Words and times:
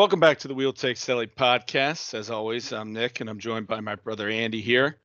Welcome 0.00 0.18
back 0.18 0.38
to 0.38 0.48
the 0.48 0.54
Wheel 0.54 0.72
Take 0.72 0.96
Silly 0.96 1.26
podcast. 1.26 2.14
As 2.14 2.30
always, 2.30 2.72
I'm 2.72 2.94
Nick 2.94 3.20
and 3.20 3.28
I'm 3.28 3.38
joined 3.38 3.66
by 3.66 3.80
my 3.80 3.96
brother 3.96 4.30
Andy 4.30 4.62
here. 4.62 4.96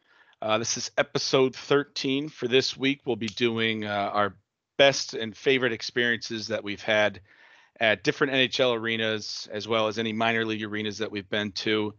Uh, 0.42 0.58
this 0.58 0.78
is 0.78 0.90
episode 0.98 1.54
13. 1.54 2.30
For 2.30 2.48
this 2.48 2.78
week, 2.78 3.02
we'll 3.04 3.18
be 3.18 3.28
doing 3.28 3.84
uh, 3.84 3.90
our 3.90 4.38
best 4.78 5.14
and 5.14 5.36
favorite 5.36 5.74
experiences 5.74 6.48
that 6.48 6.64
we've 6.64 6.82
had 6.82 7.20
at 7.78 8.06
different 8.06 8.32
NHL 8.32 8.80
arenas, 8.80 9.50
as 9.52 9.68
well 9.68 9.90
as 9.90 10.00
any 10.00 10.14
minor 10.14 10.46
league 10.46 10.64
arenas 10.64 11.00
that 11.00 11.12
we've 11.12 11.30
been 11.30 11.52
to. 11.52 11.94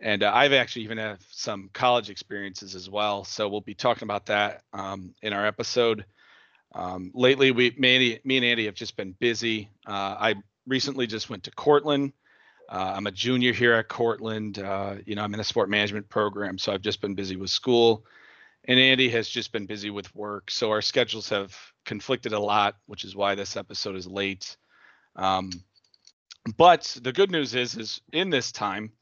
And 0.00 0.22
uh, 0.22 0.32
I've 0.34 0.54
actually 0.54 0.84
even 0.84 0.96
have 0.96 1.20
some 1.30 1.68
college 1.74 2.08
experiences 2.08 2.74
as 2.74 2.88
well. 2.88 3.24
So 3.24 3.46
we'll 3.50 3.60
be 3.60 3.74
talking 3.74 4.06
about 4.06 4.24
that 4.26 4.62
um, 4.72 5.14
in 5.20 5.34
our 5.34 5.44
episode. 5.44 6.06
Um, 6.74 7.10
lately, 7.12 7.50
we 7.50 7.74
me, 7.76 8.18
me 8.24 8.36
and 8.38 8.46
Andy 8.46 8.64
have 8.64 8.74
just 8.74 8.96
been 8.96 9.12
busy. 9.12 9.68
Uh, 9.86 10.16
I 10.18 10.34
recently 10.66 11.06
just 11.06 11.28
went 11.28 11.44
to 11.44 11.50
Cortland. 11.50 12.14
Uh, 12.68 12.92
I'm 12.96 13.06
a 13.06 13.12
junior 13.12 13.52
here 13.52 13.72
at 13.74 13.88
Cortland. 13.88 14.58
Uh, 14.58 14.96
you 15.06 15.14
know, 15.14 15.22
I'm 15.22 15.32
in 15.32 15.40
a 15.40 15.44
sport 15.44 15.70
management 15.70 16.08
program, 16.08 16.58
so 16.58 16.72
I've 16.72 16.82
just 16.82 17.00
been 17.00 17.14
busy 17.14 17.36
with 17.36 17.50
school. 17.50 18.04
And 18.64 18.78
Andy 18.78 19.08
has 19.08 19.28
just 19.28 19.52
been 19.52 19.64
busy 19.64 19.88
with 19.88 20.14
work. 20.14 20.50
So 20.50 20.70
our 20.70 20.82
schedules 20.82 21.30
have 21.30 21.56
conflicted 21.86 22.34
a 22.34 22.38
lot, 22.38 22.76
which 22.86 23.04
is 23.04 23.16
why 23.16 23.34
this 23.34 23.56
episode 23.56 23.96
is 23.96 24.06
late. 24.06 24.56
Um, 25.16 25.50
but 26.56 26.96
the 27.02 27.12
good 27.12 27.30
news 27.30 27.54
is, 27.54 27.76
is 27.76 28.02
in 28.12 28.28
this 28.28 28.52
time, 28.52 28.92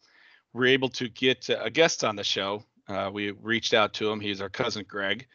we're 0.52 0.66
able 0.66 0.88
to 0.90 1.08
get 1.08 1.48
a 1.48 1.70
guest 1.70 2.04
on 2.04 2.14
the 2.14 2.24
show. 2.24 2.62
Uh, 2.88 3.10
we 3.12 3.32
reached 3.32 3.74
out 3.74 3.94
to 3.94 4.10
him. 4.10 4.20
He's 4.20 4.40
our 4.40 4.48
cousin 4.48 4.84
Greg, 4.86 5.26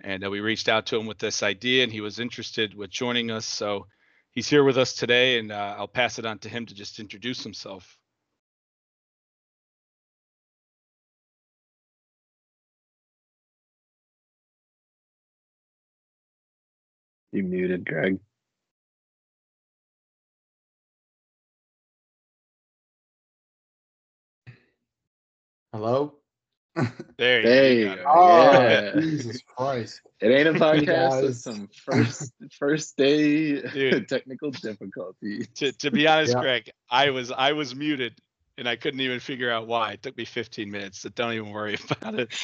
and 0.00 0.24
uh, 0.24 0.30
we 0.30 0.40
reached 0.40 0.68
out 0.68 0.86
to 0.86 0.96
him 0.96 1.06
with 1.06 1.18
this 1.18 1.42
idea, 1.42 1.84
and 1.84 1.92
he 1.92 2.00
was 2.00 2.18
interested 2.18 2.74
with 2.74 2.90
joining 2.90 3.30
us. 3.30 3.44
So 3.44 3.86
he's 4.34 4.48
here 4.48 4.64
with 4.64 4.78
us 4.78 4.94
today, 4.94 5.38
and 5.38 5.52
uh, 5.52 5.76
I'll 5.78 5.88
pass 5.88 6.18
it 6.18 6.26
on 6.26 6.38
to 6.40 6.48
him 6.48 6.66
to 6.66 6.74
just 6.74 7.00
introduce 7.00 7.42
himself. 7.44 7.98
You 17.32 17.42
muted, 17.44 17.84
Greg. 17.86 18.20
Hello? 25.72 26.14
There, 27.16 27.42
There 27.42 27.72
you 27.72 27.90
you 27.90 27.96
go. 27.96 28.02
go. 28.02 28.08
Oh, 28.08 28.52
Yeah. 28.52 28.92
Jesus 29.00 29.42
Christ. 29.42 30.00
It 30.20 30.28
ain't 30.28 30.48
a 30.48 30.52
podcast. 30.58 31.28
It's 31.28 31.42
some 31.42 31.68
first 31.84 32.32
first 32.58 32.96
day 32.96 33.60
Dude. 33.62 34.08
technical 34.08 34.50
difficulty. 34.50 35.46
To, 35.56 35.72
to 35.72 35.90
be 35.90 36.08
honest, 36.08 36.32
Yeah. 36.32 36.40
Greg, 36.40 36.70
I 36.90 37.10
was 37.10 37.30
I 37.30 37.52
was 37.52 37.74
muted, 37.74 38.18
and 38.58 38.68
I 38.68 38.76
couldn't 38.76 39.00
even 39.00 39.20
figure 39.20 39.50
out 39.50 39.66
why. 39.68 39.92
It 39.92 40.02
took 40.02 40.16
me 40.16 40.24
15 40.24 40.70
minutes. 40.70 41.00
So 41.00 41.08
don't 41.10 41.32
even 41.32 41.50
worry 41.50 41.76
about 41.90 42.14
it. 42.18 42.34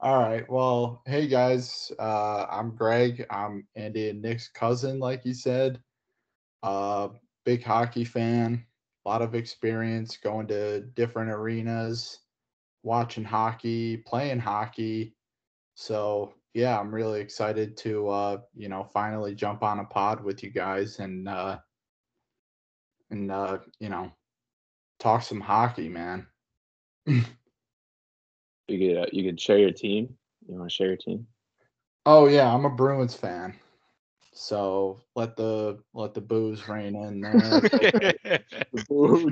All 0.00 0.20
right. 0.20 0.44
Well, 0.50 1.02
hey 1.06 1.28
guys. 1.28 1.92
Uh, 1.98 2.44
I'm 2.50 2.74
Greg. 2.74 3.24
I'm 3.30 3.66
Andy 3.76 4.10
and 4.10 4.20
Nick's 4.20 4.48
cousin, 4.48 4.98
like 4.98 5.24
you 5.24 5.32
said. 5.32 5.80
Uh, 6.62 7.08
big 7.44 7.62
hockey 7.62 8.04
fan. 8.04 8.64
A 9.04 9.08
lot 9.08 9.22
of 9.22 9.34
experience 9.34 10.16
going 10.16 10.48
to 10.48 10.80
different 10.80 11.30
arenas, 11.30 12.18
watching 12.82 13.24
hockey, 13.24 13.98
playing 13.98 14.40
hockey. 14.40 15.14
So 15.74 16.34
yeah, 16.54 16.78
I'm 16.78 16.94
really 16.94 17.20
excited 17.20 17.76
to 17.78 18.08
uh, 18.08 18.38
you 18.54 18.68
know, 18.68 18.84
finally 18.92 19.34
jump 19.34 19.62
on 19.62 19.80
a 19.80 19.84
pod 19.84 20.22
with 20.22 20.42
you 20.42 20.50
guys 20.50 20.98
and 20.98 21.28
uh 21.28 21.58
and 23.10 23.30
uh, 23.30 23.58
you 23.78 23.88
know, 23.88 24.10
talk 24.98 25.22
some 25.22 25.40
hockey, 25.40 25.88
man. 25.88 26.26
You 28.68 28.78
could 28.78 29.02
uh, 29.02 29.06
you 29.12 29.24
could 29.24 29.40
share 29.40 29.58
your 29.58 29.72
team. 29.72 30.16
You 30.48 30.56
want 30.56 30.70
to 30.70 30.74
share 30.74 30.86
your 30.86 30.96
team? 30.96 31.26
Oh 32.06 32.26
yeah, 32.26 32.52
I'm 32.52 32.64
a 32.64 32.70
Bruins 32.70 33.14
fan. 33.14 33.58
So 34.42 35.00
let 35.14 35.36
the 35.36 35.78
let 35.94 36.14
the 36.14 36.20
booze 36.20 36.66
reign 36.68 36.96
in 36.96 37.20
there. 37.20 37.62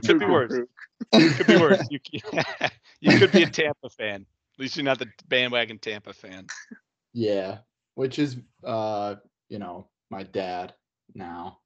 Could 0.05 0.19
be 0.21 0.27
worse. 0.27 0.57
could 1.13 1.47
be 1.49 1.57
worse. 1.57 1.89
You, 1.91 1.99
you 3.01 3.15
could 3.19 3.33
be 3.33 3.43
a 3.43 3.47
Tampa 3.47 3.89
fan. 3.91 4.25
At 4.55 4.61
least 4.61 4.77
you're 4.77 4.85
not 4.85 5.01
the 5.01 5.11
bandwagon 5.29 5.79
Tampa 5.81 6.13
fan. 6.13 6.47
yeah, 7.13 7.59
which 7.97 8.19
is 8.21 8.37
uh, 8.65 9.17
you 9.49 9.59
know, 9.59 9.89
my 10.11 10.23
dad 10.23 10.75
now. 11.15 11.59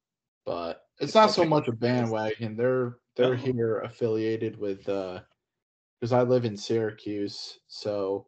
But 0.45 0.81
it's 0.99 1.13
not 1.13 1.31
so 1.31 1.45
much 1.45 1.67
a 1.67 1.71
bandwagon. 1.71 2.55
They're 2.57 2.97
they're 3.15 3.33
Oh. 3.33 3.37
here 3.37 3.79
affiliated 3.81 4.57
with 4.57 4.89
uh 4.89 5.21
because 5.99 6.13
I 6.13 6.23
live 6.23 6.45
in 6.45 6.57
Syracuse, 6.57 7.59
so 7.67 8.27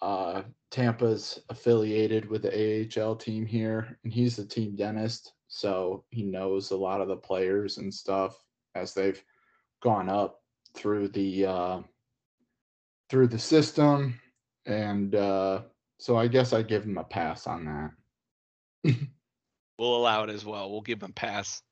uh 0.00 0.42
Tampa's 0.70 1.40
affiliated 1.48 2.28
with 2.28 2.42
the 2.42 2.90
AHL 3.00 3.16
team 3.16 3.46
here 3.46 3.98
and 4.04 4.12
he's 4.12 4.36
the 4.36 4.44
team 4.44 4.76
dentist, 4.76 5.32
so 5.48 6.04
he 6.10 6.22
knows 6.22 6.70
a 6.70 6.76
lot 6.76 7.00
of 7.00 7.08
the 7.08 7.16
players 7.16 7.78
and 7.78 7.92
stuff 7.92 8.36
as 8.74 8.92
they've 8.92 9.22
gone 9.82 10.08
up 10.08 10.42
through 10.74 11.08
the 11.08 11.46
uh 11.46 11.80
through 13.08 13.26
the 13.26 13.38
system 13.38 14.20
and 14.66 15.14
uh 15.14 15.62
so 15.98 16.16
I 16.16 16.28
guess 16.28 16.52
I 16.52 16.62
give 16.62 16.84
him 16.84 16.98
a 16.98 17.04
pass 17.04 17.46
on 17.46 17.92
that. 18.84 18.94
We'll 19.78 19.96
allow 19.96 20.24
it 20.24 20.30
as 20.30 20.44
well. 20.44 20.70
We'll 20.70 20.80
give 20.80 20.98
them 20.98 21.12
pass. 21.12 21.62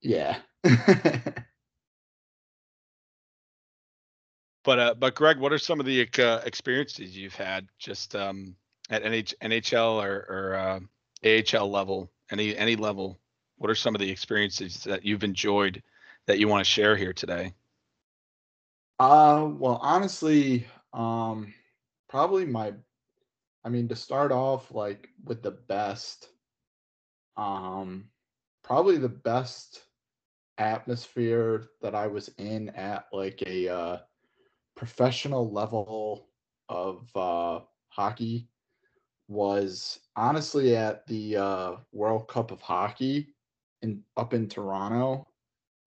Yeah. 0.00 0.38
But 4.64 4.78
uh, 4.78 4.94
but 4.94 5.14
Greg, 5.14 5.38
what 5.38 5.52
are 5.52 5.58
some 5.58 5.80
of 5.80 5.86
the 5.86 6.08
uh, 6.18 6.40
experiences 6.44 7.16
you've 7.16 7.34
had 7.34 7.66
just 7.78 8.14
um, 8.14 8.54
at 8.90 9.02
NH- 9.02 9.34
NHL 9.42 10.02
or, 10.02 10.26
or 10.28 10.54
uh, 10.54 10.80
AHL 11.58 11.70
level, 11.70 12.10
any 12.30 12.56
any 12.56 12.76
level? 12.76 13.18
What 13.56 13.70
are 13.70 13.74
some 13.74 13.94
of 13.94 14.00
the 14.00 14.10
experiences 14.10 14.84
that 14.84 15.04
you've 15.04 15.24
enjoyed 15.24 15.82
that 16.26 16.38
you 16.38 16.48
want 16.48 16.64
to 16.64 16.70
share 16.70 16.96
here 16.96 17.12
today? 17.12 17.54
Uh, 18.98 19.48
well, 19.50 19.78
honestly, 19.82 20.66
um, 20.92 21.52
probably 22.08 22.44
my, 22.44 22.72
I 23.64 23.68
mean, 23.68 23.88
to 23.88 23.96
start 23.96 24.30
off 24.30 24.72
like 24.72 25.08
with 25.24 25.42
the 25.42 25.50
best, 25.50 26.28
um, 27.36 28.04
probably 28.62 28.98
the 28.98 29.08
best 29.08 29.82
atmosphere 30.58 31.68
that 31.80 31.94
I 31.94 32.06
was 32.06 32.28
in 32.38 32.68
at 32.70 33.06
like 33.12 33.42
a 33.46 33.68
uh, 33.68 33.98
professional 34.76 35.50
level 35.50 36.28
of 36.68 37.08
uh, 37.14 37.60
hockey 37.88 38.48
was 39.28 40.00
honestly 40.16 40.76
at 40.76 41.06
the 41.06 41.36
uh, 41.36 41.72
World 41.92 42.28
Cup 42.28 42.50
of 42.50 42.60
Hockey 42.60 43.34
in 43.82 44.02
up 44.16 44.34
in 44.34 44.48
Toronto. 44.48 45.26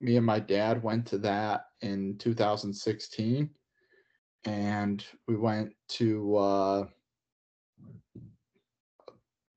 Me 0.02 0.18
and 0.18 0.26
my 0.26 0.40
dad 0.40 0.84
went 0.84 1.06
to 1.08 1.18
that 1.20 1.66
in 1.82 2.18
2016 2.18 3.50
and 4.46 5.06
we 5.28 5.36
went 5.36 5.74
to 5.90 6.36
uh, 6.36 6.86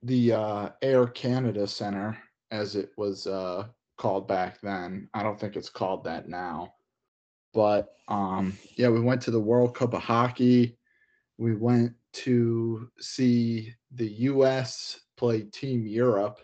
the 0.02 0.32
uh, 0.32 0.68
air 0.80 1.06
canada 1.06 1.66
center 1.66 2.16
as 2.50 2.76
it 2.76 2.90
was 2.96 3.26
uh, 3.26 3.66
called 3.98 4.28
back 4.28 4.60
then. 4.62 5.08
I 5.12 5.22
don't 5.22 5.38
think 5.38 5.56
it's 5.56 5.68
called 5.68 6.04
that 6.04 6.28
now 6.28 6.72
but 7.52 7.94
um, 8.08 8.56
yeah 8.76 8.88
we 8.88 9.00
went 9.00 9.20
to 9.22 9.30
the 9.30 9.40
world 9.40 9.74
cup 9.74 9.94
of 9.94 10.02
hockey 10.02 10.76
we 11.38 11.54
went 11.54 11.92
to 12.12 12.90
see 12.98 13.72
the 13.92 14.08
us 14.08 15.00
play 15.16 15.42
team 15.42 15.86
europe 15.86 16.40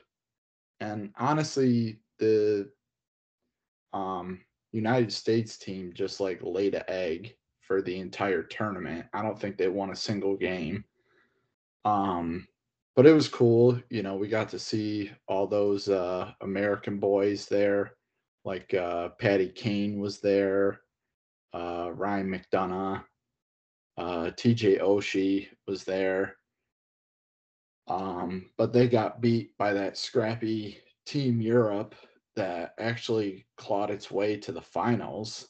and 0.81 1.11
honestly 1.19 1.99
the 2.19 2.69
um 3.93 4.41
United 4.73 5.13
States 5.13 5.57
team 5.57 5.93
just 5.95 6.19
like 6.21 6.41
laid 6.43 6.75
an 6.75 6.83
egg 6.89 7.37
for 7.61 7.81
the 7.81 7.97
entire 7.97 8.43
tournament. 8.43 9.07
I 9.15 9.23
don't 9.23 9.39
think 9.41 9.57
they 9.57 9.69
won 9.69 9.91
a 9.91 9.97
single 9.97 10.37
game. 10.37 10.85
Um 11.85 12.47
but 12.97 13.07
it 13.07 13.13
was 13.13 13.29
cool, 13.29 13.81
you 13.91 14.03
know, 14.03 14.15
we 14.15 14.29
got 14.29 14.49
to 14.51 14.59
see 14.59 15.11
all 15.29 15.47
those 15.47 15.89
uh 15.89 16.33
American 16.41 16.99
boys 16.99 17.47
there. 17.47 17.93
Like 18.45 18.75
uh 18.75 19.11
Patty 19.21 19.49
Kane 19.49 20.01
was 20.01 20.21
there, 20.21 20.81
uh 21.55 21.91
Ryan 21.93 22.29
McDonagh, 22.29 23.05
uh 23.97 24.31
TJ 24.37 24.81
Oshie 24.81 25.49
was 25.67 25.85
there. 25.85 26.37
Um 27.89 28.51
but 28.59 28.73
they 28.73 28.89
got 28.89 29.21
beat 29.21 29.57
by 29.59 29.73
that 29.73 29.97
scrappy 29.97 30.81
team 31.07 31.41
Europe 31.41 31.95
that 32.37 32.75
actually 32.79 33.47
clawed 33.57 33.91
its 33.91 34.11
way 34.11 34.37
to 34.37 34.53
the 34.53 34.61
finals 34.61 35.49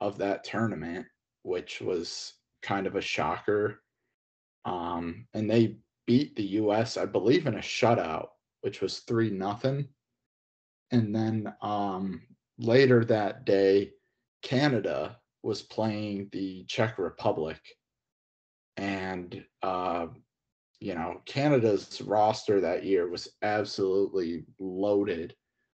of 0.00 0.18
that 0.18 0.44
tournament, 0.44 1.06
which 1.42 1.80
was 1.80 2.34
kind 2.62 2.86
of 2.86 2.96
a 2.96 3.00
shocker. 3.00 3.82
Um, 4.64 5.26
and 5.34 5.48
they 5.48 5.76
beat 6.06 6.34
the 6.36 6.44
US, 6.62 6.96
I 6.96 7.06
believe, 7.06 7.46
in 7.46 7.54
a 7.54 7.58
shutout, 7.58 8.28
which 8.62 8.80
was 8.80 9.00
three 9.00 9.30
nothing. 9.30 9.88
And 10.90 11.14
then 11.14 11.52
um, 11.62 12.22
later 12.58 13.04
that 13.04 13.44
day, 13.44 13.92
Canada 14.42 15.18
was 15.48 15.62
playing 15.62 16.28
the 16.30 16.62
Czech 16.68 16.98
Republic, 16.98 17.58
and 18.76 19.42
uh, 19.62 20.08
you 20.78 20.94
know 20.94 21.22
Canada's 21.24 22.02
roster 22.02 22.60
that 22.60 22.84
year 22.84 23.08
was 23.08 23.28
absolutely 23.40 24.44
loaded 24.58 25.34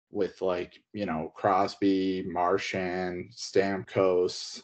with 0.09 0.41
like 0.41 0.81
you 0.91 1.05
know 1.05 1.31
Crosby, 1.35 2.23
Marchand, 2.25 3.29
Stamkos. 3.37 4.63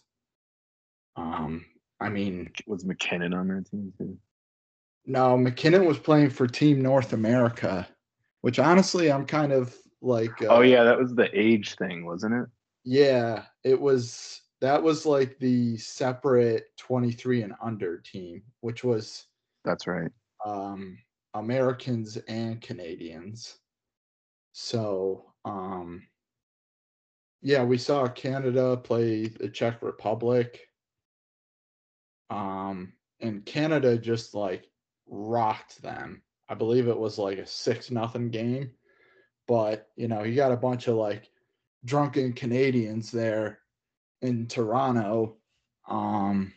Um, 1.16 1.64
I 2.02 2.10
mean, 2.10 2.50
Was 2.66 2.84
MacKinnon 2.84 3.36
on 3.36 3.48
that 3.50 3.70
team 3.70 3.94
too? 4.00 4.18
no, 5.06 5.38
MacKinnon 5.38 5.86
was 5.86 6.00
playing 6.00 6.32
for 6.32 6.48
Team 6.48 6.82
North 6.82 7.14
America, 7.14 7.88
which 8.42 8.58
honestly 8.58 9.12
I'm 9.12 9.28
kind 9.28 9.52
of 9.54 9.76
like. 10.02 10.32
oh 10.42 10.58
uh, 10.58 10.62
yeah, 10.62 10.84
that 10.84 10.98
was 10.98 11.14
the 11.14 11.30
age 11.32 11.76
thing, 11.76 12.08
wasn't 12.08 12.34
it? 12.34 12.50
Yeah, 12.84 13.44
it 13.64 13.80
was 13.80 14.42
that 14.66 14.82
was 14.82 15.06
like 15.06 15.38
the 15.38 15.78
separate 15.78 16.66
23 16.78 17.44
and 17.44 17.54
under 17.62 18.00
team, 18.00 18.42
which 18.62 18.84
was 18.84 19.28
That's 19.64 19.86
right. 19.86 20.12
um 20.46 20.98
Americans 21.36 22.18
and 22.28 22.62
Canadians. 22.62 23.58
So, 24.54 25.34
um 25.44 26.08
yeah, 27.42 27.64
we 27.64 27.78
saw 27.78 28.08
Canada 28.08 28.76
play 28.78 29.28
the 29.28 29.50
Czech 29.50 29.82
Republic. 29.84 30.62
Um 32.32 32.94
and 33.20 33.46
Canada 33.46 33.98
just 33.98 34.34
like 34.34 34.68
rocked 35.08 35.82
them. 35.84 36.24
I 36.50 36.56
believe 36.56 36.88
it 36.88 36.98
was 36.98 37.20
like 37.20 37.38
a 37.38 37.46
6 37.46 37.92
nothing 37.92 38.30
game. 38.30 38.72
But, 39.48 39.90
you 39.96 40.08
know, 40.08 40.24
you 40.24 40.36
got 40.36 40.52
a 40.52 40.58
bunch 40.58 40.88
of 40.88 40.96
like 40.96 41.30
drunken 41.86 42.34
Canadians 42.34 43.12
there 43.12 43.60
in 44.26 44.48
Toronto, 44.48 45.38
um, 45.88 46.52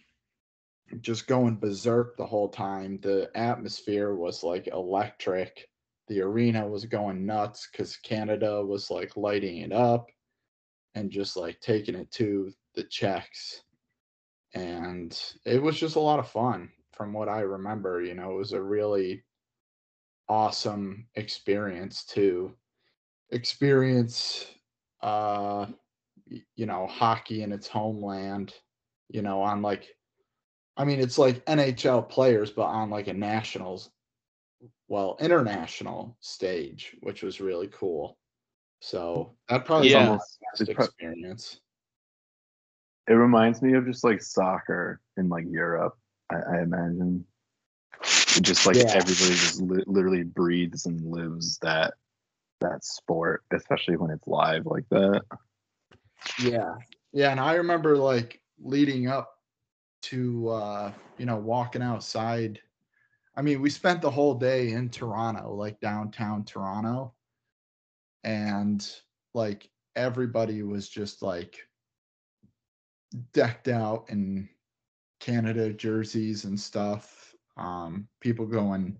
just 1.00 1.26
going 1.26 1.56
berserk 1.56 2.16
the 2.16 2.26
whole 2.26 2.48
time. 2.48 2.98
The 3.00 3.30
atmosphere 3.34 4.14
was 4.14 4.42
like 4.42 4.68
electric. 4.68 5.68
The 6.08 6.22
arena 6.22 6.66
was 6.66 6.86
going 6.86 7.26
nuts 7.26 7.68
because 7.70 7.96
Canada 7.98 8.64
was 8.64 8.90
like 8.90 9.16
lighting 9.16 9.58
it 9.58 9.72
up 9.72 10.08
and 10.94 11.10
just 11.10 11.36
like 11.36 11.60
taking 11.60 11.94
it 11.94 12.10
to 12.12 12.50
the 12.74 12.84
Czechs. 12.84 13.62
And 14.54 15.18
it 15.44 15.62
was 15.62 15.78
just 15.78 15.96
a 15.96 16.00
lot 16.00 16.18
of 16.18 16.28
fun 16.28 16.70
from 16.92 17.12
what 17.12 17.28
I 17.28 17.40
remember. 17.40 18.02
You 18.02 18.14
know, 18.14 18.30
it 18.30 18.38
was 18.38 18.52
a 18.52 18.62
really 18.62 19.22
awesome 20.28 21.06
experience 21.14 22.04
to 22.04 22.52
experience 23.30 24.46
uh 25.02 25.66
you 26.56 26.66
know 26.66 26.86
hockey 26.86 27.42
in 27.42 27.52
its 27.52 27.68
homeland 27.68 28.54
you 29.08 29.22
know 29.22 29.40
on 29.40 29.62
like 29.62 29.94
i 30.76 30.84
mean 30.84 31.00
it's 31.00 31.18
like 31.18 31.44
nhl 31.46 32.08
players 32.08 32.50
but 32.50 32.66
on 32.66 32.90
like 32.90 33.08
a 33.08 33.12
nationals 33.12 33.90
well 34.88 35.16
international 35.20 36.16
stage 36.20 36.96
which 37.00 37.22
was 37.22 37.40
really 37.40 37.68
cool 37.68 38.16
so 38.80 39.34
that 39.48 39.64
probably 39.64 39.90
Yeah. 39.90 40.10
was 40.10 40.38
my 40.42 40.58
best 40.58 40.68
experience 40.70 41.60
It 43.08 43.14
reminds 43.14 43.62
me 43.62 43.72
of 43.74 43.86
just 43.86 44.04
like 44.04 44.20
soccer 44.22 45.00
in 45.16 45.28
like 45.30 45.46
Europe. 45.48 45.96
I, 46.30 46.36
I 46.36 46.62
imagine. 46.62 47.24
Just 48.42 48.66
like 48.66 48.76
Yeah. 48.76 48.92
everybody 48.94 49.34
just 49.34 49.62
li- 49.62 49.84
literally 49.86 50.22
breathes 50.24 50.84
and 50.84 51.00
lives 51.10 51.58
that 51.62 51.94
that 52.60 52.84
sport, 52.84 53.44
especially 53.50 53.96
when 53.96 54.10
it's 54.10 54.26
live 54.26 54.66
like 54.66 54.84
that. 54.90 55.22
Yeah. 56.42 56.74
Yeah 57.12 57.30
and 57.30 57.40
i 57.40 57.54
remember 57.54 57.96
like 57.96 58.40
leading 58.60 59.08
up 59.08 59.38
to 60.02 60.48
uh 60.48 60.92
you 61.18 61.26
know 61.26 61.36
walking 61.36 61.82
outside. 61.82 62.60
I 63.36 63.42
mean 63.42 63.60
we 63.60 63.70
spent 63.70 64.02
the 64.02 64.10
whole 64.10 64.34
day 64.34 64.70
in 64.72 64.88
toronto 64.88 65.54
like 65.54 65.80
downtown 65.80 66.44
toronto. 66.44 67.14
And 68.24 68.86
like 69.34 69.70
everybody 69.96 70.62
was 70.62 70.88
just 70.88 71.22
like 71.22 71.58
decked 73.32 73.68
out 73.68 74.06
in 74.08 74.48
canada 75.20 75.72
jerseys 75.72 76.44
and 76.44 76.58
stuff. 76.58 77.34
Um 77.56 78.08
people 78.20 78.46
going 78.46 78.98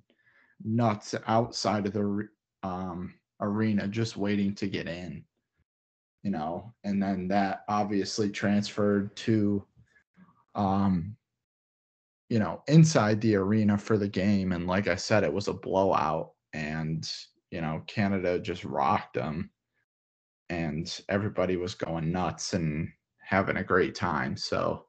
nuts 0.64 1.14
outside 1.26 1.86
of 1.86 1.92
the 1.92 2.28
um 2.64 3.14
arena 3.40 3.86
just 3.86 4.16
waiting 4.16 4.54
to 4.56 4.66
get 4.66 4.88
in 4.88 5.24
you 6.22 6.30
know 6.30 6.72
and 6.84 7.02
then 7.02 7.28
that 7.28 7.64
obviously 7.68 8.30
transferred 8.30 9.14
to 9.16 9.64
um 10.54 11.16
you 12.28 12.38
know 12.38 12.62
inside 12.68 13.20
the 13.20 13.36
arena 13.36 13.78
for 13.78 13.96
the 13.96 14.08
game. 14.08 14.52
And 14.52 14.66
like 14.66 14.88
i 14.88 14.96
said 14.96 15.24
it 15.24 15.32
was 15.32 15.48
a 15.48 15.52
blowout 15.52 16.32
and 16.52 17.10
you 17.50 17.60
know 17.60 17.82
canada 17.86 18.38
just 18.38 18.64
rocked 18.64 19.14
them 19.14 19.50
and 20.50 21.00
everybody 21.08 21.56
was 21.56 21.74
going 21.74 22.10
nuts 22.10 22.54
and 22.54 22.88
having 23.20 23.58
a 23.58 23.64
great 23.64 23.94
time. 23.94 24.36
So 24.36 24.86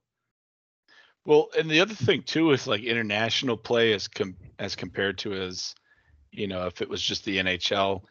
Well, 1.26 1.50
and 1.58 1.70
the 1.70 1.82
other 1.82 1.94
thing 1.94 2.24
too 2.24 2.52
is 2.52 2.68
like 2.68 2.84
international 2.84 3.58
play 3.58 3.94
as 3.94 4.08
com- 4.08 4.38
as 4.60 4.76
compared 4.76 5.18
to 5.20 5.34
as, 5.34 5.76
you 6.32 6.48
know, 6.48 6.66
if 6.66 6.82
it 6.82 6.90
was 6.90 7.02
just 7.02 7.26
the 7.26 7.38
NHL, 7.38 8.02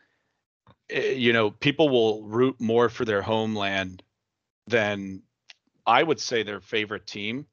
you 0.90 1.32
know, 1.32 1.50
people 1.50 1.88
will 1.88 2.22
root 2.24 2.60
more 2.60 2.88
for 2.88 3.04
their 3.04 3.22
homeland 3.22 4.02
than 4.66 5.22
I 5.86 6.02
would 6.02 6.20
say 6.20 6.42
their 6.42 6.60
favorite 6.60 7.06
team. 7.06 7.46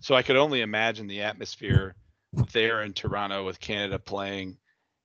So 0.00 0.14
I 0.14 0.22
could 0.22 0.36
only 0.36 0.62
imagine 0.62 1.06
the 1.06 1.22
atmosphere 1.22 1.94
there 2.52 2.82
in 2.82 2.94
Toronto 2.94 3.44
with 3.44 3.60
Canada 3.60 3.98
playing, 3.98 4.56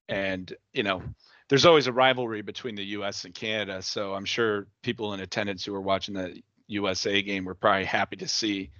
and 0.08 0.52
you 0.74 0.84
know, 0.84 1.04
there's 1.50 1.66
always 1.66 1.88
a 1.88 1.92
rivalry 1.92 2.42
between 2.42 2.76
the 2.76 2.86
U.S. 2.86 3.26
and 3.26 3.34
Canada. 3.34 3.82
So 3.82 4.14
I'm 4.14 4.26
sure 4.26 4.68
people 4.82 5.14
in 5.14 5.20
attendance 5.20 5.66
who 5.66 5.74
were 5.74 5.82
watching 5.82 6.14
the 6.14 6.42
USA 6.68 7.22
game 7.22 7.44
were 7.44 7.56
probably 7.56 7.86
happy 7.86 8.16
to 8.18 8.28
see 8.28 8.72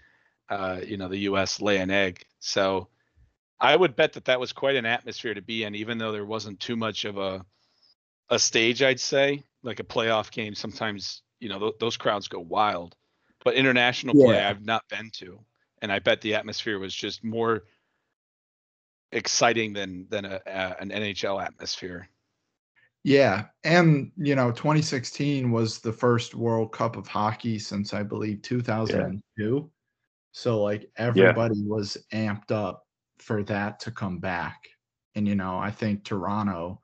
uh, 0.50 0.80
you 0.86 0.98
know, 0.98 1.08
the 1.08 1.18
U.S. 1.20 1.62
lay 1.62 1.78
an 1.78 1.92
egg. 1.92 2.26
So 2.40 2.88
I 3.60 3.76
would 3.76 3.96
bet 3.96 4.14
that 4.14 4.26
that 4.26 4.40
was 4.40 4.54
quite 4.54 4.76
an 4.76 4.86
atmosphere 4.86 5.34
to 5.34 5.42
be 5.42 5.64
in, 5.64 5.76
even 5.76 5.98
though 5.98 6.12
there 6.12 6.26
wasn't 6.26 6.60
too 6.60 6.76
much 6.76 7.06
of 7.06 7.18
a 7.18 7.46
a 8.30 8.40
stage. 8.40 8.82
I'd 8.82 9.00
say 9.00 9.44
like 9.64 9.80
a 9.80 9.84
playoff 9.84 10.32
game. 10.32 10.54
Sometimes 10.56 11.22
you 11.40 11.50
know 11.50 11.60
th- 11.60 11.74
those 11.80 11.98
crowds 11.98 12.28
go 12.28 12.40
wild, 12.40 12.96
but 13.44 13.56
international 13.56 14.16
play 14.16 14.44
I've 14.44 14.66
not 14.66 14.84
been 14.90 15.10
to, 15.16 15.40
and 15.82 15.92
I 15.92 16.00
bet 16.00 16.22
the 16.22 16.36
atmosphere 16.36 16.80
was 16.80 16.94
just 16.94 17.24
more 17.24 17.64
exciting 19.12 19.74
than 19.74 20.06
than 20.10 20.26
a, 20.26 20.40
a, 20.46 20.76
an 20.82 20.90
NHL 20.90 21.42
atmosphere. 21.44 22.10
yeah 23.04 23.46
and 23.64 24.12
you 24.18 24.36
know 24.36 24.52
2016 24.52 25.50
was 25.52 25.80
the 25.80 25.94
first 25.94 26.36
world 26.36 26.74
cup 26.74 26.98
of 26.98 27.08
hockey 27.08 27.58
since 27.58 27.94
i 27.94 28.04
believe 28.04 28.42
2002 28.42 29.22
Yeah. 29.38 29.60
so 30.34 30.62
like 30.62 30.90
everybody 30.98 31.62
was 31.64 31.96
amped 32.12 32.52
up 32.52 32.86
for 33.20 33.44
that 33.44 33.80
to 33.82 33.92
come 33.92 34.20
back 34.20 34.58
and 35.16 35.26
you 35.28 35.36
know 35.36 35.58
i 35.58 35.72
think 35.72 36.04
toronto 36.04 36.82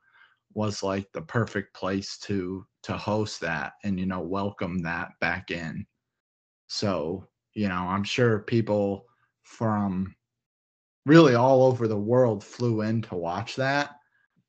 was 0.54 0.82
like 0.82 1.10
the 1.12 1.22
perfect 1.22 1.74
place 1.74 2.18
to 2.18 2.66
to 2.82 2.96
host 2.96 3.40
that 3.40 3.74
and 3.84 3.98
you 3.98 4.06
know 4.06 4.20
welcome 4.20 4.78
that 4.78 5.10
back 5.20 5.50
in. 5.50 5.86
So 6.68 7.28
you 7.54 7.68
know 7.68 7.74
i'm 7.74 8.04
sure 8.04 8.40
people 8.40 9.06
from 9.42 10.14
really 11.06 11.34
all 11.34 11.64
over 11.64 11.88
the 11.88 11.96
world 11.96 12.42
flew 12.42 12.82
in 12.82 13.00
to 13.02 13.14
watch 13.14 13.56
that 13.56 13.96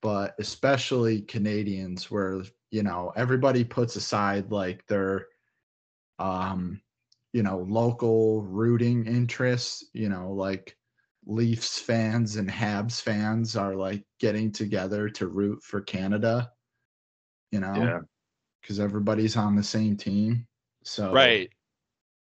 but 0.02 0.36
especially 0.40 1.22
canadians 1.22 2.12
where 2.12 2.42
you 2.72 2.84
know 2.84 3.14
everybody 3.16 3.64
puts 3.64 3.96
aside 3.96 4.52
like 4.52 4.86
their 4.88 5.28
um 6.20 6.82
you 7.34 7.44
know 7.44 7.66
local 7.70 8.42
rooting 8.44 9.06
interests 9.06 9.86
you 9.94 10.10
know 10.10 10.32
like 10.32 10.76
leafs 11.26 11.80
fans 11.80 12.36
and 12.36 12.50
habs 12.50 13.02
fans 13.02 13.56
are 13.56 13.76
like 13.76 14.04
getting 14.20 14.52
together 14.52 15.10
to 15.10 15.28
root 15.28 15.62
for 15.64 15.82
canada 15.82 16.52
you 17.52 17.60
know 17.60 17.74
Yeah. 17.76 18.00
because 18.62 18.80
everybody's 18.80 19.36
on 19.36 19.56
the 19.56 19.64
same 19.64 19.98
team 19.98 20.46
so 20.84 21.12
Right. 21.12 21.50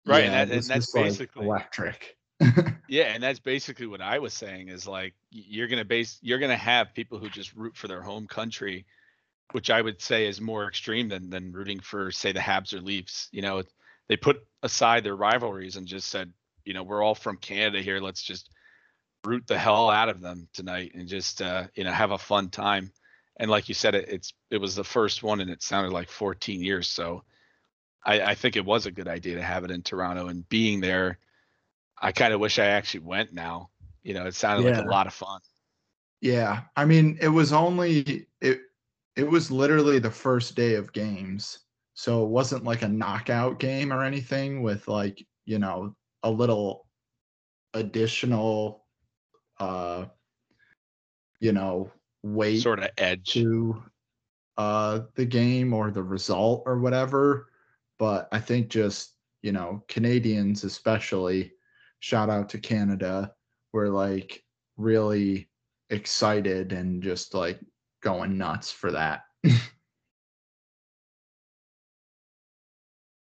Right, 0.05 0.23
and 0.25 0.33
that- 0.33 0.41
and 0.55 0.63
that's 0.63 0.67
just, 0.67 0.95
like, 0.95 1.05
basically- 1.05 1.45
electric 1.45 2.17
Yeah, 2.89 3.13
and 3.13 3.21
that's 3.23 3.39
basically 3.39 3.85
what 3.85 4.01
I 4.01 4.17
was 4.19 4.33
saying 4.33 4.67
is 4.69 4.87
like 4.87 5.13
you're 5.29 5.67
gonna 5.67 5.85
base 5.85 6.17
you're 6.21 6.39
gonna 6.39 6.57
have 6.57 6.93
people 6.93 7.19
who 7.19 7.29
just 7.29 7.53
root 7.55 7.77
for 7.77 7.87
their 7.87 8.01
home 8.01 8.27
country, 8.27 8.85
which 9.51 9.69
I 9.69 9.81
would 9.81 10.01
say 10.01 10.25
is 10.27 10.41
more 10.41 10.67
extreme 10.67 11.07
than 11.07 11.29
than 11.29 11.51
rooting 11.53 11.79
for 11.79 12.11
say 12.11 12.31
the 12.31 12.39
Habs 12.39 12.73
or 12.73 12.81
Leafs. 12.81 13.29
You 13.31 13.43
know, 13.43 13.61
they 14.09 14.17
put 14.17 14.37
aside 14.63 15.03
their 15.03 15.15
rivalries 15.15 15.75
and 15.77 15.87
just 15.87 16.09
said, 16.09 16.33
you 16.65 16.73
know, 16.73 16.81
we're 16.83 17.03
all 17.03 17.15
from 17.15 17.37
Canada 17.37 17.79
here. 17.81 17.99
Let's 17.99 18.23
just 18.23 18.49
root 19.25 19.45
the 19.47 19.57
hell 19.57 19.89
out 19.89 20.09
of 20.09 20.21
them 20.21 20.47
tonight 20.53 20.91
and 20.95 21.07
just 21.07 21.41
uh, 21.41 21.67
you 21.75 21.83
know 21.83 21.91
have 21.91 22.11
a 22.11 22.17
fun 22.17 22.49
time. 22.49 22.91
And 23.37 23.49
like 23.49 23.69
you 23.69 23.75
said, 23.75 23.95
it, 23.95 24.09
it's 24.09 24.33
it 24.49 24.57
was 24.57 24.75
the 24.75 24.83
first 24.83 25.23
one 25.23 25.41
and 25.41 25.49
it 25.49 25.63
sounded 25.63 25.93
like 25.93 26.09
14 26.09 26.61
years. 26.61 26.87
So 26.87 27.23
I, 28.05 28.21
I 28.21 28.35
think 28.35 28.55
it 28.55 28.65
was 28.65 28.85
a 28.85 28.91
good 28.91 29.07
idea 29.07 29.35
to 29.35 29.43
have 29.43 29.63
it 29.63 29.71
in 29.71 29.81
Toronto 29.81 30.27
and 30.27 30.47
being 30.49 30.81
there. 30.81 31.19
I 31.99 32.11
kind 32.11 32.33
of 32.33 32.39
wish 32.39 32.59
I 32.59 32.65
actually 32.65 33.01
went 33.01 33.33
now. 33.33 33.69
You 34.03 34.15
know, 34.15 34.25
it 34.25 34.33
sounded 34.33 34.65
like 34.65 34.83
a 34.83 34.89
lot 34.89 35.07
of 35.07 35.13
fun. 35.13 35.39
Yeah, 36.19 36.61
I 36.75 36.85
mean, 36.85 37.17
it 37.21 37.27
was 37.27 37.53
only 37.53 38.27
it 38.39 38.61
it 39.15 39.29
was 39.29 39.51
literally 39.51 39.99
the 39.99 40.11
first 40.11 40.55
day 40.55 40.75
of 40.75 40.93
games. 40.93 41.59
So 41.93 42.23
it 42.23 42.29
wasn't 42.29 42.63
like 42.63 42.81
a 42.81 42.87
knockout 42.87 43.59
game 43.59 43.91
or 43.91 44.03
anything 44.03 44.61
with 44.63 44.87
like, 44.87 45.25
you 45.45 45.59
know, 45.59 45.95
a 46.23 46.31
little 46.31 46.87
additional 47.73 48.80
uh 49.61 50.05
you 51.39 51.53
know, 51.53 51.91
weight 52.23 52.61
Sort 52.61 52.79
of 52.79 52.89
edge. 52.97 53.31
to 53.33 53.81
uh 54.57 55.01
the 55.15 55.25
game 55.25 55.73
or 55.73 55.91
the 55.91 56.03
result 56.03 56.63
or 56.65 56.79
whatever. 56.79 57.47
But 57.99 58.27
I 58.31 58.39
think 58.39 58.69
just, 58.69 59.15
you 59.43 59.51
know, 59.51 59.83
Canadians 59.87 60.63
especially, 60.63 61.53
shout 61.99 62.29
out 62.29 62.49
to 62.49 62.59
Canada, 62.59 63.33
were 63.73 63.89
like 63.89 64.43
really 64.77 65.49
excited 65.89 66.73
and 66.73 67.01
just 67.03 67.33
like 67.33 67.59
going 68.01 68.37
nuts 68.37 68.71
for 68.71 68.91
that. 68.91 69.21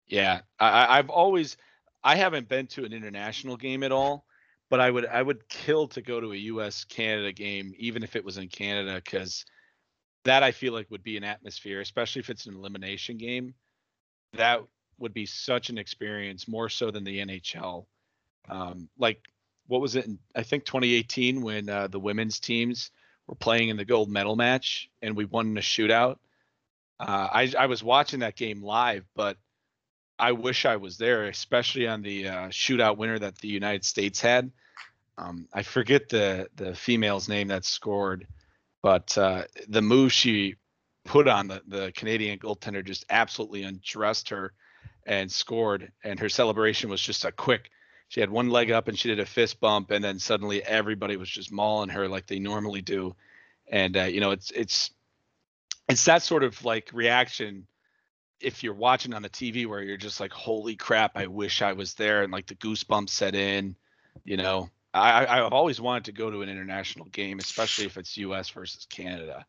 Yeah, 0.06 0.40
I, 0.58 0.68
I- 0.70 0.98
I've 0.98 1.10
always, 1.10 1.56
I 2.02 2.16
haven't 2.16 2.48
been 2.48 2.66
to 2.68 2.84
an 2.84 2.92
international 2.92 3.56
game 3.56 3.82
at 3.82 3.92
all, 3.92 4.24
but 4.70 4.80
I 4.80 4.90
would, 4.90 5.06
I 5.06 5.22
would 5.22 5.48
kill 5.48 5.88
to 5.88 6.02
go 6.02 6.20
to 6.20 6.32
a 6.32 6.36
U.S. 6.36 6.84
Canada 6.84 7.32
game, 7.32 7.74
even 7.78 8.02
if 8.02 8.16
it 8.16 8.24
was 8.24 8.38
in 8.38 8.48
Canada, 8.48 9.00
because 9.02 9.44
that 10.24 10.42
I 10.42 10.52
feel 10.52 10.72
like 10.72 10.90
would 10.90 11.02
be 11.02 11.16
an 11.16 11.24
atmosphere, 11.24 11.80
especially 11.80 12.20
if 12.20 12.30
it's 12.30 12.46
an 12.46 12.54
elimination 12.54 13.16
game. 13.16 13.54
That 14.34 14.62
would 14.98 15.14
be 15.14 15.26
such 15.26 15.70
an 15.70 15.78
experience, 15.78 16.48
more 16.48 16.68
so 16.68 16.90
than 16.90 17.04
the 17.04 17.18
NHL. 17.18 17.86
Um, 18.48 18.88
like, 18.98 19.22
what 19.66 19.80
was 19.80 19.96
it? 19.96 20.06
In, 20.06 20.18
I 20.34 20.42
think 20.42 20.64
2018 20.64 21.42
when 21.42 21.68
uh, 21.68 21.86
the 21.88 22.00
women's 22.00 22.40
teams 22.40 22.90
were 23.26 23.34
playing 23.34 23.68
in 23.68 23.76
the 23.76 23.84
gold 23.84 24.10
medal 24.10 24.36
match 24.36 24.90
and 25.02 25.16
we 25.16 25.24
won 25.24 25.48
in 25.48 25.58
a 25.58 25.62
shootout. 25.62 26.16
Uh, 27.00 27.28
I 27.32 27.52
I 27.58 27.66
was 27.66 27.84
watching 27.84 28.20
that 28.20 28.36
game 28.36 28.62
live, 28.62 29.04
but 29.14 29.36
I 30.18 30.32
wish 30.32 30.66
I 30.66 30.76
was 30.76 30.98
there, 30.98 31.26
especially 31.26 31.86
on 31.86 32.02
the 32.02 32.28
uh, 32.28 32.48
shootout 32.48 32.96
winner 32.96 33.18
that 33.18 33.38
the 33.38 33.48
United 33.48 33.84
States 33.84 34.20
had. 34.20 34.50
Um, 35.16 35.48
I 35.52 35.62
forget 35.62 36.08
the 36.08 36.48
the 36.56 36.74
female's 36.74 37.28
name 37.28 37.48
that 37.48 37.64
scored, 37.64 38.26
but 38.82 39.16
uh, 39.18 39.44
the 39.68 39.82
move 39.82 40.12
she 40.12 40.56
put 41.04 41.26
on 41.26 41.48
the 41.48 41.62
the 41.66 41.92
Canadian 41.92 42.38
goaltender 42.38 42.84
just 42.84 43.04
absolutely 43.10 43.64
undressed 43.64 44.28
her 44.28 44.52
and 45.06 45.30
scored. 45.30 45.90
And 46.04 46.20
her 46.20 46.28
celebration 46.28 46.90
was 46.90 47.00
just 47.00 47.24
a 47.24 47.32
quick. 47.32 47.70
She 48.08 48.20
had 48.20 48.30
one 48.30 48.48
leg 48.48 48.70
up 48.70 48.88
and 48.88 48.98
she 48.98 49.08
did 49.08 49.20
a 49.20 49.26
fist 49.26 49.60
bump, 49.60 49.90
and 49.90 50.02
then 50.02 50.18
suddenly 50.18 50.62
everybody 50.64 51.16
was 51.16 51.28
just 51.28 51.52
mauling 51.52 51.90
her 51.90 52.08
like 52.08 52.26
they 52.26 52.38
normally 52.38 52.82
do. 52.82 53.14
And 53.66 53.96
uh, 53.96 54.04
you 54.04 54.20
know, 54.20 54.30
it's 54.30 54.50
it's 54.52 54.90
it's 55.88 56.04
that 56.04 56.22
sort 56.22 56.44
of 56.44 56.64
like 56.64 56.90
reaction 56.92 57.66
if 58.40 58.62
you're 58.62 58.74
watching 58.74 59.14
on 59.14 59.22
the 59.22 59.28
TV 59.28 59.66
where 59.66 59.82
you're 59.82 59.96
just 59.96 60.20
like, 60.20 60.32
holy 60.32 60.76
crap, 60.76 61.12
I 61.16 61.26
wish 61.26 61.62
I 61.62 61.72
was 61.72 61.94
there, 61.94 62.22
and 62.22 62.32
like 62.32 62.46
the 62.46 62.54
goosebumps 62.56 63.10
set 63.10 63.34
in, 63.34 63.76
you 64.24 64.36
know. 64.36 64.70
I, 64.94 65.24
I- 65.26 65.46
I've 65.46 65.52
always 65.52 65.80
wanted 65.80 66.04
to 66.06 66.12
go 66.12 66.30
to 66.30 66.42
an 66.42 66.48
international 66.48 67.06
game, 67.06 67.38
especially 67.38 67.84
if 67.86 67.96
it's 67.96 68.16
U.S. 68.16 68.48
versus 68.50 68.86
Canada. 68.88 69.44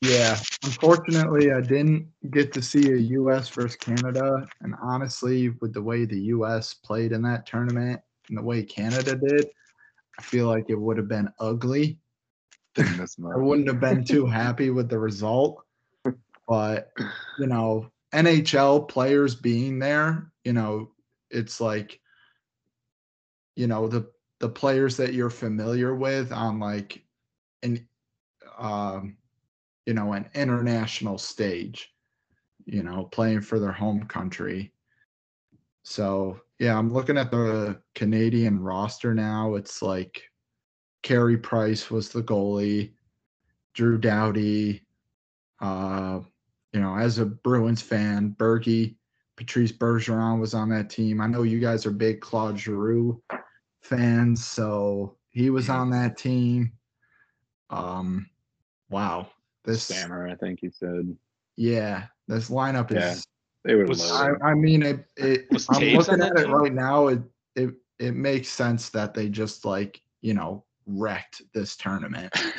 Yeah, 0.00 0.36
unfortunately, 0.64 1.52
I 1.52 1.60
didn't 1.60 2.08
get 2.32 2.52
to 2.54 2.62
see 2.62 2.90
a 2.90 2.96
U.S. 2.96 3.48
versus 3.48 3.76
Canada, 3.76 4.44
and 4.60 4.74
honestly, 4.82 5.50
with 5.60 5.72
the 5.72 5.82
way 5.82 6.04
the 6.04 6.18
U.S. 6.22 6.74
played 6.74 7.12
in 7.12 7.22
that 7.22 7.46
tournament 7.46 8.00
and 8.28 8.36
the 8.36 8.42
way 8.42 8.64
Canada 8.64 9.14
did, 9.14 9.46
I 10.18 10.22
feel 10.22 10.48
like 10.48 10.64
it 10.68 10.74
would 10.74 10.96
have 10.96 11.08
been 11.08 11.28
ugly. 11.38 11.98
I 12.76 13.36
wouldn't 13.36 13.68
have 13.68 13.80
been 13.80 14.04
too 14.04 14.26
happy 14.26 14.70
with 14.70 14.88
the 14.88 14.98
result. 14.98 15.64
But, 16.52 16.92
you 17.38 17.46
know, 17.46 17.90
NHL 18.12 18.86
players 18.86 19.34
being 19.34 19.78
there, 19.78 20.30
you 20.44 20.52
know, 20.52 20.90
it's 21.30 21.62
like, 21.62 21.98
you 23.56 23.66
know, 23.66 23.88
the 23.88 24.10
the 24.38 24.50
players 24.50 24.98
that 24.98 25.14
you're 25.14 25.30
familiar 25.30 25.94
with 25.94 26.30
on 26.30 26.60
like 26.60 27.02
an 27.62 27.88
um 28.58 29.16
you 29.86 29.94
know, 29.94 30.12
an 30.12 30.28
international 30.34 31.16
stage, 31.16 31.90
you 32.66 32.82
know, 32.82 33.04
playing 33.04 33.40
for 33.40 33.58
their 33.58 33.72
home 33.72 34.04
country. 34.04 34.74
So, 35.84 36.38
yeah, 36.58 36.76
I'm 36.76 36.92
looking 36.92 37.16
at 37.16 37.30
the 37.30 37.80
Canadian 37.94 38.60
roster 38.60 39.14
now. 39.14 39.54
It's 39.54 39.80
like 39.80 40.22
Carey 41.02 41.38
Price 41.38 41.90
was 41.90 42.10
the 42.10 42.22
goalie, 42.22 42.92
Drew 43.72 43.96
Doughty. 43.96 44.86
Uh, 45.58 46.20
you 46.72 46.80
know, 46.80 46.96
as 46.96 47.18
a 47.18 47.26
Bruins 47.26 47.82
fan, 47.82 48.34
Berkey, 48.38 48.96
Patrice 49.36 49.72
Bergeron 49.72 50.40
was 50.40 50.54
on 50.54 50.68
that 50.70 50.90
team. 50.90 51.20
I 51.20 51.26
know 51.26 51.42
you 51.42 51.58
guys 51.60 51.84
are 51.86 51.90
big 51.90 52.20
Claude 52.20 52.58
Giroux 52.58 53.22
fans, 53.82 54.44
so 54.44 55.16
he 55.30 55.50
was 55.50 55.68
on 55.68 55.90
that 55.90 56.16
team. 56.16 56.72
Um, 57.70 58.28
wow, 58.90 59.28
this 59.64 59.84
Stammer, 59.84 60.28
I 60.28 60.34
think 60.36 60.62
you 60.62 60.70
said. 60.70 61.16
yeah, 61.56 62.04
this 62.28 62.50
lineup 62.50 62.90
Yeah. 62.90 63.12
is. 63.12 63.26
They 63.64 63.74
were 63.74 63.84
Was- 63.86 64.10
I. 64.10 64.30
I 64.42 64.54
mean, 64.54 64.82
it. 64.82 65.06
it 65.16 65.46
Was 65.52 65.66
I'm 65.70 65.76
Toews 65.80 65.94
looking 66.08 66.20
at 66.22 66.32
it 66.38 66.44
team? 66.44 66.50
right 66.52 66.72
now. 66.72 67.08
It 67.08 67.22
it 67.54 67.74
it 67.98 68.14
makes 68.14 68.48
sense 68.48 68.88
that 68.90 69.14
they 69.14 69.28
just 69.28 69.64
like 69.64 70.00
you 70.20 70.34
know 70.34 70.64
wrecked 70.86 71.42
this 71.54 71.76
tournament. 71.76 72.32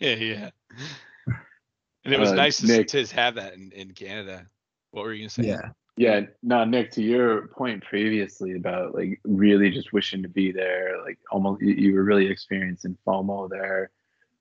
yeah, 0.00 0.14
yeah. 0.16 0.50
And 2.04 2.12
it 2.12 2.20
was 2.20 2.30
Uh, 2.32 2.34
nice 2.34 2.58
to, 2.58 2.66
Nick- 2.66 2.88
to 2.88 3.04
have 3.14 3.36
that 3.36 3.54
in, 3.54 3.72
in 3.72 3.92
Canada. 3.92 4.46
What 4.90 5.04
were 5.04 5.12
you 5.12 5.22
gonna 5.22 5.30
say? 5.30 5.46
Yeah, 5.46 5.70
Yeah, 5.96 6.20
no, 6.42 6.64
Nick, 6.64 6.90
to 6.92 7.02
your 7.02 7.48
point 7.48 7.82
previously 7.84 8.52
about 8.52 8.94
like 8.94 9.20
really 9.24 9.70
just 9.70 9.92
wishing 9.92 10.22
to 10.22 10.28
be 10.28 10.52
there, 10.52 11.02
like 11.04 11.18
almost 11.30 11.62
you, 11.62 11.74
you 11.74 11.94
were 11.94 12.04
really 12.04 12.26
experiencing 12.26 12.96
FOMO 13.06 13.48
there. 13.50 13.90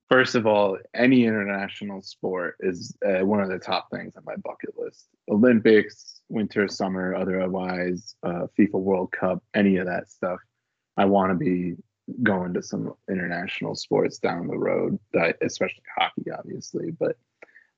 First 0.10 0.36
of 0.36 0.46
all, 0.46 0.78
any 0.94 1.26
international 1.26 2.02
sport 2.04 2.58
is 2.60 2.96
uh, 3.04 3.26
one 3.26 3.40
of 3.42 3.50
the 3.50 3.58
top 3.58 3.90
things 3.90 4.14
on 4.16 4.24
my 4.26 4.36
bucket 4.36 4.78
list. 4.78 5.08
Olympics, 5.30 6.22
winter, 6.30 6.68
summer, 6.68 7.16
otherwise, 7.16 8.16
uh, 8.22 8.46
FIFA 8.60 8.74
World 8.82 9.12
Cup, 9.12 9.42
any 9.56 9.78
of 9.78 9.88
that 9.88 10.10
stuff. 10.10 10.40
I 10.98 11.06
want 11.06 11.32
to 11.32 11.36
be 11.36 11.76
going 12.22 12.54
to 12.54 12.62
some 12.62 12.94
international 13.10 13.74
sports 13.76 14.20
down 14.20 14.48
the 14.48 14.58
road, 14.58 15.00
especially 15.42 15.84
hockey, 15.98 16.30
obviously. 16.30 16.92
But 16.92 17.18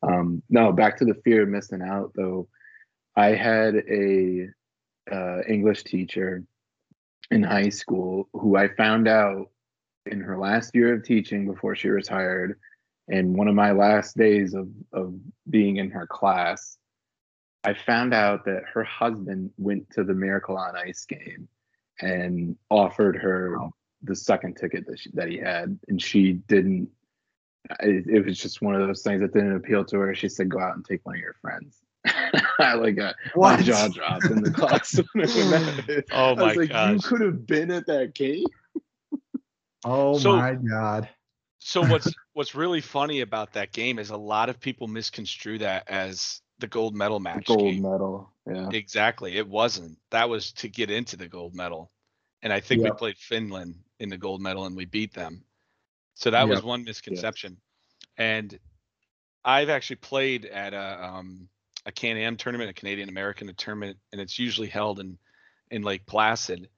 um, 0.04 0.42
no, 0.50 0.72
back 0.72 0.98
to 0.98 1.06
the 1.06 1.16
fear 1.24 1.44
of 1.44 1.50
missing 1.50 1.82
out, 1.82 2.12
though. 2.16 2.48
I 3.16 3.28
had 3.28 3.76
a 3.76 4.48
uh, 5.12 5.42
English 5.48 5.84
teacher 5.84 6.44
in 7.32 7.44
high 7.44 7.70
school 7.70 8.28
who 8.34 8.58
I 8.58 8.68
found 8.68 9.08
out 9.08 9.48
in 10.06 10.20
her 10.22 10.38
last 10.38 10.76
year 10.76 10.94
of 10.94 11.04
teaching 11.04 11.46
before 11.48 11.76
she 11.76 11.90
retired, 11.90 12.60
and 13.08 13.36
one 13.36 13.48
of 13.48 13.56
my 13.56 13.72
last 13.72 14.18
days 14.18 14.54
of 14.54 14.68
of 14.94 15.16
being 15.50 15.78
in 15.78 15.90
her 15.92 16.06
class, 16.08 16.78
I 17.64 17.74
found 17.74 18.14
out 18.14 18.46
that 18.46 18.64
her 18.74 18.84
husband 18.84 19.52
went 19.58 19.90
to 19.92 20.04
the 20.04 20.14
Miracle 20.14 20.58
on 20.58 20.76
Ice 20.76 21.06
game 21.06 21.48
and 22.02 22.56
offered 22.70 23.16
her 23.16 23.58
Wow. 23.58 23.72
the 24.04 24.16
second 24.16 24.58
ticket 24.58 24.86
that 24.88 25.00
she, 25.00 25.10
that 25.14 25.30
he 25.30 25.38
had, 25.38 25.80
and 25.88 26.02
she 26.02 26.34
didn't. 26.34 26.90
It, 27.82 28.06
it 28.08 28.26
was 28.26 28.38
just 28.38 28.62
one 28.62 28.76
of 28.76 28.86
those 28.88 29.02
things 29.02 29.22
that 29.22 29.34
didn't 29.34 29.56
appeal 29.56 29.84
to 29.86 29.98
her. 30.00 30.14
She 30.16 30.30
said, 30.30 30.50
"Go 30.50 30.60
out 30.60 30.76
and 30.76 30.86
take 30.86 31.06
one 31.06 31.16
of 31.16 31.22
your 31.22 31.34
friends." 31.42 31.80
I 32.60 32.76
like 32.76 32.96
got 32.96 33.16
my 33.36 33.56
What? 33.56 33.64
jaw 33.64 33.88
dropped 33.88 34.26
in 34.26 34.44
the 34.44 34.52
class. 34.60 34.96
when 35.14 35.26
that- 35.26 36.06
Oh 36.12 36.18
I 36.18 36.32
was 36.34 36.42
oh 36.42 36.46
my 36.46 36.54
like, 36.54 36.70
gosh. 36.70 36.94
You 36.94 37.00
could 37.00 37.22
have 37.22 37.48
been 37.48 37.72
at 37.72 37.88
that 37.88 38.14
game. 38.14 38.46
Oh 39.84 40.18
So- 40.18 40.36
my 40.38 40.54
god. 40.56 41.10
So 41.60 41.82
what's 41.82 42.14
what's 42.34 42.54
really 42.54 42.82
funny 42.82 43.22
about 43.22 43.54
that 43.54 43.72
game 43.74 43.98
is 43.98 44.12
a 44.12 44.18
lot 44.18 44.50
of 44.50 44.60
people 44.60 44.88
misconstrue 44.88 45.58
that 45.60 45.90
as 45.90 46.42
the 46.60 46.68
gold 46.68 46.96
medal 46.96 47.20
match 47.20 47.46
Gold 47.48 47.60
game. 47.62 47.82
medal. 47.82 48.30
Yeah. 48.46 48.70
Exactly. 48.72 49.36
It 49.38 49.48
wasn't. 49.48 49.98
That 50.12 50.30
was 50.30 50.52
to 50.54 50.68
get 50.70 50.92
into 50.92 51.18
the 51.18 51.28
gold 51.28 51.56
medal. 51.56 51.92
And 52.44 52.54
I 52.54 52.60
think 52.60 52.84
Yep. 52.84 52.92
we 52.94 52.98
played 52.98 53.18
Finland 53.18 53.76
in 54.00 54.10
the 54.10 54.18
gold 54.18 54.42
medal 54.42 54.66
and 54.68 54.76
we 54.76 54.86
beat 54.86 55.14
them. 55.16 55.44
So 56.16 56.32
that 56.32 56.48
was 56.48 56.64
one 56.64 56.84
misconception. 56.84 57.58
And 58.18 58.58
I've 59.44 59.70
actually 59.70 59.98
played 59.98 60.46
at 60.46 60.74
a 60.74 61.04
um 61.06 61.50
a 61.86 61.92
Can 61.92 62.18
Am 62.18 62.36
tournament, 62.36 62.70
a 62.70 62.74
Canadian 62.74 63.10
American 63.10 63.54
tournament, 63.56 63.98
and 64.12 64.20
it's 64.20 64.40
usually 64.40 64.68
held 64.70 65.00
in 65.00 65.18
in 65.72 65.84
Lake 65.84 66.06
Placid. 66.06 66.70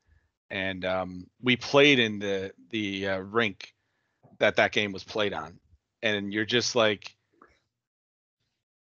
And 0.50 0.84
um, 0.86 1.28
we 1.42 1.56
played 1.56 2.00
in 2.00 2.20
the 2.20 2.52
the 2.72 3.08
uh, 3.08 3.18
rink 3.20 3.74
that 4.40 4.56
that 4.58 4.72
game 4.72 4.92
was 4.92 5.04
played 5.04 5.34
on, 5.34 5.60
and 6.02 6.32
you're 6.34 6.46
just 6.46 6.76
like, 6.76 7.16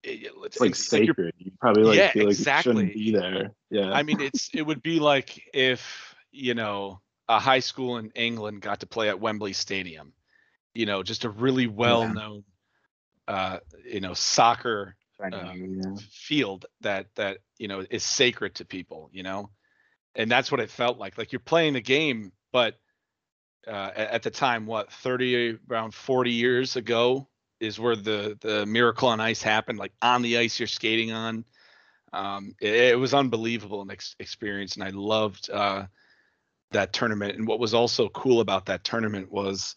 it- 0.02 0.32
It's 0.44 0.60
like 0.60 0.70
it's 0.70 0.92
like 0.92 1.00
you're- 1.02 1.14
sacred. 1.14 1.34
You 1.38 1.52
probably 1.60 1.82
like 1.84 1.98
Yeah, 1.98 2.12
feel 2.12 2.24
like 2.26 2.32
exactly. 2.38 2.72
you 2.72 2.78
shouldn't 2.80 2.94
be 2.94 3.10
there. 3.12 3.50
Yeah. 3.70 3.92
I 3.92 4.02
mean, 4.02 4.20
it's 4.20 4.48
it 4.54 4.62
would 4.62 4.82
be 4.82 4.98
like 5.00 5.42
if 5.52 6.14
you 6.32 6.54
know 6.54 7.00
a 7.28 7.38
high 7.38 7.60
school 7.60 7.98
in 7.98 8.10
England 8.14 8.62
got 8.62 8.80
to 8.80 8.86
play 8.86 9.08
at 9.08 9.20
Wembley 9.20 9.52
Stadium, 9.52 10.12
you 10.74 10.86
know, 10.86 11.02
just 11.02 11.24
a 11.24 11.30
really 11.30 11.66
well-known, 11.66 12.44
uh, 13.28 13.58
you 13.84 14.00
know, 14.00 14.14
soccer 14.14 14.96
yeah. 15.20 15.96
field 16.10 16.66
that 16.80 17.06
that 17.16 17.38
you 17.58 17.68
know 17.68 17.84
is 17.90 18.02
sacred 18.02 18.54
to 18.56 18.64
people, 18.64 19.10
you 19.12 19.22
know, 19.22 19.50
and 20.14 20.30
that's 20.30 20.50
what 20.50 20.60
it 20.60 20.70
felt 20.70 20.98
like. 20.98 21.18
Like 21.18 21.32
you're 21.32 21.40
playing 21.40 21.74
the 21.74 21.80
game, 21.80 22.32
but 22.52 22.78
uh, 23.66 23.90
at, 23.94 24.10
at 24.10 24.22
the 24.22 24.30
time, 24.30 24.66
what 24.66 24.92
30 24.92 25.58
around 25.68 25.94
40 25.94 26.32
years 26.32 26.76
ago 26.76 27.28
is 27.60 27.78
where 27.78 27.96
the 27.96 28.38
the 28.40 28.64
miracle 28.66 29.08
on 29.08 29.20
ice 29.20 29.42
happened. 29.42 29.78
Like 29.78 29.92
on 30.02 30.22
the 30.22 30.38
ice 30.38 30.58
you're 30.58 30.66
skating 30.66 31.12
on. 31.12 31.44
Um, 32.12 32.54
it, 32.60 32.74
it 32.74 32.98
was 32.98 33.14
unbelievable 33.14 33.82
an 33.82 33.90
ex- 33.90 34.16
experience, 34.18 34.74
and 34.74 34.82
I 34.82 34.90
loved 34.90 35.48
uh, 35.48 35.86
that 36.72 36.92
tournament. 36.92 37.36
And 37.36 37.46
what 37.46 37.60
was 37.60 37.74
also 37.74 38.08
cool 38.08 38.40
about 38.40 38.66
that 38.66 38.82
tournament 38.82 39.30
was 39.30 39.76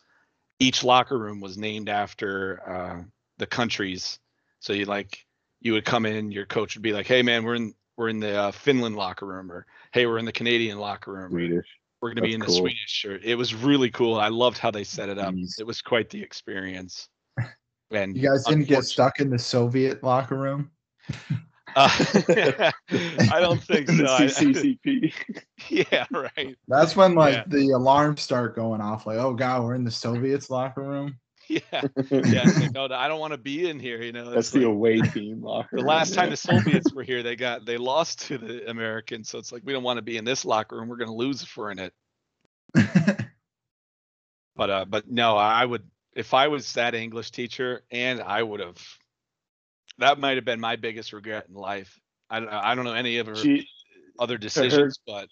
each 0.60 0.84
locker 0.84 1.18
room 1.18 1.40
was 1.40 1.58
named 1.58 1.90
after 1.90 2.62
uh, 2.68 3.04
the 3.38 3.48
countries. 3.48 4.20
So 4.60 4.74
you 4.74 4.86
like 4.86 5.26
you 5.62 5.74
would 5.74 5.86
come 5.86 6.06
in, 6.06 6.32
your 6.32 6.46
coach 6.46 6.76
would 6.76 6.84
be 6.84 6.94
like, 6.94 7.08
"Hey 7.08 7.22
man, 7.22 7.44
we're 7.44 7.56
in 7.56 7.74
we're 7.98 8.10
in 8.10 8.20
the 8.20 8.36
uh, 8.36 8.52
Finland 8.52 8.96
locker 8.96 9.26
room," 9.26 9.52
or 9.52 9.66
"Hey, 9.92 10.06
we're 10.06 10.18
in 10.18 10.26
the 10.26 10.32
Canadian 10.32 10.78
locker 10.78 11.12
room." 11.14 11.32
Swedish. 11.32 11.68
we're 12.02 12.10
going 12.10 12.18
to 12.18 12.22
be 12.22 12.36
That's 12.36 12.44
in 12.44 12.54
the. 12.54 12.60
Swedish 12.60 13.06
or 13.06 13.20
it 13.24 13.38
was 13.38 13.54
really 13.56 13.90
cool. 13.90 14.20
I 14.20 14.30
loved 14.30 14.58
how 14.58 14.72
they 14.72 14.84
set 14.84 15.10
it 15.10 15.18
up. 15.18 15.34
Jeez. 15.34 15.60
It 15.60 15.68
was 15.68 15.82
quite 15.82 16.10
the 16.10 16.22
experience. 16.22 17.10
And 17.92 18.18
You 18.18 18.28
guys 18.28 18.44
didn't 18.46 18.64
get 18.64 18.86
stuck 18.86 19.20
in 19.20 19.30
the 19.30 19.38
Soviet 19.38 20.02
locker 20.02 20.36
room? 20.36 20.72
Uh, 21.75 21.89
I 23.32 23.39
don't 23.39 23.62
think 23.62 23.88
so. 23.89 23.96
the 23.98 24.10
I- 24.10 24.22
CCCP. 24.25 25.13
yeah, 25.92 26.06
right. 26.12 26.56
That's 26.68 26.96
when 26.96 27.15
like 27.15 27.34
Yeah. 27.36 27.44
the 27.48 27.72
alarms 27.72 28.22
start 28.22 28.56
going 28.56 28.82
off. 28.82 29.06
Like, 29.06 29.18
oh 29.18 29.34
god, 29.34 29.63
we're 29.63 29.75
in 29.75 29.84
the 29.84 29.92
Soviets 29.92 30.50
locker 30.50 30.82
room. 30.84 31.18
Yeah, 31.50 31.60
yeah. 32.10 32.44
like, 32.58 32.72
no, 32.74 32.86
I 32.86 33.08
don't 33.10 33.20
want 33.20 33.34
to 33.34 33.38
be 33.38 33.70
in 33.70 33.77
here. 33.80 34.01
You 34.01 34.13
know, 34.13 34.25
That's 34.25 34.48
it's 34.48 34.51
the 34.51 34.60
like- 34.60 34.68
away 34.68 35.01
team 35.01 35.42
locker. 35.44 35.68
the 35.72 35.77
room, 35.77 35.88
last 35.88 36.13
time 36.13 36.25
yeah. 36.25 36.32
the 36.32 36.38
Soviets 36.38 36.94
were 36.94 37.03
here, 37.03 37.22
they 37.22 37.36
got 37.36 37.65
they 37.65 37.77
lost 37.77 38.22
to 38.27 38.38
the 38.38 38.70
Americans. 38.70 39.30
So 39.30 39.39
it's 39.39 39.51
like 39.51 39.62
we 39.65 39.74
don't 39.74 39.84
want 39.84 39.98
to 39.98 40.01
be 40.03 40.18
in 40.18 40.24
this 40.25 40.46
locker 40.46 40.77
room. 40.77 40.88
We're 40.88 40.98
going 40.98 41.10
to 41.10 41.15
lose 41.15 41.44
if 41.44 41.56
we're 41.58 41.72
in 41.72 41.80
it. 41.80 41.94
But 44.56 44.70
uh, 44.70 44.86
but 44.86 45.10
no, 45.10 45.36
I 45.36 45.65
would 45.65 45.84
if 46.15 46.34
I 46.34 46.48
was 46.48 46.72
that 46.74 46.94
English 46.94 47.32
teacher, 47.32 47.82
and 47.92 48.22
I 48.22 48.42
would 48.44 48.60
have. 48.60 48.77
That 50.00 50.20
might 50.20 50.38
have 50.38 50.46
been 50.46 50.60
my 50.60 50.76
biggest 50.76 51.14
regret 51.14 51.46
in 51.50 51.56
life. 51.56 52.00
I 52.30 52.40
don't 52.40 52.50
I 52.50 52.76
don't 52.76 52.86
know 52.86 52.94
any 52.94 53.18
of 53.18 53.28
her 53.28 53.36
She, 53.36 53.68
other 54.20 54.38
decisions, 54.38 55.00
but 55.06 55.28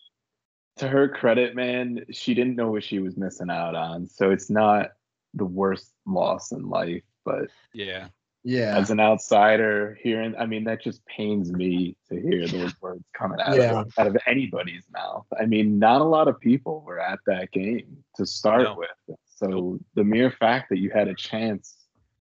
to 0.77 0.87
her 0.87 1.09
credit, 1.09 1.55
man, 1.55 2.05
she 2.11 2.33
didn't 2.33 2.55
know 2.55 2.71
what 2.71 2.83
she 2.83 2.99
was 2.99 3.17
missing 3.17 3.49
out 3.49 3.75
on. 3.75 4.07
So 4.07 4.31
it's 4.31 4.49
not 4.49 4.89
the 5.33 5.45
worst 5.45 5.91
loss 6.05 6.51
in 6.51 6.69
life, 6.69 7.03
but 7.25 7.47
yeah, 7.73 8.07
yeah. 8.43 8.77
as 8.77 8.89
an 8.89 8.99
outsider 8.99 9.97
hearing 10.01 10.35
i 10.37 10.45
mean 10.45 10.63
that 10.63 10.81
just 10.81 11.05
pains 11.05 11.51
me 11.51 11.95
to 12.09 12.19
hear 12.19 12.47
those 12.47 12.73
words 12.81 13.03
coming 13.13 13.39
out, 13.39 13.55
Yeah. 13.55 13.81
of, 13.81 13.93
out 13.97 14.07
of 14.07 14.17
anybody's 14.25 14.83
mouth 14.91 15.25
i 15.39 15.45
mean 15.45 15.77
not 15.79 16.01
a 16.01 16.05
lot 16.05 16.27
of 16.27 16.39
people 16.39 16.81
were 16.81 16.99
at 16.99 17.19
that 17.27 17.51
game 17.51 18.03
to 18.15 18.25
start 18.25 18.63
No. 18.63 18.75
with 18.77 19.17
so 19.35 19.79
the 19.95 20.03
mere 20.03 20.31
fact 20.31 20.69
that 20.69 20.79
you 20.79 20.89
had 20.89 21.07
a 21.07 21.13
chance 21.15 21.75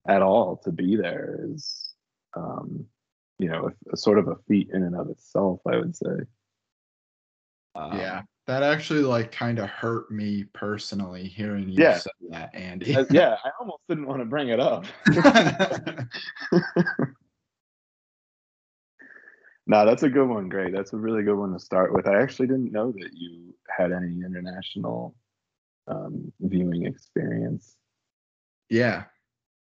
at 0.08 0.22
all 0.22 0.58
to 0.58 0.70
be 0.70 0.94
there 0.96 1.40
is 1.50 1.85
um 2.36 2.84
you 3.38 3.48
know 3.48 3.68
a, 3.68 3.92
a 3.92 3.96
sort 3.96 4.18
of 4.18 4.28
a 4.28 4.36
feat 4.48 4.70
in 4.72 4.82
and 4.82 4.94
of 4.96 5.08
itself 5.10 5.60
i 5.66 5.76
would 5.76 5.96
say 5.96 6.14
um, 7.74 7.98
yeah. 7.98 8.22
That 8.46 8.62
actually 8.62 9.00
like 9.02 9.32
kind 9.32 9.58
of 9.58 9.68
hurt 9.68 10.10
me 10.10 10.44
personally 10.54 11.24
hearing 11.26 11.68
you 11.68 11.82
Yeah. 11.82 11.98
say 11.98 12.10
that, 12.30 12.54
Andy. 12.54 12.96
Yeah 13.10 13.36
i 13.44 13.50
almost 13.60 13.82
didn't 13.88 14.06
want 14.06 14.20
to 14.20 14.24
bring 14.24 14.48
it 14.50 14.60
up 14.60 14.86
no 19.66 19.84
that's 19.84 20.04
a 20.04 20.08
good 20.08 20.28
one 20.28 20.48
great 20.48 20.72
that's 20.72 20.92
a 20.92 20.96
really 20.96 21.22
good 21.24 21.36
one 21.36 21.52
to 21.52 21.58
start 21.58 21.92
with 21.92 22.06
i 22.06 22.22
actually 22.22 22.46
didn't 22.46 22.70
know 22.72 22.92
that 22.92 23.10
you 23.12 23.52
had 23.68 23.90
any 23.92 24.20
international 24.24 25.14
um, 25.88 26.32
viewing 26.40 26.86
experience 26.86 27.76
yeah. 28.70 29.04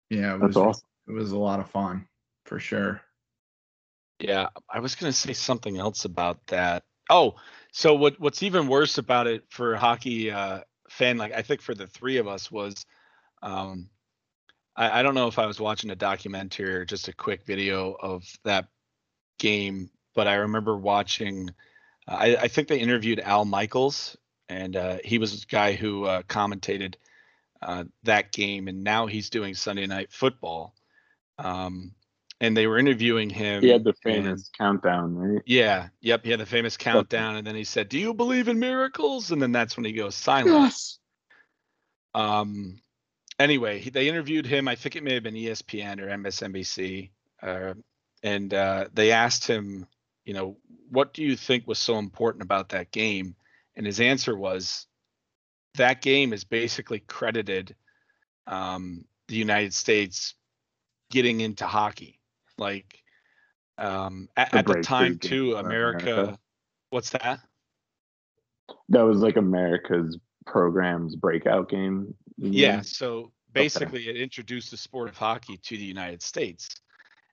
Yeah. 0.10 0.36
It 0.36 0.40
that's 0.40 0.50
was 0.50 0.58
awesome 0.58 0.88
it 1.08 1.12
was 1.12 1.32
a 1.32 1.38
lot 1.38 1.60
of 1.60 1.70
fun 1.70 2.08
for 2.54 2.60
sure. 2.60 3.02
Yeah, 4.20 4.50
I 4.70 4.80
was 4.80 4.94
gonna 4.94 5.12
say 5.12 5.34
something 5.34 5.80
else 5.80 6.06
about 6.06 6.46
that. 6.48 6.84
Oh, 7.10 7.34
so 7.72 7.96
what 7.96 8.20
what's 8.20 8.44
even 8.44 8.68
worse 8.68 9.00
about 9.00 9.26
it 9.26 9.44
for 9.50 9.74
a 9.74 9.80
hockey 9.80 10.30
uh, 10.30 10.60
fan, 10.88 11.18
like 11.18 11.34
I 11.34 11.42
think 11.42 11.62
for 11.62 11.74
the 11.74 11.88
three 11.88 12.18
of 12.18 12.28
us 12.28 12.52
was, 12.52 12.86
um, 13.42 13.90
I, 14.76 15.00
I 15.00 15.02
don't 15.02 15.16
know 15.16 15.28
if 15.28 15.40
I 15.40 15.48
was 15.48 15.60
watching 15.60 15.90
a 15.90 15.96
documentary 15.96 16.76
or 16.76 16.86
just 16.86 17.08
a 17.08 17.14
quick 17.14 17.44
video 17.44 17.94
of 18.00 18.24
that 18.44 18.68
game, 19.40 19.90
but 20.14 20.28
I 20.28 20.36
remember 20.36 20.78
watching. 20.78 21.50
I, 22.08 22.36
I 22.36 22.48
think 22.50 22.68
they 22.68 22.80
interviewed 22.80 23.20
Al 23.20 23.46
Michaels, 23.46 24.16
and 24.48 24.76
uh, 24.76 25.00
he 25.04 25.18
was 25.18 25.42
the 25.42 25.48
guy 25.48 25.74
who 25.74 26.06
uh, 26.06 26.22
commentated 26.22 26.98
uh, 27.64 27.86
that 28.04 28.32
game, 28.32 28.68
and 28.68 28.84
now 28.84 29.08
he's 29.08 29.32
doing 29.32 29.56
Sunday 29.56 29.88
Night 29.88 30.12
Football. 30.12 30.76
Um, 31.40 31.96
and 32.40 32.56
they 32.56 32.68
were 32.68 32.78
interviewing 32.78 33.30
him. 33.30 33.62
he 33.62 33.70
had 33.70 33.84
the 33.84 33.90
and- 33.90 33.98
famous 34.26 34.50
countdown 34.58 35.16
right 35.16 35.42
yeah, 35.46 35.90
yep. 36.02 36.24
He 36.24 36.32
had 36.32 36.40
the 36.40 36.46
famous 36.46 36.78
countdown, 36.78 37.36
and 37.36 37.46
then 37.46 37.56
he 37.56 37.64
said, 37.64 37.90
"Do 37.90 38.00
you 38.00 38.14
believe 38.14 38.48
in 38.48 38.60
miracles?" 38.60 39.32
And 39.32 39.42
then 39.42 39.52
that's 39.52 39.78
when 39.78 39.86
he 39.86 39.94
goes 39.94 40.16
silent. 40.16 40.74
Um. 42.14 42.80
Anyway, 43.40 43.80
he, 43.80 43.90
they 43.90 44.08
interviewed 44.08 44.46
him. 44.46 44.68
I 44.68 44.76
think 44.76 44.96
it 44.96 45.04
may 45.04 45.16
have 45.16 45.24
been 45.24 45.34
ESPN 45.34 46.00
or 46.00 46.08
MSNBC, 46.08 47.10
uh, 47.42 47.74
and 48.22 48.54
uh, 48.54 48.88
they 48.94 49.12
asked 49.12 49.48
him, 49.48 49.88
you 50.24 50.34
know, 50.34 50.58
what 50.90 51.14
do 51.14 51.24
you 51.24 51.36
think 51.36 51.68
was 51.68 51.80
so 51.80 51.98
important 51.98 52.44
about 52.44 52.70
that 52.70 52.92
game? 52.92 53.36
And 53.76 53.86
his 53.86 54.00
answer 54.00 54.38
was, 54.38 54.88
that 55.76 56.02
game 56.02 56.34
is 56.34 56.44
basically 56.44 57.00
credited 57.00 57.76
um, 58.48 59.06
the 59.28 59.36
United 59.36 59.74
States 59.74 60.36
getting 61.10 61.42
into 61.42 61.66
hockey. 61.66 62.20
Like 62.64 63.04
um, 63.78 64.30
at, 64.38 64.52
The 64.52 64.58
at 64.60 64.66
the 64.66 64.82
time 64.82 65.20
too, 65.20 65.56
America. 65.56 66.12
America. 66.12 66.40
What's 66.90 67.12
that? 67.12 67.40
that 68.90 69.02
was 69.02 69.18
like 69.18 69.36
america's 69.36 70.18
program's 70.46 71.16
breakout 71.16 71.70
game 71.70 72.14
Yeah. 72.38 72.82
So 72.82 73.32
basically, 73.54 74.10
it 74.10 74.18
introduced 74.18 74.72
the 74.72 74.78
sport 74.78 75.10
of 75.10 75.18
hockey 75.18 75.58
to 75.58 75.78
the 75.78 75.84
United 75.84 76.22
States, 76.22 76.68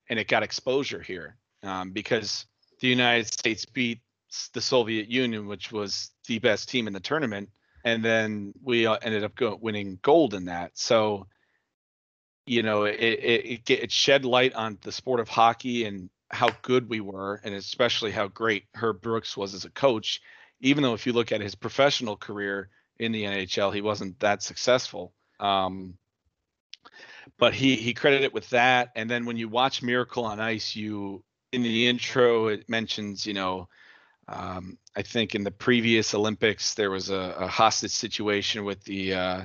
and 0.09 0.19
it 0.19 0.29
got 0.29 0.43
exposure 0.43 1.03
here 1.03 1.37
um, 1.63 1.93
because 1.93 2.47
the 2.81 2.89
United 2.89 3.27
States 3.27 3.65
beat 3.65 4.01
the 4.53 4.61
Soviet 4.61 5.09
Union, 5.09 5.47
which 5.47 5.73
was 5.73 6.11
the 6.29 6.39
best 6.39 6.69
team 6.69 6.87
in 6.87 6.93
the 6.93 7.01
tournament, 7.01 7.49
and 7.85 8.05
then 8.05 8.53
we 8.63 8.87
uh, 8.87 8.99
ended 9.03 9.25
up 9.25 9.35
go- 9.35 9.59
winning 9.61 9.99
gold 10.03 10.35
in 10.35 10.45
that. 10.45 10.73
So, 10.75 11.27
you 12.51 12.65
know, 12.65 12.83
it, 12.83 12.99
it 12.99 13.45
it 13.47 13.71
it 13.71 13.93
shed 13.93 14.25
light 14.25 14.55
on 14.55 14.77
the 14.83 14.91
sport 14.91 15.21
of 15.21 15.29
hockey 15.29 15.85
and 15.85 16.11
how 16.33 16.49
good 16.63 16.89
we 16.89 17.01
were, 17.01 17.41
and 17.45 17.55
especially 17.55 18.11
how 18.11 18.27
great 18.27 18.65
Herb 18.75 19.01
Brooks 19.01 19.37
was 19.37 19.55
as 19.55 19.65
a 19.65 19.71
coach. 19.71 20.21
Even 20.61 20.83
though 20.83 20.95
if 20.95 21.07
you 21.07 21.13
look 21.13 21.31
at 21.31 21.41
his 21.41 21.55
professional 21.55 22.17
career 22.17 22.69
in 22.99 23.13
the 23.13 23.23
NHL, 23.23 23.73
he 23.73 23.83
wasn't 23.83 24.19
that 24.19 24.43
successful. 24.43 25.15
Um, 25.39 25.95
but 27.39 27.55
he 27.55 27.77
he 27.77 27.95
credited 27.95 28.25
it 28.25 28.35
with 28.35 28.51
that, 28.51 28.91
and 28.97 29.09
then 29.09 29.27
when 29.27 29.37
you 29.37 29.49
watch 29.49 29.81
Miracle 29.81 30.25
on 30.25 30.41
Ice, 30.41 30.75
you 30.75 31.23
in 31.53 31.63
the 31.63 31.87
intro 31.87 32.49
it 32.49 32.69
mentions 32.69 33.27
you 33.27 33.35
know 33.35 33.69
um, 34.27 34.77
I 34.97 35.03
think 35.03 35.37
in 35.37 35.45
the 35.45 35.53
previous 35.53 36.15
Olympics 36.15 36.75
there 36.75 36.91
was 36.91 37.11
a, 37.11 37.37
a 37.39 37.47
hostage 37.47 37.93
situation 37.93 38.65
with 38.65 38.83
the 38.83 39.15
uh, 39.15 39.45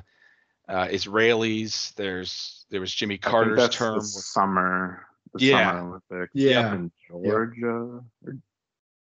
uh, 0.67 0.88
Israelis. 0.88 1.93
There's 1.95 2.65
there 2.69 2.82
was 2.82 2.93
Jimmy 2.93 3.15
I 3.15 3.17
think 3.17 3.21
Carter's 3.23 3.58
that's 3.58 3.75
term. 3.78 3.93
the 3.93 3.99
where- 3.99 4.01
summer 4.01 5.08
the 5.34 5.45
Yeah. 5.45 5.71
summer 5.71 5.88
olympics 6.10 6.32
Yeah. 6.34 6.73
in 6.75 6.91
georgia 7.08 7.67
or 7.67 8.04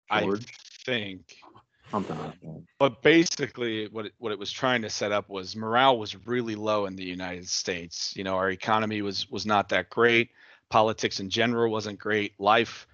I 0.10 0.30
think 0.86 1.22
something 1.90 2.18
like 2.20 2.40
that 2.42 2.64
but 2.80 3.02
basically 3.02 3.88
what 3.88 4.08
it, 4.08 4.14
what 4.18 4.32
it 4.34 4.40
was 4.40 4.52
trying 4.52 4.82
to 4.82 4.90
set 4.90 5.12
up 5.14 5.30
was 5.30 5.56
morale 5.56 5.98
was 5.98 6.16
really 6.28 6.56
low 6.56 6.86
in 6.86 6.96
the 6.96 7.04
United 7.06 7.48
States. 7.48 8.14
You 8.16 8.24
know, 8.26 8.36
our 8.36 8.50
economy 8.52 9.02
was 9.02 9.30
was 9.32 9.46
not 9.46 9.70
that 9.70 9.90
great. 9.90 10.30
Politics 10.70 11.20
in 11.22 11.30
general 11.30 11.72
wasn't 11.72 11.98
great. 11.98 12.38
Life 12.40 12.88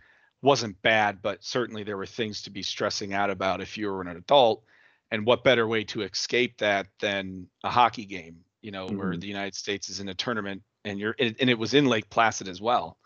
wasn't 0.44 0.80
bad, 0.84 1.22
but 1.22 1.44
certainly 1.44 1.84
there 1.84 1.98
were 1.98 2.06
things 2.06 2.44
to 2.44 2.50
be 2.52 2.62
stressing 2.62 3.14
out 3.14 3.30
about 3.32 3.62
if 3.62 3.78
you 3.78 3.88
were 3.92 4.02
an 4.02 4.10
adult. 4.10 4.64
And 5.10 5.26
what 5.26 5.44
better 5.44 5.68
way 5.68 5.84
to 5.86 6.02
escape 6.04 6.58
that 6.60 6.88
than 7.00 7.48
a 7.64 7.70
hockey 7.70 8.06
game? 8.06 8.44
You 8.64 8.72
know, 8.72 8.88
where 8.88 9.14
Mhm. 9.14 9.22
the 9.22 9.28
United 9.28 9.56
States 9.56 9.90
is 9.90 10.00
in 10.00 10.10
a 10.10 10.16
tournament 10.16 10.64
and 10.86 11.00
you're 11.00 11.16
and 11.20 11.36
and 11.40 11.50
it 11.50 11.60
was 11.60 11.74
in 11.76 11.86
Lake 11.86 12.10
Placid 12.10 12.48
as 12.48 12.62
well. 12.62 12.98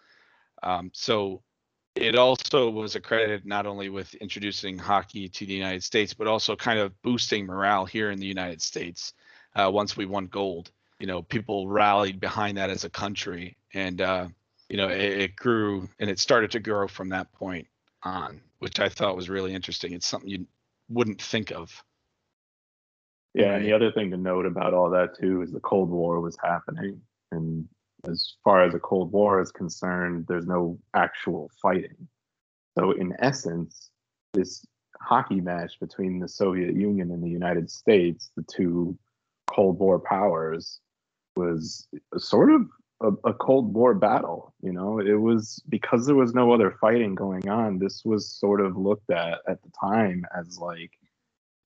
Um, 0.64 0.92
so 0.94 1.44
it 1.96 2.16
also 2.16 2.70
was 2.70 2.96
accredited 2.96 3.46
not 3.46 3.66
only 3.66 3.90
with 3.90 4.14
introducing 4.16 4.78
hockey 4.78 5.28
to 5.30 5.46
the 5.46 5.54
United 5.54 5.84
States, 5.84 6.14
but 6.14 6.28
also 6.28 6.56
kind 6.56 6.80
of 6.80 7.02
boosting 7.02 7.46
morale 7.46 7.86
here 7.86 8.12
in 8.12 8.20
the 8.20 8.28
United 8.28 8.62
States. 8.62 9.14
Uh, 9.56 9.70
once 9.74 9.98
we 9.98 10.06
won 10.06 10.28
gold, 10.28 10.72
you 11.00 11.08
know, 11.08 11.24
people 11.24 11.68
rallied 11.68 12.20
behind 12.20 12.58
that 12.58 12.70
as 12.70 12.84
a 12.84 12.90
country, 12.90 13.58
and 13.74 14.00
uh, 14.02 14.28
you 14.70 14.78
know, 14.78 14.90
it, 14.90 15.22
it 15.22 15.36
grew 15.36 15.90
and 16.00 16.10
it 16.10 16.20
started 16.20 16.52
to 16.52 16.60
grow 16.60 16.88
from 16.88 17.10
that 17.10 17.32
point 17.34 17.68
on, 18.04 18.42
which 18.60 18.80
I 18.80 18.90
thought 18.90 19.16
was 19.16 19.30
really 19.30 19.54
interesting. 19.56 19.94
It's 19.94 20.08
something 20.08 20.30
you 20.30 20.46
wouldn't 20.90 21.22
think 21.22 21.52
of. 21.52 21.84
Yeah, 23.38 23.56
and 23.56 23.66
the 23.66 23.74
other 23.74 23.92
thing 23.92 24.12
to 24.12 24.18
note 24.18 24.46
about 24.46 24.74
all 24.74 24.90
that 24.90 25.18
too 25.20 25.42
is 25.42 25.52
the 25.52 25.60
Cold 25.60 25.90
War 25.90 26.20
was 26.20 26.38
happening, 26.44 27.02
and 27.32 27.68
as 28.08 28.36
far 28.44 28.64
as 28.64 28.74
the 28.74 28.80
Cold 28.80 29.12
War 29.12 29.42
is 29.42 29.52
concerned, 29.52 30.26
there's 30.28 30.48
no 30.48 30.80
actual 30.94 31.50
fighting. 31.62 32.08
So 32.78 32.92
in 32.92 33.14
essence, 33.20 33.90
this 34.34 34.66
hockey 35.00 35.42
match 35.42 35.80
between 35.80 36.20
the 36.20 36.28
Soviet 36.28 36.76
Union 36.76 37.12
and 37.12 37.24
the 37.24 37.30
United 37.30 37.70
States, 37.70 38.32
the 38.36 38.44
two 38.44 38.98
Cold 39.48 39.80
War 39.80 40.00
powers, 40.00 40.80
was 41.36 41.88
sort 42.18 42.52
of 42.52 42.62
a, 43.02 43.30
a, 43.30 43.34
Cold 43.34 43.74
War 43.74 43.94
battle. 43.94 44.54
You 44.62 44.74
know, 44.74 45.00
it 45.00 45.14
was 45.14 45.62
because 45.70 46.06
there 46.06 46.16
was 46.16 46.34
no 46.34 46.52
other 46.52 46.72
fighting 46.82 47.16
going 47.16 47.48
on. 47.48 47.78
This 47.78 48.04
was 48.04 48.30
sort 48.30 48.62
of 48.62 48.76
looked 48.76 49.12
at 49.12 49.40
at 49.48 49.62
the 49.62 49.72
time 49.80 50.26
as 50.38 50.58
like, 50.58 50.92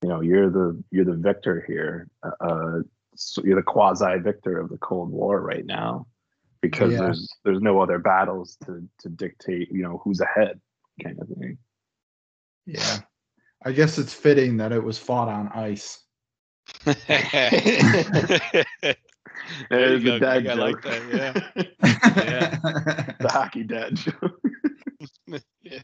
you 0.01 0.09
know, 0.09 0.21
you're 0.21 0.49
the 0.49 0.81
you're 0.91 1.05
the 1.05 1.15
victor 1.15 1.63
here. 1.67 2.07
Uh, 2.23 2.45
uh 2.45 2.79
so 3.15 3.43
you're 3.43 3.57
the 3.57 3.63
quasi 3.63 4.19
victor 4.19 4.59
of 4.59 4.69
the 4.69 4.77
Cold 4.77 5.11
War 5.11 5.41
right 5.41 5.65
now, 5.65 6.07
because 6.61 6.93
yeah. 6.93 6.99
there's 6.99 7.29
there's 7.43 7.61
no 7.61 7.81
other 7.81 7.99
battles 7.99 8.57
to 8.65 8.87
to 8.99 9.09
dictate. 9.09 9.71
You 9.71 9.83
know, 9.83 10.01
who's 10.03 10.21
ahead, 10.21 10.59
kind 11.03 11.19
of 11.19 11.27
thing. 11.27 11.57
Yeah, 12.65 12.99
I 13.63 13.71
guess 13.73 13.97
it's 13.97 14.13
fitting 14.13 14.57
that 14.57 14.71
it 14.71 14.83
was 14.83 14.97
fought 14.97 15.27
on 15.27 15.49
ice. 15.49 15.99
There's 19.69 20.03
the 20.03 20.19
dad 20.19 20.43
joke. 20.45 20.59
like 20.59 20.81
that, 20.83 21.01
yeah. 21.13 21.67
yeah. 22.15 23.13
The 23.19 23.29
hockey 23.29 23.63
dad 23.63 23.95
joke. 23.95 24.41
yeah. 25.61 25.81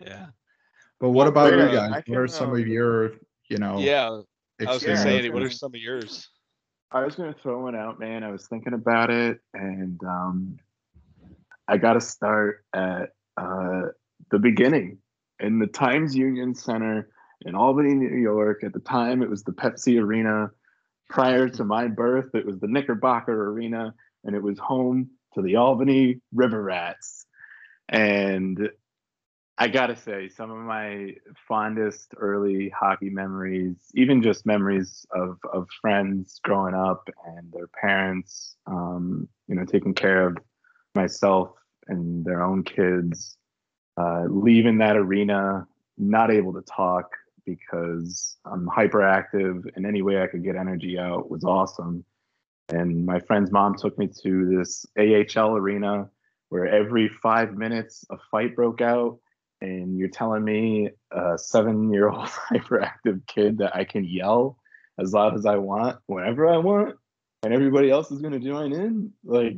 Yeah. 0.00 0.26
But 1.02 1.10
what 1.10 1.26
about 1.26 1.52
you 1.52 1.58
guys? 1.58 2.04
What 2.06 2.16
are 2.16 2.28
some 2.28 2.52
of 2.52 2.64
your, 2.64 3.14
you 3.48 3.58
know? 3.58 3.80
Yeah. 3.80 4.20
I 4.64 4.72
was 4.72 4.84
gonna 4.84 4.96
say, 4.96 5.28
what 5.30 5.42
are 5.42 5.50
some 5.50 5.74
of 5.74 5.80
yours? 5.80 6.28
I 6.92 7.04
was 7.04 7.16
gonna 7.16 7.34
throw 7.42 7.64
one 7.64 7.74
out, 7.74 7.98
man. 7.98 8.22
I 8.22 8.30
was 8.30 8.46
thinking 8.46 8.72
about 8.72 9.10
it, 9.10 9.40
and 9.52 10.00
um, 10.04 10.58
I 11.66 11.78
got 11.78 11.94
to 11.94 12.00
start 12.00 12.64
at 12.72 13.10
uh, 13.36 13.86
the 14.30 14.38
beginning 14.38 14.98
in 15.40 15.58
the 15.58 15.66
Times 15.66 16.14
Union 16.14 16.54
Center 16.54 17.08
in 17.44 17.56
Albany, 17.56 17.94
New 17.94 18.20
York. 18.20 18.62
At 18.62 18.72
the 18.72 18.78
time, 18.78 19.22
it 19.22 19.28
was 19.28 19.42
the 19.42 19.50
Pepsi 19.50 20.00
Arena 20.00 20.52
prior 21.10 21.48
to 21.48 21.64
my 21.64 21.88
birth, 21.88 22.32
it 22.34 22.46
was 22.46 22.60
the 22.60 22.68
Knickerbocker 22.68 23.48
Arena, 23.50 23.92
and 24.22 24.36
it 24.36 24.42
was 24.42 24.56
home 24.60 25.10
to 25.34 25.42
the 25.42 25.56
Albany 25.56 26.20
River 26.32 26.62
Rats. 26.62 27.26
And 27.88 28.70
I 29.58 29.68
gotta 29.68 29.96
say, 29.96 30.28
some 30.28 30.50
of 30.50 30.58
my 30.58 31.14
fondest 31.48 32.14
early 32.16 32.70
hockey 32.70 33.10
memories, 33.10 33.76
even 33.94 34.22
just 34.22 34.46
memories 34.46 35.06
of 35.12 35.38
of 35.52 35.68
friends 35.80 36.40
growing 36.42 36.74
up 36.74 37.08
and 37.26 37.52
their 37.52 37.68
parents, 37.68 38.56
um, 38.66 39.28
you 39.48 39.54
know, 39.54 39.64
taking 39.64 39.94
care 39.94 40.26
of 40.26 40.38
myself 40.94 41.50
and 41.88 42.24
their 42.24 42.42
own 42.42 42.64
kids, 42.64 43.36
uh, 43.98 44.24
leaving 44.28 44.78
that 44.78 44.96
arena, 44.96 45.66
not 45.98 46.30
able 46.30 46.54
to 46.54 46.62
talk, 46.62 47.10
because 47.44 48.36
I'm 48.44 48.66
hyperactive 48.66 49.64
and 49.74 49.86
any 49.86 50.02
way 50.02 50.22
I 50.22 50.26
could 50.26 50.44
get 50.44 50.56
energy 50.56 50.98
out 50.98 51.30
was 51.30 51.44
awesome. 51.44 52.04
And 52.68 53.04
my 53.04 53.20
friend's 53.20 53.50
mom 53.50 53.76
took 53.76 53.98
me 53.98 54.08
to 54.22 54.56
this 54.56 54.86
AHL 54.98 55.56
arena 55.56 56.08
where 56.48 56.66
every 56.66 57.08
five 57.08 57.54
minutes 57.56 58.04
a 58.10 58.16
fight 58.30 58.54
broke 58.54 58.80
out. 58.80 59.18
And 59.62 59.96
you're 59.96 60.08
telling 60.08 60.44
me, 60.44 60.90
a 61.12 61.38
seven 61.38 61.92
year 61.92 62.08
old 62.08 62.28
hyperactive 62.50 63.24
kid, 63.28 63.58
that 63.58 63.76
I 63.76 63.84
can 63.84 64.04
yell 64.04 64.58
as 64.98 65.12
loud 65.12 65.36
as 65.36 65.46
I 65.46 65.56
want 65.56 65.98
whenever 66.06 66.48
I 66.48 66.56
want 66.56 66.96
and 67.44 67.54
everybody 67.54 67.88
else 67.88 68.10
is 68.10 68.20
going 68.20 68.32
to 68.32 68.40
join 68.40 68.72
in? 68.72 69.12
Like, 69.24 69.56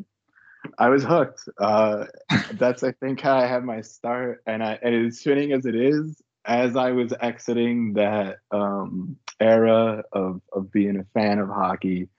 I 0.79 0.91
was 0.91 1.05
hooked. 1.05 1.49
Uh, 1.59 2.05
that's, 2.53 2.83
I 2.83 2.93
think, 2.93 3.21
how 3.21 3.39
I 3.39 3.47
had 3.47 3.65
my 3.65 3.81
start. 3.81 4.43
And, 4.47 4.63
I, 4.63 4.79
and 4.83 5.07
as 5.07 5.23
fitting 5.23 5.53
as 5.53 5.65
it 5.65 5.75
is, 5.75 6.21
as 6.45 6.77
I 6.77 6.91
was 6.91 7.15
exiting 7.19 7.95
that 7.95 8.41
um, 8.51 9.17
era 9.41 10.05
of, 10.13 10.43
of 10.53 10.71
being 10.71 10.99
a 10.99 11.05
fan 11.19 11.39
of 11.39 11.49
hockey, 11.49 12.11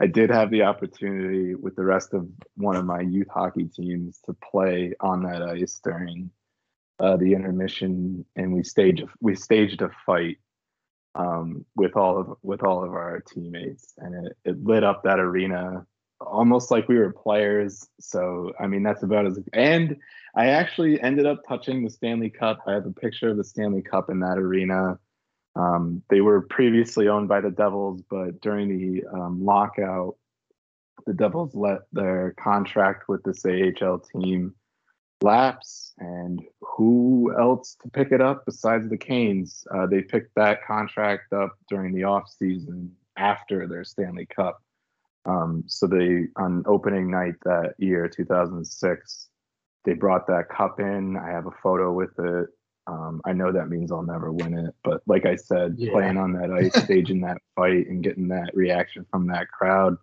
I 0.00 0.06
did 0.06 0.30
have 0.30 0.50
the 0.50 0.62
opportunity 0.62 1.56
with 1.56 1.74
the 1.74 1.84
rest 1.84 2.14
of 2.14 2.28
one 2.56 2.76
of 2.76 2.84
my 2.84 3.00
youth 3.00 3.28
hockey 3.28 3.64
teams 3.64 4.20
to 4.26 4.34
play 4.34 4.94
on 5.00 5.24
that 5.24 5.42
ice 5.42 5.80
during 5.82 6.30
uh, 7.00 7.16
the 7.16 7.34
intermission, 7.34 8.24
and 8.36 8.52
we 8.52 8.62
staged 8.62 9.04
we 9.20 9.34
staged 9.34 9.82
a 9.82 9.90
fight 10.06 10.38
um, 11.14 11.64
with 11.76 11.96
all 11.96 12.18
of 12.18 12.36
with 12.42 12.62
all 12.62 12.84
of 12.84 12.92
our 12.92 13.20
teammates, 13.20 13.94
and 13.98 14.26
it, 14.26 14.36
it 14.44 14.64
lit 14.64 14.84
up 14.84 15.02
that 15.02 15.18
arena 15.18 15.86
almost 16.26 16.70
like 16.70 16.88
we 16.88 16.98
were 16.98 17.12
players. 17.12 17.88
So 18.00 18.52
I 18.58 18.66
mean, 18.66 18.82
that's 18.82 19.02
about 19.02 19.26
as 19.26 19.38
and 19.52 19.96
I 20.34 20.48
actually 20.48 21.00
ended 21.00 21.26
up 21.26 21.40
touching 21.46 21.84
the 21.84 21.90
Stanley 21.90 22.30
Cup. 22.30 22.60
I 22.66 22.72
have 22.72 22.86
a 22.86 22.92
picture 22.92 23.30
of 23.30 23.36
the 23.36 23.44
Stanley 23.44 23.82
Cup 23.82 24.10
in 24.10 24.20
that 24.20 24.38
arena. 24.38 24.98
Um, 25.54 26.02
they 26.08 26.22
were 26.22 26.42
previously 26.42 27.08
owned 27.08 27.28
by 27.28 27.40
the 27.42 27.50
Devils, 27.50 28.02
but 28.08 28.40
during 28.40 28.68
the 28.68 29.04
um, 29.12 29.44
lockout, 29.44 30.16
the 31.06 31.12
Devils 31.12 31.54
let 31.54 31.80
their 31.92 32.34
contract 32.38 33.08
with 33.08 33.22
this 33.22 33.44
AHL 33.44 33.98
team 33.98 34.54
lapse. 35.22 35.92
And 35.98 36.42
who 36.60 37.34
else 37.38 37.76
to 37.82 37.88
pick 37.90 38.12
it 38.12 38.20
up 38.20 38.44
besides 38.44 38.88
the 38.88 38.96
Canes? 38.96 39.66
Uh, 39.74 39.86
they 39.86 40.02
picked 40.02 40.34
that 40.36 40.64
contract 40.66 41.32
up 41.32 41.56
during 41.68 41.94
the 41.94 42.04
off 42.04 42.28
season 42.28 42.94
after 43.16 43.66
their 43.66 43.84
Stanley 43.84 44.26
Cup. 44.26 44.60
Um, 45.24 45.64
so 45.66 45.86
they 45.86 46.26
on 46.36 46.64
opening 46.66 47.10
night 47.10 47.34
that 47.44 47.74
year, 47.78 48.08
2006, 48.08 49.28
they 49.84 49.94
brought 49.94 50.26
that 50.26 50.48
cup 50.48 50.80
in. 50.80 51.16
I 51.16 51.30
have 51.30 51.46
a 51.46 51.52
photo 51.62 51.92
with 51.92 52.18
it. 52.18 52.48
Um, 52.88 53.20
I 53.24 53.32
know 53.32 53.52
that 53.52 53.68
means 53.68 53.92
I'll 53.92 54.02
never 54.02 54.32
win 54.32 54.58
it, 54.58 54.74
but 54.82 55.02
like 55.06 55.24
I 55.24 55.36
said, 55.36 55.76
yeah. 55.78 55.92
playing 55.92 56.16
on 56.16 56.32
that 56.32 56.50
ice, 56.50 56.82
staging 56.84 57.20
that 57.20 57.38
fight, 57.54 57.86
and 57.86 58.02
getting 58.02 58.26
that 58.28 58.50
reaction 58.54 59.06
from 59.10 59.28
that 59.28 59.48
crowd, 59.48 59.96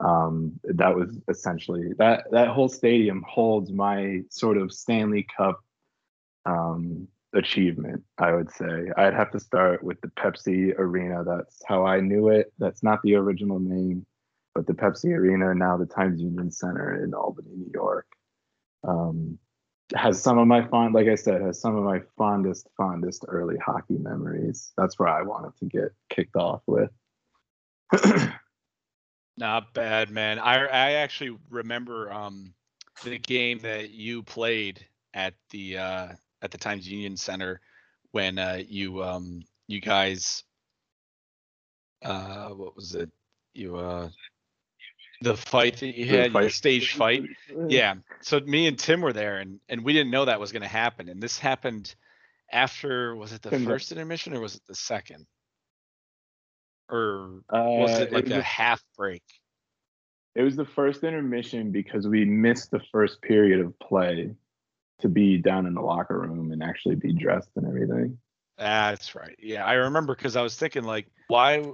um, 0.00 0.58
that 0.64 0.94
was 0.94 1.18
essentially 1.28 1.92
that. 1.98 2.24
That 2.30 2.48
whole 2.48 2.68
stadium 2.68 3.24
holds 3.28 3.72
my 3.72 4.22
sort 4.30 4.56
of 4.56 4.72
Stanley 4.72 5.26
Cup 5.36 5.60
um, 6.46 7.08
achievement. 7.34 8.04
I 8.18 8.32
would 8.32 8.50
say 8.50 8.90
I'd 8.96 9.14
have 9.14 9.30
to 9.32 9.40
start 9.40 9.82
with 9.82 10.00
the 10.00 10.08
Pepsi 10.08 10.78
Arena. 10.78 11.24
That's 11.24 11.60
how 11.66 11.84
I 11.84 12.00
knew 12.00 12.28
it. 12.28 12.52
That's 12.58 12.82
not 12.82 13.00
the 13.02 13.16
original 13.16 13.58
name, 13.58 14.06
but 14.54 14.66
the 14.66 14.74
Pepsi 14.74 15.10
Arena, 15.16 15.54
now 15.54 15.76
the 15.76 15.86
Times 15.86 16.20
Union 16.20 16.50
Center 16.50 17.04
in 17.04 17.14
Albany, 17.14 17.50
New 17.56 17.70
York 17.74 18.06
um, 18.84 19.38
has 19.94 20.20
some 20.20 20.38
of 20.38 20.46
my 20.46 20.66
fond, 20.66 20.94
like 20.94 21.08
I 21.08 21.14
said, 21.14 21.40
has 21.40 21.60
some 21.60 21.76
of 21.76 21.84
my 21.84 22.00
fondest, 22.16 22.68
fondest 22.76 23.24
early 23.28 23.56
hockey 23.56 23.96
memories. 23.98 24.72
That's 24.76 24.98
where 24.98 25.08
I 25.08 25.22
wanted 25.22 25.56
to 25.58 25.66
get 25.66 25.92
kicked 26.10 26.36
off 26.36 26.62
with. 26.66 26.90
Not 29.38 29.72
bad, 29.72 30.10
man. 30.10 30.38
I 30.38 30.66
I 30.66 30.92
actually 30.92 31.38
remember 31.48 32.12
um, 32.12 32.54
the 33.04 33.18
game 33.18 33.60
that 33.60 33.90
you 33.90 34.22
played 34.22 34.84
at 35.14 35.34
the 35.50 35.78
uh, 35.78 36.08
at 36.42 36.50
the 36.50 36.58
Times 36.58 36.88
Union 36.88 37.16
Center 37.16 37.60
when 38.10 38.38
uh, 38.38 38.60
you 38.66 39.02
um, 39.02 39.42
you 39.68 39.80
guys 39.80 40.42
uh, 42.02 42.48
what 42.48 42.76
was 42.76 42.94
it? 42.94 43.10
You 43.54 43.76
uh, 43.76 44.08
the 45.20 45.36
fight 45.36 45.78
that 45.78 45.96
you 45.96 46.06
had, 46.06 46.52
stage 46.52 46.94
fight. 46.94 47.24
Yeah. 47.68 47.94
So 48.20 48.40
me 48.40 48.66
and 48.66 48.78
Tim 48.78 49.00
were 49.00 49.12
there, 49.12 49.38
and 49.38 49.60
and 49.68 49.84
we 49.84 49.92
didn't 49.92 50.10
know 50.10 50.24
that 50.24 50.40
was 50.40 50.52
going 50.52 50.62
to 50.62 50.68
happen. 50.68 51.08
And 51.08 51.20
this 51.20 51.38
happened 51.38 51.94
after 52.52 53.14
was 53.16 53.32
it 53.32 53.42
the 53.42 53.50
Tim 53.50 53.64
first 53.64 53.92
intermission 53.92 54.34
or 54.34 54.40
was 54.40 54.54
it 54.54 54.62
the 54.66 54.74
second? 54.74 55.26
Or 56.90 57.42
was 57.50 57.98
it 57.98 58.10
uh, 58.10 58.14
like 58.14 58.24
it 58.24 58.28
was 58.28 58.36
a, 58.36 58.40
a 58.40 58.42
half 58.42 58.82
break? 58.96 59.22
It 60.34 60.42
was 60.42 60.56
the 60.56 60.64
first 60.64 61.04
intermission 61.04 61.72
because 61.72 62.06
we 62.06 62.24
missed 62.24 62.70
the 62.70 62.80
first 62.92 63.20
period 63.22 63.60
of 63.60 63.78
play 63.78 64.34
to 65.00 65.08
be 65.08 65.38
down 65.38 65.66
in 65.66 65.74
the 65.74 65.80
locker 65.80 66.18
room 66.18 66.52
and 66.52 66.62
actually 66.62 66.96
be 66.96 67.12
dressed 67.12 67.50
and 67.56 67.66
everything. 67.66 68.18
That's 68.56 69.14
right. 69.14 69.36
Yeah, 69.40 69.64
I 69.64 69.74
remember 69.74 70.14
because 70.14 70.36
I 70.36 70.42
was 70.42 70.56
thinking 70.56 70.82
like, 70.82 71.06
why 71.28 71.64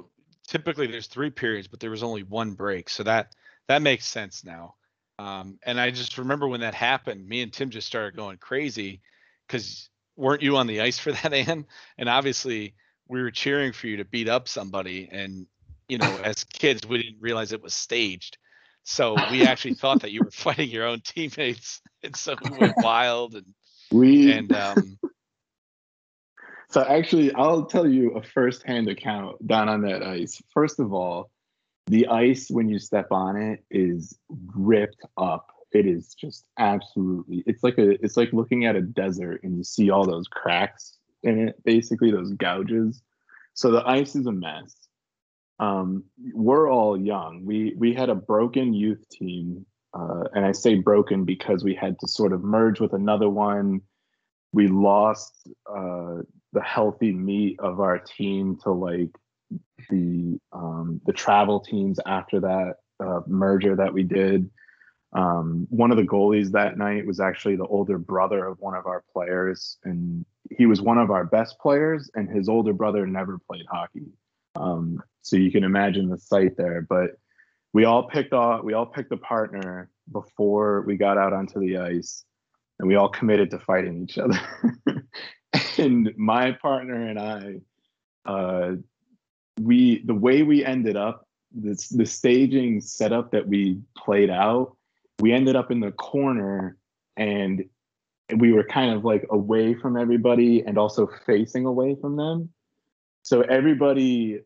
typically 0.46 0.86
there's 0.86 1.06
three 1.06 1.30
periods, 1.30 1.68
but 1.68 1.80
there 1.80 1.90
was 1.90 2.02
only 2.02 2.22
one 2.22 2.52
break. 2.52 2.90
So 2.90 3.02
that 3.04 3.34
that 3.68 3.82
makes 3.82 4.06
sense 4.06 4.44
now. 4.44 4.74
Um, 5.18 5.58
and 5.62 5.80
I 5.80 5.90
just 5.90 6.18
remember 6.18 6.48
when 6.48 6.60
that 6.60 6.74
happened, 6.74 7.26
me 7.26 7.40
and 7.42 7.52
Tim 7.52 7.70
just 7.70 7.86
started 7.86 8.16
going 8.16 8.36
crazy 8.38 9.00
because 9.46 9.88
weren't 10.16 10.42
you 10.42 10.56
on 10.56 10.66
the 10.66 10.80
ice 10.80 10.98
for 10.98 11.12
that, 11.22 11.32
Ann? 11.32 11.66
And 11.96 12.08
obviously 12.08 12.74
we 13.08 13.22
were 13.22 13.30
cheering 13.30 13.72
for 13.72 13.86
you 13.86 13.98
to 13.98 14.04
beat 14.04 14.28
up 14.28 14.48
somebody. 14.48 15.08
And, 15.10 15.46
you 15.88 15.98
know, 15.98 16.18
as 16.24 16.44
kids, 16.44 16.86
we 16.86 17.02
didn't 17.02 17.20
realize 17.20 17.52
it 17.52 17.62
was 17.62 17.74
staged. 17.74 18.38
So 18.84 19.16
we 19.30 19.46
actually 19.46 19.74
thought 19.74 20.00
that 20.02 20.12
you 20.12 20.22
were 20.22 20.30
fighting 20.32 20.70
your 20.70 20.86
own 20.86 21.00
teammates. 21.00 21.80
And 22.04 22.14
so 22.14 22.36
we 22.44 22.58
went 22.58 22.74
wild 22.82 23.34
and, 23.34 23.46
We 23.90 24.30
and, 24.30 24.52
um, 24.52 24.98
So 26.74 26.82
actually, 26.82 27.32
I'll 27.34 27.66
tell 27.66 27.86
you 27.86 28.10
a 28.16 28.22
first-hand 28.22 28.88
account 28.88 29.46
down 29.46 29.68
on 29.68 29.82
that 29.82 30.02
ice. 30.02 30.42
First 30.52 30.80
of 30.80 30.92
all, 30.92 31.30
the 31.86 32.08
ice 32.08 32.50
when 32.50 32.68
you 32.68 32.80
step 32.80 33.12
on 33.12 33.36
it 33.40 33.64
is 33.70 34.18
ripped 34.28 35.00
up. 35.16 35.46
It 35.70 35.86
is 35.86 36.14
just 36.14 36.46
absolutely. 36.58 37.44
It's 37.46 37.62
like 37.62 37.78
a. 37.78 37.92
It's 38.04 38.16
like 38.16 38.32
looking 38.32 38.66
at 38.66 38.74
a 38.74 38.80
desert 38.80 39.44
and 39.44 39.56
you 39.56 39.62
see 39.62 39.90
all 39.90 40.04
those 40.04 40.26
cracks 40.26 40.93
in 41.24 41.48
it. 41.48 41.62
Basically, 41.64 42.10
those 42.10 42.32
gouges. 42.32 43.02
So 43.54 43.70
the 43.70 43.86
ice 43.86 44.16
is 44.16 44.26
a 44.26 44.32
mess. 44.32 44.74
Um, 45.58 46.04
we're 46.32 46.70
all 46.70 46.96
young. 46.96 47.44
We 47.44 47.74
we 47.76 47.94
had 47.94 48.08
a 48.08 48.14
broken 48.14 48.74
youth 48.74 49.08
team, 49.08 49.66
uh, 49.92 50.24
and 50.34 50.44
I 50.44 50.52
say 50.52 50.76
broken 50.76 51.24
because 51.24 51.62
we 51.64 51.74
had 51.74 51.98
to 52.00 52.08
sort 52.08 52.32
of 52.32 52.42
merge 52.42 52.80
with 52.80 52.92
another 52.92 53.28
one. 53.28 53.80
We 54.52 54.68
lost. 54.68 55.48
Uh, 55.68 56.22
the 56.54 56.62
healthy 56.62 57.12
meat 57.12 57.58
of 57.58 57.80
our 57.80 57.98
team 57.98 58.56
to 58.62 58.70
like 58.70 59.10
the 59.90 60.38
um, 60.52 61.00
the 61.04 61.12
travel 61.12 61.60
teams 61.60 61.98
after 62.06 62.40
that 62.40 62.76
uh, 63.04 63.20
merger 63.26 63.76
that 63.76 63.92
we 63.92 64.04
did. 64.04 64.48
Um, 65.12 65.66
one 65.68 65.90
of 65.90 65.96
the 65.96 66.04
goalies 66.04 66.52
that 66.52 66.78
night 66.78 67.06
was 67.06 67.20
actually 67.20 67.56
the 67.56 67.66
older 67.66 67.98
brother 67.98 68.46
of 68.46 68.58
one 68.60 68.74
of 68.74 68.86
our 68.86 69.04
players, 69.12 69.76
and 69.84 70.24
he 70.56 70.66
was 70.66 70.80
one 70.80 70.98
of 70.98 71.10
our 71.10 71.24
best 71.24 71.58
players. 71.58 72.10
And 72.14 72.28
his 72.28 72.48
older 72.48 72.72
brother 72.72 73.06
never 73.06 73.38
played 73.38 73.66
hockey, 73.70 74.06
um, 74.56 75.02
so 75.22 75.36
you 75.36 75.50
can 75.50 75.64
imagine 75.64 76.08
the 76.08 76.18
sight 76.18 76.56
there. 76.56 76.82
But 76.82 77.18
we 77.72 77.84
all 77.84 78.08
picked 78.08 78.32
off, 78.32 78.64
we 78.64 78.74
all 78.74 78.86
picked 78.86 79.12
a 79.12 79.16
partner 79.16 79.90
before 80.12 80.82
we 80.82 80.96
got 80.96 81.18
out 81.18 81.32
onto 81.32 81.60
the 81.60 81.78
ice, 81.78 82.24
and 82.78 82.88
we 82.88 82.94
all 82.94 83.08
committed 83.08 83.50
to 83.50 83.58
fighting 83.58 84.02
each 84.02 84.18
other. 84.18 84.38
and 85.78 86.12
my 86.16 86.52
partner 86.52 87.08
and 87.08 87.18
I, 87.18 87.60
uh, 88.26 88.72
we 89.60 90.04
the 90.04 90.14
way 90.14 90.42
we 90.42 90.64
ended 90.64 90.96
up, 90.96 91.28
this 91.52 91.88
the 91.88 92.06
staging 92.06 92.80
setup 92.80 93.30
that 93.32 93.46
we 93.46 93.80
played 93.96 94.30
out, 94.30 94.76
we 95.20 95.32
ended 95.32 95.56
up 95.56 95.70
in 95.70 95.80
the 95.80 95.92
corner 95.92 96.76
and 97.16 97.64
we 98.36 98.52
were 98.52 98.64
kind 98.64 98.94
of 98.94 99.04
like 99.04 99.26
away 99.30 99.74
from 99.74 99.96
everybody 99.96 100.62
and 100.62 100.78
also 100.78 101.08
facing 101.26 101.66
away 101.66 101.96
from 102.00 102.16
them. 102.16 102.50
So 103.22 103.42
everybody 103.42 104.40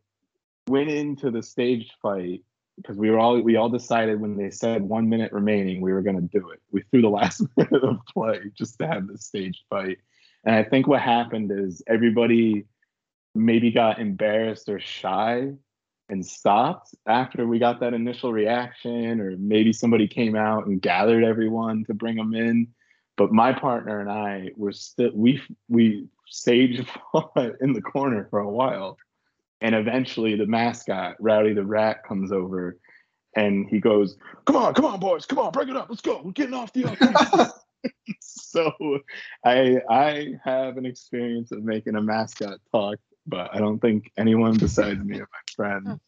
went 0.69 0.91
into 0.91 1.31
the 1.31 1.43
staged 1.43 1.93
fight 2.03 2.43
because 2.77 2.97
we 2.97 3.11
were 3.11 3.19
all 3.19 3.41
we 3.41 3.57
all 3.57 3.69
decided 3.69 4.21
when 4.21 4.37
they 4.37 4.51
said 4.51 4.83
one 4.83 5.09
minute 5.09 5.33
remaining 5.33 5.81
we 5.81 5.93
were 5.93 6.03
going 6.03 6.17
to 6.17 6.39
do 6.39 6.51
it. 6.51 6.61
We 6.71 6.83
threw 6.83 7.03
the 7.03 7.09
last 7.21 7.43
minute 7.57 7.85
of 7.85 7.99
play 8.13 8.41
just 8.57 8.79
to 8.79 8.87
have 8.87 9.07
the 9.07 9.19
staged 9.19 9.63
fight. 9.71 9.99
And 10.45 10.55
I 10.55 10.65
think 10.65 10.87
what 10.87 11.01
happened 11.01 11.51
is 11.53 11.83
everybody 11.87 12.65
maybe 13.35 13.71
got 13.71 14.01
embarrassed 14.01 14.69
or 14.69 14.81
shy 14.81 15.53
and 16.09 16.25
stopped 16.25 16.95
after 17.07 17.47
we 17.47 17.59
got 17.59 17.81
that 17.81 17.93
initial 17.93 18.33
reaction, 18.33 19.21
or 19.21 19.37
maybe 19.37 19.73
somebody 19.73 20.09
came 20.09 20.35
out 20.35 20.67
and 20.67 20.81
gathered 20.81 21.23
everyone 21.23 21.85
to 21.85 21.95
bring 21.95 22.17
them 22.17 22.35
in. 22.35 22.69
But 23.19 23.33
my 23.33 23.53
partner 23.53 24.01
and 24.01 24.09
I 24.09 24.53
were 24.57 24.73
still 24.73 25.11
we 25.13 25.43
we 25.69 26.07
sage 26.29 26.87
fought 27.13 27.33
in 27.61 27.73
the 27.73 27.83
corner 27.83 28.29
for 28.31 28.39
a 28.39 28.49
while, 28.49 28.97
and 29.61 29.75
eventually 29.75 30.37
the 30.37 30.47
mascot 30.47 31.17
Rowdy 31.19 31.53
the 31.53 31.65
Rat 31.65 32.05
comes 32.05 32.31
over, 32.33 32.79
and 33.37 33.69
he 33.69 33.81
goes, 33.81 34.17
"Come 34.47 34.57
on, 34.57 34.73
come 34.73 34.85
on, 34.85 35.01
boys, 35.01 35.27
come 35.27 35.41
on, 35.41 35.51
break 35.51 35.69
it 35.69 35.77
up, 35.77 35.91
let's 35.91 36.01
go, 36.01 36.23
we're 36.25 36.31
getting 36.31 36.55
off 36.55 36.73
the 36.73 36.87
ice." 37.01 37.93
so 38.21 38.73
I 39.45 39.81
I 39.91 40.35
have 40.45 40.77
an 40.77 40.87
experience 40.87 41.51
of 41.51 41.65
making 41.65 41.97
a 41.97 42.01
mascot 42.01 42.61
talk, 42.71 42.99
but 43.27 43.53
I 43.53 43.59
don't 43.59 43.81
think 43.81 44.13
anyone 44.17 44.57
besides 44.57 45.05
me 45.05 45.17
or 45.19 45.29
my 45.33 45.55
friend 45.57 46.01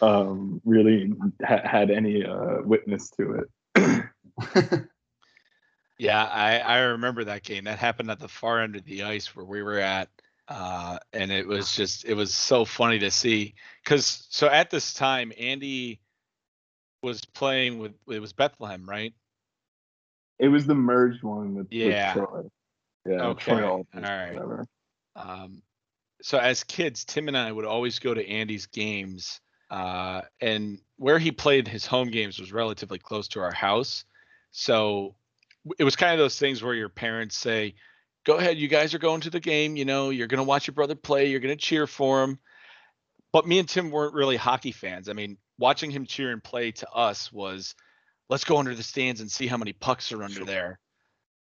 um, 0.00 0.62
really 0.64 1.12
ha- 1.44 1.60
had 1.62 1.90
any 1.90 2.24
uh, 2.24 2.62
witness 2.62 3.10
to 3.10 3.44
it. 3.76 4.84
Yeah, 5.98 6.24
I, 6.24 6.58
I 6.58 6.78
remember 6.78 7.24
that 7.24 7.42
game. 7.42 7.64
That 7.64 7.78
happened 7.78 8.10
at 8.10 8.20
the 8.20 8.28
far 8.28 8.60
end 8.60 8.76
of 8.76 8.84
the 8.84 9.02
ice 9.02 9.34
where 9.34 9.44
we 9.44 9.62
were 9.62 9.78
at. 9.78 10.08
Uh, 10.46 10.98
and 11.12 11.30
it 11.30 11.46
was 11.46 11.74
just, 11.74 12.04
it 12.04 12.14
was 12.14 12.32
so 12.32 12.64
funny 12.64 13.00
to 13.00 13.10
see. 13.10 13.54
Cause 13.84 14.26
so 14.30 14.48
at 14.48 14.70
this 14.70 14.94
time, 14.94 15.32
Andy 15.38 16.00
was 17.02 17.24
playing 17.24 17.78
with, 17.78 17.92
it 18.08 18.20
was 18.20 18.32
Bethlehem, 18.32 18.88
right? 18.88 19.12
It 20.38 20.48
was 20.48 20.66
the 20.66 20.74
merged 20.74 21.22
one 21.22 21.54
with, 21.54 21.66
with 21.66 21.72
Yeah. 21.72 22.14
Troy. 22.14 22.48
Yeah. 23.04 23.24
Okay, 23.26 23.52
Troy 23.52 23.68
all 23.68 23.86
right. 23.94 24.34
whatever. 24.34 24.66
Um, 25.16 25.62
so 26.22 26.38
as 26.38 26.64
kids, 26.64 27.04
Tim 27.04 27.28
and 27.28 27.36
I 27.36 27.50
would 27.50 27.64
always 27.64 27.98
go 27.98 28.14
to 28.14 28.26
Andy's 28.26 28.66
games. 28.66 29.40
Uh, 29.70 30.22
and 30.40 30.78
where 30.96 31.18
he 31.18 31.30
played 31.30 31.68
his 31.68 31.84
home 31.84 32.10
games 32.10 32.38
was 32.38 32.52
relatively 32.52 32.98
close 32.98 33.28
to 33.28 33.40
our 33.40 33.52
house. 33.52 34.04
So 34.50 35.14
it 35.78 35.84
was 35.84 35.96
kind 35.96 36.12
of 36.12 36.18
those 36.18 36.38
things 36.38 36.62
where 36.62 36.74
your 36.74 36.88
parents 36.88 37.36
say, 37.36 37.74
go 38.24 38.36
ahead, 38.36 38.58
you 38.58 38.68
guys 38.68 38.94
are 38.94 38.98
going 38.98 39.20
to 39.22 39.30
the 39.30 39.40
game. 39.40 39.76
You 39.76 39.84
know, 39.84 40.10
you're 40.10 40.26
going 40.26 40.38
to 40.38 40.44
watch 40.44 40.66
your 40.66 40.74
brother 40.74 40.94
play, 40.94 41.26
you're 41.26 41.40
going 41.40 41.56
to 41.56 41.62
cheer 41.62 41.86
for 41.86 42.22
him. 42.22 42.38
But 43.32 43.46
me 43.46 43.58
and 43.58 43.68
Tim 43.68 43.90
weren't 43.90 44.14
really 44.14 44.36
hockey 44.36 44.72
fans. 44.72 45.08
I 45.08 45.12
mean, 45.12 45.36
watching 45.58 45.90
him 45.90 46.06
cheer 46.06 46.32
and 46.32 46.42
play 46.42 46.72
to 46.72 46.90
us 46.90 47.32
was, 47.32 47.74
let's 48.28 48.44
go 48.44 48.58
under 48.58 48.74
the 48.74 48.82
stands 48.82 49.20
and 49.20 49.30
see 49.30 49.46
how 49.46 49.56
many 49.56 49.72
pucks 49.72 50.12
are 50.12 50.22
under 50.22 50.44
there. 50.44 50.78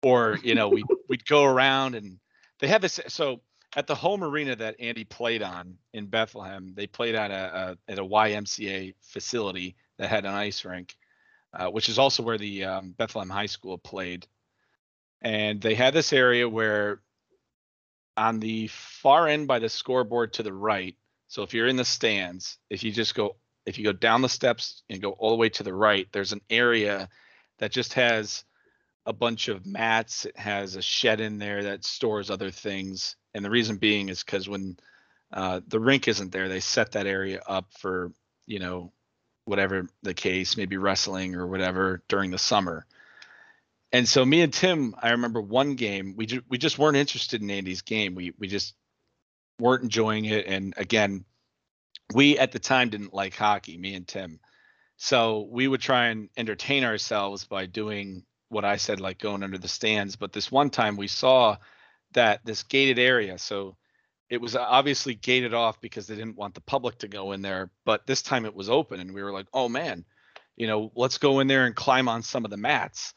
Or, 0.02 0.38
you 0.42 0.54
know, 0.54 0.68
we 0.68 0.84
we'd 1.08 1.26
go 1.26 1.44
around 1.44 1.94
and 1.94 2.18
they 2.58 2.68
have 2.68 2.82
this. 2.82 3.00
So 3.08 3.40
at 3.76 3.86
the 3.86 3.94
home 3.94 4.24
arena 4.24 4.56
that 4.56 4.76
Andy 4.80 5.04
played 5.04 5.42
on 5.42 5.76
in 5.92 6.06
Bethlehem, 6.06 6.72
they 6.74 6.86
played 6.86 7.14
at 7.14 7.30
a, 7.30 7.76
a 7.88 7.92
at 7.92 7.98
a 7.98 8.04
YMCA 8.04 8.94
facility 9.02 9.76
that 9.98 10.10
had 10.10 10.24
an 10.24 10.32
ice 10.32 10.64
rink, 10.64 10.96
uh, 11.52 11.68
which 11.68 11.88
is 11.88 11.98
also 11.98 12.22
where 12.22 12.38
the 12.38 12.64
um, 12.64 12.94
Bethlehem 12.96 13.30
High 13.30 13.46
School 13.46 13.78
played. 13.78 14.26
And 15.22 15.60
they 15.60 15.74
had 15.74 15.94
this 15.94 16.12
area 16.12 16.48
where, 16.48 17.00
on 18.16 18.40
the 18.40 18.68
far 18.68 19.28
end 19.28 19.46
by 19.46 19.58
the 19.58 19.68
scoreboard 19.68 20.34
to 20.34 20.42
the 20.42 20.52
right, 20.52 20.96
so 21.28 21.42
if 21.42 21.54
you're 21.54 21.68
in 21.68 21.76
the 21.76 21.84
stands, 21.84 22.58
if 22.70 22.82
you 22.82 22.90
just 22.90 23.14
go 23.14 23.36
if 23.66 23.78
you 23.78 23.84
go 23.84 23.92
down 23.92 24.22
the 24.22 24.28
steps 24.28 24.82
and 24.88 25.02
go 25.02 25.12
all 25.12 25.30
the 25.30 25.36
way 25.36 25.48
to 25.50 25.62
the 25.62 25.74
right, 25.74 26.08
there's 26.12 26.32
an 26.32 26.40
area 26.50 27.08
that 27.58 27.70
just 27.70 27.92
has 27.92 28.44
a 29.06 29.12
bunch 29.12 29.48
of 29.48 29.66
mats. 29.66 30.24
It 30.24 30.36
has 30.36 30.76
a 30.76 30.82
shed 30.82 31.20
in 31.20 31.38
there 31.38 31.62
that 31.64 31.84
stores 31.84 32.30
other 32.30 32.50
things. 32.50 33.16
And 33.34 33.44
the 33.44 33.50
reason 33.50 33.76
being 33.76 34.08
is 34.08 34.24
because 34.24 34.48
when 34.48 34.76
uh, 35.32 35.60
the 35.68 35.78
rink 35.78 36.08
isn't 36.08 36.32
there, 36.32 36.48
they 36.48 36.60
set 36.60 36.92
that 36.92 37.06
area 37.06 37.42
up 37.46 37.66
for, 37.78 38.12
you 38.46 38.58
know, 38.58 38.92
whatever 39.50 39.86
the 40.02 40.14
case, 40.14 40.56
maybe 40.56 40.76
wrestling 40.76 41.34
or 41.34 41.46
whatever 41.46 42.02
during 42.08 42.30
the 42.30 42.38
summer. 42.38 42.86
And 43.92 44.08
so 44.08 44.24
me 44.24 44.40
and 44.42 44.52
Tim, 44.52 44.94
I 45.02 45.10
remember 45.10 45.40
one 45.40 45.74
game, 45.74 46.14
we 46.16 46.26
ju- 46.26 46.44
we 46.48 46.56
just 46.56 46.78
weren't 46.78 46.96
interested 46.96 47.42
in 47.42 47.50
Andy's 47.50 47.82
game. 47.82 48.14
We 48.14 48.32
we 48.38 48.46
just 48.46 48.74
weren't 49.58 49.82
enjoying 49.82 50.24
it. 50.26 50.46
And 50.46 50.72
again, 50.76 51.24
we 52.14 52.38
at 52.38 52.52
the 52.52 52.60
time 52.60 52.90
didn't 52.90 53.12
like 53.12 53.34
hockey, 53.34 53.76
me 53.76 53.94
and 53.94 54.06
Tim. 54.06 54.38
So 54.96 55.48
we 55.50 55.66
would 55.66 55.80
try 55.80 56.06
and 56.06 56.28
entertain 56.36 56.84
ourselves 56.84 57.44
by 57.44 57.66
doing 57.66 58.24
what 58.48 58.64
I 58.64 58.76
said, 58.76 59.00
like 59.00 59.18
going 59.18 59.42
under 59.42 59.58
the 59.58 59.68
stands. 59.68 60.14
But 60.14 60.32
this 60.32 60.52
one 60.52 60.70
time 60.70 60.96
we 60.96 61.08
saw 61.08 61.56
that 62.12 62.44
this 62.44 62.62
gated 62.62 62.98
area, 63.00 63.38
so 63.38 63.76
it 64.30 64.40
was 64.40 64.54
obviously 64.54 65.14
gated 65.14 65.52
off 65.52 65.80
because 65.80 66.06
they 66.06 66.14
didn't 66.14 66.36
want 66.36 66.54
the 66.54 66.60
public 66.60 66.98
to 66.98 67.08
go 67.08 67.32
in 67.32 67.42
there. 67.42 67.70
But 67.84 68.06
this 68.06 68.22
time 68.22 68.46
it 68.46 68.54
was 68.54 68.70
open, 68.70 69.00
and 69.00 69.12
we 69.12 69.22
were 69.22 69.32
like, 69.32 69.48
oh 69.52 69.68
man, 69.68 70.04
you 70.56 70.68
know, 70.68 70.92
let's 70.94 71.18
go 71.18 71.40
in 71.40 71.48
there 71.48 71.66
and 71.66 71.74
climb 71.74 72.08
on 72.08 72.22
some 72.22 72.44
of 72.44 72.50
the 72.50 72.56
mats. 72.56 73.12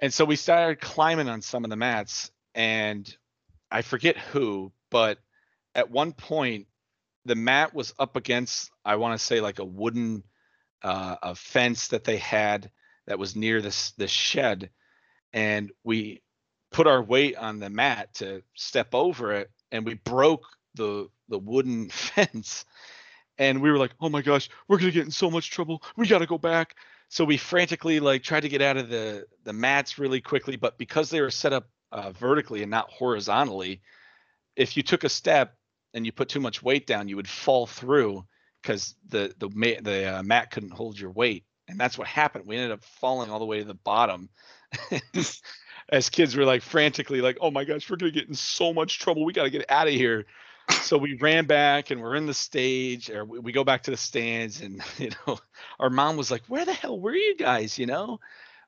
And 0.00 0.12
so 0.12 0.24
we 0.24 0.36
started 0.36 0.80
climbing 0.80 1.28
on 1.28 1.42
some 1.42 1.62
of 1.64 1.70
the 1.70 1.76
mats, 1.76 2.32
and 2.54 3.08
I 3.70 3.82
forget 3.82 4.18
who, 4.18 4.72
but 4.90 5.18
at 5.76 5.90
one 5.90 6.12
point 6.12 6.66
the 7.24 7.36
mat 7.36 7.72
was 7.72 7.94
up 7.98 8.16
against 8.16 8.70
I 8.84 8.96
want 8.96 9.18
to 9.18 9.24
say 9.24 9.40
like 9.40 9.60
a 9.60 9.64
wooden 9.64 10.24
uh, 10.82 11.16
a 11.22 11.34
fence 11.34 11.88
that 11.88 12.04
they 12.04 12.16
had 12.16 12.70
that 13.06 13.18
was 13.18 13.36
near 13.36 13.62
this 13.62 13.92
this 13.92 14.10
shed, 14.10 14.70
and 15.32 15.70
we 15.84 16.22
put 16.72 16.88
our 16.88 17.02
weight 17.02 17.36
on 17.36 17.60
the 17.60 17.70
mat 17.70 18.14
to 18.14 18.42
step 18.54 18.94
over 18.94 19.32
it, 19.34 19.50
and 19.72 19.84
we 19.84 19.94
broke 19.94 20.44
the 20.74 21.08
the 21.28 21.38
wooden 21.38 21.88
fence, 21.90 22.64
and 23.38 23.60
we 23.60 23.70
were 23.70 23.78
like, 23.78 23.92
"Oh 24.00 24.08
my 24.08 24.22
gosh, 24.22 24.48
we're 24.68 24.78
gonna 24.78 24.90
get 24.92 25.04
in 25.06 25.10
so 25.10 25.30
much 25.30 25.50
trouble. 25.50 25.82
We 25.96 26.06
gotta 26.06 26.26
go 26.26 26.38
back." 26.38 26.76
So 27.08 27.24
we 27.24 27.36
frantically 27.36 27.98
like 28.00 28.22
tried 28.22 28.40
to 28.40 28.48
get 28.48 28.62
out 28.62 28.76
of 28.76 28.88
the 28.88 29.26
the 29.44 29.52
mats 29.52 29.98
really 29.98 30.20
quickly, 30.20 30.56
but 30.56 30.78
because 30.78 31.10
they 31.10 31.20
were 31.20 31.30
set 31.30 31.52
up 31.52 31.68
uh, 31.92 32.12
vertically 32.12 32.62
and 32.62 32.70
not 32.70 32.90
horizontally, 32.90 33.80
if 34.56 34.76
you 34.76 34.82
took 34.82 35.04
a 35.04 35.08
step 35.08 35.56
and 35.94 36.06
you 36.06 36.12
put 36.12 36.28
too 36.28 36.40
much 36.40 36.62
weight 36.62 36.86
down, 36.86 37.08
you 37.08 37.16
would 37.16 37.28
fall 37.28 37.66
through 37.66 38.24
because 38.62 38.94
the 39.08 39.34
the 39.38 39.48
the 39.82 40.18
uh, 40.18 40.22
mat 40.22 40.50
couldn't 40.50 40.72
hold 40.72 40.98
your 40.98 41.10
weight, 41.10 41.44
and 41.68 41.78
that's 41.78 41.98
what 41.98 42.06
happened. 42.06 42.46
We 42.46 42.56
ended 42.56 42.72
up 42.72 42.84
falling 42.84 43.30
all 43.30 43.38
the 43.38 43.46
way 43.46 43.58
to 43.58 43.64
the 43.64 43.74
bottom. 43.74 44.28
As 45.90 46.08
kids, 46.08 46.36
we're 46.36 46.46
like 46.46 46.62
frantically 46.62 47.20
like, 47.20 47.38
"Oh 47.40 47.50
my 47.50 47.64
gosh, 47.64 47.90
we're 47.90 47.96
gonna 47.96 48.12
get 48.12 48.28
in 48.28 48.34
so 48.34 48.72
much 48.72 48.98
trouble. 48.98 49.24
We 49.24 49.32
gotta 49.32 49.50
get 49.50 49.70
out 49.70 49.88
of 49.88 49.94
here." 49.94 50.26
so 50.82 50.96
we 50.96 51.14
ran 51.14 51.46
back 51.46 51.90
and 51.90 52.00
we're 52.00 52.14
in 52.14 52.26
the 52.26 52.34
stage 52.34 53.10
or 53.10 53.24
we, 53.24 53.50
go 53.52 53.64
back 53.64 53.82
to 53.82 53.90
the 53.90 53.96
stands 53.96 54.60
and 54.60 54.82
you 54.98 55.10
know 55.26 55.38
our 55.80 55.90
mom 55.90 56.16
was 56.16 56.30
like 56.30 56.42
where 56.46 56.64
the 56.64 56.72
hell 56.72 56.98
were 56.98 57.14
you 57.14 57.36
guys 57.36 57.78
you 57.78 57.86
know? 57.86 58.20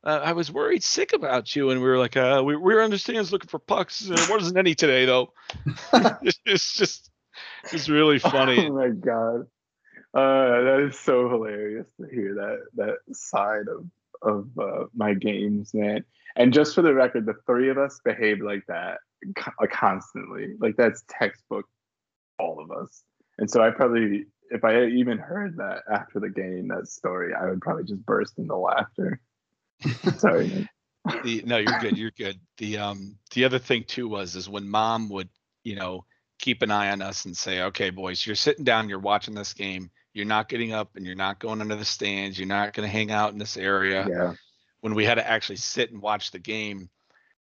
Uh, 0.04 0.20
i 0.24 0.32
was 0.32 0.50
worried 0.50 0.82
sick 0.82 1.12
about 1.12 1.54
you. 1.54 1.70
And 1.70 1.80
we 1.80 1.86
were 1.86 1.98
like 1.98 2.16
uh, 2.16 2.42
we, 2.44 2.56
we 2.56 2.74
were 2.74 2.82
on 2.82 2.90
the 2.90 2.98
stands 2.98 3.30
looking 3.30 3.48
for 3.48 3.60
pucks. 3.60 4.00
There 4.00 4.18
wasn't 4.28 4.58
any 4.58 4.74
today 4.74 5.04
though. 5.04 5.32
It's 6.44 6.74
just 6.74 7.10
it's 7.72 7.88
really 7.88 8.18
funny. 8.18 8.66
Oh 8.66 8.72
my 8.72 8.88
god, 8.88 9.46
uh, 10.14 10.62
that 10.62 10.88
is 10.88 10.98
so 10.98 11.28
hilarious 11.28 11.86
to 12.00 12.06
hear 12.08 12.34
that 12.34 12.58
that 12.74 13.14
side 13.14 13.68
of 13.68 13.86
of 14.22 14.48
uh, 14.58 14.84
my 14.94 15.14
games, 15.14 15.72
man. 15.74 16.04
And 16.36 16.52
just 16.52 16.74
for 16.74 16.82
the 16.82 16.94
record, 16.94 17.26
the 17.26 17.34
three 17.46 17.68
of 17.68 17.78
us 17.78 18.00
behaved 18.04 18.42
like 18.42 18.64
that 18.68 18.98
co- 19.36 19.66
constantly. 19.70 20.54
Like 20.58 20.76
that's 20.76 21.04
textbook, 21.08 21.66
all 22.38 22.60
of 22.60 22.70
us. 22.70 23.02
And 23.38 23.50
so 23.50 23.62
I 23.62 23.70
probably, 23.70 24.26
if 24.50 24.64
I 24.64 24.84
even 24.86 25.18
heard 25.18 25.56
that 25.58 25.82
after 25.92 26.20
the 26.20 26.30
game, 26.30 26.68
that 26.68 26.88
story, 26.88 27.34
I 27.34 27.48
would 27.48 27.60
probably 27.60 27.84
just 27.84 28.04
burst 28.04 28.38
into 28.38 28.56
laughter. 28.56 29.20
Sorry. 30.18 30.68
the 31.24 31.42
no 31.44 31.56
you're 31.56 31.80
good 31.80 31.98
you're 31.98 32.12
good 32.12 32.38
the 32.58 32.78
um 32.78 33.16
the 33.34 33.44
other 33.44 33.58
thing 33.58 33.82
too 33.82 34.08
was 34.08 34.36
is 34.36 34.48
when 34.48 34.68
mom 34.68 35.08
would 35.08 35.28
you 35.64 35.74
know 35.74 36.04
keep 36.38 36.62
an 36.62 36.70
eye 36.70 36.92
on 36.92 37.02
us 37.02 37.24
and 37.24 37.36
say 37.36 37.62
okay 37.62 37.90
boys 37.90 38.24
you're 38.24 38.36
sitting 38.36 38.64
down 38.64 38.88
you're 38.88 39.00
watching 39.00 39.34
this 39.34 39.52
game 39.52 39.90
you're 40.14 40.26
not 40.26 40.48
getting 40.48 40.72
up 40.72 40.96
and 40.96 41.06
you're 41.06 41.14
not 41.14 41.38
going 41.38 41.60
under 41.60 41.76
the 41.76 41.84
stands 41.84 42.38
you're 42.38 42.48
not 42.48 42.72
going 42.74 42.86
to 42.86 42.92
hang 42.92 43.10
out 43.10 43.32
in 43.32 43.38
this 43.38 43.56
area 43.56 44.06
Yeah. 44.08 44.34
when 44.80 44.94
we 44.94 45.04
had 45.04 45.14
to 45.16 45.26
actually 45.28 45.56
sit 45.56 45.90
and 45.90 46.00
watch 46.02 46.30
the 46.30 46.38
game 46.38 46.88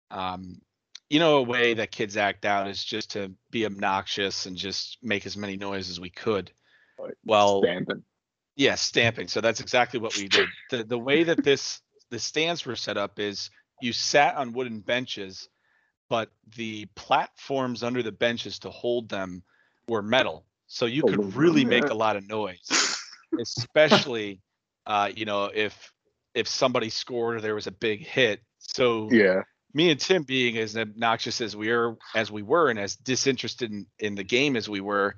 um 0.10 0.62
you 1.10 1.20
know 1.20 1.38
a 1.38 1.44
way 1.44 1.74
that 1.74 1.92
kids 1.92 2.18
act 2.18 2.46
out 2.46 2.68
is 2.70 2.84
just 2.84 3.12
to 3.12 3.32
be 3.50 3.66
obnoxious 3.66 4.46
and 4.46 4.56
just 4.56 4.98
make 5.02 5.26
as 5.26 5.36
many 5.38 5.58
noise 5.58 5.90
as 5.90 6.00
we 6.00 6.10
could 6.10 6.52
well 7.26 7.62
Stamping. 7.64 8.04
yeah, 8.56 8.76
stamping. 8.76 9.28
So 9.28 9.42
that's 9.42 9.60
exactly 9.60 10.00
what 10.00 10.16
we 10.16 10.28
did. 10.28 10.48
The 10.70 10.84
the 10.84 11.00
way 11.00 11.24
that 11.24 11.44
this 11.44 11.82
the 12.12 12.20
stands 12.20 12.64
were 12.66 12.76
set 12.76 12.96
up 12.96 13.18
is 13.20 13.50
you 13.82 13.92
sat 13.92 14.36
on 14.36 14.54
wooden 14.54 14.82
benches, 14.82 15.50
but 16.10 16.30
the 16.56 16.86
platforms 16.96 17.82
under 17.82 18.04
the 18.04 18.12
benches 18.12 18.60
to 18.60 18.70
hold 18.70 19.10
them 19.10 19.42
were 19.88 20.04
metal. 20.04 20.46
So 20.72 20.86
you 20.86 21.04
could 21.04 21.36
really 21.36 21.66
make 21.66 21.90
a 21.90 21.96
lot 21.96 22.16
of 22.18 22.28
noise, 22.28 22.86
especially 23.40 24.42
uh, 24.86 25.12
you 25.16 25.26
know, 25.26 25.52
if 25.54 25.94
if 26.34 26.48
somebody 26.48 26.90
scored 26.90 27.38
or 27.38 27.42
there 27.42 27.56
was 27.56 27.68
a 27.68 27.72
big 27.72 28.06
hit. 28.06 28.42
So 28.60 29.18
Yeah. 29.18 29.44
me 29.74 29.92
and 29.92 30.00
Tim 30.00 30.24
being 30.24 30.58
as 30.58 30.78
obnoxious 30.78 31.42
as 31.42 31.56
we 31.56 31.70
are 31.72 31.98
as 32.16 32.32
we 32.32 32.42
were 32.44 32.70
and 32.70 32.80
as 32.80 32.96
disinterested 32.96 33.72
in, 33.72 33.88
in 34.00 34.16
the 34.16 34.24
game 34.24 34.56
as 34.56 34.70
we 34.70 34.82
were, 34.82 35.16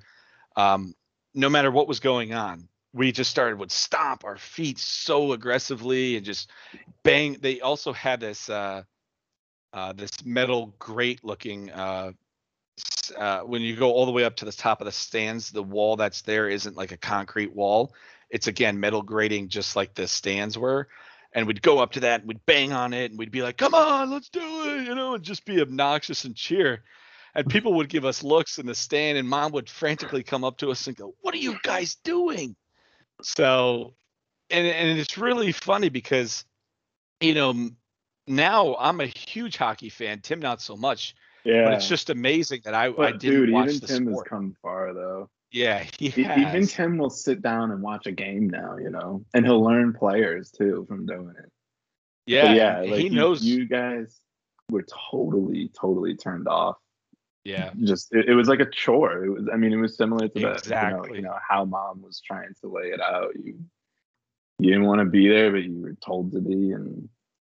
um, 0.56 0.94
no 1.34 1.48
matter 1.48 1.70
what 1.70 1.88
was 1.88 2.00
going 2.00 2.34
on, 2.34 2.68
we 2.92 3.12
just 3.12 3.30
started 3.30 3.58
would 3.58 3.72
stomp 3.72 4.24
our 4.24 4.36
feet 4.36 4.78
so 4.78 5.32
aggressively 5.32 6.16
and 6.16 6.26
just 6.26 6.50
bang. 7.04 7.34
They 7.40 7.60
also 7.60 7.92
had 7.92 8.20
this 8.20 8.48
uh, 8.50 8.82
uh, 9.72 9.92
this 9.92 10.24
metal 10.24 10.74
grate 10.78 11.24
looking 11.24 11.70
uh, 11.70 12.12
s- 12.12 12.23
uh, 13.16 13.40
when 13.40 13.62
you 13.62 13.76
go 13.76 13.92
all 13.92 14.06
the 14.06 14.12
way 14.12 14.24
up 14.24 14.36
to 14.36 14.44
the 14.44 14.52
top 14.52 14.80
of 14.80 14.86
the 14.86 14.92
stands, 14.92 15.50
the 15.50 15.62
wall 15.62 15.96
that's 15.96 16.22
there 16.22 16.48
isn't 16.48 16.76
like 16.76 16.92
a 16.92 16.96
concrete 16.96 17.54
wall. 17.54 17.94
It's 18.30 18.46
again 18.46 18.80
metal 18.80 19.02
grating, 19.02 19.48
just 19.48 19.76
like 19.76 19.94
the 19.94 20.08
stands 20.08 20.58
were. 20.58 20.88
And 21.32 21.46
we'd 21.46 21.62
go 21.62 21.78
up 21.78 21.92
to 21.92 22.00
that 22.00 22.20
and 22.20 22.28
we'd 22.28 22.46
bang 22.46 22.72
on 22.72 22.92
it 22.92 23.10
and 23.10 23.18
we'd 23.18 23.32
be 23.32 23.42
like, 23.42 23.56
come 23.56 23.74
on, 23.74 24.10
let's 24.10 24.28
do 24.28 24.40
it, 24.40 24.86
you 24.86 24.94
know, 24.94 25.14
and 25.14 25.24
just 25.24 25.44
be 25.44 25.60
obnoxious 25.60 26.24
and 26.24 26.34
cheer. 26.34 26.82
And 27.34 27.48
people 27.48 27.74
would 27.74 27.88
give 27.88 28.04
us 28.04 28.22
looks 28.22 28.58
in 28.58 28.66
the 28.66 28.76
stand, 28.76 29.18
and 29.18 29.28
mom 29.28 29.50
would 29.52 29.68
frantically 29.68 30.22
come 30.22 30.44
up 30.44 30.58
to 30.58 30.70
us 30.70 30.86
and 30.86 30.96
go, 30.96 31.14
What 31.20 31.34
are 31.34 31.38
you 31.38 31.56
guys 31.64 31.96
doing? 32.04 32.54
So, 33.22 33.94
and, 34.50 34.66
and 34.66 34.98
it's 34.98 35.18
really 35.18 35.50
funny 35.50 35.88
because, 35.88 36.44
you 37.20 37.34
know, 37.34 37.70
now 38.28 38.76
I'm 38.78 39.00
a 39.00 39.06
huge 39.06 39.56
hockey 39.56 39.88
fan, 39.88 40.20
Tim, 40.20 40.38
not 40.38 40.62
so 40.62 40.76
much, 40.76 41.16
Yeah. 41.44 41.64
but 41.64 41.74
it's 41.74 41.88
just 41.88 42.10
amazing 42.10 42.62
that 42.64 42.74
I, 42.74 42.86
I 42.86 42.90
But 42.90 43.20
didn't 43.20 43.40
dude, 43.46 43.50
watch 43.52 43.68
even 43.68 43.80
the 43.80 43.86
Tim 43.86 44.06
has 44.08 44.22
come 44.26 44.56
far 44.62 44.92
though. 44.94 45.28
Yeah, 45.52 45.84
he 45.98 46.06
E- 46.16 46.26
Even. 46.40 46.66
Tim 46.66 46.98
will 46.98 47.10
sit 47.10 47.40
down 47.42 47.70
and 47.70 47.80
watch 47.82 48.06
a 48.06 48.12
game 48.12 48.48
now, 48.50 48.76
you 48.76 48.90
know, 48.90 49.24
and 49.34 49.44
he'll 49.46 49.62
learn 49.62 49.92
players 49.92 50.50
too 50.50 50.84
from 50.88 51.06
doing 51.06 51.28
it. 51.38 51.44
But 51.44 51.50
yeah, 52.26 52.52
yeah, 52.54 52.78
like 52.80 52.94
he 53.00 53.04
you- 53.04 53.10
knows. 53.10 53.44
You 53.44 53.66
guys 53.68 54.18
were 54.70 54.84
totally, 55.10 55.70
totally 55.78 56.16
turned 56.16 56.48
off. 56.48 56.78
yeah, 57.44 57.70
Just 57.82 58.14
it, 58.14 58.28
it 58.30 58.34
was 58.34 58.48
like 58.48 58.60
a 58.60 58.70
chore. 58.70 59.22
It 59.24 59.30
was. 59.30 59.48
I 59.52 59.56
mean, 59.56 59.72
it 59.72 59.76
was 59.76 59.96
similar 59.96 60.26
to 60.28 60.32
the 60.34 60.40
you 60.40 60.46
know, 60.46 60.52
Exactly. 60.54 61.16
you 61.18 61.22
know 61.22 61.36
how 61.48 61.64
mom 61.66 62.00
was 62.02 62.20
trying 62.20 62.54
to 62.62 62.68
lay 62.68 62.88
it 62.88 63.00
out. 63.00 63.32
You 63.36 63.58
you 64.58 64.70
didn't 64.70 64.86
want 64.86 65.00
to 65.00 65.04
be 65.04 65.28
there, 65.28 65.50
but 65.52 65.62
you 65.64 65.80
were 65.82 65.94
told 66.04 66.32
to 66.32 66.40
be, 66.40 66.72
and 66.72 67.08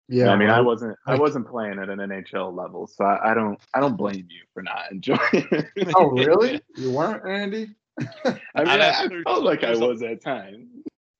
Yeah, 0.09 0.29
I 0.31 0.37
mean, 0.37 0.51
I 0.51 0.61
wasn't 0.61 0.97
I 1.07 1.17
wasn't 1.17 1.49
playing 1.49 1.79
at 1.81 1.89
an 1.89 1.99
NHL 1.99 2.55
level, 2.57 2.87
so 2.87 3.05
I, 3.05 3.33
I 3.33 3.35
don't 3.35 3.59
I 3.75 3.81
don't 3.81 3.97
blame 3.97 4.29
you 4.31 4.43
for 4.55 4.63
not 4.63 4.93
enjoying. 4.93 5.19
it. 5.33 5.89
Oh, 5.97 6.11
really? 6.11 6.61
You 6.77 6.93
weren't, 6.93 7.27
Andy? 7.29 7.71
I 7.99 8.05
mean, 8.31 8.39
I'd 8.55 8.69
I, 8.81 8.85
have 8.93 9.07
I 9.07 9.09
to- 9.09 9.23
felt 9.25 9.43
like 9.45 9.65
I 9.65 9.75
was 9.77 10.03
at 10.03 10.23
times. 10.23 10.69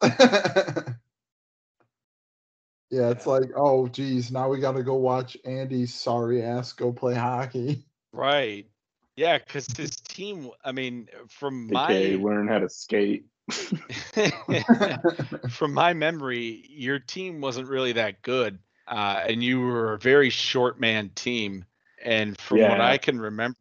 yeah, 2.91 3.11
it's 3.11 3.27
like, 3.27 3.51
oh, 3.57 3.89
geez, 3.89 4.31
now 4.31 4.49
we 4.49 4.61
got 4.61 4.73
to 4.73 4.83
go 4.83 4.95
watch 4.95 5.37
Andy's 5.45 5.93
sorry 5.95 6.43
ass 6.43 6.73
go 6.73 6.93
play 6.93 7.15
hockey. 7.15 7.85
right. 8.13 8.67
Yeah, 9.17 9.39
because 9.39 9.67
his 9.75 9.97
team, 9.97 10.51
I 10.63 10.73
mean, 10.73 11.09
from 11.29 11.71
Okay, 11.75 12.15
my 12.17 12.23
learn 12.23 12.49
how 12.49 12.59
to 12.59 12.69
skate. 12.69 13.25
from 15.51 15.73
my 15.73 15.95
memory, 15.95 16.67
your 16.69 16.99
team 16.99 17.41
wasn't 17.41 17.67
really 17.67 17.93
that 17.93 18.21
good, 18.21 18.59
uh, 18.89 19.25
and 19.29 19.43
you 19.43 19.61
were 19.61 19.95
a 19.95 19.99
very 19.99 20.31
short 20.31 20.81
man 20.81 21.11
team. 21.15 21.65
And 22.05 22.39
from 22.39 22.61
what 22.61 22.81
I 22.81 22.99
can 22.99 23.19
remember, 23.21 23.59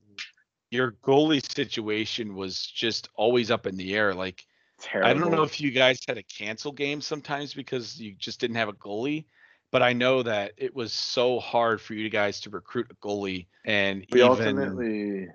your 0.72 0.92
goalie 1.04 1.46
situation 1.54 2.36
was 2.36 2.66
just 2.66 3.10
always 3.16 3.50
up 3.50 3.66
in 3.66 3.78
the 3.78 3.96
air. 3.96 4.14
Like 4.14 4.46
Terrible. 4.80 5.10
I 5.10 5.14
don't 5.14 5.32
know 5.32 5.44
if 5.44 5.62
you 5.62 5.72
guys 5.72 6.00
had 6.08 6.18
to 6.18 6.24
cancel 6.24 6.72
games 6.72 7.08
sometimes 7.08 7.54
because 7.54 8.00
you 8.00 8.14
just 8.18 8.40
didn't 8.40 8.58
have 8.58 8.70
a 8.70 8.74
goalie, 8.74 9.26
but 9.72 9.82
I 9.82 9.94
know 9.94 10.22
that 10.24 10.52
it 10.58 10.76
was 10.76 10.92
so 10.92 11.40
hard 11.40 11.82
for 11.82 11.94
you 11.94 12.10
guys 12.10 12.42
to 12.42 12.50
recruit 12.50 12.88
a 12.92 12.96
goalie, 12.96 13.48
and 13.66 14.06
we 14.12 14.20
even 14.20 14.30
ultimately 14.30 15.28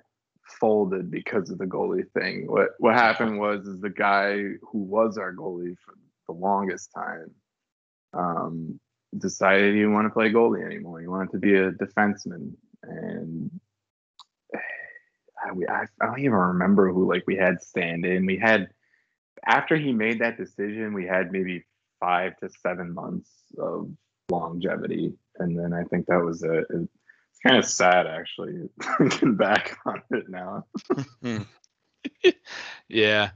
folded 0.60 1.10
because 1.10 1.50
of 1.50 1.58
the 1.58 1.64
goalie 1.64 2.08
thing. 2.12 2.46
What 2.46 2.70
what 2.78 2.94
happened 2.94 3.40
was 3.40 3.66
is 3.66 3.80
the 3.80 3.90
guy 3.90 4.36
who 4.60 4.78
was 4.78 5.16
our 5.16 5.32
goalie 5.32 5.76
for 5.84 5.94
the 6.26 6.34
longest 6.34 6.90
time 6.94 7.34
um, 8.12 8.78
decided 9.18 9.72
he 9.74 9.80
didn't 9.80 9.92
want 9.94 10.06
to 10.06 10.12
play 10.12 10.30
goalie 10.30 10.64
anymore. 10.64 11.00
He 11.00 11.06
wanted 11.06 11.32
to 11.32 11.38
be 11.38 11.54
a 11.54 11.72
defenseman, 11.72 12.52
and 12.82 13.50
I, 14.54 15.50
I, 15.72 15.82
I 16.00 16.06
don't 16.06 16.18
even 16.20 16.32
remember 16.32 16.92
who 16.92 17.08
like 17.08 17.24
we 17.26 17.36
had 17.36 17.62
stand 17.62 18.04
in. 18.04 18.26
We 18.26 18.36
had 18.38 18.68
after 19.46 19.76
he 19.76 19.92
made 19.92 20.20
that 20.20 20.36
decision, 20.36 20.92
we 20.92 21.06
had 21.06 21.32
maybe 21.32 21.64
five 21.98 22.36
to 22.38 22.50
seven 22.62 22.92
months 22.94 23.30
of 23.58 23.90
longevity, 24.30 25.14
and 25.38 25.58
then 25.58 25.72
I 25.72 25.84
think 25.84 26.06
that 26.06 26.22
was 26.22 26.42
it. 26.42 26.66
It- 26.70 26.88
it's 27.32 27.38
kind 27.46 27.58
of 27.58 27.64
sad 27.64 28.06
actually 28.08 28.68
thinking 28.98 29.36
back 29.36 29.78
on 29.86 30.02
it 30.10 30.28
now. 30.28 30.66
yeah, 32.88 33.30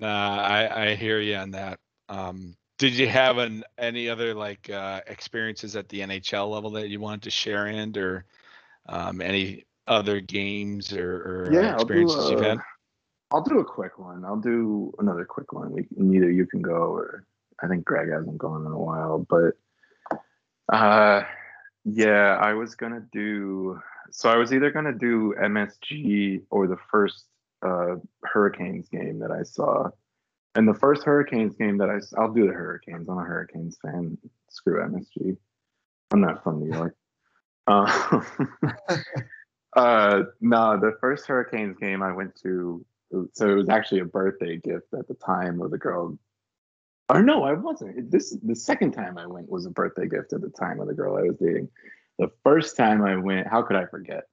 nah, 0.00 0.38
I 0.40 0.86
I 0.90 0.94
hear 0.94 1.20
you 1.20 1.34
on 1.36 1.50
that. 1.50 1.78
Um, 2.08 2.56
did 2.78 2.94
you 2.94 3.08
have 3.08 3.38
an 3.38 3.64
any 3.78 4.08
other 4.08 4.34
like 4.34 4.68
uh, 4.70 5.00
experiences 5.06 5.76
at 5.76 5.88
the 5.88 6.00
NHL 6.00 6.50
level 6.50 6.70
that 6.72 6.88
you 6.88 7.00
wanted 7.00 7.22
to 7.22 7.30
share 7.30 7.66
in, 7.66 7.96
or 7.96 8.24
um, 8.88 9.20
any 9.20 9.64
other 9.86 10.20
games 10.20 10.92
or, 10.92 11.14
or 11.14 11.52
Yeah, 11.52 11.74
experiences 11.74 12.30
you've 12.30 12.40
had? 12.40 12.58
I'll 13.30 13.42
do 13.42 13.58
a 13.58 13.64
quick 13.64 13.98
one. 13.98 14.24
I'll 14.24 14.36
do 14.40 14.92
another 14.98 15.24
quick 15.24 15.52
one. 15.52 15.72
We 15.72 15.86
neither 15.96 16.30
you 16.30 16.46
can 16.46 16.62
go 16.62 16.92
or 16.92 17.26
I 17.62 17.68
think 17.68 17.84
Greg 17.84 18.10
hasn't 18.10 18.38
gone 18.38 18.66
in 18.66 18.72
a 18.72 18.78
while, 18.78 19.26
but 19.28 19.54
uh 20.72 21.24
yeah, 21.84 22.38
I 22.40 22.54
was 22.54 22.74
gonna 22.74 23.04
do 23.12 23.80
so 24.10 24.28
I 24.28 24.36
was 24.36 24.52
either 24.52 24.70
gonna 24.70 24.92
do 24.92 25.34
MSG 25.40 26.42
or 26.50 26.66
the 26.66 26.78
first 26.90 27.24
uh 27.62 27.96
Hurricanes 28.24 28.88
game 28.88 29.18
that 29.20 29.30
I 29.30 29.42
saw. 29.42 29.90
And 30.54 30.68
the 30.68 30.74
first 30.74 31.02
Hurricanes 31.02 31.56
game 31.56 31.78
that 31.78 31.90
I, 31.90 31.98
I'll 32.20 32.32
do 32.32 32.46
the 32.46 32.52
Hurricanes. 32.52 33.08
I'm 33.08 33.18
a 33.18 33.24
Hurricanes 33.24 33.76
fan. 33.82 34.16
Screw 34.50 34.80
MSG. 34.80 35.36
I'm 36.12 36.20
not 36.20 36.42
from 36.42 36.60
New 36.60 36.72
York. 36.72 36.96
Uh, 37.66 38.20
uh, 39.74 40.22
no, 40.42 40.78
the 40.78 40.94
first 41.00 41.26
Hurricanes 41.26 41.78
game 41.78 42.02
I 42.02 42.12
went 42.12 42.36
to, 42.42 42.84
so 43.32 43.48
it 43.48 43.54
was 43.54 43.70
actually 43.70 44.00
a 44.00 44.04
birthday 44.04 44.58
gift 44.58 44.92
at 44.92 45.08
the 45.08 45.14
time 45.14 45.62
of 45.62 45.70
the 45.70 45.78
girl. 45.78 46.18
Or 47.08 47.22
no, 47.22 47.42
I 47.42 47.54
wasn't. 47.54 48.10
This 48.10 48.36
the 48.42 48.54
second 48.54 48.92
time 48.92 49.16
I 49.16 49.26
went 49.26 49.48
was 49.48 49.64
a 49.64 49.70
birthday 49.70 50.06
gift 50.06 50.34
at 50.34 50.42
the 50.42 50.50
time 50.50 50.78
of 50.78 50.88
the 50.88 50.92
girl 50.92 51.16
I 51.16 51.22
was 51.22 51.36
dating. 51.36 51.70
The 52.18 52.30
first 52.42 52.76
time 52.76 53.02
I 53.02 53.16
went, 53.16 53.46
how 53.46 53.62
could 53.62 53.76
I 53.76 53.86
forget? 53.86 54.24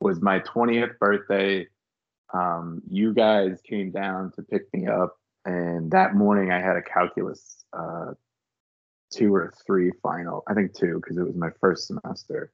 Was 0.00 0.20
my 0.20 0.38
20th 0.38 0.96
birthday. 1.00 1.66
Um, 2.32 2.82
you 2.88 3.14
guys 3.14 3.60
came 3.68 3.90
down 3.90 4.30
to 4.36 4.42
pick 4.42 4.72
me 4.72 4.86
up, 4.86 5.16
and 5.46 5.92
that 5.92 6.14
morning 6.14 6.50
I 6.50 6.60
had 6.60 6.76
a 6.76 6.82
calculus 6.82 7.64
uh, 7.72 8.12
two 9.10 9.32
or 9.32 9.54
three 9.64 9.92
final. 10.02 10.42
I 10.48 10.54
think 10.54 10.74
two 10.74 11.00
because 11.00 11.16
it 11.16 11.24
was 11.24 11.36
my 11.36 11.50
first 11.60 11.86
semester. 11.86 12.52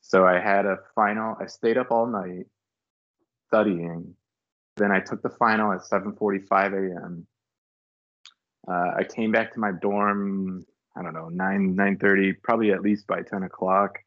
So 0.00 0.26
I 0.26 0.40
had 0.40 0.64
a 0.64 0.78
final. 0.94 1.36
I 1.38 1.46
stayed 1.46 1.76
up 1.76 1.90
all 1.90 2.06
night 2.06 2.46
studying. 3.48 4.14
Then 4.76 4.90
I 4.90 5.00
took 5.00 5.22
the 5.22 5.28
final 5.28 5.72
at 5.72 5.82
7:45 5.82 6.72
a.m. 6.72 7.26
Uh, 8.66 8.92
I 8.96 9.04
came 9.04 9.30
back 9.30 9.52
to 9.52 9.60
my 9.60 9.72
dorm. 9.72 10.64
I 10.96 11.02
don't 11.02 11.14
know, 11.14 11.28
nine 11.28 11.76
nine 11.76 11.98
thirty, 11.98 12.32
probably 12.32 12.72
at 12.72 12.80
least 12.80 13.06
by 13.06 13.20
10 13.22 13.42
o'clock. 13.42 13.98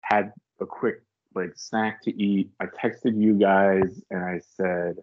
Had 0.00 0.32
a 0.60 0.66
quick 0.66 1.02
like 1.34 1.52
snack 1.54 2.02
to 2.02 2.22
eat. 2.22 2.50
I 2.60 2.66
texted 2.66 3.20
you 3.20 3.34
guys 3.34 4.02
and 4.10 4.24
I 4.24 4.40
said, 4.56 4.96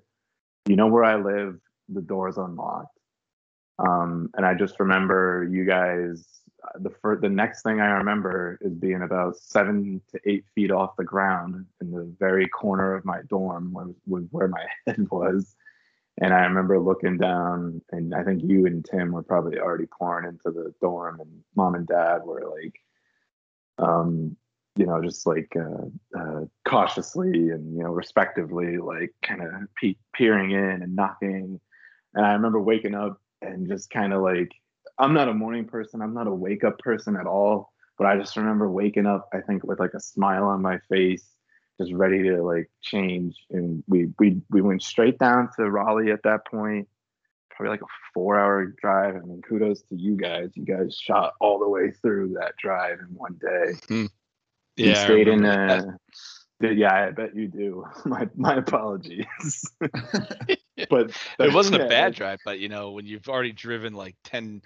"You 0.68 0.76
know 0.76 0.88
where 0.88 1.06
I 1.06 1.16
live? 1.16 1.60
The 1.92 2.02
door's 2.02 2.38
unlocked." 2.38 2.98
Um, 3.80 4.30
and 4.36 4.46
I 4.46 4.54
just 4.54 4.80
remember 4.80 5.48
you 5.50 5.66
guys. 5.66 6.26
The 6.82 6.90
first, 6.90 7.22
the 7.22 7.30
next 7.30 7.64
thing 7.64 7.80
I 7.80 7.92
remember 7.92 8.60
is 8.62 8.74
being 8.74 9.02
about 9.02 9.38
seven 9.38 10.02
to 10.12 10.20
eight 10.26 10.44
feet 10.54 10.72
off 10.72 10.98
the 10.98 11.06
ground 11.06 11.66
in 11.80 11.92
the 11.92 12.14
very 12.20 12.48
corner 12.50 12.96
of 12.96 13.06
my 13.06 13.22
dorm, 13.30 13.72
was, 13.72 13.96
was 14.06 14.26
where 14.32 14.50
my 14.50 14.66
head 14.88 15.10
was. 15.10 15.56
And 16.22 16.34
I 16.34 16.42
remember 16.42 16.80
looking 16.80 17.18
down, 17.18 17.82
and 17.92 18.14
I 18.14 18.24
think 18.24 18.44
you 18.44 18.66
and 18.66 18.84
Tim 18.84 19.14
were 19.14 19.24
probably 19.24 19.58
already 19.58 19.86
pouring 19.86 20.28
into 20.28 20.52
the 20.52 20.74
dorm, 20.82 21.22
and 21.22 21.30
mom 21.56 21.76
and 21.76 21.88
dad 21.88 22.24
were 22.26 22.44
like, 22.62 22.76
um, 23.78 24.36
you 24.76 24.86
know, 24.86 25.02
just 25.02 25.26
like 25.26 25.56
uh, 25.56 26.20
uh, 26.20 26.46
cautiously 26.68 27.50
and 27.52 27.74
you 27.76 27.84
know, 27.84 27.92
respectively, 27.92 28.78
like 28.78 29.14
kind 29.24 29.42
of 29.42 29.50
pe- 29.82 29.96
peering 30.14 30.52
in 30.52 30.84
and 30.84 30.96
knocking. 30.96 31.62
And 32.14 32.26
I 32.26 32.34
remember 32.34 32.60
waking 32.60 32.96
up 32.96 33.22
and 33.42 33.68
just 33.68 33.90
kind 33.90 34.14
of 34.14 34.22
like, 34.22 34.52
I'm 34.98 35.14
not 35.14 35.30
a 35.30 35.34
morning 35.34 35.66
person. 35.66 36.02
I'm 36.02 36.14
not 36.14 36.28
a 36.28 36.34
wake 36.34 36.64
up 36.64 36.80
person 36.80 37.16
at 37.16 37.28
all. 37.28 37.72
But 37.98 38.08
I 38.08 38.18
just 38.18 38.38
remember 38.38 38.70
waking 38.70 39.06
up, 39.06 39.28
I 39.34 39.42
think, 39.42 39.64
with 39.64 39.80
like 39.80 39.94
a 39.94 40.00
smile 40.00 40.46
on 40.46 40.62
my 40.62 40.80
face, 40.90 41.26
just 41.80 41.92
ready 41.94 42.24
to 42.24 42.42
like 42.42 42.70
change. 42.82 43.36
And 43.52 43.84
we 43.88 44.10
we 44.20 44.42
we 44.50 44.62
went 44.62 44.82
straight 44.84 45.20
down 45.20 45.50
to 45.58 45.70
Raleigh 45.70 46.12
at 46.12 46.24
that 46.24 46.46
point. 46.48 46.88
Probably 47.52 47.72
like 47.72 47.82
a 47.82 47.92
four 48.14 48.40
hour 48.40 48.68
drive. 48.82 49.18
I 49.18 49.20
mean, 49.20 49.42
kudos 49.42 49.82
to 49.90 49.96
you 49.96 50.16
guys. 50.16 50.52
You 50.56 50.64
guys 50.64 50.96
shot 50.98 51.34
all 51.42 51.60
the 51.60 51.68
way 51.68 51.92
through 51.92 52.36
that 52.40 52.56
drive 52.58 53.00
in 53.00 53.14
one 53.16 53.38
day. 53.42 53.74
Hmm. 53.90 54.06
We 54.78 54.86
Yeah, 54.86 55.02
I 55.02 55.04
stayed 55.04 55.28
in. 55.28 55.42
did- 55.42 56.78
yeah, 56.78 56.94
I 57.08 57.12
bet 57.12 57.36
you 57.36 57.48
do. 57.50 57.86
My 58.06 58.30
my 58.36 58.56
apologies. 58.56 59.26
but 60.90 61.12
it 61.40 61.54
wasn't 61.54 61.78
yeah, 61.80 61.86
a 61.86 61.90
bad 61.90 62.16
drive, 62.16 62.40
but 62.44 62.60
you 62.60 62.70
know, 62.70 62.92
when 62.92 63.06
you've 63.06 63.28
already 63.30 63.52
driven 63.52 63.94
like 63.94 64.16
10 64.26 64.62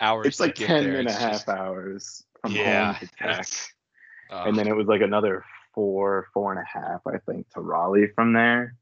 hours, 0.00 0.26
It's 0.26 0.40
like 0.40 0.54
get 0.56 0.66
10 0.66 0.84
there, 0.84 0.98
and 1.00 1.08
a 1.08 1.12
half 1.12 1.32
just- 1.32 1.48
hours 1.48 2.24
from 2.42 2.52
yeah, 2.52 2.92
home 2.92 3.08
to 3.08 3.14
Tech. 3.18 3.30
it's- 3.40 3.68
and 4.30 4.54
uh, 4.54 4.56
then 4.56 4.66
it 4.68 4.74
was 4.74 4.86
like 4.86 5.00
another 5.02 5.44
four, 5.74 6.28
four 6.32 6.52
and 6.52 6.60
a 6.60 6.64
half, 6.78 7.00
I 7.06 7.18
think, 7.30 7.48
to 7.50 7.60
Raleigh 7.60 8.08
from 8.14 8.32
there. 8.32 8.74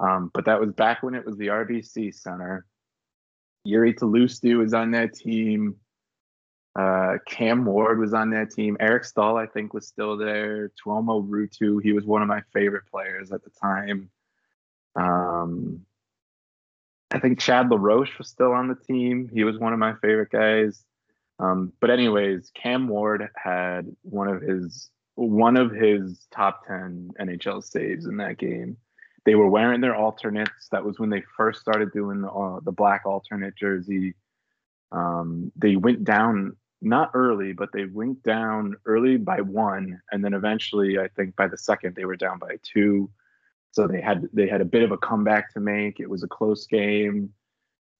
Um, 0.00 0.30
but 0.34 0.46
that 0.46 0.58
was 0.60 0.72
back 0.72 1.02
when 1.02 1.14
it 1.14 1.24
was 1.24 1.36
the 1.36 1.46
RBC 1.48 2.14
Center. 2.14 2.66
Jiri 3.66 3.94
Tlusty 3.94 4.58
was 4.58 4.72
on 4.74 4.90
that 4.92 5.14
team. 5.14 5.76
Uh, 6.74 7.18
Cam 7.26 7.64
Ward 7.64 7.98
was 7.98 8.14
on 8.14 8.30
that 8.30 8.50
team. 8.50 8.76
Eric 8.80 9.04
Staal, 9.04 9.36
I 9.36 9.46
think, 9.46 9.74
was 9.74 9.86
still 9.86 10.16
there. 10.16 10.70
Tuomo 10.84 11.26
Ruutu, 11.26 11.82
he 11.82 11.92
was 11.92 12.04
one 12.04 12.22
of 12.22 12.28
my 12.28 12.42
favorite 12.52 12.84
players 12.90 13.32
at 13.32 13.42
the 13.44 13.50
time. 13.62 14.10
Um, 14.96 15.84
I 17.10 17.18
think 17.18 17.40
Chad 17.40 17.70
LaRose 17.70 18.16
was 18.18 18.28
still 18.28 18.52
on 18.52 18.68
the 18.68 18.76
team. 18.76 19.28
He 19.32 19.44
was 19.44 19.58
one 19.58 19.72
of 19.72 19.78
my 19.78 19.94
favorite 19.94 20.30
guys. 20.30 20.84
Um, 21.38 21.72
but 21.80 21.90
anyways, 21.90 22.50
Cam 22.54 22.88
Ward 22.88 23.28
had 23.34 23.86
one 24.02 24.28
of 24.28 24.42
his 24.42 24.90
one 25.14 25.56
of 25.56 25.72
his 25.72 26.26
top 26.30 26.66
ten 26.66 27.10
NHL 27.20 27.64
saves 27.64 28.06
in 28.06 28.18
that 28.18 28.38
game. 28.38 28.76
They 29.24 29.34
were 29.34 29.48
wearing 29.48 29.80
their 29.80 29.96
alternates. 29.96 30.68
That 30.70 30.84
was 30.84 30.98
when 30.98 31.10
they 31.10 31.22
first 31.36 31.60
started 31.60 31.92
doing 31.92 32.20
the 32.22 32.30
uh, 32.30 32.60
the 32.60 32.72
black 32.72 33.02
alternate 33.06 33.56
jersey. 33.56 34.14
Um, 34.92 35.50
they 35.56 35.76
went 35.76 36.04
down 36.04 36.56
not 36.82 37.10
early, 37.14 37.52
but 37.52 37.70
they 37.72 37.84
went 37.84 38.22
down 38.22 38.76
early 38.86 39.16
by 39.16 39.40
one, 39.40 40.00
and 40.12 40.24
then 40.24 40.34
eventually, 40.34 40.98
I 40.98 41.08
think 41.08 41.36
by 41.36 41.48
the 41.48 41.58
second, 41.58 41.96
they 41.96 42.04
were 42.04 42.16
down 42.16 42.38
by 42.38 42.56
two. 42.62 43.10
So 43.72 43.86
they 43.86 44.00
had 44.00 44.28
they 44.32 44.48
had 44.48 44.60
a 44.60 44.64
bit 44.64 44.82
of 44.82 44.90
a 44.90 44.98
comeback 44.98 45.52
to 45.54 45.60
make. 45.60 46.00
It 46.00 46.10
was 46.10 46.22
a 46.22 46.28
close 46.28 46.66
game. 46.66 47.30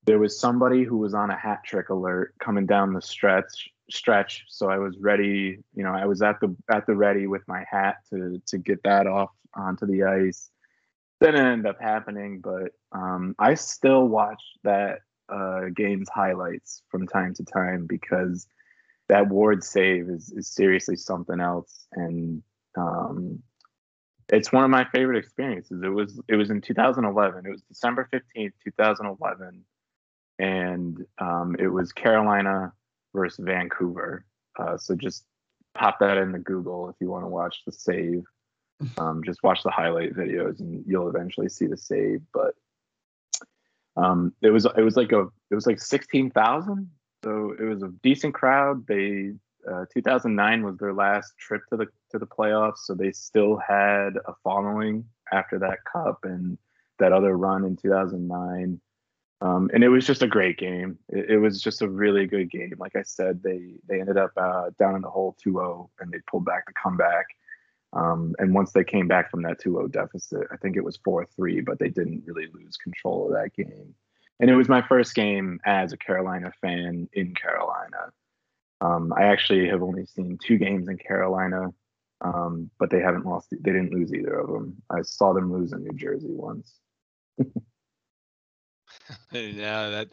There 0.04 0.18
was 0.18 0.40
somebody 0.40 0.82
who 0.82 0.96
was 0.96 1.14
on 1.14 1.30
a 1.30 1.36
hat 1.36 1.60
trick 1.64 1.90
alert 1.90 2.34
coming 2.40 2.66
down 2.66 2.92
the 2.92 3.02
stretch 3.02 3.70
stretch. 3.90 4.44
So 4.48 4.70
i 4.70 4.78
was 4.78 4.96
ready 4.98 5.58
you 5.74 5.82
know 5.82 5.92
i 5.92 6.06
was 6.06 6.22
at 6.22 6.40
the 6.40 6.54
at 6.70 6.86
the 6.86 6.94
ready 6.94 7.26
with 7.26 7.42
my 7.48 7.64
hat 7.68 7.96
to 8.10 8.40
to 8.46 8.58
get 8.58 8.82
that 8.84 9.06
off 9.06 9.30
onto 9.54 9.86
the 9.86 10.04
ice. 10.04 10.50
Didn't 11.20 11.44
end 11.44 11.66
up 11.66 11.80
happening 11.80 12.40
but 12.40 12.72
um 12.92 13.34
i 13.38 13.54
still 13.54 14.06
watch 14.06 14.42
that 14.64 15.00
uh 15.28 15.66
game's 15.74 16.08
highlights 16.08 16.82
from 16.88 17.06
time 17.06 17.34
to 17.34 17.44
time 17.44 17.86
because 17.86 18.46
that 19.08 19.28
ward 19.28 19.64
save 19.64 20.08
is 20.08 20.32
is 20.36 20.48
seriously 20.48 20.96
something 20.96 21.40
else. 21.40 21.86
And 21.92 22.42
um 22.76 23.42
it's 24.32 24.52
one 24.52 24.64
of 24.64 24.70
my 24.70 24.84
favorite 24.84 25.18
experiences 25.18 25.82
it 25.82 25.88
was 25.88 26.20
it 26.28 26.36
was 26.36 26.50
in 26.50 26.60
2011 26.60 27.46
it 27.46 27.50
was 27.50 27.62
december 27.62 28.08
15th 28.12 28.52
2011 28.64 29.64
and 30.40 31.04
um, 31.18 31.54
it 31.58 31.68
was 31.68 31.92
Carolina 31.92 32.72
versus 33.14 33.44
Vancouver. 33.44 34.24
Uh, 34.58 34.78
so 34.78 34.96
just 34.96 35.24
pop 35.74 35.98
that 36.00 36.16
into 36.16 36.38
Google 36.38 36.88
if 36.88 36.96
you 36.98 37.10
want 37.10 37.24
to 37.24 37.28
watch 37.28 37.58
the 37.66 37.72
save. 37.72 38.24
Um, 38.96 39.22
just 39.22 39.42
watch 39.42 39.62
the 39.62 39.70
highlight 39.70 40.14
videos, 40.14 40.60
and 40.60 40.82
you'll 40.86 41.10
eventually 41.10 41.50
see 41.50 41.66
the 41.66 41.76
save. 41.76 42.22
But 42.32 42.54
um, 43.96 44.32
it 44.40 44.48
was 44.48 44.64
it 44.64 44.80
was 44.80 44.96
like 44.96 45.12
a 45.12 45.28
it 45.50 45.54
was 45.54 45.66
like 45.66 45.78
sixteen 45.78 46.30
thousand, 46.30 46.90
so 47.22 47.54
it 47.60 47.64
was 47.64 47.82
a 47.82 47.92
decent 48.02 48.32
crowd. 48.32 48.86
They 48.86 49.34
uh, 49.70 49.84
2009 49.92 50.64
was 50.64 50.76
their 50.78 50.92
last 50.92 51.36
trip 51.38 51.62
to 51.70 51.76
the 51.76 51.86
to 52.10 52.18
the 52.18 52.26
playoffs, 52.26 52.78
so 52.78 52.94
they 52.94 53.12
still 53.12 53.56
had 53.56 54.10
a 54.26 54.34
following 54.42 55.04
after 55.32 55.58
that 55.58 55.78
cup 55.90 56.20
and 56.24 56.58
that 56.98 57.12
other 57.12 57.36
run 57.36 57.64
in 57.64 57.76
2009. 57.76 58.80
Um, 59.42 59.70
and 59.72 59.82
it 59.82 59.88
was 59.88 60.06
just 60.06 60.22
a 60.22 60.26
great 60.26 60.58
game. 60.58 60.98
It, 61.08 61.30
it, 61.30 61.38
was 61.38 61.62
just 61.62 61.80
a 61.80 61.88
really 61.88 62.26
good 62.26 62.50
game. 62.50 62.74
Like 62.78 62.94
I 62.94 63.02
said, 63.02 63.42
they 63.42 63.74
they 63.88 64.00
ended 64.00 64.18
up 64.18 64.32
uh, 64.36 64.70
down 64.78 64.96
in 64.96 65.02
the 65.02 65.10
hole 65.10 65.36
2-0, 65.44 65.88
and 66.00 66.12
they 66.12 66.18
pulled 66.30 66.44
back 66.44 66.66
the 66.66 66.74
comeback. 66.74 67.26
Um, 67.92 68.34
and 68.38 68.54
once 68.54 68.72
they 68.72 68.84
came 68.84 69.08
back 69.08 69.30
from 69.30 69.42
that 69.42 69.60
2-0 69.60 69.90
deficit, 69.90 70.46
I 70.52 70.56
think 70.58 70.76
it 70.76 70.84
was 70.84 70.98
4-3, 70.98 71.64
but 71.64 71.78
they 71.78 71.88
didn't 71.88 72.22
really 72.24 72.46
lose 72.52 72.76
control 72.76 73.26
of 73.26 73.32
that 73.32 73.52
game. 73.54 73.94
And 74.38 74.48
it 74.48 74.54
was 74.54 74.68
my 74.68 74.80
first 74.80 75.14
game 75.14 75.58
as 75.64 75.92
a 75.92 75.96
Carolina 75.96 76.52
fan 76.60 77.08
in 77.12 77.34
Carolina. 77.34 78.12
Um, 78.80 79.12
I 79.16 79.24
actually 79.24 79.68
have 79.68 79.82
only 79.82 80.06
seen 80.06 80.38
two 80.44 80.56
games 80.58 80.88
in 80.88 80.96
Carolina, 80.98 81.68
um, 82.22 82.70
but 82.78 82.90
they 82.90 83.00
haven't 83.00 83.26
lost. 83.26 83.48
They 83.50 83.72
didn't 83.72 83.92
lose 83.92 84.12
either 84.12 84.38
of 84.38 84.48
them. 84.48 84.82
I 84.90 85.02
saw 85.02 85.32
them 85.32 85.52
lose 85.52 85.72
in 85.72 85.82
New 85.82 85.96
Jersey 85.96 86.28
once. 86.30 86.78
yeah, 89.32 89.90
that 89.90 90.08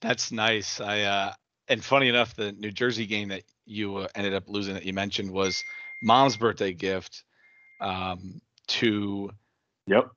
that's 0.00 0.32
nice. 0.32 0.80
I 0.80 1.00
uh, 1.02 1.32
and 1.68 1.82
funny 1.82 2.08
enough, 2.08 2.34
the 2.34 2.52
New 2.52 2.70
Jersey 2.70 3.06
game 3.06 3.28
that 3.28 3.42
you 3.66 3.96
uh, 3.96 4.08
ended 4.14 4.34
up 4.34 4.44
losing 4.48 4.74
that 4.74 4.84
you 4.84 4.92
mentioned 4.92 5.30
was 5.30 5.62
mom's 6.02 6.36
birthday 6.36 6.72
gift 6.72 7.24
um, 7.80 8.40
to 8.68 9.30
Yep. 9.86 10.10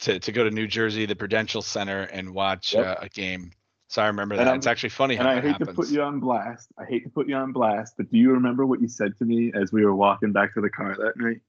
to 0.00 0.18
to 0.18 0.32
go 0.32 0.44
to 0.44 0.50
New 0.50 0.66
Jersey, 0.66 1.06
the 1.06 1.16
Prudential 1.16 1.62
Center, 1.62 2.02
and 2.02 2.34
watch 2.34 2.74
Yep. 2.74 2.84
uh, 2.84 2.96
a 3.00 3.08
game. 3.08 3.52
So 3.88 4.02
I 4.02 4.06
remember 4.06 4.36
that. 4.36 4.56
It's 4.56 4.66
actually 4.66 4.88
funny 4.88 5.16
And 5.16 5.28
I 5.28 5.34
that 5.36 5.42
hate 5.44 5.50
happens. 5.52 5.68
to 5.70 5.74
put 5.74 5.88
you 5.90 6.02
on 6.02 6.18
blast. 6.20 6.68
I 6.78 6.84
hate 6.84 7.04
to 7.04 7.10
put 7.10 7.28
you 7.28 7.36
on 7.36 7.52
blast, 7.52 7.94
but 7.96 8.10
do 8.10 8.18
you 8.18 8.32
remember 8.32 8.66
what 8.66 8.80
you 8.80 8.88
said 8.88 9.16
to 9.18 9.24
me 9.24 9.52
as 9.54 9.72
we 9.72 9.84
were 9.84 9.94
walking 9.94 10.32
back 10.32 10.54
to 10.54 10.60
the 10.60 10.70
car 10.70 10.96
that 10.96 11.16
night? 11.16 11.40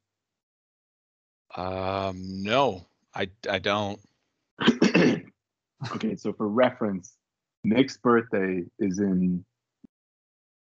Um, 1.56 2.44
no, 2.44 2.86
I 3.14 3.30
I 3.50 3.60
don't. 3.60 4.00
okay, 5.94 6.16
so 6.18 6.34
for 6.34 6.48
reference, 6.48 7.16
Nick's 7.64 7.98
birthday 7.98 8.64
is 8.80 9.00
in 9.00 9.46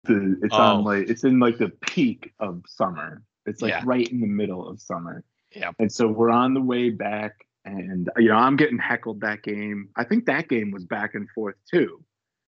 the 0.05 0.39
it's 0.43 0.55
Oh. 0.55 0.62
on 0.62 0.85
like 0.85 1.09
it's 1.09 1.25
in 1.25 1.39
like 1.39 1.59
the 1.59 1.71
peak 1.71 2.35
of 2.39 2.62
summer. 2.67 3.23
It's 3.47 3.62
like 3.62 3.71
Yeah. 3.71 3.83
right 3.85 4.09
in 4.11 4.21
the 4.21 4.27
middle 4.27 4.69
of 4.69 4.81
summer. 4.81 5.25
Yeah. 5.55 5.73
And 5.79 5.91
so 5.91 6.09
we're 6.09 6.31
on 6.31 6.53
the 6.55 6.61
way 6.61 6.91
back 6.91 7.47
and 7.65 8.11
you 8.19 8.29
know, 8.29 8.37
I'm 8.37 8.57
getting 8.57 8.79
heckled 8.79 9.21
that 9.23 9.43
game. 9.43 9.89
I 9.97 10.05
think 10.05 10.27
that 10.27 10.49
game 10.49 10.71
was 10.71 10.85
back 10.85 11.15
and 11.15 11.29
forth 11.31 11.57
too. 11.71 12.05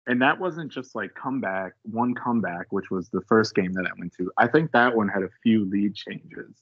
And 0.07 0.21
that 0.21 0.39
wasn't 0.39 0.71
just 0.71 0.93
like 0.93 1.15
comeback, 1.15 1.73
one 1.83 2.13
comeback, 2.13 2.67
which 2.69 2.91
was 2.91 3.09
the 3.09 3.21
first 3.21 3.55
game 3.55 3.73
that 3.73 3.85
I 3.87 3.91
went 3.97 4.13
to. 4.17 4.31
I 4.37 4.47
think 4.47 4.71
that 4.71 4.95
one 4.95 5.07
had 5.07 5.23
a 5.23 5.29
few 5.41 5.65
lead 5.65 5.95
changes. 5.95 6.55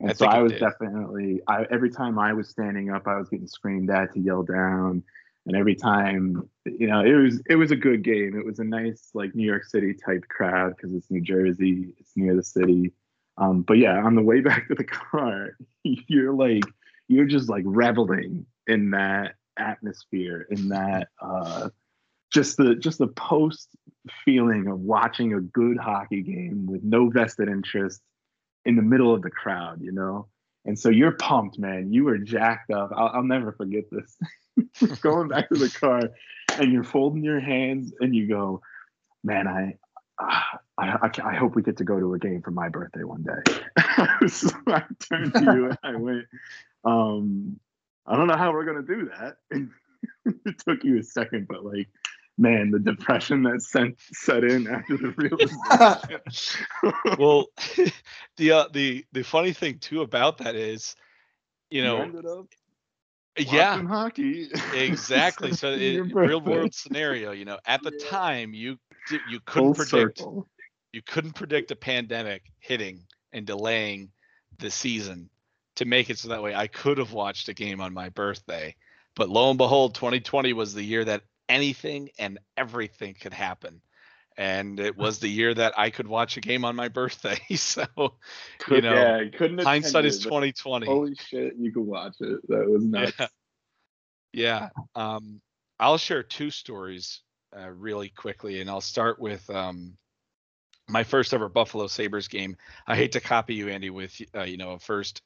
And 0.00 0.10
I 0.10 0.14
so 0.14 0.26
I 0.26 0.40
was 0.40 0.52
did. 0.52 0.60
definitely 0.60 1.40
I 1.48 1.66
every 1.70 1.90
time 1.90 2.18
I 2.18 2.32
was 2.32 2.48
standing 2.48 2.90
up, 2.90 3.06
I 3.06 3.18
was 3.18 3.28
getting 3.28 3.48
screamed 3.48 3.90
at 3.90 4.12
to 4.14 4.20
yell 4.20 4.42
down. 4.42 5.02
And 5.46 5.56
every 5.56 5.76
time, 5.76 6.50
you 6.64 6.88
know, 6.88 7.00
it 7.00 7.14
was 7.14 7.40
it 7.48 7.56
was 7.56 7.70
a 7.70 7.76
good 7.76 8.02
game. 8.02 8.36
It 8.38 8.44
was 8.44 8.58
a 8.58 8.64
nice 8.64 9.10
like 9.14 9.34
New 9.34 9.46
York 9.46 9.64
City 9.64 9.94
type 9.94 10.24
crowd 10.28 10.74
because 10.76 10.92
it's 10.92 11.10
New 11.10 11.20
Jersey, 11.20 11.94
it's 11.98 12.12
near 12.16 12.34
the 12.34 12.42
city. 12.42 12.92
Um, 13.38 13.62
but 13.62 13.78
yeah, 13.78 14.02
on 14.02 14.16
the 14.16 14.22
way 14.22 14.40
back 14.42 14.68
to 14.68 14.74
the 14.74 14.84
car, 14.84 15.56
you're 15.82 16.32
like 16.32 16.64
you're 17.08 17.26
just 17.26 17.48
like 17.48 17.64
reveling 17.66 18.46
in 18.66 18.90
that 18.90 19.34
atmosphere, 19.58 20.46
in 20.50 20.68
that 20.68 21.08
uh 21.20 21.70
just 22.32 22.56
the 22.56 22.74
just 22.74 22.98
the 22.98 23.06
post 23.06 23.68
feeling 24.24 24.66
of 24.66 24.80
watching 24.80 25.34
a 25.34 25.40
good 25.40 25.78
hockey 25.78 26.22
game 26.22 26.66
with 26.66 26.82
no 26.82 27.08
vested 27.08 27.48
interest 27.48 28.00
in 28.64 28.76
the 28.76 28.82
middle 28.82 29.14
of 29.14 29.22
the 29.22 29.30
crowd, 29.30 29.80
you 29.80 29.92
know? 29.92 30.26
And 30.64 30.78
so 30.78 30.88
you're 30.88 31.12
pumped, 31.12 31.58
man. 31.58 31.92
You 31.92 32.04
were 32.04 32.18
jacked 32.18 32.70
up. 32.70 32.90
I'll, 32.94 33.08
I'll 33.14 33.22
never 33.22 33.52
forget 33.52 33.84
this. 33.90 34.16
Going 35.00 35.28
back 35.28 35.48
to 35.48 35.54
the 35.54 35.70
car 35.70 36.10
and 36.58 36.72
you're 36.72 36.84
folding 36.84 37.22
your 37.22 37.38
hands 37.38 37.92
and 38.00 38.14
you 38.14 38.26
go, 38.26 38.60
man, 39.22 39.46
I, 39.46 39.76
ah, 40.20 40.58
I, 40.76 40.88
I, 41.02 41.10
I 41.24 41.34
hope 41.36 41.54
we 41.54 41.62
get 41.62 41.76
to 41.76 41.84
go 41.84 42.00
to 42.00 42.14
a 42.14 42.18
game 42.18 42.42
for 42.42 42.50
my 42.50 42.68
birthday 42.68 43.04
one 43.04 43.22
day. 43.22 43.56
so 44.28 44.48
I 44.66 44.82
turned 45.08 45.34
to 45.34 45.42
you 45.42 45.66
and 45.66 45.78
I 45.84 45.94
went, 45.94 46.24
um, 46.86 47.60
I 48.06 48.16
don't 48.16 48.28
know 48.28 48.36
how 48.36 48.52
we're 48.52 48.64
going 48.64 48.86
to 48.86 48.94
do 48.94 49.10
that. 49.10 49.36
it 50.46 50.58
took 50.66 50.84
you 50.84 50.98
a 50.98 51.02
second, 51.02 51.46
but 51.48 51.64
like, 51.64 51.88
man, 52.38 52.70
the 52.70 52.78
depression 52.80 53.42
that 53.44 53.62
sent, 53.62 53.96
set 54.12 54.44
in 54.44 54.66
after 54.68 54.96
the 54.98 55.12
realization. 55.16 56.20
well, 57.16 57.46
the 58.36 58.52
uh, 58.52 58.68
the 58.72 59.04
the 59.12 59.22
funny 59.22 59.52
thing 59.52 59.78
too 59.78 60.02
about 60.02 60.38
that 60.38 60.56
is, 60.56 60.96
you 61.70 61.82
know, 61.82 62.14
up 63.46 63.70
yeah, 63.70 63.82
hockey. 63.86 64.48
exactly. 64.70 65.52
So 65.52 65.72
it, 65.72 66.02
real 66.22 66.40
world 66.40 66.74
scenario, 66.74 67.32
you 67.32 67.44
know, 67.44 67.58
at 67.66 67.82
the 67.82 67.90
Yeah. 67.90 67.98
time 67.98 68.54
you 68.54 68.78
you 69.24 69.40
couldn't 69.44 69.72
predict 69.74 70.26
circle. 70.26 70.48
you 70.92 71.02
couldn't 71.02 71.34
predict 71.34 71.70
a 71.70 71.76
pandemic 71.76 72.42
hitting 72.60 73.06
and 73.32 73.46
delaying 73.46 74.10
the 74.58 74.70
season 74.70 75.30
to 75.76 75.84
make 75.84 76.10
it 76.10 76.18
so 76.18 76.28
that 76.28 76.42
way 76.42 76.54
I 76.54 76.66
could 76.66 76.98
have 76.98 77.12
watched 77.12 77.48
a 77.48 77.54
game 77.54 77.80
on 77.80 77.94
my 77.94 78.08
birthday. 78.08 78.74
But 79.14 79.28
lo 79.30 79.48
and 79.48 79.58
behold, 79.58 79.94
2020 79.94 80.52
was 80.52 80.74
the 80.74 80.82
year 80.82 81.04
that 81.04 81.22
anything 81.48 82.10
and 82.18 82.38
everything 82.56 83.14
could 83.14 83.32
happen. 83.32 83.80
And 84.38 84.78
it 84.78 84.98
was 84.98 85.18
the 85.18 85.28
year 85.28 85.54
that 85.54 85.78
I 85.78 85.88
could 85.88 86.06
watch 86.06 86.36
a 86.36 86.42
game 86.42 86.64
on 86.66 86.76
my 86.76 86.88
birthday. 86.88 87.38
So 87.56 87.86
you 88.68 88.82
know, 88.82 88.94
yeah, 88.94 89.24
couldn't 89.34 89.62
hindsight 89.62 90.04
is 90.04 90.18
2020. 90.18 90.86
Holy 90.86 91.14
shit, 91.14 91.54
you 91.56 91.72
could 91.72 91.86
watch 91.86 92.16
it. 92.20 92.46
That 92.48 92.68
was 92.68 92.84
nuts. 92.84 93.12
Yeah. 93.18 93.28
Yeah. 94.32 94.68
Um, 94.94 95.40
I'll 95.80 95.98
share 95.98 96.22
two 96.22 96.50
stories 96.50 97.22
uh, 97.56 97.70
really 97.70 98.10
quickly, 98.10 98.60
and 98.60 98.68
I'll 98.68 98.82
start 98.82 99.18
with 99.18 99.48
um, 99.48 99.96
my 100.88 101.04
first 101.04 101.32
ever 101.32 101.48
Buffalo 101.48 101.86
Sabres 101.86 102.28
game. 102.28 102.56
I 102.86 102.96
hate 102.96 103.12
to 103.12 103.20
copy 103.20 103.54
you, 103.54 103.68
Andy, 103.68 103.90
with 103.90 104.20
uh, 104.34 104.42
you 104.42 104.58
know 104.58 104.72
a 104.72 104.78
first 104.78 105.22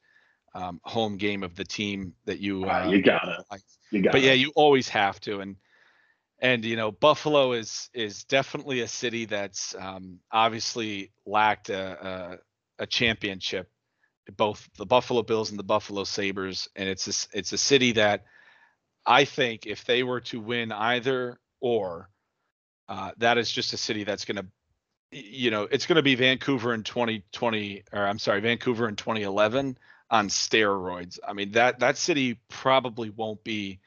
um, 0.53 0.79
home 0.83 1.17
game 1.17 1.43
of 1.43 1.55
the 1.55 1.63
team 1.63 2.13
that 2.25 2.39
you. 2.39 2.65
Ah, 2.67 2.83
Uh, 2.85 2.91
you 2.91 3.01
got 3.01 3.27
it. 3.27 3.45
like- 3.51 3.61
You 3.91 4.01
gotta. 4.01 4.13
but 4.17 4.21
yeah, 4.21 4.33
you 4.33 4.51
always 4.55 4.87
have 4.89 5.19
to, 5.21 5.41
and 5.41 5.55
and 6.39 6.63
you 6.65 6.75
know 6.75 6.91
Buffalo 6.91 7.51
is 7.53 7.89
is 7.93 8.23
definitely 8.23 8.81
a 8.81 8.87
city 8.87 9.25
that's 9.25 9.75
um, 9.77 10.19
obviously 10.31 11.11
lacked 11.25 11.69
a, 11.69 12.37
a 12.79 12.83
a 12.83 12.87
championship, 12.87 13.69
both 14.37 14.67
the 14.77 14.85
Buffalo 14.85 15.21
Bills 15.23 15.49
and 15.51 15.59
the 15.59 15.63
Buffalo 15.63 16.03
Sabres, 16.03 16.67
and 16.75 16.87
it's 16.89 17.07
a, 17.33 17.37
it's 17.37 17.53
a 17.53 17.57
city 17.57 17.91
that 17.93 18.23
I 19.05 19.25
think 19.25 19.67
if 19.67 19.83
they 19.85 20.03
were 20.03 20.21
to 20.21 20.39
win 20.39 20.71
either 20.71 21.39
or, 21.59 22.09
uh, 22.89 23.11
that 23.17 23.37
is 23.37 23.51
just 23.51 23.73
a 23.73 23.77
city 23.77 24.03
that's 24.03 24.25
going 24.25 24.37
to, 24.37 24.45
you 25.11 25.51
know, 25.51 25.63
it's 25.69 25.85
going 25.85 25.97
to 25.97 26.01
be 26.03 26.15
Vancouver 26.15 26.73
in 26.73 26.83
2020, 26.83 27.83
or 27.93 28.05
I'm 28.07 28.17
sorry, 28.19 28.39
Vancouver 28.41 28.87
in 28.87 28.95
2011 28.95 29.77
on 30.11 30.27
steroids. 30.27 31.17
I 31.27 31.33
mean 31.33 31.53
that 31.53 31.79
that 31.79 31.97
city 31.97 32.39
probably 32.49 33.09
won't 33.09 33.43
be. 33.43 33.79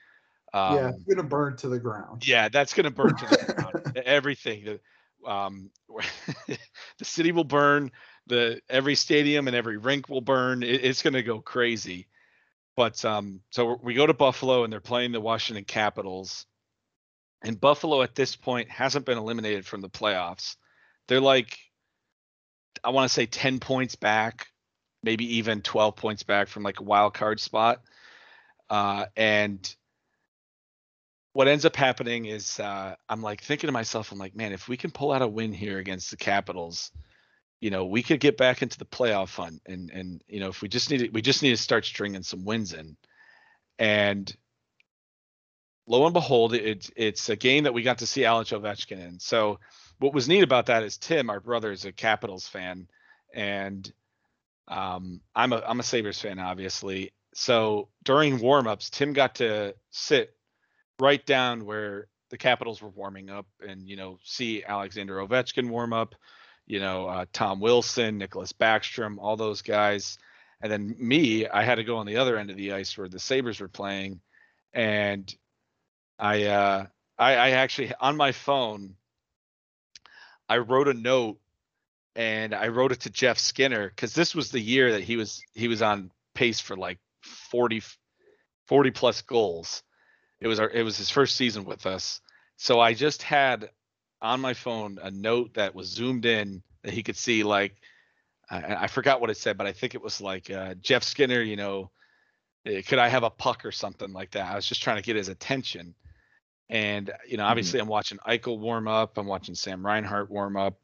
Um, 0.52 0.76
yeah, 0.76 0.88
it's 0.88 1.04
gonna 1.04 1.28
burn 1.28 1.56
to 1.58 1.68
the 1.68 1.78
ground. 1.78 2.26
yeah, 2.26 2.48
that's 2.48 2.74
going 2.74 2.84
to 2.84 2.90
burn 2.90 3.16
to 3.16 3.26
the 3.26 3.52
ground. 3.52 4.02
Everything. 4.04 4.64
The, 4.64 4.80
um, 5.30 5.70
the 6.48 7.04
city 7.04 7.32
will 7.32 7.44
burn. 7.44 7.90
The 8.26 8.60
every 8.70 8.94
stadium 8.94 9.48
and 9.48 9.56
every 9.56 9.76
rink 9.76 10.08
will 10.08 10.20
burn. 10.20 10.62
It, 10.62 10.84
it's 10.84 11.02
going 11.02 11.14
to 11.14 11.22
go 11.22 11.40
crazy. 11.40 12.06
But 12.76 13.04
um, 13.04 13.40
so 13.50 13.78
we 13.82 13.94
go 13.94 14.06
to 14.06 14.14
Buffalo 14.14 14.64
and 14.64 14.72
they're 14.72 14.80
playing 14.80 15.12
the 15.12 15.20
Washington 15.20 15.64
Capitals. 15.64 16.46
And 17.42 17.60
Buffalo 17.60 18.02
at 18.02 18.14
this 18.14 18.36
point 18.36 18.70
hasn't 18.70 19.06
been 19.06 19.18
eliminated 19.18 19.66
from 19.66 19.80
the 19.80 19.90
playoffs. 19.90 20.56
They're 21.08 21.20
like, 21.20 21.58
I 22.82 22.90
want 22.90 23.08
to 23.08 23.14
say 23.14 23.26
10 23.26 23.60
points 23.60 23.96
back, 23.96 24.48
maybe 25.04 25.36
even 25.36 25.62
12 25.62 25.96
points 25.96 26.22
back 26.22 26.48
from 26.48 26.62
like 26.62 26.80
a 26.80 26.84
wild 26.84 27.14
card 27.14 27.40
spot. 27.40 27.82
Uh, 28.70 29.06
and 29.16 29.76
what 31.34 31.48
ends 31.48 31.64
up 31.64 31.76
happening 31.76 32.26
is 32.26 32.58
uh, 32.60 32.94
I'm 33.08 33.22
like 33.22 33.42
thinking 33.42 33.68
to 33.68 33.72
myself, 33.72 34.12
I'm 34.12 34.18
like, 34.18 34.34
man, 34.34 34.52
if 34.52 34.68
we 34.68 34.76
can 34.76 34.90
pull 34.90 35.12
out 35.12 35.22
a 35.22 35.28
win 35.28 35.52
here 35.52 35.78
against 35.78 36.10
the 36.10 36.16
Capitals, 36.16 36.90
you 37.60 37.70
know, 37.70 37.84
we 37.86 38.02
could 38.02 38.20
get 38.20 38.36
back 38.36 38.62
into 38.62 38.78
the 38.78 38.84
playoff 38.84 39.36
hunt. 39.36 39.60
And 39.66 39.90
and 39.90 40.22
you 40.28 40.40
know, 40.40 40.48
if 40.48 40.62
we 40.62 40.68
just 40.68 40.90
need 40.90 40.98
to, 40.98 41.08
we 41.08 41.22
just 41.22 41.42
need 41.42 41.50
to 41.50 41.56
start 41.56 41.84
stringing 41.84 42.22
some 42.22 42.44
wins 42.44 42.72
in. 42.72 42.96
And 43.78 44.34
lo 45.86 46.04
and 46.04 46.14
behold, 46.14 46.54
it, 46.54 46.90
it's 46.96 47.28
a 47.28 47.36
game 47.36 47.64
that 47.64 47.74
we 47.74 47.82
got 47.82 47.98
to 47.98 48.06
see 48.06 48.24
Alex 48.24 48.50
Ovechkin 48.50 48.98
in. 48.98 49.18
So 49.18 49.58
what 49.98 50.14
was 50.14 50.28
neat 50.28 50.42
about 50.42 50.66
that 50.66 50.82
is 50.82 50.98
Tim, 50.98 51.30
our 51.30 51.40
brother, 51.40 51.72
is 51.72 51.84
a 51.84 51.92
Capitals 51.92 52.46
fan, 52.46 52.88
and 53.32 53.92
um, 54.68 55.20
I'm 55.34 55.52
a 55.52 55.62
I'm 55.66 55.80
a 55.80 55.82
Sabres 55.82 56.20
fan, 56.20 56.38
obviously. 56.38 57.12
So 57.34 57.88
during 58.04 58.38
warmups, 58.38 58.90
Tim 58.90 59.12
got 59.12 59.36
to 59.36 59.74
sit 59.90 60.34
right 61.00 61.24
down 61.24 61.64
where 61.64 62.08
the 62.30 62.38
Capitals 62.38 62.80
were 62.80 62.88
warming 62.88 63.30
up, 63.30 63.46
and 63.60 63.88
you 63.88 63.96
know, 63.96 64.18
see 64.24 64.64
Alexander 64.64 65.16
Ovechkin 65.16 65.68
warm 65.68 65.92
up, 65.92 66.14
you 66.66 66.80
know, 66.80 67.06
uh, 67.06 67.26
Tom 67.32 67.60
Wilson, 67.60 68.18
Nicklas 68.18 68.52
Backstrom, 68.52 69.16
all 69.18 69.36
those 69.36 69.62
guys, 69.62 70.18
and 70.60 70.72
then 70.72 70.94
me, 70.98 71.46
I 71.46 71.62
had 71.62 71.76
to 71.76 71.84
go 71.84 71.96
on 71.98 72.06
the 72.06 72.16
other 72.16 72.38
end 72.38 72.50
of 72.50 72.56
the 72.56 72.72
ice 72.72 72.96
where 72.96 73.08
the 73.08 73.18
Sabres 73.18 73.60
were 73.60 73.68
playing, 73.68 74.20
and 74.72 75.32
I 76.18 76.44
uh, 76.44 76.86
I, 77.18 77.34
I 77.34 77.50
actually 77.50 77.92
on 78.00 78.16
my 78.16 78.32
phone, 78.32 78.94
I 80.48 80.58
wrote 80.58 80.88
a 80.88 80.94
note 80.94 81.38
and 82.16 82.54
I 82.54 82.68
wrote 82.68 82.92
it 82.92 83.00
to 83.00 83.10
Jeff 83.10 83.38
Skinner 83.38 83.88
because 83.88 84.14
this 84.14 84.34
was 84.34 84.50
the 84.50 84.60
year 84.60 84.92
that 84.92 85.02
he 85.02 85.16
was 85.16 85.42
he 85.54 85.68
was 85.68 85.82
on 85.82 86.10
pace 86.34 86.60
for 86.60 86.76
like 86.76 86.98
40, 87.22 87.82
40 88.66 88.90
plus 88.90 89.22
goals. 89.22 89.82
It 90.40 90.46
was 90.48 90.60
our 90.60 90.70
it 90.70 90.82
was 90.82 90.96
his 90.96 91.10
first 91.10 91.36
season 91.36 91.64
with 91.64 91.86
us. 91.86 92.20
So 92.56 92.80
I 92.80 92.94
just 92.94 93.22
had 93.22 93.70
on 94.22 94.40
my 94.40 94.54
phone 94.54 94.98
a 95.02 95.10
note 95.10 95.54
that 95.54 95.74
was 95.74 95.88
zoomed 95.88 96.24
in 96.24 96.62
that 96.82 96.92
he 96.92 97.02
could 97.02 97.16
see 97.16 97.42
like 97.42 97.76
I, 98.50 98.84
I 98.84 98.86
forgot 98.86 99.20
what 99.20 99.30
it 99.30 99.36
said, 99.36 99.56
but 99.56 99.66
I 99.66 99.72
think 99.72 99.94
it 99.94 100.02
was 100.02 100.20
like 100.20 100.50
uh, 100.50 100.74
Jeff 100.74 101.02
Skinner, 101.02 101.40
you 101.40 101.56
know, 101.56 101.90
eh, 102.66 102.82
could 102.82 102.98
I 102.98 103.08
have 103.08 103.24
a 103.24 103.30
puck 103.30 103.64
or 103.64 103.72
something 103.72 104.12
like 104.12 104.32
that? 104.32 104.50
I 104.50 104.54
was 104.54 104.66
just 104.66 104.82
trying 104.82 104.96
to 104.96 105.02
get 105.02 105.16
his 105.16 105.28
attention. 105.28 105.94
And 106.68 107.10
you 107.28 107.36
know, 107.36 107.44
obviously, 107.44 107.80
I'm 107.80 107.88
watching 107.88 108.18
Eichel 108.26 108.58
warm 108.58 108.88
up. 108.88 109.18
I'm 109.18 109.26
watching 109.26 109.54
Sam 109.54 109.84
Reinhart 109.84 110.30
warm 110.30 110.56
up. 110.56 110.78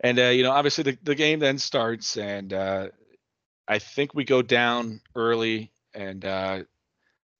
And 0.00 0.18
uh, 0.18 0.24
you 0.24 0.42
know, 0.42 0.52
obviously, 0.52 0.84
the, 0.84 0.98
the 1.02 1.14
game 1.14 1.38
then 1.38 1.58
starts, 1.58 2.16
and 2.16 2.52
uh, 2.52 2.88
I 3.66 3.78
think 3.78 4.14
we 4.14 4.24
go 4.24 4.42
down 4.42 5.00
early, 5.14 5.72
and 5.94 6.24
uh, 6.24 6.62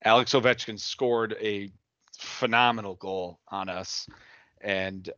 Alex 0.04 0.32
Ovechkin 0.32 0.80
scored 0.80 1.36
a 1.40 1.70
phenomenal 2.18 2.94
goal 2.94 3.40
on 3.48 3.68
us. 3.68 4.08
And 4.60 5.08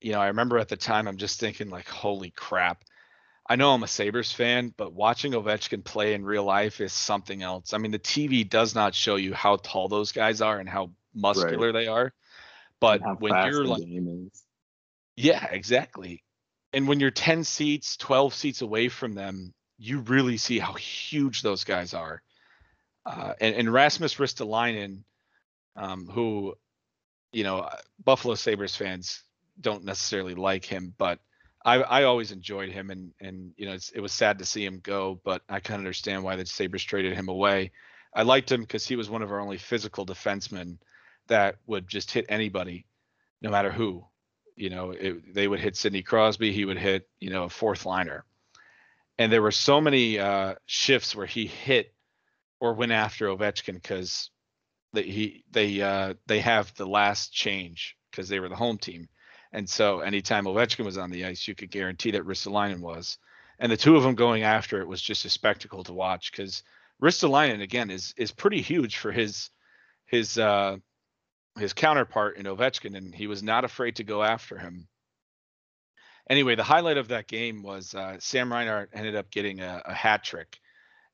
you 0.00 0.12
know, 0.12 0.20
I 0.20 0.28
remember 0.28 0.58
at 0.58 0.68
the 0.68 0.76
time, 0.76 1.06
I'm 1.06 1.16
just 1.18 1.38
thinking 1.40 1.70
like, 1.70 1.88
holy 1.88 2.30
crap. 2.30 2.84
I 3.48 3.56
know 3.56 3.72
I'm 3.74 3.82
a 3.82 3.86
Sabres 3.88 4.32
fan, 4.32 4.72
but 4.76 4.94
watching 4.94 5.32
Ovechkin 5.32 5.84
play 5.84 6.14
in 6.14 6.24
real 6.24 6.44
life 6.44 6.80
is 6.80 6.94
something 6.94 7.42
else. 7.42 7.74
I 7.74 7.78
mean, 7.78 7.90
the 7.90 7.98
TV 7.98 8.48
does 8.48 8.74
not 8.74 8.94
show 8.94 9.16
you 9.16 9.34
how 9.34 9.56
tall 9.56 9.88
those 9.88 10.12
guys 10.12 10.40
are 10.40 10.58
and 10.58 10.68
how 10.68 10.92
muscular 11.14 11.72
they 11.72 11.86
are. 11.88 12.14
But 12.80 13.02
when 13.20 13.34
you're 13.52 13.64
like, 13.66 13.82
yeah, 15.16 15.44
exactly. 15.50 16.23
And 16.74 16.88
when 16.88 17.00
you're 17.00 17.10
10 17.10 17.44
seats, 17.44 17.96
12 17.96 18.34
seats 18.34 18.60
away 18.60 18.88
from 18.88 19.14
them, 19.14 19.54
you 19.78 20.00
really 20.00 20.36
see 20.36 20.58
how 20.58 20.72
huge 20.74 21.42
those 21.42 21.64
guys 21.64 21.94
are. 21.94 22.22
Uh, 23.06 23.34
and, 23.40 23.54
and 23.54 23.72
Rasmus 23.72 24.14
Ristolainen, 24.16 25.04
um, 25.76 26.06
who, 26.06 26.54
you 27.32 27.44
know, 27.44 27.60
uh, 27.60 27.76
Buffalo 28.02 28.34
Sabres 28.34 28.74
fans 28.74 29.22
don't 29.60 29.84
necessarily 29.84 30.34
like 30.34 30.64
him, 30.64 30.94
but 30.98 31.20
I, 31.64 31.76
I 31.76 32.02
always 32.04 32.32
enjoyed 32.32 32.70
him. 32.70 32.90
And, 32.90 33.12
and 33.20 33.52
you 33.56 33.66
know, 33.66 33.76
it 33.94 34.00
was 34.00 34.12
sad 34.12 34.38
to 34.38 34.44
see 34.44 34.64
him 34.64 34.80
go, 34.82 35.20
but 35.24 35.42
I 35.48 35.60
can 35.60 35.76
understand 35.76 36.24
why 36.24 36.36
the 36.36 36.46
Sabres 36.46 36.82
traded 36.84 37.14
him 37.14 37.28
away. 37.28 37.72
I 38.14 38.22
liked 38.22 38.50
him 38.50 38.62
because 38.62 38.86
he 38.86 38.96
was 38.96 39.10
one 39.10 39.22
of 39.22 39.30
our 39.30 39.40
only 39.40 39.58
physical 39.58 40.06
defensemen 40.06 40.78
that 41.28 41.56
would 41.66 41.88
just 41.88 42.10
hit 42.10 42.26
anybody, 42.28 42.86
no 43.42 43.50
matter 43.50 43.70
who. 43.72 44.06
You 44.56 44.70
know, 44.70 44.90
it, 44.90 45.34
they 45.34 45.48
would 45.48 45.60
hit 45.60 45.76
Sidney 45.76 46.02
Crosby, 46.02 46.52
he 46.52 46.64
would 46.64 46.78
hit, 46.78 47.08
you 47.20 47.30
know, 47.30 47.44
a 47.44 47.48
fourth 47.48 47.86
liner. 47.86 48.24
And 49.18 49.32
there 49.32 49.42
were 49.42 49.52
so 49.52 49.80
many 49.80 50.18
uh, 50.18 50.54
shifts 50.66 51.14
where 51.14 51.26
he 51.26 51.46
hit 51.46 51.94
or 52.60 52.74
went 52.74 52.92
after 52.92 53.28
Ovechkin 53.28 53.74
because 53.74 54.30
they 54.92 55.02
he 55.02 55.44
they 55.50 55.80
uh, 55.82 56.14
they 56.26 56.40
have 56.40 56.74
the 56.74 56.86
last 56.86 57.32
change 57.32 57.96
because 58.10 58.28
they 58.28 58.40
were 58.40 58.48
the 58.48 58.56
home 58.56 58.78
team, 58.78 59.08
and 59.52 59.68
so 59.68 60.00
anytime 60.00 60.44
Ovechkin 60.44 60.84
was 60.84 60.98
on 60.98 61.10
the 61.10 61.26
ice, 61.26 61.46
you 61.46 61.54
could 61.54 61.70
guarantee 61.70 62.12
that 62.12 62.24
Ristolainen 62.24 62.80
was, 62.80 63.18
and 63.58 63.70
the 63.70 63.76
two 63.76 63.96
of 63.96 64.02
them 64.02 64.14
going 64.14 64.44
after 64.44 64.80
it 64.80 64.88
was 64.88 65.02
just 65.02 65.24
a 65.24 65.30
spectacle 65.30 65.84
to 65.84 65.92
watch 65.92 66.30
because 66.30 66.62
Ristolainen 67.02 67.60
again 67.60 67.90
is 67.90 68.14
is 68.16 68.32
pretty 68.32 68.62
huge 68.62 68.96
for 68.96 69.12
his 69.12 69.50
his 70.06 70.38
uh, 70.38 70.76
his 71.58 71.72
counterpart 71.72 72.36
in 72.36 72.46
Ovechkin, 72.46 72.96
and 72.96 73.14
he 73.14 73.26
was 73.26 73.42
not 73.42 73.64
afraid 73.64 73.96
to 73.96 74.04
go 74.04 74.22
after 74.22 74.58
him. 74.58 74.88
Anyway, 76.28 76.54
the 76.54 76.62
highlight 76.62 76.96
of 76.96 77.08
that 77.08 77.28
game 77.28 77.62
was 77.62 77.94
uh, 77.94 78.16
Sam 78.18 78.52
Reinhart 78.52 78.90
ended 78.92 79.14
up 79.14 79.30
getting 79.30 79.60
a, 79.60 79.82
a 79.84 79.94
hat 79.94 80.24
trick, 80.24 80.58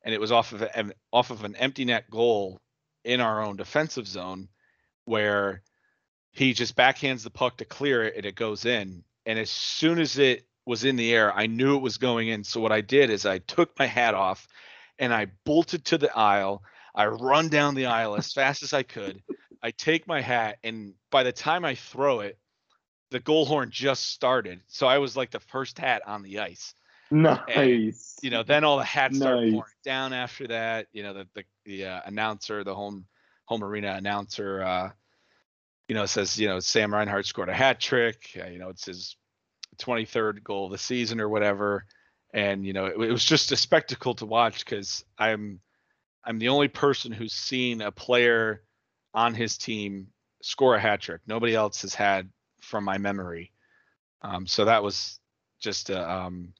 and 0.05 0.15
it 0.15 0.21
was 0.21 0.33
off 0.33 0.53
of 0.53 0.63
an 0.63 0.93
off 1.13 1.31
of 1.31 1.45
an 1.45 1.57
empty 1.57 1.85
net 1.85 2.09
goal 2.11 2.61
in 3.05 3.21
our 3.21 3.43
own 3.43 3.57
defensive 3.57 4.07
zone, 4.07 4.49
where 5.05 5.63
he 6.33 6.53
just 6.53 6.77
backhands 6.77 7.25
the 7.25 7.31
puck 7.31 7.57
to 7.59 7.65
clear 7.65 8.05
it, 8.05 8.17
and 8.17 8.25
it 8.25 8.37
goes 8.37 8.65
in. 8.65 9.03
And 9.27 9.39
as 9.39 9.51
soon 9.51 9.99
as 9.99 10.17
it 10.19 10.47
was 10.65 10.85
in 10.85 10.97
the 10.97 11.13
air, 11.13 11.35
I 11.37 11.47
knew 11.47 11.77
it 11.77 11.83
was 11.83 11.99
going 11.99 12.29
in. 12.29 12.45
So 12.45 12.61
what 12.61 12.73
I 12.73 12.81
did 12.81 13.11
is 13.11 13.27
I 13.27 13.39
took 13.39 13.77
my 13.79 13.87
hat 13.87 14.15
off, 14.15 14.47
and 14.99 15.13
I 15.13 15.27
bolted 15.45 15.85
to 15.87 15.99
the 15.99 16.17
aisle. 16.17 16.63
I 16.95 17.07
run 17.07 17.49
down 17.49 17.75
the 17.75 17.87
aisle 17.87 18.17
as 18.17 18.33
fast 18.33 18.63
as 18.63 18.73
I 18.73 18.85
could. 18.85 19.23
I 19.63 19.71
take 19.71 20.07
my 20.07 20.21
hat, 20.21 20.59
and 20.65 20.95
by 21.11 21.23
the 21.23 21.33
time 21.33 21.65
I 21.65 21.75
throw 21.75 22.21
it, 22.21 22.39
the 23.11 23.21
goal 23.21 23.45
horn 23.45 23.71
just 23.71 24.07
started. 24.13 24.61
So 24.69 24.87
I 24.87 24.99
was 24.99 25.17
like 25.17 25.31
the 25.31 25.41
first 25.41 25.79
hat 25.79 26.03
on 26.07 26.23
the 26.23 26.39
ice. 26.39 26.75
Nice. 27.11 28.17
You 28.23 28.31
know, 28.31 28.43
then 28.43 28.63
all 28.65 28.79
the 28.79 28.85
hats 28.85 29.17
start 29.17 29.41
Nice. 29.41 29.53
pouring 29.53 29.73
down 29.85 30.13
after 30.13 30.47
that. 30.49 30.87
You 30.93 31.03
know, 31.03 31.13
the 31.15 31.29
the, 31.35 31.45
the 31.65 31.85
uh, 31.87 32.01
announcer, 32.05 32.63
the 32.63 32.75
home 32.75 33.07
home 33.47 33.65
arena 33.65 33.95
announcer, 33.95 34.63
uh, 34.63 34.91
you 35.89 35.95
know, 35.95 36.07
says 36.07 36.39
you 36.39 36.47
know 36.47 36.61
Sam 36.61 36.95
Reinhart 36.95 37.27
scored 37.27 37.49
a 37.49 37.55
hat 37.55 37.81
trick. 37.81 38.31
Uh, 38.41 38.47
you 38.47 38.59
know, 38.59 38.69
it's 38.69 38.87
his 38.87 39.17
23rd 39.79 40.45
goal 40.45 40.67
of 40.67 40.73
the 40.73 40.79
season 40.79 41.21
or 41.21 41.29
whatever. 41.29 41.85
And 42.33 42.65
you 42.65 42.73
know, 42.73 42.87
it, 42.87 42.93
it 42.93 43.11
was 43.11 43.25
just 43.25 43.51
a 43.51 43.57
spectacle 43.57 44.15
to 44.15 44.27
watch 44.27 44.65
because 44.65 45.05
I'm 45.19 45.61
I'm 46.25 46.39
the 46.39 46.49
only 46.49 46.69
person 46.69 47.11
who's 47.11 47.33
seen 47.33 47.81
a 47.81 47.91
player 47.91 48.63
on 49.15 49.35
his 49.35 49.59
team 49.59 50.09
score 50.43 50.77
a 50.77 50.81
hat 50.81 51.01
trick. 51.01 51.21
Nobody 51.27 51.55
else 51.55 51.83
has 51.83 51.95
had 51.95 52.29
from 52.61 52.85
my 52.85 52.99
memory. 52.99 53.53
Um, 54.23 54.47
so 54.47 54.65
that 54.65 54.83
was 54.83 55.19
just 55.61 55.91
a, 55.91 56.11
um, 56.11 56.53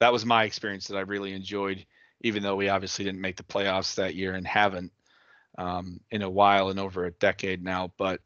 that 0.00 0.12
was 0.12 0.24
my 0.24 0.44
experience 0.44 0.88
that 0.88 0.96
I 0.96 1.02
really 1.02 1.32
enjoyed, 1.32 1.84
even 2.22 2.42
though 2.42 2.56
we 2.56 2.68
obviously 2.68 3.04
didn't 3.04 3.20
make 3.20 3.36
the 3.36 3.42
playoffs 3.42 3.94
that 3.96 4.14
year 4.14 4.34
and 4.34 4.46
haven't 4.46 4.92
um, 5.58 6.00
in 6.10 6.22
a 6.22 6.30
while 6.30 6.70
and 6.70 6.80
over 6.80 7.04
a 7.04 7.12
decade 7.12 7.62
now. 7.62 7.92
But 7.98 8.20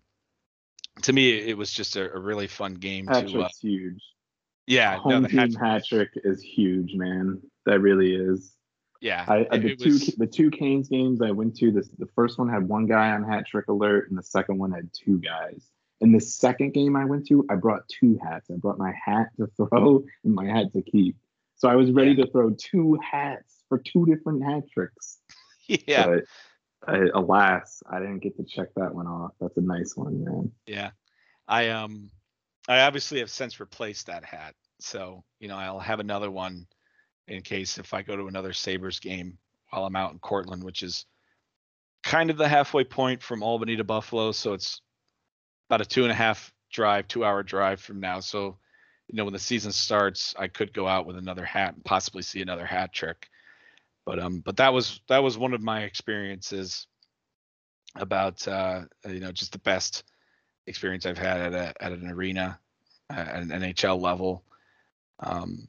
to 1.03 1.13
me, 1.13 1.33
it 1.33 1.57
was 1.57 1.71
just 1.71 1.97
a, 1.97 2.13
a 2.13 2.19
really 2.19 2.47
fun 2.47 2.75
game 2.75 3.07
Hat 3.07 3.29
to. 3.29 3.43
Uh, 3.43 3.49
huge. 3.61 4.03
yeah, 4.67 4.97
no, 4.97 5.01
Home 5.01 5.23
the 5.25 5.29
team 5.29 5.53
hat 5.55 5.85
trick 5.85 6.11
is 6.17 6.43
huge, 6.43 6.95
man. 6.95 7.43
That 7.67 7.81
really 7.81 8.15
is. 8.15 8.56
Yeah, 9.01 9.25
I, 9.29 9.59
the 9.59 9.77
two 9.77 9.91
was- 9.91 10.15
the 10.17 10.27
two 10.27 10.51
Canes 10.51 10.89
games 10.89 11.21
I 11.23 11.31
went 11.31 11.57
to, 11.59 11.71
this 11.73 11.89
the 11.99 12.07
first 12.15 12.39
one 12.39 12.49
had 12.49 12.69
one 12.69 12.87
guy 12.87 13.11
on 13.11 13.23
hat 13.25 13.47
trick 13.47 13.69
alert, 13.69 14.09
and 14.09 14.19
the 14.19 14.23
second 14.23 14.59
one 14.59 14.73
had 14.73 14.91
two 14.93 15.19
guys. 15.19 15.69
In 16.01 16.13
the 16.13 16.21
second 16.21 16.75
game 16.75 16.95
I 16.97 17.05
went 17.07 17.27
to, 17.29 17.47
I 17.51 17.55
brought 17.55 17.89
two 17.89 18.19
hats. 18.23 18.51
I 18.51 18.57
brought 18.57 18.79
my 18.79 18.93
hat 19.03 19.29
to 19.39 19.47
throw 19.57 20.05
and 20.25 20.35
my 20.35 20.47
hat 20.47 20.73
to 20.75 20.83
keep. 20.83 21.17
So 21.57 21.69
I 21.69 21.77
was 21.77 21.91
ready 21.91 22.11
Yeah. 22.13 22.25
to 22.27 22.31
throw 22.31 22.51
two 22.51 22.99
hats 23.03 23.63
for 23.69 23.79
two 23.79 24.05
different 24.05 24.45
hat 24.45 24.65
tricks. 24.71 25.19
yeah, 25.67 26.07
But 26.07 26.25
I, 26.87 26.99
alas, 27.15 27.83
I 27.91 27.99
didn't 27.99 28.19
get 28.19 28.37
to 28.37 28.45
check 28.45 28.69
that 28.77 28.95
one 28.95 29.07
off. 29.07 29.33
That's 29.41 29.57
a 29.57 29.63
nice 29.63 29.97
one, 29.97 30.23
man. 30.23 30.53
Yeah. 30.67 30.91
I 31.49 31.71
um 31.71 32.11
I 32.69 32.81
obviously 32.81 33.21
have 33.21 33.31
since 33.31 33.59
replaced 33.59 34.09
that 34.09 34.25
hat. 34.25 34.55
So, 34.81 35.25
you 35.41 35.49
know, 35.49 35.57
I'll 35.57 35.81
have 35.81 36.01
another 36.01 36.31
one 36.31 36.67
in 37.29 37.43
case 37.43 37.79
if 37.79 37.95
I 37.95 38.03
go 38.03 38.17
to 38.17 38.27
another 38.27 38.53
Sabres 38.53 39.01
game 39.01 39.39
while 39.71 39.85
I'm 39.85 39.97
out 39.97 40.13
in 40.13 40.19
Cortland, 40.19 40.63
which 40.63 40.83
is 40.83 41.07
kind 42.03 42.31
of 42.31 42.37
the 42.37 42.49
halfway 42.49 42.85
point 42.85 43.23
from 43.23 43.43
Albany 43.43 43.77
to 43.77 43.85
Buffalo. 43.85 44.33
So 44.33 44.53
it's 44.53 44.81
about 45.69 45.81
a 45.81 45.85
two 45.85 46.05
and 46.05 46.13
a 46.13 46.15
half 46.15 46.53
drive, 46.73 47.09
two 47.09 47.25
hour 47.25 47.43
drive 47.43 47.81
from 47.81 48.01
now. 48.01 48.21
So, 48.21 48.59
you 49.09 49.17
know, 49.17 49.25
when 49.25 49.33
the 49.33 49.39
season 49.39 49.73
starts, 49.73 50.35
I 50.39 50.49
could 50.49 50.73
go 50.73 50.87
out 50.87 51.07
with 51.07 51.17
another 51.17 51.45
hat 51.45 51.75
and 51.75 51.85
possibly 51.85 52.23
see 52.23 52.43
another 52.43 52.67
hat 52.67 52.93
trick. 52.93 53.29
But 54.05 54.21
um, 54.21 54.41
but 54.41 54.57
that 54.59 54.73
was 54.73 55.01
that 55.09 55.23
was 55.23 55.37
one 55.37 55.53
of 55.53 55.63
my 55.63 55.83
experiences 55.83 56.87
about 57.97 58.47
uh, 58.47 58.83
you 59.05 59.19
know, 59.19 59.33
just 59.33 59.51
the 59.51 59.59
best 59.59 60.05
experience 60.69 61.07
I've 61.07 61.19
had 61.19 61.41
at 61.41 61.55
a 61.55 61.83
at 61.83 61.93
an 61.93 62.09
arena 62.09 62.61
uh, 63.11 63.19
at 63.19 63.43
an 63.43 63.49
NHL 63.49 64.01
level. 64.01 64.45
Um, 65.19 65.67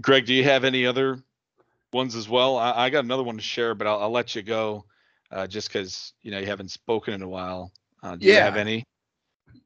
Greg, 0.00 0.26
do 0.26 0.34
you 0.34 0.44
have 0.44 0.64
any 0.64 0.86
other 0.86 1.22
ones 1.92 2.14
as 2.14 2.28
well? 2.28 2.56
I, 2.56 2.86
I 2.86 2.90
got 2.90 3.04
another 3.04 3.24
one 3.24 3.36
to 3.36 3.42
share, 3.42 3.74
but 3.74 3.86
I'll, 3.86 4.00
I'll 4.02 4.10
let 4.10 4.34
you 4.34 4.42
go 4.42 4.84
uh, 5.30 5.46
just 5.46 5.68
because 5.68 6.12
you 6.22 6.30
know 6.30 6.38
you 6.38 6.46
haven't 6.46 6.70
spoken 6.70 7.14
in 7.14 7.22
a 7.22 7.28
while. 7.28 7.72
Uh, 8.02 8.16
do 8.16 8.26
you 8.26 8.34
have 8.34 8.56
any? 8.56 8.84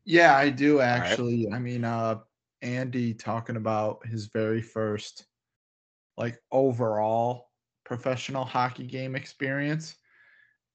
Yeah, 0.05 0.37
I 0.37 0.51
do 0.51 0.79
right. 0.79 0.89
actually. 0.89 1.49
I 1.53 1.59
mean, 1.59 1.85
uh 1.85 2.21
Andy 2.63 3.13
talking 3.13 3.57
about 3.57 4.07
his 4.07 4.27
very 4.27 4.63
first 4.63 5.27
like 6.17 6.39
overall 6.53 7.51
professional 7.85 8.45
hockey 8.45 8.87
game 8.87 9.17
experience. 9.17 9.97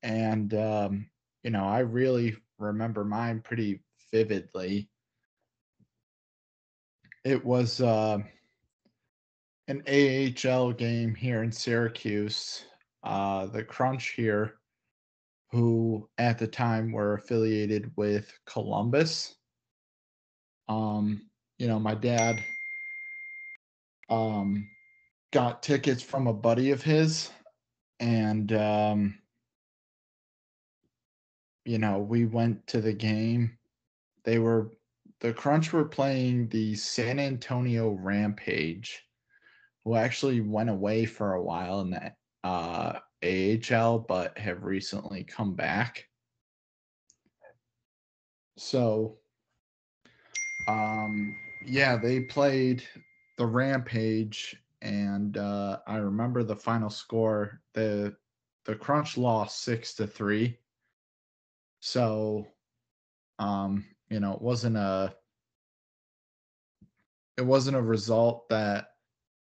And 0.04 0.54
um, 0.54 1.10
you 1.44 1.52
know, 1.52 1.66
I 1.66 1.80
really 1.80 2.36
remember 2.60 3.06
mine 3.06 3.42
pretty 3.42 3.82
vividly. 4.12 4.90
It 7.24 7.44
was 7.44 7.82
uh, 7.82 8.20
an 9.68 9.84
AHL 9.88 10.72
game 10.74 11.14
here 11.14 11.44
in 11.44 11.52
Syracuse. 11.52 12.66
Uh, 13.04 13.46
the 13.48 13.64
Crunch 13.64 14.10
here 14.10 14.56
who 15.52 16.08
at 16.18 16.38
the 16.38 16.48
time 16.48 16.92
were 16.92 17.14
affiliated 17.14 17.92
with 17.96 18.32
Columbus. 18.46 19.36
Um, 20.68 21.22
you 21.58 21.68
know, 21.68 21.80
my 21.80 21.96
dad 21.96 22.44
um 24.10 24.70
got 25.32 25.62
tickets 25.62 26.02
from 26.02 26.28
a 26.28 26.34
buddy 26.34 26.72
of 26.72 26.82
his 26.82 27.30
and 28.00 28.54
um 28.54 29.18
you 31.66 31.78
know, 31.78 32.00
we 32.00 32.26
went 32.26 32.66
to 32.68 32.80
the 32.80 32.94
game. 32.94 33.58
They 34.24 34.40
were 34.40 34.72
the 35.20 35.34
Crunch 35.34 35.74
were 35.74 35.84
playing 35.84 36.48
the 36.48 36.76
San 36.76 37.20
Antonio 37.20 37.90
Rampage, 37.90 39.04
who 39.88 39.96
actually 39.96 40.42
went 40.42 40.70
away 40.70 41.06
for 41.06 41.36
a 41.36 41.42
while 41.42 41.80
in 41.80 41.92
the 41.92 42.12
uh 42.44 43.00
AHL, 43.24 44.00
but 44.00 44.38
have 44.38 44.64
recently 44.64 45.24
come 45.24 45.56
back. 45.56 46.06
So, 48.58 49.18
um, 50.68 51.34
yeah, 51.66 51.96
they 51.96 52.20
played 52.20 52.84
the 53.38 53.46
Rampage, 53.46 54.62
and 54.82 55.38
uh, 55.38 55.80
I 55.88 55.98
remember 55.98 56.44
the 56.44 56.56
final 56.56 56.90
score. 56.90 57.62
the 57.74 58.14
The 58.66 58.76
Crunch 58.76 59.18
lost 59.18 59.64
six 59.64 59.94
to 59.96 60.06
three. 60.06 60.60
So, 61.80 62.46
um, 63.40 63.86
you 64.10 64.20
know, 64.20 64.34
it 64.34 64.42
wasn't 64.42 64.76
a 64.76 65.16
it 67.38 67.46
wasn't 67.46 67.78
a 67.78 67.82
result 67.82 68.50
that 68.50 68.97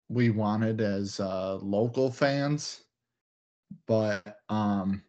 we 0.10 0.30
wanted 0.30 0.82
as 0.82 1.20
uh, 1.20 1.56
local 1.62 2.12
fans. 2.12 2.84
But 3.88 4.38
um 4.50 5.04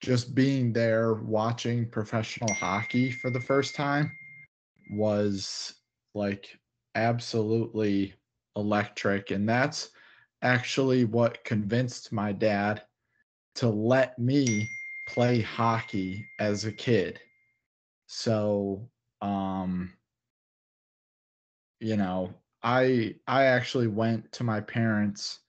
just 0.00 0.34
being 0.34 0.72
there 0.72 1.14
watching 1.14 1.88
professional 1.88 2.52
hockey 2.52 3.10
for 3.10 3.30
the 3.30 3.40
first 3.40 3.74
time 3.74 4.12
was 4.90 5.74
like 6.14 6.58
absolutely 6.94 8.14
electric. 8.56 9.30
And 9.30 9.48
that's 9.48 9.90
actually 10.42 11.04
what 11.04 11.44
convinced 11.44 12.12
my 12.12 12.32
dad 12.32 12.82
to 13.56 13.68
let 13.68 14.18
me 14.18 14.72
play 15.06 15.40
hockey 15.40 16.26
as 16.38 16.64
a 16.64 16.72
kid. 16.72 17.20
So 18.06 18.88
um 19.20 19.92
you 21.80 21.96
know 21.96 22.34
i 22.62 23.14
i 23.26 23.44
actually 23.44 23.86
went 23.88 24.30
to 24.32 24.44
my 24.44 24.60
parents 24.60 25.40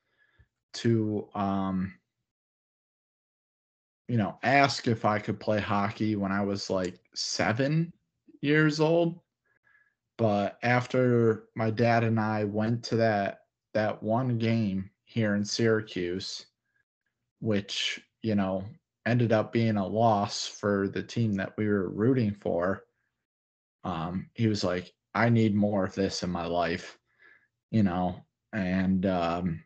to 0.73 1.27
um 1.35 1.93
you 4.07 4.17
know 4.17 4.37
ask 4.43 4.87
if 4.87 5.05
i 5.05 5.19
could 5.19 5.39
play 5.39 5.59
hockey 5.59 6.15
when 6.15 6.31
i 6.31 6.41
was 6.41 6.69
like 6.69 6.99
7 7.13 7.91
years 8.43 8.79
old. 8.79 9.19
But 10.17 10.59
after 10.61 11.45
my 11.55 11.71
dad 11.71 12.03
and 12.03 12.19
I 12.19 12.43
went 12.43 12.83
to 12.85 12.97
that 12.97 13.39
that 13.73 14.03
one 14.03 14.37
game 14.37 14.91
here 15.05 15.33
in 15.35 15.43
Syracuse, 15.43 16.45
which, 17.39 17.99
you 18.21 18.35
know, 18.35 18.63
ended 19.07 19.31
up 19.31 19.51
being 19.51 19.77
a 19.77 19.87
loss 19.87 20.45
for 20.45 20.87
the 20.87 21.01
team 21.01 21.33
that 21.33 21.57
we 21.57 21.67
were 21.67 21.89
rooting 21.89 22.31
for, 22.31 22.83
um, 23.83 24.29
he 24.35 24.47
was 24.47 24.63
like, 24.63 24.93
I 25.15 25.29
need 25.29 25.55
more 25.55 25.85
of 25.85 25.95
this 25.95 26.21
in 26.21 26.29
my 26.29 26.45
life, 26.45 26.99
you 27.73 27.83
know, 27.83 28.15
and 28.53 29.05
um, 29.05 29.63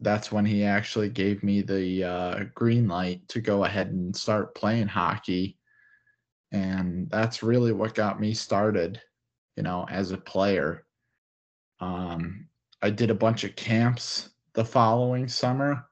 that's 0.00 0.30
when 0.30 0.44
he 0.44 0.64
actually 0.64 1.08
gave 1.08 1.42
me 1.42 1.62
the 1.62 2.04
uh, 2.04 2.44
green 2.54 2.86
light 2.86 3.26
to 3.28 3.40
go 3.40 3.64
ahead 3.64 3.86
and 3.86 4.14
start 4.14 4.54
playing 4.54 4.88
hockey. 4.88 5.56
And 6.52 7.08
that's 7.10 7.42
really 7.42 7.72
what 7.72 7.94
got 7.94 8.20
me 8.20 8.34
started 8.34 9.00
you 9.56 9.62
know, 9.62 9.86
as 9.90 10.12
a 10.12 10.18
player. 10.18 10.84
Um, 11.80 12.48
I 12.82 12.90
did 12.90 13.10
a 13.10 13.14
bunch 13.14 13.44
of 13.44 13.56
camps 13.56 14.30
the 14.54 14.64
following 14.64 15.28
summer, 15.28 15.86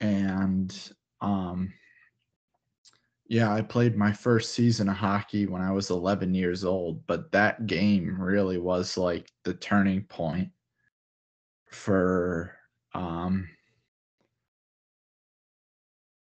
and 0.00 0.92
um, 1.20 1.72
yeah, 3.32 3.50
I 3.50 3.62
played 3.62 3.96
my 3.96 4.12
first 4.12 4.52
season 4.52 4.90
of 4.90 4.96
hockey 4.96 5.46
when 5.46 5.62
I 5.62 5.72
was 5.72 5.88
11 5.88 6.34
years 6.34 6.66
old. 6.66 7.06
But 7.06 7.32
that 7.32 7.66
game 7.66 8.20
really 8.20 8.58
was 8.58 8.98
like 8.98 9.32
the 9.44 9.54
turning 9.54 10.02
point 10.02 10.50
for 11.70 12.54
um, 12.94 13.48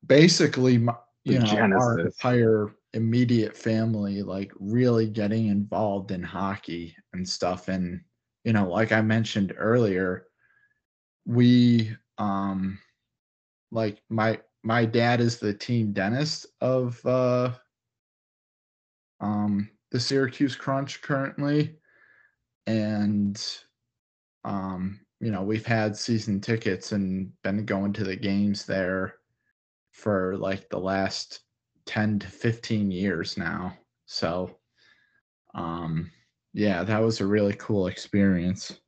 basically 0.05 0.77
my, 0.77 0.93
you 1.23 1.39
know 1.39 1.47
our 1.47 1.99
entire 1.99 2.75
immediate 2.93 3.57
family 3.57 4.21
like 4.21 4.51
really 4.59 5.07
getting 5.07 5.47
involved 5.47 6.11
in 6.11 6.21
hockey 6.21 6.95
and 7.13 7.27
stuff 7.27 7.67
and 7.67 8.01
you 8.43 8.53
know 8.53 8.67
like 8.67 8.91
i 8.91 8.99
mentioned 8.99 9.53
earlier 9.57 10.25
we 11.27 11.95
um 12.17 12.79
like 13.71 14.01
my 14.09 14.39
my 14.63 14.85
dad 14.85 15.21
is 15.21 15.37
the 15.37 15.53
team 15.53 15.93
dentist 15.93 16.47
of 16.61 17.03
uh 17.05 17.51
um 19.21 19.69
the 19.91 19.99
Syracuse 19.99 20.55
Crunch 20.55 21.01
currently 21.01 21.77
and 22.67 23.41
um 24.43 24.99
you 25.19 25.31
know 25.31 25.41
we've 25.41 25.65
had 25.65 25.95
season 25.95 26.39
tickets 26.39 26.91
and 26.91 27.31
been 27.43 27.65
going 27.65 27.93
to 27.93 28.03
the 28.03 28.15
games 28.15 28.65
there 28.65 29.15
for 29.91 30.37
like 30.37 30.69
the 30.69 30.79
last 30.79 31.41
10 31.85 32.19
to 32.19 32.27
15 32.27 32.91
years 32.91 33.37
now. 33.37 33.75
So, 34.05 34.57
um, 35.55 36.11
yeah, 36.53 36.83
that 36.83 37.01
was 37.01 37.19
a 37.19 37.25
really 37.25 37.55
cool 37.57 37.87
experience 37.87 38.79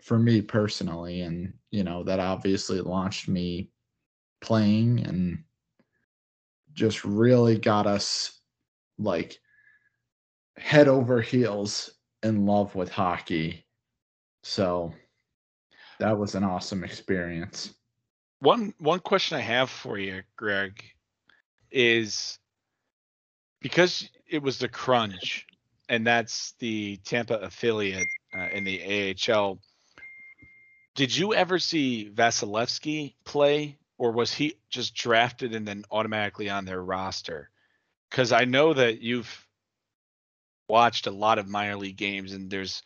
for 0.00 0.18
me 0.18 0.40
personally. 0.40 1.22
And, 1.22 1.52
you 1.70 1.84
know, 1.84 2.04
that 2.04 2.20
obviously 2.20 2.80
launched 2.80 3.28
me 3.28 3.70
playing 4.42 5.00
and 5.06 5.42
just 6.74 7.04
really 7.04 7.58
got 7.58 7.86
us 7.86 8.40
like 8.98 9.38
head 10.58 10.88
over 10.88 11.20
heels 11.20 11.90
in 12.22 12.44
love 12.46 12.74
with 12.74 12.90
hockey. 12.90 13.64
So 14.42 14.92
that 15.98 16.18
was 16.18 16.34
an 16.34 16.44
awesome 16.44 16.84
experience. 16.84 17.74
One 18.40 18.74
one 18.78 19.00
question 19.00 19.38
I 19.38 19.40
have 19.40 19.70
for 19.70 19.98
you, 19.98 20.22
Greg, 20.36 20.82
is 21.70 22.38
because 23.60 24.08
it 24.28 24.42
was 24.42 24.58
the 24.58 24.68
Crunch, 24.68 25.46
and 25.88 26.04
that's 26.06 26.54
the 26.58 26.96
Tampa 27.04 27.36
affiliate 27.36 28.08
uh, 28.36 28.48
in 28.52 28.64
the 28.64 29.14
AHL. 29.30 29.60
Did 30.96 31.16
you 31.16 31.34
ever 31.34 31.58
see 31.58 32.10
Vasilevskiy 32.12 33.14
play, 33.24 33.78
or 34.02 34.10
was 34.10 34.34
he 34.34 34.56
just 34.68 34.96
drafted 34.96 35.54
and 35.54 35.66
then 35.66 35.84
automatically 35.88 36.50
on 36.50 36.64
their 36.64 36.82
roster? 36.82 37.48
Because 38.10 38.32
I 38.32 38.46
know 38.46 38.74
that 38.74 39.00
you've 39.00 39.46
watched 40.68 41.06
a 41.06 41.12
lot 41.12 41.38
of 41.38 41.46
minor 41.46 41.76
league 41.76 41.98
games, 41.98 42.32
and 42.32 42.50
there's, 42.50 42.82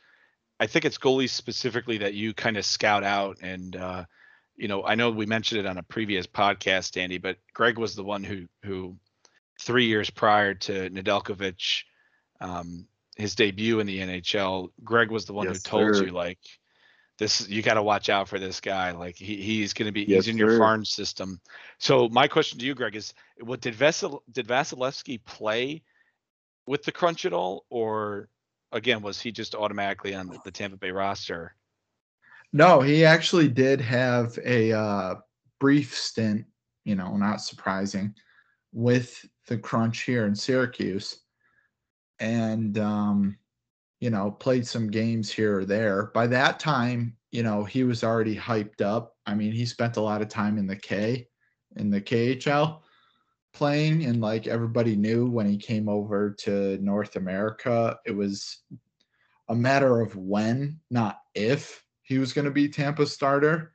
I 0.60 0.66
think 0.66 0.84
it's 0.84 0.98
goalies 0.98 1.30
specifically 1.30 1.96
that 1.98 2.12
you 2.12 2.34
kind 2.34 2.58
of 2.58 2.66
scout 2.66 3.02
out 3.02 3.38
and 3.40 3.74
uh, 3.74 4.04
you 4.56 4.68
know, 4.68 4.84
I 4.84 4.94
know 4.94 5.10
we 5.10 5.24
mentioned 5.24 5.60
it 5.60 5.66
on 5.66 5.78
a 5.78 5.82
previous 5.82 6.26
podcast, 6.26 7.00
Andy, 7.00 7.16
but 7.16 7.38
Greg 7.54 7.78
was 7.78 7.94
the 7.94 8.04
one 8.04 8.22
who 8.22 8.46
who 8.62 8.96
three 9.58 9.86
years 9.86 10.10
prior 10.10 10.52
to 10.52 10.90
Nedeljkovic, 10.90 11.84
um, 12.42 12.86
his 13.16 13.34
debut 13.34 13.80
in 13.80 13.86
the 13.86 14.00
NHL, 14.00 14.68
Greg 14.84 15.10
was 15.10 15.24
the 15.24 15.32
one 15.32 15.46
yes, 15.46 15.56
who 15.56 15.70
told 15.70 15.96
sir. 15.96 16.04
you 16.04 16.12
like 16.12 16.40
this 17.18 17.48
you 17.48 17.62
got 17.62 17.74
to 17.74 17.82
watch 17.82 18.08
out 18.08 18.28
for 18.28 18.38
this 18.38 18.60
guy. 18.60 18.90
Like 18.92 19.16
he, 19.16 19.36
he's 19.36 19.72
going 19.72 19.86
to 19.86 19.92
be 19.92 20.02
yes, 20.02 20.26
he's 20.26 20.34
in 20.34 20.38
sir. 20.38 20.46
your 20.46 20.58
farm 20.58 20.84
system. 20.84 21.40
So 21.78 22.08
my 22.08 22.28
question 22.28 22.58
to 22.58 22.66
you, 22.66 22.74
Greg, 22.74 22.96
is 22.96 23.14
what 23.40 23.60
did 23.60 23.74
Vasil 23.74 24.20
did 24.32 24.46
Vasilevskiy 24.46 25.24
play 25.24 25.82
with 26.66 26.84
the 26.84 26.92
crunch 26.92 27.24
at 27.24 27.32
all, 27.32 27.64
or 27.70 28.28
again 28.72 29.02
was 29.02 29.20
he 29.20 29.32
just 29.32 29.54
automatically 29.54 30.14
on 30.14 30.38
the 30.44 30.50
Tampa 30.50 30.76
Bay 30.76 30.90
roster? 30.90 31.54
No, 32.52 32.80
he 32.80 33.04
actually 33.04 33.48
did 33.48 33.80
have 33.80 34.38
a 34.44 34.72
uh, 34.72 35.14
brief 35.58 35.94
stint, 35.94 36.46
you 36.84 36.94
know, 36.94 37.16
not 37.16 37.40
surprising, 37.40 38.14
with 38.72 39.24
the 39.46 39.58
Crunch 39.58 40.02
here 40.02 40.26
in 40.26 40.34
Syracuse. 40.34 41.18
And, 42.18 42.78
um, 42.78 43.36
you 44.00 44.10
know, 44.10 44.30
played 44.30 44.66
some 44.66 44.90
games 44.90 45.30
here 45.30 45.58
or 45.58 45.64
there. 45.64 46.10
By 46.14 46.26
that 46.28 46.60
time, 46.60 47.16
you 47.30 47.42
know, 47.42 47.64
he 47.64 47.84
was 47.84 48.04
already 48.04 48.36
hyped 48.36 48.82
up. 48.82 49.16
I 49.26 49.34
mean, 49.34 49.52
he 49.52 49.66
spent 49.66 49.96
a 49.96 50.02
lot 50.02 50.22
of 50.22 50.28
time 50.28 50.58
in 50.58 50.66
the 50.66 50.76
K, 50.76 51.28
in 51.76 51.90
the 51.90 52.00
KHL 52.00 52.80
playing. 53.52 54.04
And 54.04 54.20
like 54.20 54.46
everybody 54.46 54.96
knew 54.96 55.26
when 55.26 55.46
he 55.46 55.56
came 55.56 55.88
over 55.88 56.30
to 56.40 56.78
North 56.78 57.16
America, 57.16 57.98
it 58.04 58.12
was 58.12 58.58
a 59.48 59.54
matter 59.54 60.00
of 60.00 60.14
when, 60.16 60.78
not 60.90 61.20
if 61.34 61.82
he 62.02 62.18
was 62.18 62.32
going 62.32 62.44
to 62.44 62.50
be 62.50 62.68
Tampa 62.68 63.06
starter 63.06 63.72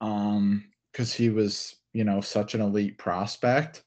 um 0.00 0.64
cuz 0.92 1.14
he 1.14 1.30
was, 1.30 1.76
you 1.92 2.02
know, 2.02 2.20
such 2.20 2.54
an 2.54 2.60
elite 2.60 2.98
prospect. 2.98 3.84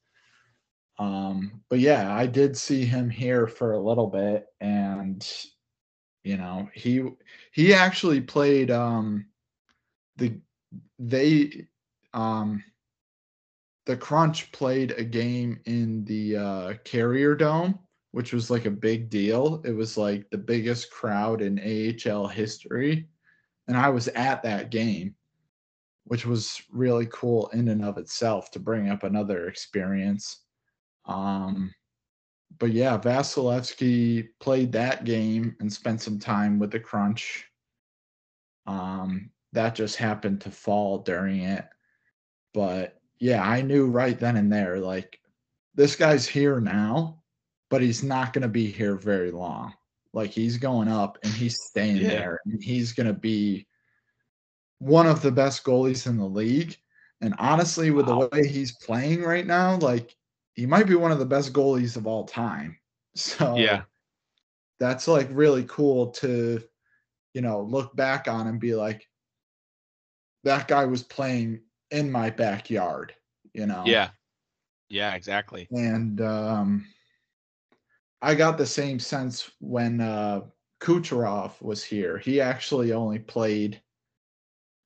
Um 0.98 1.62
but 1.70 1.80
yeah, 1.80 2.14
I 2.14 2.26
did 2.28 2.56
see 2.58 2.86
him 2.86 3.10
here 3.10 3.48
for 3.48 3.74
a 3.74 3.80
little 3.80 4.08
bit 4.08 4.48
and 4.62 5.28
you 6.24 6.38
know, 6.38 6.70
he 6.74 7.04
he 7.52 7.74
actually 7.74 8.22
played 8.22 8.72
um 8.72 9.28
the 10.18 10.39
they 11.00 11.68
um 12.14 12.64
the 13.86 13.98
Crunch 13.98 14.52
played 14.52 14.91
a 14.93 15.04
game 15.04 15.60
in 15.66 16.04
the 16.06 16.36
uh, 16.38 16.74
Carrier 16.86 17.36
Dome, 17.36 17.78
which 18.12 18.34
was 18.34 18.50
like 18.50 18.66
a 18.66 18.72
big 18.72 19.12
deal. 19.12 19.62
It 19.64 19.74
was 19.74 19.96
like 19.96 20.28
the 20.32 20.39
biggest 20.39 20.89
crowd 20.89 21.41
in 21.41 21.60
AHL 21.60 22.28
history 22.28 23.08
and 23.68 23.78
I 23.78 23.89
was 23.89 24.08
at 24.10 24.43
that 24.43 24.70
game, 24.70 25.16
which 26.06 26.26
was 26.26 26.62
really 26.72 27.08
cool 27.12 27.48
in 27.50 27.68
and 27.70 27.84
of 27.84 27.98
itself 27.98 28.52
to 28.52 28.60
bring 28.60 28.89
up 28.89 29.04
another 29.04 29.48
experience. 29.48 30.45
Um, 31.08 31.74
but 32.58 32.72
yeah, 32.72 32.97
Vasilevskiy 32.97 34.30
played 34.39 34.72
that 34.72 35.03
game 35.03 35.56
and 35.60 35.72
spent 35.72 36.01
some 36.01 36.20
time 36.20 36.60
with 36.60 36.72
the 36.72 36.80
Crunch. 36.80 37.45
Um, 38.66 39.30
that 39.53 39.76
just 39.76 39.97
happened 39.97 40.41
to 40.41 40.51
fall 40.51 40.99
during 40.99 41.41
it. 41.41 41.66
But 42.53 42.99
yeah, 43.20 43.43
I 43.43 43.62
knew 43.62 43.88
right 43.88 44.18
then 44.20 44.38
and 44.38 44.51
there, 44.51 44.80
like, 44.80 45.20
this 45.76 45.95
guy's 45.95 46.28
here 46.28 46.60
now, 46.62 47.22
but 47.70 47.82
he's 47.82 48.03
not 48.03 48.34
going 48.34 48.43
to 48.43 48.47
be 48.47 48.72
here 48.72 48.95
very 48.95 49.32
long. 49.32 49.74
Like 50.14 50.32
he's 50.32 50.58
going 50.58 50.88
up 50.88 51.18
and 51.24 51.34
he's 51.34 51.62
staying 51.62 51.97
yeah. 51.97 52.08
there 52.08 52.39
and 52.45 52.64
he's 52.64 52.93
going 52.93 53.08
to 53.08 53.14
be 53.14 53.68
one 54.80 55.08
of 55.08 55.22
the 55.22 55.32
best 55.32 55.66
goalies 55.66 56.08
in 56.08 56.18
the 56.18 56.26
league. 56.26 56.78
And 57.22 57.36
honestly, 57.38 57.91
with 57.91 58.06
the 58.06 58.30
way 58.32 58.47
he's 58.47 58.78
playing 58.78 59.24
right 59.24 59.45
now, 59.45 59.78
like 59.78 60.16
he 60.56 60.66
might 60.66 60.88
be 60.88 60.95
one 60.95 61.12
of 61.12 61.20
the 61.20 61.26
best 61.26 61.53
goalies 61.53 61.97
of 61.97 62.08
all 62.08 62.26
time. 62.26 62.78
So 63.18 63.56
Yeah. 63.58 63.84
that's 64.78 65.08
like 65.08 65.30
really 65.32 65.64
cool 65.70 66.08
to, 66.08 66.62
you 67.34 67.41
know, 67.41 67.62
look 67.62 67.95
back 67.95 68.28
on 68.28 68.47
and 68.47 68.60
be 68.60 68.76
like, 68.76 69.08
that 70.43 70.68
guy 70.68 70.84
was 70.84 71.01
playing 71.01 71.62
in 71.91 72.12
my 72.12 72.30
backyard, 72.30 73.14
you 73.53 73.68
know? 73.68 73.84
Yeah. 73.86 74.10
Yeah, 74.89 75.16
exactly. 75.16 75.70
And 75.72 76.20
um, 76.20 76.86
I 78.22 78.36
got 78.36 78.58
the 78.58 78.66
same 78.66 78.99
sense 78.99 79.49
when 79.62 80.01
uh, 80.01 80.41
Kucherov 80.82 81.62
was 81.62 81.86
here. 81.86 82.18
He 82.18 82.41
actually 82.41 82.91
only 82.91 83.20
played, 83.20 83.82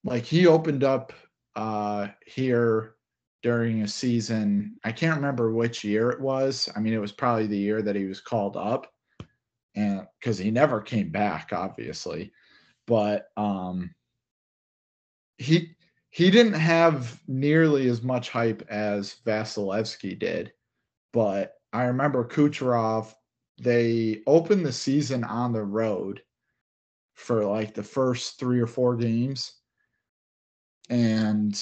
like, 0.03 0.24
he 0.24 0.45
opened 0.45 0.84
up 0.84 1.13
uh, 1.55 2.09
here 2.28 2.95
during 3.41 3.81
a 3.81 3.87
season. 3.87 4.75
I 4.83 4.91
can't 4.91 5.15
remember 5.15 5.51
which 5.51 5.83
year 5.83 6.09
it 6.09 6.19
was. 6.19 6.69
I 6.75 6.79
mean, 6.79 6.93
it 6.93 7.01
was 7.01 7.11
probably 7.11 7.47
the 7.47 7.57
year 7.57 7.81
that 7.81 7.95
he 7.95 8.05
was 8.05 8.19
called 8.19 8.57
up, 8.57 8.91
and 9.75 10.05
because 10.19 10.37
he 10.37 10.51
never 10.51 10.81
came 10.81 11.09
back, 11.09 11.49
obviously. 11.53 12.31
But 12.85 13.27
um, 13.37 13.93
he 15.37 15.75
he 16.11 16.31
didn't 16.31 16.53
have 16.53 17.21
nearly 17.27 17.87
as 17.87 18.01
much 18.01 18.29
hype 18.29 18.65
as 18.69 19.17
Vasilevskiy 19.25 20.19
did, 20.19 20.51
but 21.13 21.53
I 21.71 21.83
remember 21.83 22.25
Kucherov. 22.25 23.13
They 23.61 24.21
opened 24.25 24.65
the 24.65 24.71
season 24.71 25.25
on 25.25 25.51
the 25.51 25.63
road 25.63 26.21
for 27.15 27.43
like 27.43 27.73
the 27.73 27.83
first 27.83 28.39
three 28.39 28.59
or 28.59 28.67
four 28.67 28.95
games, 28.95 29.53
and 30.89 31.61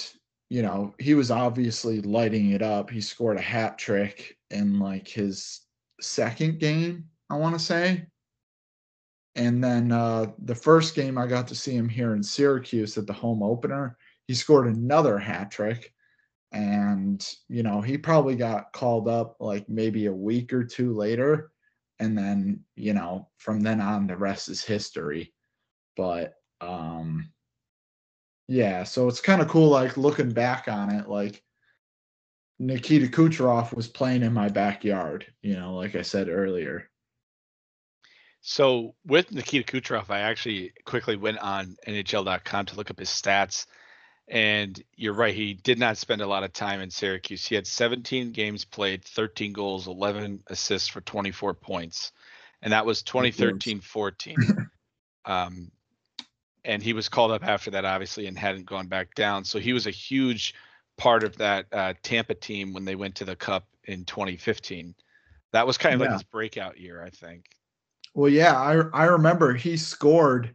you 0.50 0.62
know 0.62 0.93
he 1.00 1.14
was 1.16 1.32
obviously 1.32 2.02
lighting 2.02 2.52
it 2.52 2.62
up. 2.62 2.89
He 2.89 3.02
scored 3.02 3.38
a 3.38 3.41
hat 3.41 3.78
trick 3.78 4.38
in 4.50 4.80
like 4.80 5.08
his 5.08 5.62
second 6.02 6.60
game, 6.60 7.06
I 7.30 7.36
want 7.36 7.58
to 7.58 7.64
say. 7.64 8.06
And 9.36 9.64
then 9.64 9.91
uh, 9.91 10.28
the 10.45 10.56
first 10.56 10.95
game 10.95 11.18
I 11.18 11.28
got 11.28 11.48
to 11.50 11.56
see 11.56 11.76
him 11.76 11.89
here 11.89 12.16
in 12.16 12.24
Syracuse 12.24 12.98
at 12.98 13.06
the 13.06 13.14
home 13.14 13.43
opener 13.43 13.98
he 14.28 14.34
scored 14.34 14.68
another 14.68 15.18
hat 15.18 15.50
trick 15.50 15.93
and 16.52 17.28
you 17.50 17.64
know 17.64 17.82
he 17.82 17.98
probably 17.98 18.36
got 18.36 18.72
called 18.74 19.08
up 19.08 19.36
like 19.39 19.68
maybe 19.68 20.06
a 20.06 20.14
week 20.14 20.54
or 20.54 20.64
two 20.64 20.93
later 20.93 21.52
and 22.00 22.18
then 22.18 22.60
you 22.76 22.93
know 22.93 23.28
from 23.38 23.60
then 23.60 23.82
on 23.82 24.08
the 24.08 24.16
rest 24.16 24.48
is 24.48 24.64
history 24.64 25.34
but 25.95 26.36
um 26.62 27.30
yeah 28.48 28.84
so 28.84 29.08
it's 29.08 29.22
kind 29.22 29.41
of 29.41 29.48
cool 29.48 29.70
like 29.70 29.98
looking 29.98 30.32
back 30.32 30.68
on 30.68 30.93
it 30.93 31.08
like 31.08 31.43
Nikita 32.60 33.08
Kucherov 33.08 33.76
was 33.76 33.88
playing 33.88 34.24
in 34.24 34.34
my 34.34 34.50
backyard 34.50 35.26
you 35.41 35.56
know 35.56 35.76
like 35.76 35.95
I 35.95 36.02
said 36.02 36.30
earlier 36.30 36.89
So 38.50 38.95
with 39.06 39.30
Nikita 39.34 39.70
Kucherov, 39.70 40.10
I 40.10 40.22
actually 40.22 40.72
quickly 40.86 41.18
went 41.18 41.39
on 41.39 41.76
NHL.com 41.86 42.68
to 42.68 42.76
look 42.76 42.89
up 42.89 42.98
his 42.98 43.10
stats. 43.10 43.66
And 44.30 44.82
you're 44.95 45.14
right, 45.14 45.36
he 45.36 45.54
did 45.54 45.78
not 45.78 45.98
spend 45.98 46.22
a 46.22 46.28
lot 46.28 46.45
of 46.45 46.54
time 46.54 46.80
in 46.80 46.89
Syracuse. 46.89 47.45
He 47.45 47.56
had 47.56 47.68
17 47.68 48.32
games 48.32 48.64
played, 48.64 49.04
13 49.04 49.52
goals, 49.52 49.88
11 49.88 50.43
assists 50.48 50.88
for 50.88 51.02
24 51.02 51.56
points. 51.56 52.14
And 52.62 52.72
that 52.72 52.86
was 52.86 53.04
2013 53.04 53.82
14. 53.82 54.38
Um, 55.26 55.74
and 56.68 56.84
he 56.84 56.93
was 56.93 57.09
called 57.09 57.32
up 57.32 57.43
after 57.43 57.72
that, 57.72 57.86
obviously, 57.86 58.28
and 58.28 58.38
hadn't 58.38 58.65
gone 58.65 58.88
back 58.88 59.15
down. 59.15 59.43
So 59.43 59.57
he 59.57 59.74
was 59.74 59.88
a 59.88 59.91
huge 59.91 60.53
part 60.97 61.24
of 61.24 61.38
that 61.38 61.65
uh, 61.72 61.93
Tampa 62.03 62.36
team 62.36 62.74
when 62.74 62.86
they 62.86 62.95
went 62.95 63.15
to 63.15 63.26
the 63.26 63.36
Cup 63.36 63.68
in 63.86 64.03
2015. 64.05 64.93
That 65.53 65.65
was 65.65 65.78
kind 65.78 65.95
of 65.95 66.01
like 66.01 66.11
his 66.11 66.24
breakout 66.24 66.78
year, 66.78 67.01
I 67.01 67.09
think. 67.09 67.45
Well, 68.13 68.30
yeah, 68.30 68.55
I 68.55 68.74
I 68.93 69.05
remember 69.05 69.53
he 69.53 69.78
scored 69.78 70.53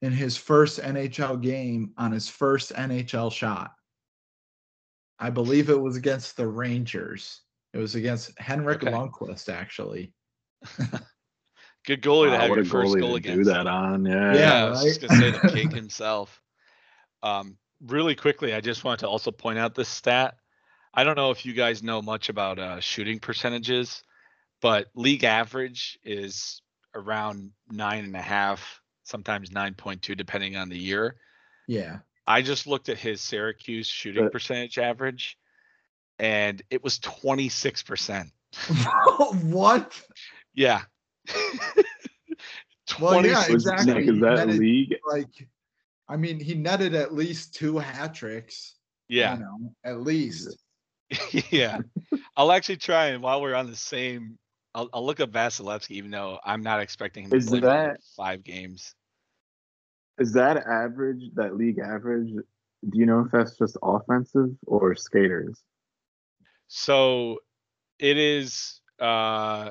in 0.00 0.12
his 0.12 0.36
first 0.36 0.80
NHL 0.80 1.42
game 1.42 1.92
on 1.98 2.10
his 2.10 2.28
first 2.28 2.72
NHL 2.72 3.30
shot. 3.30 3.72
I 5.18 5.28
believe 5.28 5.68
it 5.68 5.78
was 5.78 5.96
against 5.96 6.38
the 6.38 6.46
Rangers. 6.46 7.42
It 7.74 7.78
was 7.78 7.94
against 7.94 8.38
Henrik 8.38 8.82
Okay. 8.82 8.90
Lundqvist, 8.90 9.52
actually. 9.52 10.14
Good 11.86 12.02
goalie 12.02 12.26
to 12.26 12.30
Wow, 12.32 12.38
have 12.40 12.50
what 12.50 12.56
your 12.56 12.64
a 12.64 12.68
first 12.68 12.94
goalie 12.94 13.00
goal 13.00 13.14
to 13.14 13.20
do 13.20 13.44
that 13.44 13.66
on. 13.66 14.04
Yeah. 14.04 14.34
Yeah, 14.34 14.38
Yeah, 14.38 14.64
I 14.66 14.70
was 14.70 14.82
just 14.84 15.00
gonna 15.00 15.18
say 15.20 15.30
the 15.30 15.38
right? 15.38 15.52
king 15.54 15.70
himself. 15.70 16.40
Um, 17.22 17.56
really 17.86 18.14
quickly, 18.14 18.54
I 18.54 18.60
just 18.60 18.84
wanted 18.84 19.00
to 19.00 19.08
also 19.08 19.30
point 19.30 19.58
out 19.58 19.74
this 19.74 19.88
stat. 19.88 20.36
I 20.92 21.04
don't 21.04 21.16
know 21.16 21.30
if 21.30 21.46
you 21.46 21.52
guys 21.52 21.82
know 21.82 22.02
much 22.02 22.28
about 22.28 22.58
uh, 22.58 22.80
shooting 22.80 23.18
percentages, 23.20 24.02
but 24.60 24.88
league 24.94 25.24
average 25.24 25.98
is 26.04 26.60
around 26.94 27.50
nine 27.70 28.04
and 28.04 28.16
a 28.16 28.20
half, 28.22 28.80
sometimes 29.04 29.50
nine 29.52 29.74
point 29.74 30.02
two, 30.02 30.14
depending 30.14 30.56
on 30.56 30.68
the 30.68 30.78
year. 30.78 31.16
Yeah. 31.68 31.98
I 32.26 32.42
just 32.42 32.66
looked 32.66 32.88
at 32.88 32.98
his 32.98 33.20
Syracuse 33.20 33.86
shooting 33.86 34.24
But- 34.24 34.32
percentage 34.32 34.78
average, 34.78 35.38
and 36.18 36.60
it 36.70 36.82
was 36.84 36.98
twenty 36.98 37.48
six 37.48 37.82
percent. 37.82 38.28
what? 39.42 40.00
Yeah. 40.54 40.82
Well, 43.00 43.24
yeah, 43.24 43.44
26%. 43.44 43.54
Exactly. 43.54 43.94
Nick, 43.94 44.08
is 44.08 44.20
that 44.20 44.46
Netted- 44.46 44.58
league? 44.58 44.96
Like, 45.10 45.48
I 46.08 46.16
mean, 46.16 46.40
he 46.40 46.54
netted 46.54 46.94
at 46.94 47.14
least 47.14 47.54
two 47.54 47.78
hat 47.78 48.14
tricks. 48.14 48.74
Yeah. 49.08 49.34
You 49.34 49.40
know, 49.40 49.74
at 49.84 50.00
least. 50.00 50.58
yeah. 51.50 51.78
I'll 52.36 52.50
actually 52.52 52.78
try 52.78 53.06
and 53.06 53.22
while 53.22 53.40
we're 53.42 53.54
on 53.54 53.70
the 53.70 53.76
same, 53.76 54.38
I'll, 54.74 54.88
I'll 54.92 55.06
look 55.06 55.20
up 55.20 55.30
Vasilevskiy, 55.30 55.92
even 55.92 56.10
though 56.10 56.40
I'm 56.44 56.62
not 56.62 56.80
expecting 56.80 57.24
him 57.24 57.30
to 57.30 57.36
Is 57.36 57.48
play 57.48 57.60
that- 57.60 58.00
five 58.16 58.42
games. 58.42 58.94
Is 60.18 60.32
that 60.32 60.58
average, 60.66 61.22
that 61.34 61.56
league 61.56 61.78
average? 61.78 62.28
Do 62.30 62.98
you 62.98 63.06
know 63.06 63.20
if 63.20 63.30
that's 63.30 63.56
just 63.56 63.76
offensive 63.82 64.50
or 64.66 64.94
skaters? 64.96 65.60
So 66.66 67.38
it 67.98 68.18
is. 68.18 68.80
uh 68.98 69.70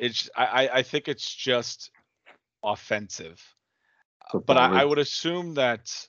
It's. 0.00 0.30
I. 0.36 0.68
I- 0.72 0.82
think 0.82 1.08
it's 1.08 1.32
just 1.34 1.90
offensive, 2.62 3.40
So 4.32 4.40
but 4.40 4.56
I, 4.56 4.82
I 4.82 4.84
would 4.84 4.98
assume 4.98 5.54
that. 5.54 6.08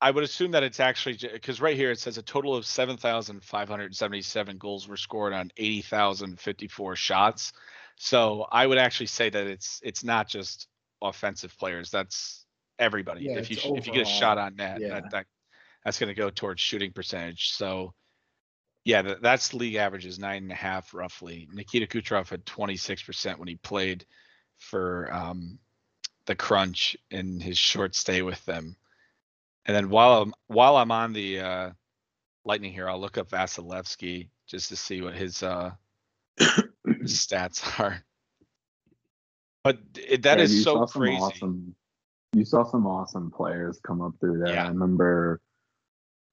I 0.00 0.12
would 0.12 0.22
assume 0.22 0.52
that 0.52 0.62
it's 0.62 0.78
actually 0.78 1.18
because 1.32 1.60
right 1.60 1.74
here 1.76 1.90
it 1.90 1.98
says 1.98 2.18
a 2.18 2.22
total 2.22 2.54
of 2.54 2.64
seven 2.64 2.96
thousand 2.96 3.42
five 3.42 3.68
hundred 3.68 3.96
seventy-seven 3.96 4.56
goals 4.58 4.86
were 4.86 4.96
scored 4.96 5.32
on 5.32 5.50
eighty 5.56 5.82
thousand 5.82 6.38
fifty-four 6.38 6.94
shots. 6.94 7.52
So 7.96 8.46
I 8.52 8.64
would 8.64 8.78
actually 8.78 9.06
say 9.06 9.28
that 9.28 9.46
it's 9.48 9.80
it's 9.82 10.04
not 10.04 10.28
just 10.28 10.68
offensive 11.02 11.56
players. 11.58 11.90
That's 11.90 12.46
everybody. 12.78 13.24
Yeah, 13.24 13.38
if 13.38 13.50
you 13.50 13.56
sh- 13.56 13.66
if 13.74 13.86
you 13.88 13.92
get 13.92 14.02
a 14.02 14.10
shot 14.10 14.38
on 14.38 14.54
net, 14.54 14.80
Yeah. 14.80 14.88
that, 15.00 15.10
that 15.10 15.26
that's 15.84 15.98
going 15.98 16.08
to 16.08 16.14
go 16.14 16.30
towards 16.30 16.60
shooting 16.60 16.92
percentage. 16.92 17.50
So 17.50 17.92
yeah, 18.88 19.02
that's 19.20 19.52
league 19.52 19.74
average 19.74 20.06
is 20.06 20.18
nine 20.18 20.44
and 20.44 20.50
a 20.50 20.54
half 20.54 20.94
roughly. 20.94 21.46
Nikita 21.52 21.86
Kucherov 21.86 22.30
had 22.30 22.46
twenty 22.46 22.78
six 22.78 23.02
percent 23.02 23.38
when 23.38 23.46
he 23.46 23.56
played 23.56 24.06
for 24.56 25.12
um, 25.12 25.58
the 26.24 26.34
Crunch 26.34 26.96
in 27.10 27.38
his 27.38 27.58
short 27.58 27.94
stay 27.94 28.22
with 28.22 28.42
them. 28.46 28.76
And 29.66 29.76
then 29.76 29.90
while 29.90 30.22
I'm 30.22 30.32
while 30.46 30.78
I'm 30.78 30.90
on 30.90 31.12
the 31.12 31.38
uh, 31.38 31.70
Lightning 32.46 32.72
here, 32.72 32.88
I'll 32.88 32.98
look 32.98 33.18
up 33.18 33.28
Vasilevskiy 33.28 34.30
just 34.46 34.70
to 34.70 34.76
see 34.76 35.02
what 35.02 35.14
his 35.14 35.42
uh, 35.42 35.72
his 36.38 36.46
stats 37.26 37.78
are. 37.78 38.02
But 39.64 39.80
it, 39.96 40.22
that 40.22 40.38
Yeah, 40.38 40.44
is 40.44 40.64
so 40.64 40.86
crazy. 40.86 41.20
Awesome, 41.20 41.74
you 42.32 42.46
saw 42.46 42.64
some 42.64 42.86
awesome 42.86 43.30
players 43.30 43.78
come 43.86 44.00
up 44.00 44.14
through 44.18 44.38
there. 44.38 44.54
Yeah. 44.54 44.64
I 44.64 44.68
remember. 44.68 45.42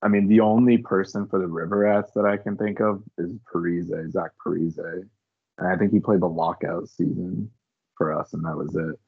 I 0.01 0.07
mean, 0.07 0.27
the 0.27 0.41
only 0.41 0.77
person 0.77 1.27
for 1.27 1.39
the 1.39 1.47
River 1.47 1.79
Rats 1.79 2.11
that 2.15 2.25
I 2.25 2.37
can 2.37 2.57
think 2.57 2.79
of 2.79 3.01
is 3.17 3.31
Parise, 3.51 4.11
Zach 4.11 4.31
Parise, 4.45 4.77
and 5.57 5.67
I 5.67 5.75
think 5.77 5.91
he 5.91 5.99
played 5.99 6.21
the 6.21 6.27
lockout 6.27 6.89
season 6.89 7.49
for 7.97 8.13
us, 8.13 8.33
and 8.33 8.43
that 8.45 8.55
was 8.55 8.75
it. 8.75 8.99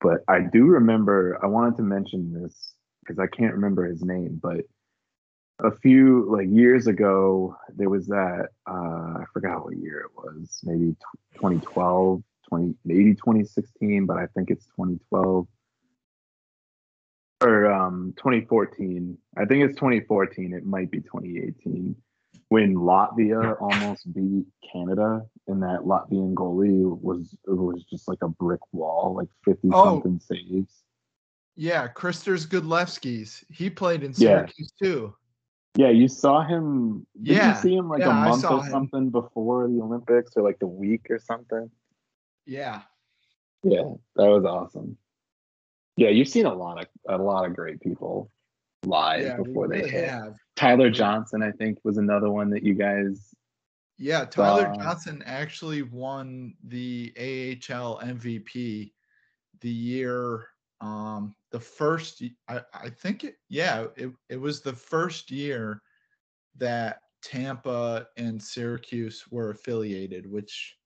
But 0.00 0.20
I 0.28 0.40
do 0.40 0.66
remember. 0.66 1.38
I 1.42 1.46
wanted 1.46 1.76
to 1.76 1.82
mention 1.82 2.32
this 2.32 2.74
because 3.00 3.18
I 3.18 3.26
can't 3.26 3.54
remember 3.54 3.84
his 3.84 4.02
name, 4.02 4.40
but 4.42 4.60
a 5.60 5.70
few 5.70 6.30
like 6.30 6.48
years 6.50 6.86
ago 6.86 7.56
there 7.76 7.88
was 7.88 8.06
that 8.06 8.48
uh 8.70 9.18
i 9.20 9.24
forgot 9.32 9.64
what 9.64 9.76
year 9.76 10.00
it 10.00 10.10
was 10.14 10.60
maybe 10.64 10.92
tw 10.92 11.36
2012 11.36 12.22
20 12.48 12.74
maybe 12.84 13.14
2016 13.14 14.04
but 14.04 14.18
i 14.18 14.26
think 14.34 14.50
it's 14.50 14.66
2012 14.66 15.46
or 17.42 17.70
um 17.70 18.14
2014 18.16 19.16
i 19.36 19.44
think 19.44 19.64
it's 19.64 19.74
2014 19.76 20.54
it 20.54 20.64
might 20.64 20.90
be 20.90 21.00
2018 21.00 21.94
when 22.48 22.74
latvia 22.74 23.60
almost 23.60 24.12
beat 24.14 24.46
canada 24.72 25.22
and 25.48 25.62
that 25.62 25.80
latvian 25.84 26.32
goalie 26.34 26.98
was 27.00 27.36
it 27.46 27.50
was 27.50 27.84
just 27.90 28.08
like 28.08 28.18
a 28.22 28.28
brick 28.28 28.60
wall 28.72 29.14
like 29.16 29.28
50 29.44 29.68
Oh. 29.72 29.84
something 29.84 30.20
saves 30.20 30.82
Yeah, 31.58 31.88
Kristers 31.88 32.46
Gudlevskis. 32.46 33.42
He 33.48 33.70
played 33.70 34.02
in 34.02 34.10
Yeah. 34.12 34.44
Syracuse 34.44 34.72
too. 34.78 35.14
Yeah, 35.74 35.88
you 35.88 36.06
saw 36.06 36.44
him. 36.44 37.06
Did 37.16 37.36
Yeah, 37.38 37.48
you 37.56 37.62
see 37.62 37.74
him 37.74 37.88
like 37.88 38.00
yeah, 38.00 38.10
a 38.10 38.28
month 38.28 38.44
or 38.44 38.62
him. 38.62 38.70
something 38.70 39.08
before 39.10 39.66
the 39.66 39.80
Olympics, 39.80 40.36
or 40.36 40.42
like 40.42 40.58
the 40.58 40.66
week 40.66 41.06
or 41.08 41.18
something? 41.18 41.70
Yeah. 42.44 42.82
Yeah, 43.62 43.88
that 44.16 44.28
was 44.36 44.44
awesome. 44.44 44.98
Yeah, 45.96 46.10
you've 46.10 46.28
seen 46.28 46.46
a 46.46 46.54
lot 46.54 46.80
of 46.80 46.86
a 47.08 47.22
lot 47.22 47.46
of 47.46 47.56
great 47.56 47.80
people 47.80 48.30
live 48.84 49.22
Yeah, 49.22 49.36
before 49.36 49.68
they 49.68 49.78
really 49.78 49.90
hit. 49.90 50.08
have. 50.08 50.36
Tyler 50.54 50.90
Johnson, 50.90 51.42
I 51.42 51.52
think, 51.52 51.78
was 51.84 51.98
another 51.98 52.30
one 52.30 52.50
that 52.50 52.62
you 52.62 52.74
guys. 52.74 53.34
Yeah, 53.98 54.24
Tyler 54.26 54.66
Uh, 54.66 54.74
Johnson 54.74 55.22
actually 55.24 55.82
won 55.82 56.54
the 56.64 57.12
AHL 57.18 58.00
MVP 58.00 58.92
the 59.62 59.70
year 59.70 60.48
um 60.82 61.34
the 61.50 61.58
first 61.58 62.22
I 62.48 62.60
think 62.90 63.24
it 63.24 63.36
yeah, 63.48 63.86
it, 63.96 64.12
it 64.28 64.36
was 64.36 64.60
the 64.60 64.74
first 64.74 65.30
year 65.30 65.80
that 66.58 67.00
Tampa 67.22 68.06
and 68.18 68.40
Syracuse 68.42 69.24
were 69.30 69.50
affiliated, 69.50 70.30
which 70.30 70.76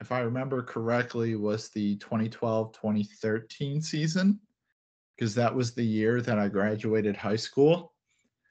if 0.00 0.10
I 0.10 0.20
remember 0.20 0.62
correctly 0.62 1.36
was 1.36 1.68
the 1.68 1.96
2012-2013 1.98 3.82
season 3.82 4.40
because 5.16 5.34
that 5.34 5.54
was 5.54 5.74
the 5.74 5.84
year 5.84 6.20
that 6.20 6.38
I 6.38 6.48
graduated 6.48 7.16
high 7.16 7.36
school 7.36 7.94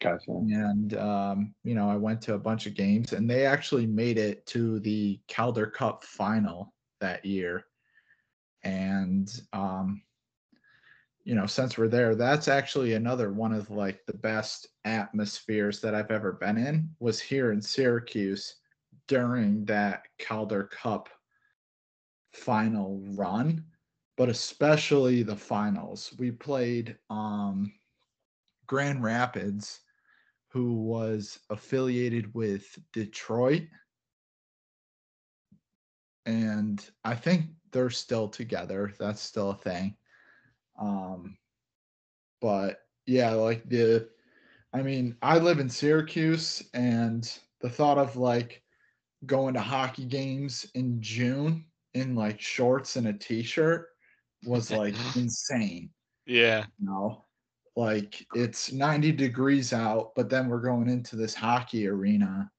Gotcha. 0.04 0.32
and 0.32 0.98
um, 0.98 1.56
you 1.64 1.76
know 1.76 1.90
I 1.90 1.96
went 1.96 2.22
to 2.24 2.34
a 2.34 2.40
bunch 2.40 2.66
of 2.66 2.74
games, 2.74 3.14
and 3.14 3.30
they 3.30 3.46
actually 3.46 3.88
made 3.88 4.18
it 4.18 4.46
to 4.48 4.80
the 4.82 5.20
Calder 5.34 5.68
Cup 5.68 6.04
final 6.04 6.74
that 7.00 7.24
year. 7.24 7.66
And 8.64 9.32
um, 9.54 10.02
you 11.24 11.36
know, 11.36 11.46
since 11.46 11.78
we're 11.78 11.88
there, 11.88 12.16
that's 12.16 12.50
actually 12.50 12.94
another 12.94 13.32
one 13.32 13.54
of 13.54 13.70
like 13.70 14.06
the 14.06 14.18
best 14.18 14.68
atmospheres 14.84 15.80
that 15.80 15.96
I've 15.96 16.12
ever 16.12 16.34
been 16.34 16.58
in. 16.58 16.90
Was 17.00 17.22
here 17.22 17.54
in 17.54 17.62
Syracuse 17.62 18.56
during 19.08 19.64
that 19.66 20.04
Calder 20.20 20.66
Cup 20.66 21.08
final 22.34 23.02
run, 23.16 23.64
but 24.18 24.30
especially 24.30 25.24
the 25.24 25.36
finals. 25.36 26.14
We 26.18 26.32
played 26.32 26.98
um, 27.10 27.74
Grand 28.68 29.04
Rapids 29.04 29.80
who 30.50 30.74
was 30.74 31.40
affiliated 31.50 32.34
with 32.36 32.78
Detroit. 32.92 33.64
And 36.28 36.88
I 37.04 37.16
think 37.16 37.48
they're 37.72 37.90
still 37.90 38.28
together. 38.28 38.94
That's 39.00 39.22
still 39.22 39.50
a 39.50 39.56
thing. 39.56 39.96
Um, 40.80 41.38
but 42.40 42.82
yeah, 43.08 43.32
like 43.32 43.68
the, 43.68 44.10
I 44.74 44.84
mean, 44.84 45.16
I 45.24 45.40
live 45.40 45.60
in 45.60 45.70
Syracuse, 45.70 46.64
and 46.74 47.32
the 47.62 47.70
thought 47.70 47.98
of 47.98 48.16
like 48.16 48.64
going 49.26 49.54
to 49.56 49.60
hockey 49.60 50.06
games 50.06 50.66
in 50.76 51.02
June 51.02 51.66
in 51.94 52.16
like 52.16 52.40
shorts 52.40 52.96
and 52.96 53.08
a 53.08 53.14
t 53.14 53.44
shirt 53.44 53.90
was 54.46 54.72
like 54.82 54.96
insane 55.16 55.90
Yeah. 56.26 56.66
know 56.80 57.24
like 57.76 58.26
it's 58.36 58.72
90 58.72 59.12
degrees 59.14 59.74
out 59.74 60.14
but 60.16 60.30
then 60.30 60.48
we're 60.48 60.60
going 60.62 60.88
into 60.90 61.16
this 61.16 61.34
hockey 61.34 61.88
arena 61.88 62.50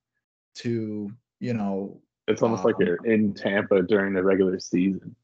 to 0.57 1.11
you 1.41 1.55
know 1.55 2.01
It's 2.26 2.43
almost 2.43 2.64
like 2.64 2.76
Um, 2.76 2.87
you're 2.87 3.05
in 3.07 3.35
Tampa 3.35 3.82
during 3.82 4.14
the 4.14 4.22
regular 4.22 4.59
season. 4.59 5.14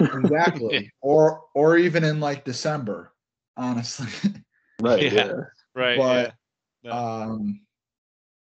exactly 0.00 0.90
or 1.00 1.42
or 1.54 1.76
even 1.76 2.02
in 2.04 2.18
like 2.20 2.44
december 2.44 3.12
honestly 3.56 4.08
right. 4.80 5.02
Yeah. 5.02 5.12
Yeah. 5.12 5.32
Right. 5.74 5.96
But, 5.98 6.34
yeah. 6.82 7.26
um 7.28 7.60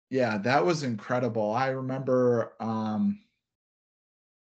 yeah 0.10 0.38
that 0.40 0.66
was 0.66 0.84
incredible 0.84 1.52
i 1.52 1.68
remember 1.70 2.54
um 2.60 3.20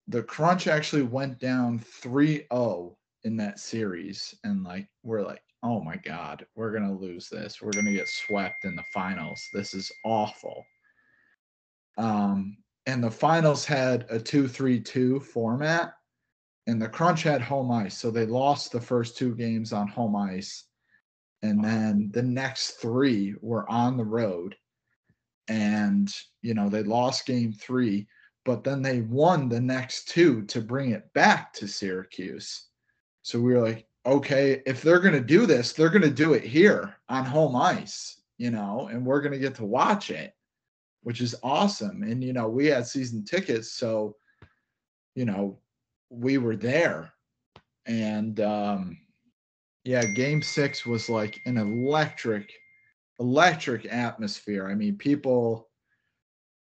the 0.09 0.23
crunch 0.23 0.67
actually 0.67 1.03
went 1.03 1.39
down 1.39 1.79
3-0 2.03 2.95
in 3.25 3.37
that 3.37 3.59
series 3.59 4.35
and 4.45 4.63
like 4.63 4.89
we're 5.03 5.25
like 5.25 5.43
oh 5.63 5.83
my 5.83 5.97
god 5.97 6.47
we're 6.55 6.73
gonna 6.73 6.97
lose 6.97 7.29
this. 7.29 7.61
We're 7.61 7.73
gonna 7.73 7.93
get 7.93 8.09
swept 8.09 8.65
in 8.65 8.77
the 8.77 8.85
finals. 8.93 9.43
This 9.53 9.75
is 9.75 9.91
awful. 10.05 10.65
Um 11.97 12.57
and 12.87 13.05
the 13.05 13.11
finals 13.11 13.67
had 13.67 14.07
a 14.09 14.19
2-3-2 14.19 15.23
format 15.23 15.93
and 16.69 16.81
the 16.81 16.89
crunch 16.89 17.23
had 17.23 17.43
home 17.43 17.71
ice 17.71 17.99
so 17.99 18.11
they 18.11 18.27
lost 18.27 18.73
the 18.73 18.81
first 18.81 19.17
two 19.17 19.35
games 19.35 19.73
on 19.73 19.89
home 19.89 20.15
ice 20.15 20.65
and 21.43 21.63
then 21.65 22.11
the 22.13 22.23
next 22.23 22.81
three 22.81 23.35
were 23.41 23.69
on 23.71 23.97
the 23.97 24.05
road 24.05 24.55
and 25.49 26.15
you 26.43 26.55
know 26.55 26.69
they 26.69 26.83
lost 26.83 27.27
game 27.27 27.53
three 27.53 28.07
but 28.45 28.65
then 28.65 28.81
they 28.81 29.01
won 29.03 29.49
the 29.49 29.61
next 29.61 30.09
two 30.09 30.43
to 30.45 30.61
bring 30.61 30.91
it 30.91 31.13
back 31.15 31.53
to 31.53 31.67
syracuse 31.67 32.68
so 33.29 33.41
we 33.41 33.55
were 33.55 33.61
like 33.61 33.87
okay 34.07 34.63
if 34.67 34.83
they're 34.83 35.01
going 35.01 35.15
to 35.15 35.21
do 35.21 35.47
this 35.47 35.73
they're 35.73 35.89
going 35.89 36.03
to 36.03 36.11
do 36.11 36.33
it 36.33 36.45
here 36.45 36.97
on 37.09 37.25
home 37.25 37.55
ice 37.57 38.23
you 38.39 38.51
know 38.51 38.89
and 38.91 39.05
we're 39.05 39.21
going 39.21 39.33
to 39.33 39.39
get 39.39 39.55
to 39.55 39.65
watch 39.65 40.11
it 40.11 40.35
which 41.03 41.21
is 41.23 41.35
awesome. 41.43 42.03
And 42.03 42.23
you 42.23 42.35
know 42.35 42.49
we 42.49 42.67
had 42.67 42.87
season 42.87 43.25
tickets 43.25 43.73
so 43.73 44.17
you 45.15 45.25
know 45.25 45.59
we 46.11 46.37
were 46.39 46.57
there. 46.57 47.13
And 47.87 48.41
um 48.41 48.99
yeah 49.85 50.05
game 50.05 50.43
six 50.43 50.85
was 50.85 51.09
like 51.09 51.41
an 51.47 51.57
electric 51.57 52.53
electric 53.21 53.87
atmosphere. 53.87 54.69
I 54.69 54.75
mean 54.75 54.97
people 54.97 55.69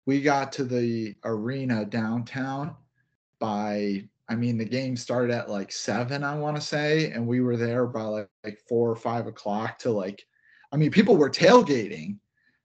we 0.05 0.21
got 0.21 0.53
to 0.53 0.63
the 0.63 1.15
arena 1.25 1.83
downtown 1.83 2.73
by 3.39 4.07
i 4.29 4.35
mean 4.35 4.57
the 4.57 4.65
game 4.65 4.95
started 4.95 5.33
at 5.33 5.49
like 5.49 5.71
seven 5.71 6.23
i 6.23 6.37
want 6.37 6.55
to 6.55 6.61
say 6.61 7.11
and 7.11 7.25
we 7.25 7.41
were 7.41 7.57
there 7.57 7.85
by 7.85 8.01
like, 8.03 8.29
like 8.43 8.59
four 8.67 8.89
or 8.89 8.95
five 8.95 9.27
o'clock 9.27 9.77
to 9.79 9.91
like 9.91 10.25
i 10.71 10.77
mean 10.77 10.91
people 10.91 11.17
were 11.17 11.29
tailgating 11.29 12.17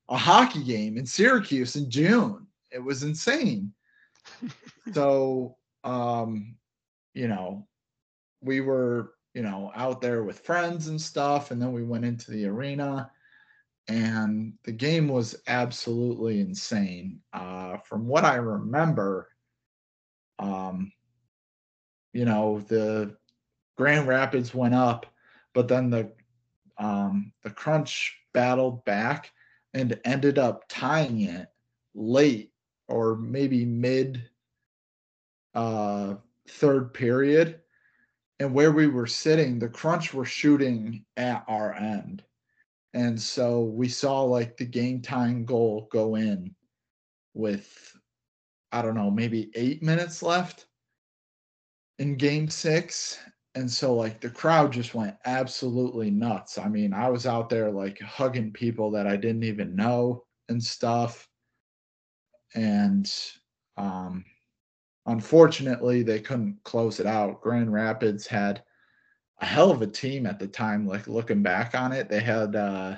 a 0.09 0.17
hockey 0.17 0.63
game 0.63 0.99
in 0.99 1.07
syracuse 1.07 1.77
in 1.77 1.91
june. 1.91 2.47
It 2.71 2.83
was 2.83 3.03
insane. 3.03 3.73
So 4.93 5.57
um 5.85 6.57
you 7.15 7.29
know 7.29 7.67
we 8.41 8.61
were 8.61 9.15
you 9.35 9.43
know 9.43 9.73
out 9.75 10.01
there 10.01 10.23
with 10.25 10.41
friends 10.41 10.89
and 10.89 11.01
stuff 11.01 11.51
and 11.51 11.61
then 11.63 11.73
we 11.73 11.83
went 11.83 12.05
into 12.05 12.31
the 12.31 12.47
arena 12.47 13.11
and 13.89 14.53
the 14.65 14.73
game 14.73 15.09
was 15.09 15.41
absolutely 15.47 16.41
insane. 16.41 17.21
Uh 17.33 17.79
from 17.79 18.07
what 18.07 18.25
i 18.25 18.35
remember 18.37 19.29
um 20.39 20.93
you 22.13 22.25
know 22.25 22.61
the 22.69 23.17
grand 23.77 24.07
rapids 24.07 24.55
went 24.55 24.75
up 24.75 25.07
but 25.55 25.69
then 25.69 25.91
the 25.91 26.11
um 26.79 27.33
the 27.43 27.51
crunch 27.51 28.19
battled 28.33 28.85
back 28.85 29.31
and 29.75 29.99
ended 30.05 30.39
up 30.39 30.65
tying 30.69 31.23
it 31.23 31.49
late 31.95 32.53
or 32.89 33.17
maybe 33.17 33.65
mid 33.65 34.29
uh 35.55 36.15
third 36.49 36.93
period. 36.93 37.61
And 38.41 38.53
where 38.53 38.73
we 38.73 38.89
were 38.89 39.07
sitting 39.07 39.59
the 39.59 39.69
crunch 39.69 40.13
were 40.13 40.25
shooting 40.25 41.05
at 41.17 41.45
our 41.47 41.75
end. 41.75 42.25
And 42.95 43.21
so 43.21 43.63
we 43.63 43.89
saw 43.89 44.23
like 44.23 44.57
the 44.57 44.65
game 44.65 45.01
time 45.01 45.45
goal 45.45 45.89
go 45.91 46.17
in 46.17 46.55
with 47.35 47.97
i 48.73 48.83
don't 48.83 48.95
know 48.95 49.11
maybe 49.11 49.51
8 49.55 49.83
minutes 49.83 50.23
left 50.23 50.67
in 52.03 52.17
game 52.17 52.49
6 52.49 53.19
and 53.55 53.71
so 53.71 53.95
like 53.95 54.21
the 54.21 54.29
crowd 54.29 54.73
just 54.73 54.93
went 54.93 55.15
absolutely 55.25 56.11
nuts. 56.11 56.59
I 56.59 56.69
mean 56.69 56.93
i 56.93 57.09
was 57.09 57.27
out 57.27 57.49
there 57.49 57.71
like 57.71 58.01
hugging 58.01 58.53
people 58.53 58.91
that 58.91 59.07
i 59.07 59.17
didn't 59.17 59.45
even 59.45 59.77
know 59.77 60.25
and 60.49 60.63
stuff. 60.63 61.29
And 62.55 63.11
um 63.77 64.25
unfortunately 65.07 66.03
they 66.03 66.19
couldn't 66.19 66.59
close 66.65 66.99
it 66.99 67.07
out. 67.07 67.41
Grand 67.41 67.73
rapids 67.73 68.27
had 68.27 68.65
a 69.41 69.47
hell 69.47 69.71
of 69.71 69.83
a 69.83 69.87
team 69.87 70.27
at 70.27 70.41
the 70.41 70.49
time 70.49 70.87
like 70.87 71.07
looking 71.07 71.43
back 71.43 71.77
on 71.77 71.93
it. 71.93 72.09
They 72.09 72.21
had 72.21 72.57
uh 72.57 72.97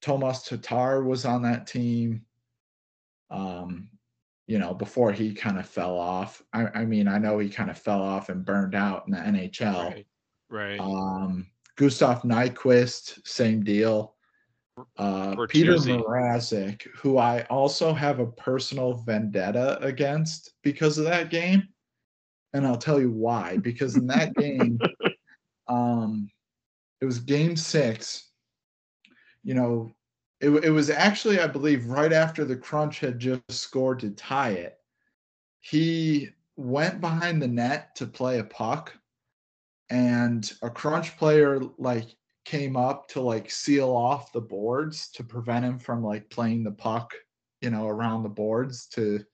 tomas 0.00 0.42
tatar 0.42 1.04
was 1.04 1.26
on 1.26 1.42
that 1.42 1.66
team. 1.66 2.24
Um 3.30 3.90
you 4.46 4.58
know 4.58 4.74
before 4.74 5.12
he 5.12 5.32
kind 5.32 5.58
of 5.58 5.66
fell 5.66 5.98
off 5.98 6.42
I, 6.52 6.66
I 6.74 6.84
mean 6.84 7.08
i 7.08 7.18
know 7.18 7.38
he 7.38 7.48
kind 7.48 7.70
of 7.70 7.78
fell 7.78 8.02
off 8.02 8.28
and 8.28 8.44
burned 8.44 8.74
out 8.74 9.04
in 9.06 9.12
the 9.12 9.18
nhl 9.18 9.94
Right. 9.94 10.06
Right. 10.50 10.80
um 10.80 11.46
gustav 11.76 12.22
nyquist 12.22 13.26
same 13.26 13.62
deal 13.62 14.14
uh, 14.96 15.36
Peter. 15.48 15.76
Mrazek, 15.76 16.82
who 16.96 17.18
I 17.18 17.42
also 17.42 17.92
have 17.92 18.18
a 18.18 18.26
personal 18.26 18.94
vendetta 18.94 19.78
against 19.80 20.54
because 20.62 20.98
of 20.98 21.04
that 21.04 21.30
game. 21.30 21.68
And 22.52 22.66
I'll 22.66 22.76
tell 22.78 23.00
you 23.00 23.10
why. 23.10 23.58
Because 23.58 23.96
in 23.96 24.06
that 24.08 24.34
game, 24.34 24.80
um, 25.68 26.28
it 27.00 27.04
was 27.04 27.18
game 27.18 27.56
six. 27.56 28.30
You 29.42 29.54
know, 29.54 29.94
it, 30.44 30.64
it 30.64 30.70
was 30.70 30.90
actually, 30.90 31.40
I 31.40 31.46
believe, 31.46 31.86
right 31.86 32.12
after 32.12 32.44
the 32.44 32.56
crunch 32.56 33.00
had 33.00 33.18
just 33.18 33.42
scored 33.50 34.00
to 34.00 34.10
tie 34.10 34.50
it. 34.50 34.78
He 35.60 36.28
went 36.56 37.00
behind 37.00 37.40
the 37.40 37.48
net 37.48 37.96
to 37.96 38.06
play 38.06 38.38
a 38.38 38.44
puck, 38.44 38.92
and 39.88 40.50
a 40.62 40.68
crunch 40.68 41.16
player 41.16 41.60
like 41.78 42.14
came 42.44 42.76
up 42.76 43.08
to 43.08 43.20
like 43.22 43.50
seal 43.50 43.88
off 43.88 44.32
the 44.32 44.40
boards 44.40 45.08
to 45.12 45.24
prevent 45.24 45.64
him 45.64 45.78
from 45.78 46.04
like 46.04 46.28
playing 46.28 46.62
the 46.62 46.72
puck, 46.72 47.14
you 47.62 47.70
know, 47.70 47.88
around 47.88 48.22
the 48.22 48.28
boards 48.28 48.86
to, 48.88 49.24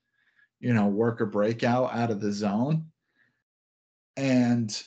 you 0.60 0.72
know, 0.72 0.86
work 0.86 1.20
a 1.20 1.26
breakout 1.26 1.92
out 1.92 2.12
of 2.12 2.20
the 2.20 2.32
zone. 2.32 2.86
And 4.16 4.80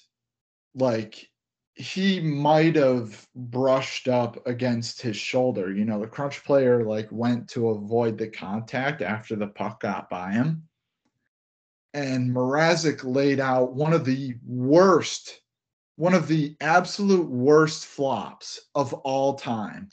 like 0.74 1.30
he 1.76 2.20
might 2.20 2.76
have 2.76 3.28
brushed 3.36 4.08
up 4.08 4.46
against 4.46 5.02
his 5.02 5.18
shoulder. 5.18 5.72
You 5.72 5.86
know, 5.86 6.00
the 6.00 6.08
crunch 6.08 6.44
player 6.44 6.84
like 6.84 7.08
went 7.12 7.50
to 7.50 7.70
avoid 7.70 8.18
the 8.18 8.28
contact 8.28 9.02
after 9.02 9.36
the 9.36 9.48
puck 9.48 9.82
got 9.82 10.10
by 10.10 10.32
him. 10.32 10.68
And 11.94 12.32
Mrazek 12.32 13.04
laid 13.04 13.40
out 13.40 13.74
one 13.74 13.94
of 13.94 14.06
the 14.06 14.36
worst, 14.46 15.42
one 15.96 16.14
of 16.14 16.28
the 16.28 16.56
absolute 16.62 17.30
worst 17.30 17.86
flops 17.86 18.60
of 18.76 18.94
all 18.94 19.36
time. 19.36 19.90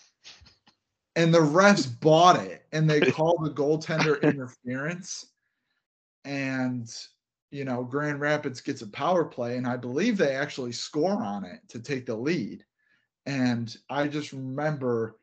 And 1.16 1.32
the 1.32 1.40
refs 1.40 1.88
bought 2.00 2.42
it 2.44 2.66
and 2.72 2.88
they 2.88 3.00
called 3.12 3.44
the 3.44 3.50
goaltender 3.50 4.20
interference. 4.22 5.26
And 6.24 6.90
you 7.50 7.64
know, 7.64 7.82
Grand 7.82 8.20
Rapids 8.20 8.60
gets 8.60 8.82
a 8.82 8.86
power 8.86 9.24
play, 9.24 9.56
and 9.56 9.66
I 9.66 9.76
believe 9.76 10.16
they 10.16 10.34
actually 10.34 10.72
score 10.72 11.22
on 11.22 11.44
it 11.44 11.60
to 11.68 11.80
take 11.80 12.06
the 12.06 12.14
lead. 12.14 12.64
And 13.26 13.74
I 13.88 14.08
just 14.08 14.32
remember, 14.32 15.16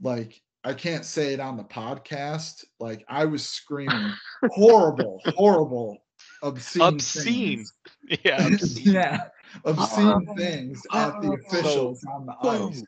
like, 0.00 0.40
I 0.64 0.72
can't 0.72 1.04
say 1.04 1.34
it 1.34 1.40
on 1.40 1.56
the 1.56 1.64
podcast. 1.64 2.64
Like, 2.80 3.04
I 3.08 3.26
was 3.26 3.46
screaming 3.46 4.12
horrible, 4.50 5.20
horrible, 5.36 5.98
obscene, 6.42 6.94
obscene, 6.94 7.56
things. 7.56 7.72
yeah, 8.24 8.46
obscene. 8.46 8.92
yeah, 8.92 9.28
obscene 9.64 10.26
things 10.36 10.86
at 10.92 11.20
the 11.20 11.34
officials 11.34 12.04
on 12.10 12.26
the 12.26 12.34
ice, 12.42 12.82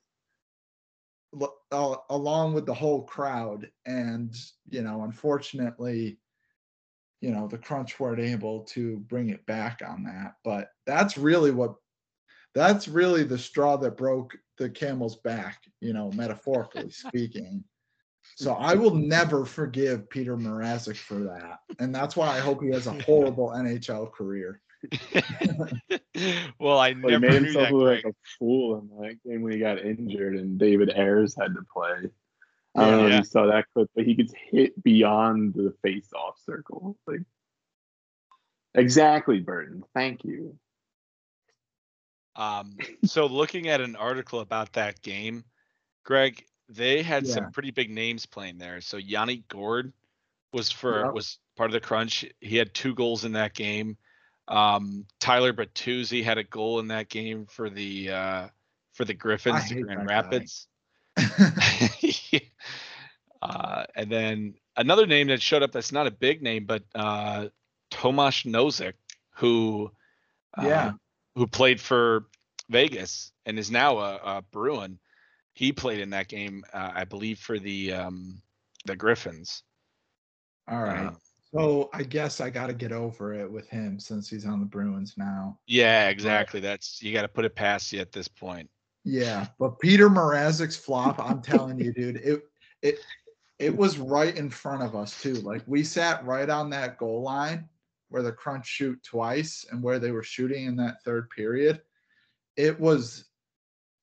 L- 1.38 1.56
uh, 1.70 1.96
along 2.08 2.54
with 2.54 2.64
the 2.64 2.74
whole 2.74 3.02
crowd. 3.02 3.70
And 3.84 4.34
you 4.70 4.82
know, 4.82 5.02
unfortunately, 5.02 6.18
you 7.20 7.30
know 7.30 7.46
the 7.46 7.58
crunch 7.58 7.98
weren't 7.98 8.20
able 8.20 8.60
to 8.64 8.98
bring 9.08 9.30
it 9.30 9.44
back 9.46 9.80
on 9.86 10.04
that 10.04 10.34
but 10.44 10.68
that's 10.86 11.16
really 11.16 11.50
what 11.50 11.74
that's 12.54 12.88
really 12.88 13.22
the 13.22 13.38
straw 13.38 13.76
that 13.76 13.96
broke 13.96 14.36
the 14.58 14.68
camel's 14.68 15.16
back 15.16 15.62
you 15.80 15.92
know 15.92 16.10
metaphorically 16.12 16.90
speaking 16.90 17.62
so 18.34 18.52
i 18.54 18.74
will 18.74 18.94
never 18.94 19.44
forgive 19.44 20.08
peter 20.10 20.36
Mrazek 20.36 20.96
for 20.96 21.20
that 21.20 21.60
and 21.78 21.94
that's 21.94 22.16
why 22.16 22.28
i 22.28 22.38
hope 22.38 22.62
he 22.62 22.70
has 22.70 22.86
a 22.86 22.92
horrible 23.02 23.50
nhl 23.50 24.12
career 24.12 24.60
well, 26.60 26.78
I 26.78 26.92
Well, 27.02 27.12
he 27.12 27.18
made 27.18 27.32
knew 27.32 27.44
himself 27.44 27.68
that. 27.68 27.72
look 27.72 28.04
like 28.04 28.04
a 28.04 28.14
fool 28.38 28.78
in 28.78 29.02
that 29.02 29.16
game 29.24 29.42
when 29.42 29.52
he 29.52 29.58
got 29.58 29.78
injured 29.78 30.36
and 30.36 30.58
David 30.58 30.90
Ayres 30.94 31.34
had 31.34 31.54
to 31.54 31.62
play. 31.72 32.10
I 32.76 32.80
don't 32.86 32.90
know 33.02 33.06
Yeah. 33.06 33.14
if 33.14 33.18
you 33.20 33.24
saw 33.24 33.46
that 33.46 33.64
clip, 33.72 33.90
but 33.94 34.04
he 34.04 34.14
gets 34.14 34.32
hit 34.34 34.82
beyond 34.82 35.54
the 35.54 35.74
face-off 35.82 36.38
circle. 36.44 36.96
Like 37.06 37.20
exactly, 38.74 39.40
Burton. 39.40 39.82
Thank 39.94 40.24
you. 40.24 40.58
Um, 42.34 42.76
so 43.04 43.26
looking 43.26 43.68
at 43.68 43.80
an 43.80 43.96
article 43.96 44.40
about 44.40 44.74
that 44.74 45.00
game, 45.02 45.44
Greg, 46.04 46.44
they 46.68 47.02
had 47.02 47.24
Yeah. 47.26 47.34
some 47.34 47.52
pretty 47.52 47.70
big 47.70 47.90
names 47.90 48.26
playing 48.26 48.58
there. 48.58 48.80
So 48.80 48.98
Yanni 48.98 49.44
Gourde 49.48 49.92
was 50.52 50.70
for 50.70 51.04
Yep. 51.06 51.14
was 51.14 51.38
part 51.56 51.70
of 51.70 51.72
the 51.72 51.80
crunch. 51.80 52.24
He 52.40 52.56
had 52.56 52.74
two 52.74 52.94
goals 52.94 53.24
in 53.24 53.32
that 53.32 53.54
game. 53.54 53.96
Um, 54.48 55.06
Tyler 55.18 55.52
Bertuzzi 55.52 56.22
had 56.22 56.38
a 56.38 56.44
goal 56.44 56.78
in 56.78 56.88
that 56.88 57.08
game 57.08 57.46
for 57.46 57.70
the 57.70 58.10
uh, 58.10 58.48
for 58.92 59.04
the 59.04 59.14
Griffins, 59.14 59.68
the 59.68 59.82
Grand. 59.82 60.06
Rapids. 60.08 60.68
uh, 63.42 63.84
and 63.94 64.10
then 64.10 64.54
another 64.76 65.06
name 65.06 65.28
that 65.28 65.42
showed 65.42 65.62
up 65.62 65.72
that's 65.72 65.92
not 65.92 66.06
a 66.06 66.10
big 66.10 66.42
name, 66.42 66.64
but 66.66 66.84
uh, 66.94 67.48
Tomas 67.90 68.42
Nosek, 68.44 68.94
who 69.36 69.90
uh, 70.56 70.62
Yeah. 70.68 70.92
who 71.34 71.46
played 71.46 71.80
for 71.80 72.26
Vegas 72.68 73.32
and 73.46 73.58
is 73.58 73.70
now 73.70 73.98
a, 73.98 74.16
a 74.16 74.42
Bruin. 74.50 74.98
He 75.54 75.72
played 75.72 76.00
in 76.00 76.10
that 76.10 76.28
game, 76.28 76.64
uh, 76.72 76.92
I 76.94 77.04
believe, 77.04 77.38
for 77.38 77.58
the 77.58 77.92
um, 77.92 78.42
the 78.84 78.96
Griffins. 78.96 79.62
all 80.68 80.82
right 80.82 81.10
Uh, 81.10 81.14
so 81.52 81.88
i 81.92 82.02
guess 82.02 82.40
i 82.40 82.50
got 82.50 82.66
to 82.66 82.74
get 82.74 82.92
over 82.92 83.34
it 83.34 83.50
with 83.50 83.68
him 83.68 83.98
since 83.98 84.28
he's 84.28 84.46
on 84.46 84.60
the 84.60 84.66
bruins 84.66 85.14
now 85.16 85.58
yeah, 85.66 86.08
exactly. 86.08 86.60
That's 86.60 87.02
you 87.02 87.12
got 87.12 87.22
to 87.22 87.28
put 87.28 87.44
it 87.44 87.54
past 87.54 87.92
you 87.92 88.00
at 88.00 88.12
this 88.12 88.28
point. 88.28 88.70
Yeah, 89.08 89.46
but 89.60 89.78
Peter 89.78 90.10
Mrazek's 90.10 90.74
flop, 90.74 91.20
I'm 91.20 91.40
telling 91.40 91.78
you, 91.78 91.92
dude, 91.92 92.16
it 92.16 92.42
it 92.82 92.98
it 93.60 93.74
was 93.74 93.98
right 93.98 94.36
in 94.36 94.50
front 94.50 94.82
of 94.82 94.96
us 94.96 95.22
too. 95.22 95.34
Like 95.34 95.62
we 95.64 95.84
sat 95.84 96.26
right 96.26 96.50
on 96.50 96.70
that 96.70 96.98
goal 96.98 97.22
line 97.22 97.68
where 98.08 98.22
the 98.22 98.32
crunch 98.32 98.66
shoot 98.66 99.00
twice 99.04 99.64
and 99.70 99.80
where 99.80 100.00
they 100.00 100.10
were 100.10 100.24
shooting 100.24 100.66
in 100.66 100.74
that 100.78 101.04
third 101.04 101.30
period. 101.30 101.82
It 102.56 102.80
was 102.80 103.26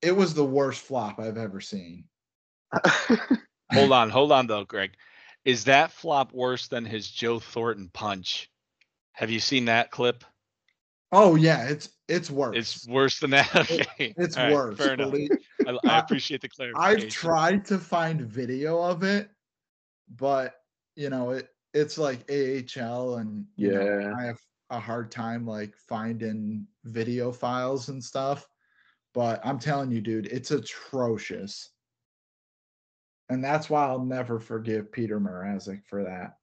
it 0.01 0.15
was 0.15 0.33
the 0.33 0.45
worst 0.45 0.81
flop 0.81 1.19
I've 1.19 1.37
ever 1.37 1.59
seen. 1.59 2.05
Hold 3.73 3.91
on, 3.91 4.09
hold 4.09 4.31
on 4.31 4.47
though, 4.47 4.63
Greg. 4.63 4.91
Is 5.43 5.65
that 5.65 5.91
flop 5.91 6.31
worse 6.31 6.69
than 6.69 6.85
his 6.85 7.09
Joe 7.09 7.39
Thornton 7.39 7.89
punch? 7.91 8.49
Have 9.11 9.29
you 9.29 9.41
seen 9.41 9.65
that 9.65 9.91
clip? 9.91 10.23
Oh 11.11 11.35
yeah, 11.35 11.67
it's 11.67 11.89
it's 12.07 12.29
worse. 12.29 12.57
It's 12.57 12.87
worse 12.87 13.19
than 13.19 13.31
that. 13.31 13.49
Okay. 13.71 14.13
it's 14.17 14.37
all 14.37 14.45
right, 14.45 14.53
worse. 14.53 14.77
Fair 14.77 14.93
enough. 14.93 15.13
I, 15.13 15.71
I 15.71 15.77
I- 15.85 15.99
appreciate 15.99 16.41
the 16.41 16.49
clarification. 16.49 17.07
I've 17.07 17.09
tried 17.09 17.65
to 17.65 17.77
find 17.77 18.21
video 18.21 18.81
of 18.81 19.03
it, 19.03 19.29
but 20.15 20.55
you 20.95 21.09
know, 21.09 21.31
it 21.31 21.49
it's 21.73 21.97
like 21.97 22.29
AHL 22.29 23.15
and 23.15 23.45
you 23.55 23.71
know, 23.71 23.99
Yeah. 23.99 24.13
I 24.17 24.23
have 24.25 24.39
a 24.69 24.79
hard 24.79 25.11
time 25.11 25.45
like 25.45 25.75
finding 25.77 26.67
video 26.83 27.31
files 27.31 27.89
and 27.89 28.03
stuff. 28.03 28.47
But 29.13 29.39
I'm 29.43 29.59
telling 29.59 29.91
you, 29.91 30.01
dude, 30.01 30.25
it's 30.27 30.51
atrocious. 30.51 31.69
And 33.29 33.43
that's 33.43 33.69
why 33.69 33.85
I'll 33.85 34.03
never 34.03 34.39
forgive 34.39 34.91
Peter 34.91 35.19
Mrazek 35.19 35.85
for 35.85 36.03
that. 36.03 36.37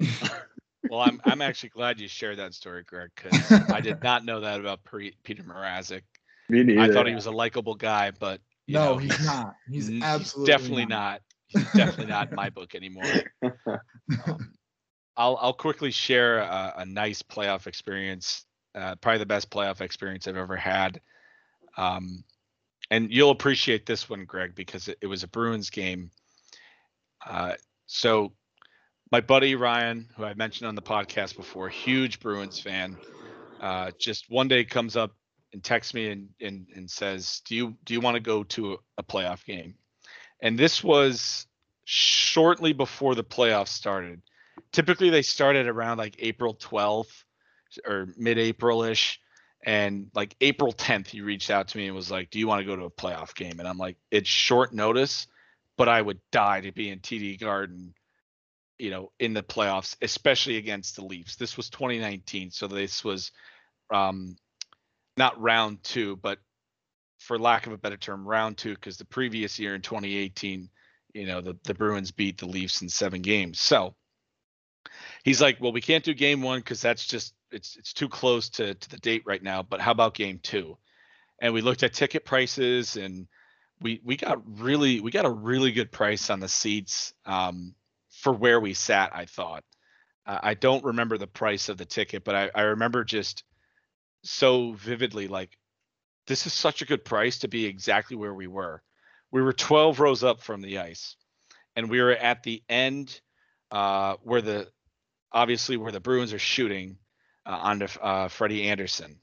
Well, 0.90 1.00
I'm 1.00 1.20
I'm 1.24 1.42
actually 1.42 1.70
glad 1.70 2.00
you 2.00 2.08
shared 2.08 2.38
that 2.38 2.54
story, 2.54 2.82
Greg, 2.84 3.10
because 3.14 3.50
I 3.70 3.80
did 3.80 4.02
not 4.02 4.24
know 4.24 4.40
that 4.40 4.60
about 4.60 4.84
Pre- 4.84 5.16
Peter 5.22 5.42
Mrazek. 5.42 6.02
Me 6.48 6.62
neither. 6.62 6.80
I 6.80 6.92
thought 6.92 7.06
he 7.06 7.14
was 7.14 7.26
a 7.26 7.30
likable 7.30 7.74
guy, 7.74 8.10
but 8.10 8.40
you 8.66 8.74
no, 8.74 8.94
know, 8.94 8.98
he's 8.98 9.24
not. 9.24 9.54
He's 9.70 9.88
n- 9.88 10.02
absolutely 10.02 10.52
definitely 10.52 10.86
not. 10.86 11.20
He's 11.50 11.64
definitely 11.72 12.12
not 12.12 12.28
in 12.28 12.34
my 12.34 12.50
book 12.50 12.74
anymore. 12.74 13.06
Um, 13.42 14.52
I'll 15.16 15.38
I'll 15.40 15.54
quickly 15.54 15.90
share 15.90 16.40
a, 16.40 16.74
a 16.78 16.84
nice 16.84 17.22
playoff 17.22 17.66
experience, 17.66 18.44
uh, 18.74 18.96
probably 18.96 19.18
the 19.20 19.26
best 19.26 19.48
playoff 19.50 19.80
experience 19.80 20.28
I've 20.28 20.36
ever 20.36 20.56
had. 20.56 21.00
Um, 21.78 22.22
and 22.90 23.10
you'll 23.10 23.30
appreciate 23.30 23.86
this 23.86 24.10
one, 24.10 24.26
Greg, 24.26 24.54
because 24.54 24.88
it, 24.88 24.98
it 25.00 25.06
was 25.06 25.22
a 25.22 25.28
Bruins 25.28 25.70
game. 25.70 26.10
Uh, 27.26 27.54
so 27.86 28.32
my 29.10 29.20
buddy 29.20 29.54
Ryan, 29.54 30.08
who 30.16 30.24
I 30.24 30.34
mentioned 30.34 30.68
on 30.68 30.74
the 30.74 30.82
podcast 30.82 31.36
before, 31.36 31.68
huge 31.68 32.20
Bruins 32.20 32.60
fan, 32.60 32.96
uh, 33.60 33.90
just 33.98 34.30
one 34.30 34.48
day 34.48 34.64
comes 34.64 34.96
up 34.96 35.12
and 35.52 35.64
texts 35.64 35.94
me 35.94 36.10
and, 36.10 36.28
and 36.40 36.66
and 36.74 36.90
says, 36.90 37.40
"Do 37.46 37.54
you 37.54 37.76
do 37.84 37.94
you 37.94 38.00
want 38.00 38.16
to 38.16 38.20
go 38.20 38.44
to 38.44 38.78
a, 38.98 39.02
playoff 39.02 39.44
game?" 39.44 39.74
And 40.42 40.58
this 40.58 40.84
was 40.84 41.46
shortly 41.84 42.72
before 42.72 43.14
the 43.14 43.24
playoffs 43.24 43.68
started. 43.68 44.20
Typically, 44.72 45.10
they 45.10 45.22
started 45.22 45.66
around 45.66 45.98
like 45.98 46.16
April 46.18 46.54
12th 46.54 47.24
or 47.86 48.08
mid-April 48.16 48.82
ish. 48.82 49.20
And 49.64 50.10
like 50.14 50.36
April 50.40 50.72
10th, 50.72 51.08
he 51.08 51.20
reached 51.20 51.50
out 51.50 51.68
to 51.68 51.78
me 51.78 51.86
and 51.86 51.96
was 51.96 52.10
like, 52.10 52.30
"Do 52.30 52.38
you 52.38 52.46
want 52.46 52.60
to 52.60 52.66
go 52.66 52.76
to 52.76 52.84
a 52.84 52.90
playoff 52.90 53.34
game?" 53.34 53.58
And 53.58 53.66
I'm 53.66 53.78
like, 53.78 53.96
"It's 54.10 54.28
short 54.28 54.72
notice, 54.72 55.26
but 55.76 55.88
I 55.88 56.00
would 56.00 56.20
die 56.30 56.60
to 56.60 56.72
be 56.72 56.90
in 56.90 57.00
TD 57.00 57.40
Garden, 57.40 57.94
you 58.78 58.90
know, 58.90 59.12
in 59.18 59.34
the 59.34 59.42
playoffs, 59.42 59.96
especially 60.02 60.56
against 60.56 60.96
the 60.96 61.04
Leafs. 61.04 61.36
This 61.36 61.56
was 61.56 61.70
2019, 61.70 62.50
so 62.50 62.66
this 62.66 63.04
was 63.04 63.32
um, 63.92 64.36
not 65.16 65.40
round 65.40 65.82
two, 65.82 66.16
but 66.16 66.38
for 67.18 67.38
lack 67.38 67.66
of 67.66 67.72
a 67.72 67.78
better 67.78 67.96
term, 67.96 68.26
round 68.26 68.56
two, 68.56 68.74
because 68.74 68.96
the 68.96 69.04
previous 69.04 69.58
year 69.58 69.74
in 69.74 69.82
2018, 69.82 70.68
you 71.14 71.26
know, 71.26 71.40
the, 71.40 71.56
the 71.64 71.74
Bruins 71.74 72.12
beat 72.12 72.38
the 72.38 72.46
Leafs 72.46 72.82
in 72.82 72.88
seven 72.88 73.22
games. 73.22 73.60
So 73.60 73.94
he's 75.24 75.42
like, 75.42 75.60
well, 75.60 75.72
we 75.72 75.80
can't 75.80 76.04
do 76.04 76.14
game 76.14 76.42
one 76.42 76.60
because 76.60 76.80
that's 76.80 77.06
just 77.06 77.34
it's 77.50 77.76
it's 77.76 77.92
too 77.92 78.08
close 78.08 78.50
to 78.50 78.74
to 78.74 78.88
the 78.90 78.98
date 78.98 79.22
right 79.26 79.42
now. 79.42 79.62
But 79.62 79.80
how 79.80 79.92
about 79.92 80.14
game 80.14 80.38
two? 80.42 80.78
and 81.40 81.54
we 81.54 81.60
looked 81.60 81.82
at 81.82 81.92
ticket 81.92 82.24
prices 82.24 82.96
and 82.96 83.26
we 83.80 84.00
we 84.04 84.16
got 84.16 84.42
really 84.60 85.00
we 85.00 85.10
got 85.10 85.24
a 85.24 85.30
really 85.30 85.72
good 85.72 85.92
price 85.92 86.30
on 86.30 86.40
the 86.40 86.48
seats 86.48 87.12
um, 87.26 87.74
for 88.18 88.32
where 88.32 88.60
we 88.60 88.74
sat. 88.74 89.10
I 89.14 89.24
thought. 89.24 89.64
Uh, 90.26 90.38
I 90.42 90.54
don't 90.54 90.84
remember 90.84 91.16
the 91.16 91.26
price 91.26 91.68
of 91.68 91.78
the 91.78 91.84
ticket, 91.84 92.24
but 92.24 92.34
I, 92.34 92.50
I 92.54 92.62
remember 92.62 93.04
just 93.04 93.44
so 94.22 94.72
vividly 94.72 95.28
like 95.28 95.56
this 96.26 96.46
is 96.46 96.52
such 96.52 96.82
a 96.82 96.86
good 96.86 97.04
price 97.04 97.38
to 97.38 97.48
be 97.48 97.64
exactly 97.64 98.16
where 98.16 98.34
we 98.34 98.46
were. 98.46 98.82
We 99.30 99.42
were 99.42 99.52
12 99.52 100.00
rows 100.00 100.22
up 100.22 100.42
from 100.42 100.60
the 100.60 100.78
ice, 100.78 101.16
and 101.74 101.90
we 101.90 102.00
were 102.00 102.12
at 102.12 102.42
the 102.42 102.62
end 102.68 103.20
uh, 103.70 104.16
where 104.22 104.42
the 104.42 104.68
obviously 105.32 105.76
where 105.76 105.92
the 105.92 106.00
Bruins 106.00 106.32
are 106.32 106.38
shooting 106.38 106.98
uh, 107.46 107.58
onto 107.62 107.86
uh, 108.00 108.28
Freddie 108.28 108.68
Andersen. 108.68 109.20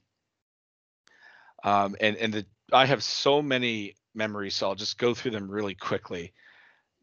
Um, 1.62 1.96
and 2.00 2.16
and 2.16 2.34
the 2.34 2.46
I 2.72 2.86
have 2.86 3.02
so 3.02 3.42
many 3.42 3.94
memories, 4.14 4.54
so 4.54 4.68
I'll 4.68 4.74
just 4.74 4.98
go 4.98 5.14
through 5.14 5.32
them 5.32 5.50
really 5.50 5.74
quickly. 5.74 6.32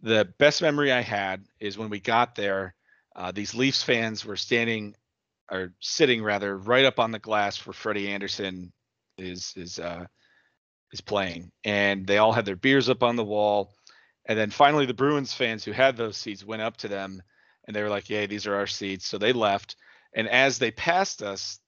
The 0.04 0.26
best 0.38 0.62
memory 0.62 0.92
I 0.92 1.02
had 1.02 1.46
is 1.62 1.78
when 1.78 1.90
we 1.90 2.02
got 2.02 2.36
there. 2.36 2.76
Uh, 3.16 3.32
these 3.32 3.56
Leafs 3.56 3.84
fans 3.84 4.26
were 4.26 4.36
standing 4.36 4.96
or 5.50 5.74
sitting 5.80 6.22
rather 6.22 6.58
right 6.58 6.84
up 6.84 7.00
on 7.00 7.12
the 7.12 7.20
glass 7.20 7.66
where 7.66 7.74
Freddie 7.74 8.10
Andersen 8.10 8.74
is 9.18 9.54
is 9.56 9.80
uh, 9.80 10.06
is 10.92 11.00
playing, 11.00 11.52
and 11.64 12.06
they 12.06 12.18
all 12.18 12.34
had 12.34 12.46
their 12.46 12.58
beers 12.58 12.90
up 12.90 13.02
on 13.02 13.16
the 13.16 13.24
wall. 13.24 13.74
And 14.26 14.38
then 14.38 14.50
finally, 14.50 14.86
the 14.86 14.94
Bruins 14.94 15.34
fans 15.34 15.64
who 15.64 15.72
had 15.72 15.96
those 15.96 16.18
seats 16.18 16.46
went 16.46 16.62
up 16.62 16.78
to 16.78 16.90
them, 16.90 17.22
and 17.66 17.74
they 17.74 17.82
were 17.82 17.90
like, 17.90 18.10
"Yeah, 18.10 18.26
these 18.26 18.46
are 18.46 18.56
our 18.56 18.68
seats." 18.68 19.08
So 19.08 19.18
they 19.18 19.32
left. 19.32 19.78
And 20.14 20.28
as 20.28 20.60
they 20.60 20.72
passed 20.72 21.24
us, 21.24 21.60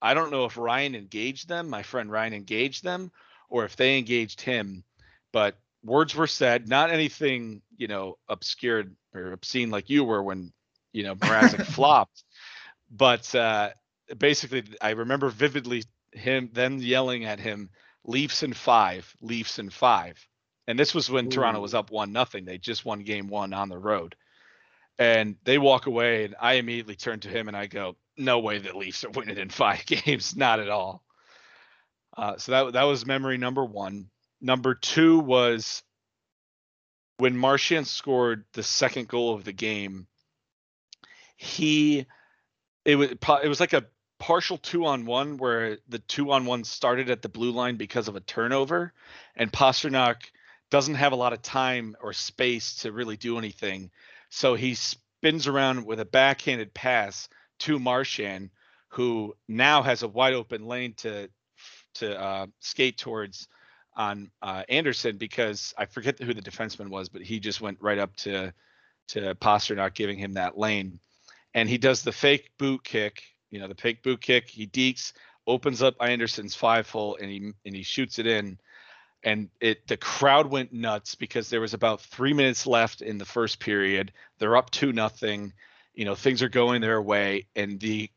I 0.00 0.14
don't 0.14 0.30
know 0.30 0.44
if 0.44 0.56
Ryan 0.56 0.94
engaged 0.94 1.48
them, 1.48 1.68
my 1.68 1.82
friend 1.82 2.10
Ryan 2.10 2.34
engaged 2.34 2.84
them, 2.84 3.10
or 3.48 3.64
if 3.64 3.74
they 3.74 3.98
engaged 3.98 4.40
him. 4.40 4.84
But 5.32 5.58
words 5.82 6.14
were 6.14 6.26
said, 6.26 6.68
not 6.68 6.90
anything, 6.90 7.62
you 7.76 7.88
know, 7.88 8.18
obscured 8.28 8.94
or 9.14 9.32
obscene 9.32 9.70
like 9.70 9.90
you 9.90 10.04
were 10.04 10.22
when, 10.22 10.52
you 10.92 11.02
know, 11.02 11.14
Mrazek 11.14 11.64
flopped. 11.74 12.24
But 12.90 13.34
uh, 13.34 13.70
basically, 14.18 14.64
I 14.80 14.90
remember 14.90 15.28
vividly 15.28 15.84
him 16.12 16.50
them 16.52 16.78
yelling 16.78 17.24
at 17.24 17.38
him, 17.38 17.70
"Leafs 18.04 18.42
in 18.42 18.52
five, 18.52 19.14
Leafs 19.20 19.58
in 19.58 19.70
five. 19.70 20.26
And 20.66 20.78
this 20.78 20.94
was 20.94 21.10
when 21.10 21.26
Ooh. 21.26 21.30
Toronto 21.30 21.60
was 21.60 21.74
up 21.74 21.90
one 21.90 22.12
nothing. 22.12 22.44
They 22.44 22.58
just 22.58 22.84
won 22.84 23.00
game 23.00 23.28
one 23.28 23.52
on 23.52 23.68
the 23.68 23.78
road. 23.78 24.16
And 24.98 25.36
they 25.44 25.58
walk 25.58 25.86
away, 25.86 26.24
and 26.26 26.36
I 26.40 26.54
immediately 26.54 26.94
turn 26.94 27.20
to 27.20 27.28
him 27.28 27.48
and 27.48 27.56
I 27.56 27.66
go, 27.66 27.96
"No 28.16 28.40
way 28.40 28.58
the 28.58 28.76
Leafs 28.76 29.04
are 29.04 29.10
winning 29.10 29.38
in 29.38 29.50
five 29.50 29.86
games, 29.86 30.36
not 30.36 30.60
at 30.60 30.68
all." 30.68 31.02
Uh, 32.16 32.36
so 32.36 32.52
that 32.52 32.72
that 32.74 32.82
was 32.82 33.06
memory 33.06 33.38
number 33.38 33.64
one. 33.64 34.10
Number 34.40 34.74
two 34.74 35.18
was 35.18 35.82
when 37.18 37.36
Marchand 37.36 37.86
scored 37.86 38.44
the 38.54 38.62
second 38.62 39.08
goal 39.08 39.34
of 39.34 39.44
the 39.44 39.52
game. 39.52 40.06
He, 41.36 42.06
it 42.84 42.96
was 42.96 43.10
it 43.10 43.48
was 43.48 43.60
like 43.60 43.72
a 43.72 43.86
partial 44.18 44.58
two 44.58 44.86
on 44.86 45.06
one 45.06 45.36
where 45.38 45.78
the 45.88 45.98
two 45.98 46.30
on 46.30 46.46
one 46.46 46.64
started 46.64 47.10
at 47.10 47.22
the 47.22 47.28
blue 47.28 47.50
line 47.50 47.76
because 47.76 48.08
of 48.08 48.16
a 48.16 48.20
turnover, 48.20 48.92
and 49.36 49.52
Pastrnak 49.52 50.16
doesn't 50.70 50.94
have 50.94 51.12
a 51.12 51.16
lot 51.16 51.32
of 51.32 51.42
time 51.42 51.96
or 52.00 52.12
space 52.12 52.76
to 52.76 52.92
really 52.92 53.16
do 53.16 53.38
anything. 53.38 53.90
So 54.28 54.54
he 54.54 54.74
spins 54.74 55.46
around 55.46 55.84
with 55.84 56.00
a 56.00 56.04
backhanded 56.04 56.72
pass 56.72 57.28
to 57.60 57.78
Marchand, 57.78 58.50
who 58.88 59.34
now 59.48 59.82
has 59.82 60.02
a 60.02 60.08
wide 60.08 60.34
open 60.34 60.66
lane 60.66 60.94
to 60.98 61.28
to 61.94 62.18
uh, 62.18 62.46
skate 62.60 62.96
towards 62.96 63.48
on 63.96 64.30
uh, 64.42 64.62
Andersen 64.68 65.16
because 65.16 65.74
I 65.76 65.86
forget 65.86 66.20
who 66.20 66.34
the 66.34 66.42
defenseman 66.42 66.88
was, 66.88 67.08
but 67.08 67.22
he 67.22 67.40
just 67.40 67.60
went 67.60 67.78
right 67.80 67.98
up 67.98 68.14
to 68.16 68.52
to 69.08 69.34
Pastrnak, 69.34 69.94
giving 69.94 70.18
him 70.18 70.34
that 70.34 70.56
lane, 70.56 71.00
and 71.54 71.68
he 71.68 71.78
does 71.78 72.02
the 72.02 72.12
fake 72.12 72.50
boot 72.58 72.84
kick, 72.84 73.22
you 73.50 73.58
know, 73.58 73.66
the 73.66 73.74
fake 73.74 74.02
boot 74.02 74.20
kick. 74.20 74.48
He 74.48 74.66
dekes, 74.66 75.12
opens 75.46 75.82
up 75.82 75.96
Andersen's 76.00 76.54
five 76.54 76.88
hole, 76.88 77.16
and 77.20 77.30
he 77.30 77.52
and 77.64 77.74
he 77.74 77.82
shoots 77.82 78.18
it 78.18 78.26
in 78.26 78.58
and 79.22 79.48
it 79.60 79.86
the 79.86 79.96
crowd 79.96 80.46
went 80.46 80.72
nuts 80.72 81.14
because 81.14 81.50
there 81.50 81.60
was 81.60 81.74
about 81.74 82.00
three 82.00 82.32
minutes 82.32 82.66
left 82.66 83.02
in 83.02 83.18
the 83.18 83.24
first 83.24 83.60
period. 83.60 84.12
They're 84.38 84.56
up 84.56 84.70
two 84.70 84.92
nothing. 84.92 85.52
You 85.94 86.04
know 86.04 86.14
things 86.14 86.42
are 86.42 86.48
going 86.48 86.80
their 86.80 87.02
way, 87.02 87.46
and 87.54 87.78
the 87.80 88.10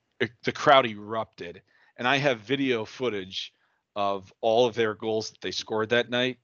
the 0.43 0.51
crowd 0.51 0.85
erupted. 0.85 1.61
And 1.97 2.07
I 2.07 2.17
have 2.17 2.39
video 2.39 2.85
footage 2.85 3.53
of 3.95 4.31
all 4.41 4.65
of 4.65 4.75
their 4.75 4.93
goals 4.93 5.31
that 5.31 5.41
they 5.41 5.51
scored 5.51 5.89
that 5.89 6.09
night. 6.09 6.37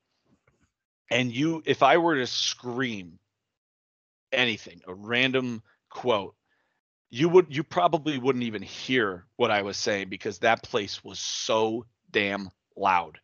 And 1.12 1.34
you, 1.34 1.64
if 1.66 1.82
I 1.82 1.98
were 1.98 2.16
to 2.16 2.28
scream 2.28 3.20
anything, 4.32 4.82
a 4.88 4.94
random 4.94 5.64
quote, 5.90 6.36
you 7.10 7.28
would 7.30 7.48
you 7.50 7.64
probably 7.64 8.20
wouldn't 8.20 8.44
even 8.44 8.62
hear 8.62 9.26
what 9.36 9.50
I 9.50 9.64
was 9.64 9.78
saying 9.78 10.10
because 10.10 10.40
that 10.40 10.62
place 10.62 11.04
was 11.04 11.20
so 11.20 11.86
damn 12.12 12.52
loud 12.76 13.20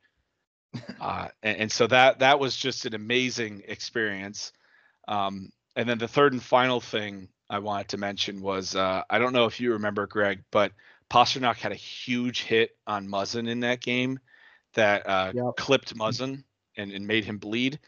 uh, 1.01 1.27
and, 1.43 1.57
and, 1.57 1.71
so 1.71 1.87
that 1.87 2.19
that 2.19 2.39
was 2.39 2.55
just 2.55 2.85
an 2.85 2.93
amazing 2.93 3.63
experience. 3.67 4.51
Um, 5.07 5.49
and 5.75 5.87
then 5.87 5.97
the 5.97 6.07
third 6.07 6.33
and 6.33 6.41
final 6.41 6.81
thing 6.81 7.29
I 7.49 7.59
wanted 7.59 7.89
to 7.89 7.97
mention 7.97 8.41
was 8.41 8.75
uh, 8.75 9.03
I 9.09 9.19
don't 9.19 9.33
know 9.33 9.45
if 9.45 9.59
you 9.59 9.73
remember 9.73 10.07
Greg, 10.07 10.43
but 10.51 10.71
Pastrnak 11.09 11.57
had 11.57 11.71
a 11.71 11.75
huge 11.75 12.43
hit 12.43 12.71
on 12.87 13.07
Muzzin 13.07 13.47
in 13.47 13.61
that 13.61 13.81
game 13.81 14.19
that 14.73 15.07
uh, 15.07 15.31
yep. 15.33 15.55
clipped 15.57 15.95
Muzzin 15.95 16.43
and, 16.77 16.91
and 16.91 17.07
made 17.07 17.25
him 17.25 17.37
bleed. 17.37 17.79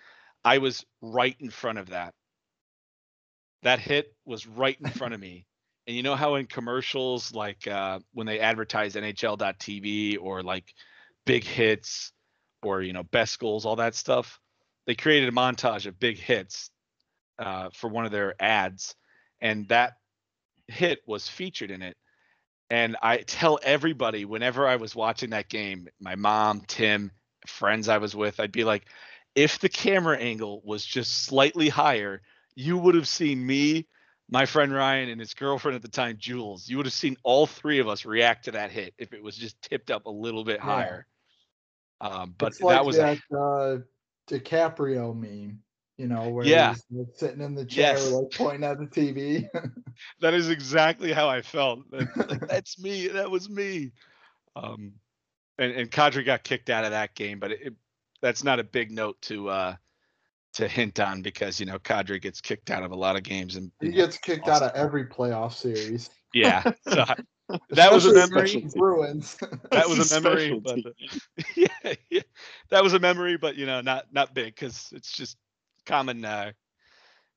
I 0.44 0.60
was 0.60 0.85
right 1.02 1.35
in 1.39 1.49
front 1.49 1.77
of 1.77 1.89
that. 1.89 2.14
That 3.64 3.80
hit 3.80 4.15
was 4.26 4.48
right 4.48 4.77
in 4.80 4.89
front 4.91 5.14
of 5.14 5.19
me. 5.19 5.45
And 5.88 5.95
you 5.95 6.03
know 6.03 6.15
how 6.15 6.35
in 6.35 6.45
commercials, 6.45 7.34
like 7.34 7.68
uh, 7.68 7.99
when 8.14 8.27
they 8.27 8.39
advertise 8.39 8.95
NHL.tv 8.95 10.18
or 10.22 10.44
like 10.44 10.73
big 11.26 11.44
hits, 11.44 12.11
or 12.64 12.81
you 12.81 12.94
know 12.94 13.03
best 13.03 13.39
goals, 13.39 13.65
all 13.65 13.77
that 13.77 13.95
stuff. 13.95 14.39
They 14.85 14.95
created 14.95 15.30
a 15.30 15.34
montage 15.34 15.85
of 15.85 15.99
big 15.99 16.18
hits 16.18 16.69
uh, 17.39 17.69
for 17.73 17.89
one 17.89 18.06
of 18.06 18.11
their 18.11 18.35
ads, 18.39 18.95
and 19.41 19.68
that 19.69 19.94
hit 20.68 20.99
was 21.06 21.27
featured 21.27 21.72
in 21.72 21.81
it. 21.81 21.98
And 22.69 22.98
I 23.02 23.18
tell 23.18 23.60
everybody 23.64 24.26
whenever 24.26 24.68
I 24.68 24.76
was 24.76 24.95
watching 24.95 25.30
that 25.30 25.49
game, 25.49 25.88
my 25.99 26.15
mom, 26.15 26.61
Tim, 26.68 27.11
friends 27.45 27.88
I 27.88 27.98
was 27.98 28.15
with, 28.15 28.39
I'd 28.39 28.52
be 28.52 28.64
like, 28.64 28.85
if 29.35 29.60
the 29.60 29.69
camera 29.69 30.18
angle 30.18 30.61
was 30.65 30.84
just 30.84 31.23
slightly 31.23 31.69
higher, 31.69 32.22
you 32.56 32.77
would 32.77 32.95
have 32.95 33.07
seen 33.07 33.45
me, 33.45 33.88
my 34.30 34.45
friend 34.45 34.73
Ryan, 34.73 35.10
and 35.10 35.19
his 35.19 35.34
girlfriend 35.34 35.76
at 35.76 35.81
the 35.81 35.88
time, 35.88 36.18
Jules. 36.19 36.68
You 36.68 36.77
would 36.77 36.88
have 36.88 36.94
seen 36.94 37.15
all 37.23 37.45
three 37.45 37.80
of 37.80 37.88
us 37.88 38.03
react 38.03 38.45
to 38.45 38.52
that 38.52 38.72
hit 38.72 38.94
if 38.98 39.14
it 39.14 39.23
was 39.23 39.38
just 39.38 39.61
tipped 39.61 39.91
up 39.91 40.06
a 40.06 40.11
little 40.11 40.44
bit 40.44 40.60
yeah. 40.60 40.65
higher. 40.65 41.07
Um, 42.02 42.35
but 42.38 42.60
like 42.60 42.76
that 42.76 42.85
was 42.85 42.98
that 42.98 43.19
uh, 43.31 43.77
DiCaprio 44.30 45.15
meme, 45.15 45.60
you 45.98 46.07
know, 46.07 46.30
where 46.30 46.45
yeah. 46.45 46.74
he's 46.74 46.86
like, 46.91 47.07
sitting 47.15 47.41
in 47.41 47.56
the 47.56 47.65
chair, 47.65 47.94
yes. 47.94 48.11
like 48.11 48.32
pointing 48.32 48.64
at 48.64 48.78
the 48.78 48.86
TV. 48.86 49.49
that 50.22 50.34
is 50.34 50.49
exactly 50.49 51.11
how 51.11 51.28
I 51.28 51.41
felt. 51.41 51.80
like, 51.91 52.48
That's 52.48 52.80
me. 52.80 53.07
That 53.07 53.32
was 53.32 53.49
me. 53.49 53.91
Um, 54.56 54.94
and, 55.57 55.72
and 55.72 55.91
Kadri 55.91 56.24
got 56.24 56.44
kicked 56.44 56.69
out 56.69 56.86
of 56.86 56.91
that 56.91 57.15
game, 57.15 57.40
but 57.40 57.52
it, 57.52 57.60
it, 57.64 57.74
that's 58.22 58.44
not 58.44 58.60
a 58.60 58.64
big 58.64 58.91
note 58.91 59.19
to 59.24 59.49
uh, 59.49 59.76
to 60.53 60.68
hint 60.68 60.99
on 60.99 61.22
because 61.22 61.60
you 61.60 61.65
know 61.65 61.80
Kadri 61.80 62.22
gets 62.22 62.41
kicked 62.41 62.69
out 62.69 62.84
of 62.84 62.91
a 62.91 62.95
lot 62.95 63.15
of 63.15 63.24
games 63.24 63.56
and 63.56 63.72
he 63.80 63.91
gets 63.91 64.18
kicked 64.18 64.48
awesome. 64.48 64.68
out 64.68 64.76
of 64.76 64.76
every 64.76 65.06
playoff 65.06 65.53
series. 65.53 66.10
Yeah, 66.34 66.64
so 66.88 67.06
that 67.69 67.91
was 67.91 68.06
a 68.06 68.14
memory. 68.14 68.68
Bruins. 68.76 69.38
that 69.72 69.88
was 69.88 70.11
a 70.11 70.22
memory, 70.22 70.60
but 70.60 70.80
uh, 70.80 70.90
yeah, 71.56 71.94
yeah, 72.10 72.22
that 72.69 72.84
was 72.84 72.94
a 72.94 72.99
memory, 72.99 73.38
but 73.38 73.56
you 73.56 73.65
know, 73.65 73.82
not 73.82 74.06
not 74.11 74.34
big 74.34 74.56
because 74.56 74.90
it's 74.94 75.11
just 75.11 75.38
common 75.88 76.24
uh, 76.24 76.52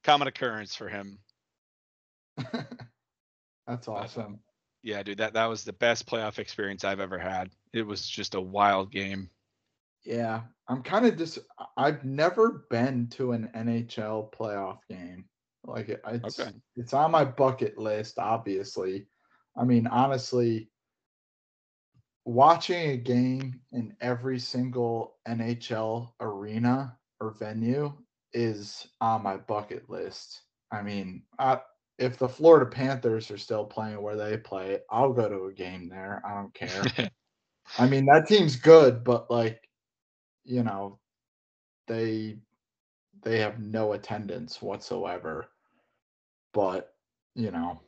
common 0.05 0.29
occurrence 0.29 0.75
for 0.75 0.89
him. 0.89 1.19
That's 3.67 3.89
awesome. 3.89 4.41
yeah, 4.83 5.03
dude, 5.03 5.19
that 5.19 5.35
that 5.35 5.47
was 5.47 5.65
the 5.65 5.73
best 5.73 6.07
playoff 6.07 6.39
experience 6.39 6.85
I've 6.85 7.01
ever 7.01 7.19
had. 7.19 7.51
It 7.73 7.87
was 7.87 8.07
just 8.07 8.35
a 8.35 8.41
wild 8.41 8.91
game. 8.93 9.31
Yeah, 10.05 10.43
I'm 10.69 10.83
kind 10.83 11.07
of 11.07 11.17
just. 11.17 11.39
I've 11.77 12.05
never 12.05 12.67
been 12.71 13.09
to 13.13 13.33
an 13.33 13.51
NHL 13.55 14.33
playoff 14.33 14.79
game. 14.89 15.27
Like 15.65 15.89
it, 15.89 16.01
it's 16.09 16.41
okay. 16.41 16.51
it's 16.77 16.93
on 16.95 17.11
my 17.11 17.25
bucket 17.25 17.79
list, 17.79 18.19
obviously 18.19 19.07
I 19.57 19.65
mean, 19.65 19.87
honestly, 19.87 20.71
watching 22.25 22.91
a 22.91 22.97
game 22.97 23.61
in 23.73 23.95
every 24.01 24.39
single 24.39 25.17
NHL 25.27 26.13
arena 26.21 26.97
or 27.21 27.33
venue 27.33 27.93
is 28.33 28.87
on 29.01 29.23
my 29.23 29.37
bucket 29.37 29.89
list. 29.89 30.43
I 30.73 30.83
mean, 30.83 31.23
I, 31.39 31.61
if 31.99 32.19
the 32.19 32.29
Florida 32.29 32.67
Panthers 32.67 33.31
are 33.31 33.39
still 33.39 33.65
playing 33.65 34.01
where 34.01 34.17
they 34.17 34.37
play, 34.37 34.79
I'll 34.91 35.13
go 35.13 35.29
to 35.29 35.47
a 35.47 35.53
game 35.53 35.89
there. 35.89 36.23
I 36.25 36.35
don't 36.35 36.55
care. 36.55 37.11
I 37.79 37.87
mean, 37.87 38.07
that 38.07 38.27
team's 38.27 38.57
good, 38.57 39.05
but 39.05 39.31
like 39.31 39.61
you 40.45 40.63
know, 40.63 40.99
they 41.87 42.39
they 43.23 43.39
have 43.39 43.61
no 43.61 43.93
attendance 43.93 44.63
whatsoever. 44.63 45.47
But, 46.53 46.95
you 47.35 47.51
know, 47.51 47.81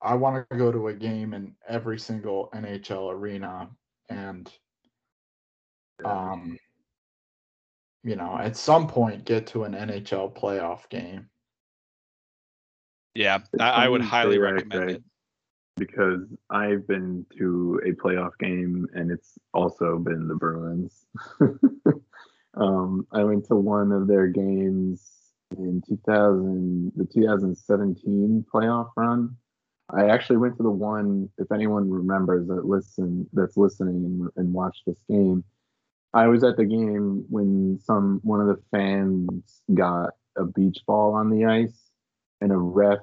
I 0.00 0.14
want 0.14 0.48
to 0.50 0.56
go 0.56 0.70
to 0.70 0.88
a 0.88 0.94
game 0.94 1.34
in 1.34 1.54
every 1.68 1.98
single 1.98 2.50
NHL 2.54 3.12
arena 3.12 3.68
and 4.08 4.50
um 6.04 6.56
you 8.08 8.16
know, 8.16 8.38
at 8.38 8.56
some 8.56 8.86
point 8.86 9.26
get 9.26 9.46
to 9.48 9.64
an 9.64 9.74
NHL 9.74 10.34
playoff 10.34 10.88
game. 10.88 11.28
Yeah, 13.14 13.40
I, 13.60 13.70
I 13.70 13.88
would 13.88 14.00
highly 14.00 14.38
recommend 14.38 14.70
Greg, 14.70 14.90
it. 14.96 15.02
because 15.76 16.22
I've 16.48 16.86
been 16.86 17.26
to 17.36 17.80
a 17.84 17.92
playoff 17.92 18.30
game 18.40 18.86
and 18.94 19.10
it's 19.10 19.38
also 19.52 19.98
been 19.98 20.26
the 20.26 20.36
Bruins. 20.36 21.04
um, 22.54 23.06
I 23.12 23.24
went 23.24 23.46
to 23.48 23.56
one 23.56 23.92
of 23.92 24.06
their 24.06 24.28
games 24.28 25.06
in 25.58 25.82
2000, 25.86 26.92
the 26.96 27.04
2017 27.04 28.46
playoff 28.52 28.90
run. 28.96 29.36
I 29.90 30.08
actually 30.08 30.36
went 30.38 30.56
to 30.58 30.62
the 30.62 30.70
one. 30.70 31.28
If 31.36 31.52
anyone 31.52 31.90
remembers 31.90 32.46
that 32.48 32.64
listen, 32.64 33.28
that's 33.32 33.56
listening 33.56 34.04
and, 34.04 34.28
and 34.36 34.54
watched 34.54 34.84
this 34.86 35.02
game, 35.10 35.44
I 36.18 36.26
was 36.26 36.42
at 36.42 36.56
the 36.56 36.64
game 36.64 37.24
when 37.28 37.78
some 37.84 38.18
one 38.24 38.40
of 38.40 38.48
the 38.48 38.60
fans 38.72 39.62
got 39.72 40.14
a 40.36 40.44
beach 40.44 40.78
ball 40.84 41.14
on 41.14 41.30
the 41.30 41.44
ice, 41.44 41.90
and 42.40 42.50
a 42.50 42.56
ref 42.56 42.98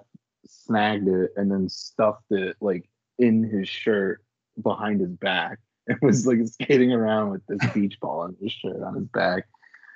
snagged 0.45 1.07
it 1.07 1.31
and 1.37 1.49
then 1.49 1.69
stuffed 1.69 2.29
it 2.31 2.57
like 2.59 2.89
in 3.17 3.43
his 3.43 3.69
shirt 3.69 4.21
behind 4.61 4.99
his 4.99 5.11
back 5.11 5.59
and 5.87 5.97
was 6.01 6.27
like 6.27 6.39
skating 6.45 6.91
around 6.91 7.31
with 7.31 7.41
this 7.47 7.71
beach 7.73 7.97
ball 8.01 8.19
on 8.19 8.35
his 8.41 8.51
shirt 8.51 8.83
on 8.83 8.95
his 8.95 9.07
back. 9.07 9.47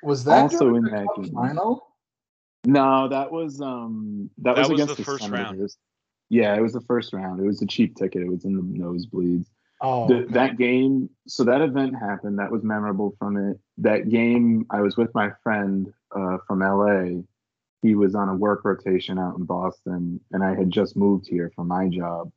Was 0.02 0.24
that 0.24 0.44
Also 0.44 0.76
in 0.76 0.86
that 0.86 1.08
game. 1.18 1.34
final? 1.34 1.88
No, 2.66 3.10
that 3.10 3.32
was 3.34 3.60
um 3.60 4.30
that, 4.38 4.56
That 4.56 4.62
was 4.62 4.70
was 4.70 4.82
against 4.82 4.98
the 4.98 5.04
first 5.04 5.30
round. 5.30 5.70
Yeah, 6.30 6.56
it 6.56 6.62
was 6.62 6.74
the 6.74 6.82
first 6.82 7.12
round. 7.12 7.42
It 7.42 7.46
was 7.46 7.62
a 7.62 7.66
cheap 7.66 7.98
ticket. 7.98 8.22
It 8.22 8.30
was 8.30 8.46
in 8.46 8.56
the 8.56 8.62
nosebleeds. 8.62 9.48
Oh, 9.82 10.08
The, 10.08 10.26
that 10.32 10.58
game, 10.58 11.10
so 11.28 11.44
that 11.46 11.62
event 11.62 11.96
happened. 11.96 12.40
That 12.40 12.52
was 12.52 12.64
memorable 12.64 13.16
from 13.18 13.38
it. 13.38 13.60
That 13.78 14.10
game, 14.10 14.66
I 14.70 14.82
was 14.82 14.98
with 14.98 15.14
my 15.16 15.32
friend 15.42 15.94
uh, 16.16 16.38
from 16.46 16.60
LA. 16.60 17.22
He 17.82 17.96
was 17.96 18.14
on 18.14 18.28
a 18.28 18.36
work 18.36 18.66
rotation 18.66 19.18
out 19.18 19.38
in 19.38 19.46
Boston, 19.46 20.20
and 20.32 20.44
I 20.44 20.54
had 20.54 20.70
just 20.70 20.98
moved 20.98 21.28
here 21.28 21.52
for 21.56 21.64
my 21.64 21.88
job. 21.88 22.30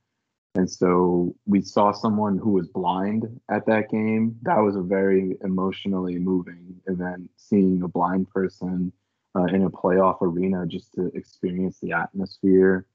And 0.54 0.70
so 0.70 1.34
we 1.46 1.62
saw 1.62 1.92
someone 1.92 2.36
who 2.36 2.50
was 2.50 2.68
blind 2.68 3.40
at 3.50 3.66
that 3.66 3.90
game. 3.90 4.36
That 4.42 4.58
was 4.58 4.76
a 4.76 4.82
very 4.82 5.38
emotionally 5.42 6.18
moving 6.18 6.80
event, 6.86 7.30
seeing 7.36 7.82
a 7.82 7.88
blind 7.88 8.28
person 8.30 8.92
uh, 9.34 9.44
in 9.44 9.62
a 9.62 9.70
playoff 9.70 10.18
arena 10.20 10.66
just 10.66 10.92
to 10.94 11.10
experience 11.14 11.78
the 11.80 11.92
atmosphere. 11.92 12.86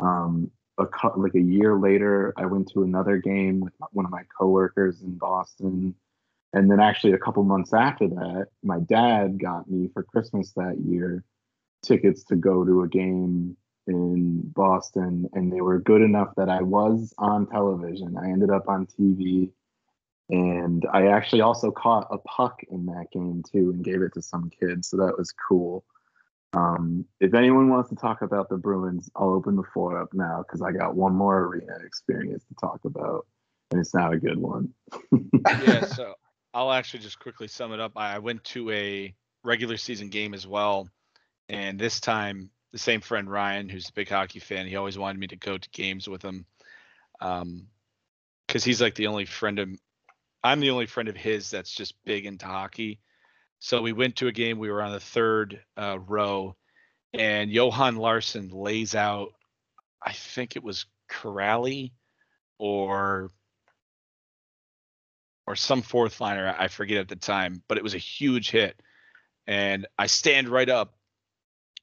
Um, 0.00 0.50
a 0.78 0.86
like 1.16 1.34
a 1.34 1.40
year 1.40 1.76
later, 1.78 2.32
I 2.36 2.46
went 2.46 2.70
to 2.72 2.82
another 2.82 3.18
game 3.18 3.60
with 3.60 3.72
one 3.92 4.04
of 4.04 4.10
my 4.10 4.22
coworkers 4.38 5.02
in 5.02 5.16
Boston, 5.18 5.94
and 6.52 6.70
then 6.70 6.80
actually 6.80 7.12
a 7.12 7.18
couple 7.18 7.42
months 7.44 7.72
after 7.74 8.08
that, 8.08 8.48
my 8.62 8.80
dad 8.80 9.40
got 9.40 9.70
me 9.70 9.88
for 9.92 10.02
Christmas 10.02 10.52
that 10.52 10.78
year 10.84 11.24
tickets 11.82 12.24
to 12.24 12.36
go 12.36 12.64
to 12.64 12.82
a 12.82 12.88
game 12.88 13.56
in 13.86 14.42
Boston, 14.54 15.28
and 15.32 15.52
they 15.52 15.60
were 15.60 15.78
good 15.78 16.02
enough 16.02 16.34
that 16.36 16.48
I 16.48 16.62
was 16.62 17.14
on 17.18 17.46
television. 17.46 18.16
I 18.16 18.30
ended 18.30 18.50
up 18.50 18.68
on 18.68 18.86
TV, 18.86 19.50
and 20.28 20.86
I 20.92 21.08
actually 21.08 21.40
also 21.40 21.70
caught 21.70 22.08
a 22.10 22.18
puck 22.18 22.60
in 22.70 22.86
that 22.86 23.06
game 23.12 23.42
too, 23.50 23.70
and 23.70 23.84
gave 23.84 24.02
it 24.02 24.14
to 24.14 24.22
some 24.22 24.50
kid, 24.50 24.84
so 24.84 24.98
that 24.98 25.16
was 25.16 25.32
cool. 25.32 25.84
Um, 26.58 27.04
if 27.20 27.34
anyone 27.34 27.68
wants 27.68 27.90
to 27.90 27.96
talk 27.96 28.22
about 28.22 28.48
the 28.48 28.56
Bruins, 28.56 29.08
I'll 29.14 29.30
open 29.30 29.54
the 29.54 29.62
floor 29.62 30.00
up 30.00 30.12
now 30.12 30.42
because 30.42 30.60
I 30.60 30.72
got 30.72 30.96
one 30.96 31.14
more 31.14 31.44
arena 31.44 31.76
experience 31.84 32.44
to 32.44 32.54
talk 32.54 32.80
about, 32.84 33.26
and 33.70 33.80
it's 33.80 33.94
not 33.94 34.12
a 34.12 34.18
good 34.18 34.38
one. 34.38 34.70
yeah, 35.62 35.84
so 35.84 36.14
I'll 36.52 36.72
actually 36.72 37.00
just 37.00 37.20
quickly 37.20 37.46
sum 37.46 37.72
it 37.72 37.80
up. 37.80 37.92
I 37.96 38.18
went 38.18 38.42
to 38.44 38.70
a 38.72 39.14
regular 39.44 39.76
season 39.76 40.08
game 40.08 40.34
as 40.34 40.46
well, 40.46 40.88
and 41.48 41.78
this 41.78 42.00
time 42.00 42.50
the 42.72 42.78
same 42.78 43.02
friend 43.02 43.30
Ryan, 43.30 43.68
who's 43.68 43.88
a 43.88 43.92
big 43.92 44.08
hockey 44.08 44.40
fan, 44.40 44.66
he 44.66 44.76
always 44.76 44.98
wanted 44.98 45.20
me 45.20 45.28
to 45.28 45.36
go 45.36 45.56
to 45.56 45.70
games 45.70 46.08
with 46.08 46.22
him, 46.22 46.44
um, 47.20 47.68
because 48.46 48.64
he's 48.64 48.80
like 48.80 48.96
the 48.96 49.06
only 49.06 49.26
friend 49.26 49.60
of, 49.60 49.68
I'm 50.42 50.60
the 50.60 50.70
only 50.70 50.86
friend 50.86 51.08
of 51.08 51.16
his 51.16 51.50
that's 51.50 51.70
just 51.70 51.94
big 52.04 52.26
into 52.26 52.46
hockey. 52.46 52.98
So 53.60 53.82
we 53.82 53.92
went 53.92 54.16
to 54.16 54.28
a 54.28 54.32
game. 54.32 54.58
We 54.58 54.70
were 54.70 54.82
on 54.82 54.92
the 54.92 55.00
third 55.00 55.60
uh, 55.76 55.98
row, 55.98 56.56
and 57.12 57.50
Johan 57.50 57.96
Larsson 57.96 58.50
lays 58.50 58.94
out. 58.94 59.30
I 60.04 60.12
think 60.12 60.54
it 60.56 60.62
was 60.62 60.86
Kuraly, 61.10 61.92
or 62.58 63.32
or 65.46 65.56
some 65.56 65.82
fourth 65.82 66.20
liner. 66.20 66.54
I 66.58 66.68
forget 66.68 66.98
at 66.98 67.08
the 67.08 67.16
time, 67.16 67.62
but 67.68 67.78
it 67.78 67.82
was 67.82 67.94
a 67.94 67.98
huge 67.98 68.50
hit. 68.50 68.80
And 69.46 69.86
I 69.98 70.06
stand 70.06 70.48
right 70.48 70.68
up, 70.68 70.94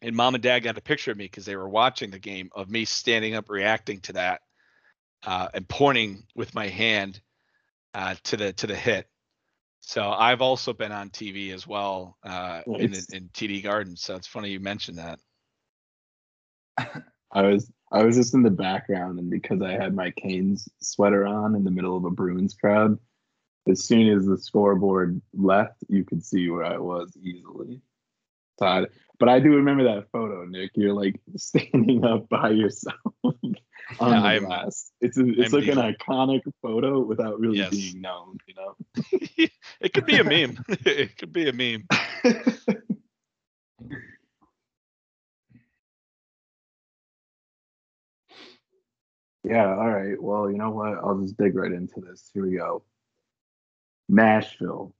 and 0.01 0.15
mom 0.15 0.35
and 0.35 0.43
dad 0.43 0.59
got 0.59 0.77
a 0.77 0.81
picture 0.81 1.11
of 1.11 1.17
me 1.17 1.25
because 1.25 1.45
they 1.45 1.55
were 1.55 1.67
watching 1.67 2.11
the 2.11 2.19
game 2.19 2.49
of 2.55 2.69
me 2.69 2.85
standing 2.85 3.35
up, 3.35 3.49
reacting 3.49 4.01
to 4.01 4.13
that, 4.13 4.41
uh, 5.25 5.47
and 5.53 5.67
pointing 5.67 6.27
with 6.35 6.53
my 6.53 6.67
hand 6.67 7.19
uh, 7.95 8.15
to 8.25 8.37
the 8.37 8.53
to 8.53 8.67
the 8.67 8.75
hit. 8.75 9.09
So 9.87 10.09
I've 10.09 10.41
also 10.41 10.73
been 10.73 10.91
on 10.91 11.11
TV 11.11 11.53
as 11.53 11.67
well 11.67 12.17
uh, 12.23 12.61
in 12.65 12.95
in 13.13 13.29
TD 13.29 13.63
Garden. 13.63 13.95
So 13.95 14.15
it's 14.15 14.25
funny 14.25 14.49
you 14.49 14.59
mentioned 14.59 14.97
that. 14.97 15.19
I 17.31 17.43
was 17.43 17.71
I 17.91 18.03
was 18.03 18.15
just 18.15 18.33
in 18.33 18.41
the 18.41 18.49
background, 18.49 19.19
and 19.19 19.29
because 19.29 19.61
I 19.61 19.73
had 19.73 19.93
my 19.93 20.09
Canes 20.09 20.67
sweater 20.81 21.27
on 21.27 21.53
in 21.55 21.63
the 21.63 21.69
middle 21.69 21.95
of 21.95 22.03
a 22.03 22.09
Bruins 22.09 22.55
crowd, 22.55 22.97
as 23.69 23.83
soon 23.83 24.09
as 24.09 24.25
the 24.25 24.39
scoreboard 24.39 25.21
left, 25.35 25.83
you 25.87 26.03
could 26.03 26.25
see 26.25 26.49
where 26.49 26.65
I 26.65 26.79
was 26.79 27.15
easily. 27.21 27.79
I- 28.61 28.87
but 29.17 29.29
I 29.29 29.39
do 29.39 29.55
remember 29.55 29.83
that 29.85 30.11
photo, 30.11 30.43
Nick. 30.45 30.71
You're 30.75 30.93
like 30.93 31.19
standing 31.37 32.03
up 32.03 32.27
by 32.29 32.49
yourself 32.49 32.95
on 33.23 33.33
Yeah, 33.43 33.55
the 33.99 34.05
I'm- 34.27 34.45
glass. 34.45 34.91
It's 35.01 35.17
a, 35.17 35.25
it's 35.27 35.53
I'm 35.53 35.59
like 35.61 35.69
an 35.69 35.77
iconic 35.77 36.41
photo 36.61 36.99
without 37.01 37.39
really 37.39 37.59
Yes. 37.59 37.71
being 37.71 38.01
known, 38.01 38.37
you 38.47 38.55
know. 38.55 38.75
it 39.81 39.93
could 39.93 40.05
be 40.05 40.17
a 40.17 40.23
meme. 40.23 40.57
it 40.67 41.17
could 41.17 41.31
be 41.31 41.47
a 41.47 41.53
meme. 41.53 41.85
Yeah, 49.43 49.75
all 49.75 49.89
right. 49.91 50.21
Well, 50.21 50.49
you 50.49 50.57
know 50.57 50.71
what? 50.71 50.97
I'll 50.97 51.19
just 51.21 51.37
dig 51.37 51.55
right 51.55 51.71
into 51.71 52.01
this. 52.01 52.29
Here 52.33 52.45
we 52.45 52.57
go. 52.57 52.83
Nashville, 54.09 54.93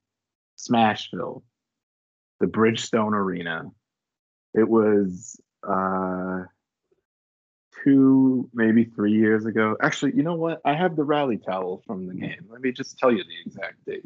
Smashville, 0.57 1.43
the 2.39 2.47
Bridgestone 2.47 3.13
Arena. 3.13 3.71
It 4.53 4.67
was 4.67 5.39
uh 5.67 6.43
two, 7.83 8.49
maybe 8.53 8.85
three 8.85 9.13
years 9.13 9.45
ago. 9.45 9.77
Actually, 9.81 10.15
you 10.15 10.23
know 10.23 10.35
what? 10.35 10.61
I 10.65 10.73
have 10.73 10.95
the 10.95 11.03
rally 11.03 11.37
towel 11.37 11.83
from 11.85 12.07
the 12.07 12.13
game. 12.13 12.45
Let 12.49 12.61
me 12.61 12.71
just 12.71 12.97
tell 12.97 13.11
you 13.11 13.23
the 13.23 13.41
exact 13.45 13.85
date. 13.85 14.05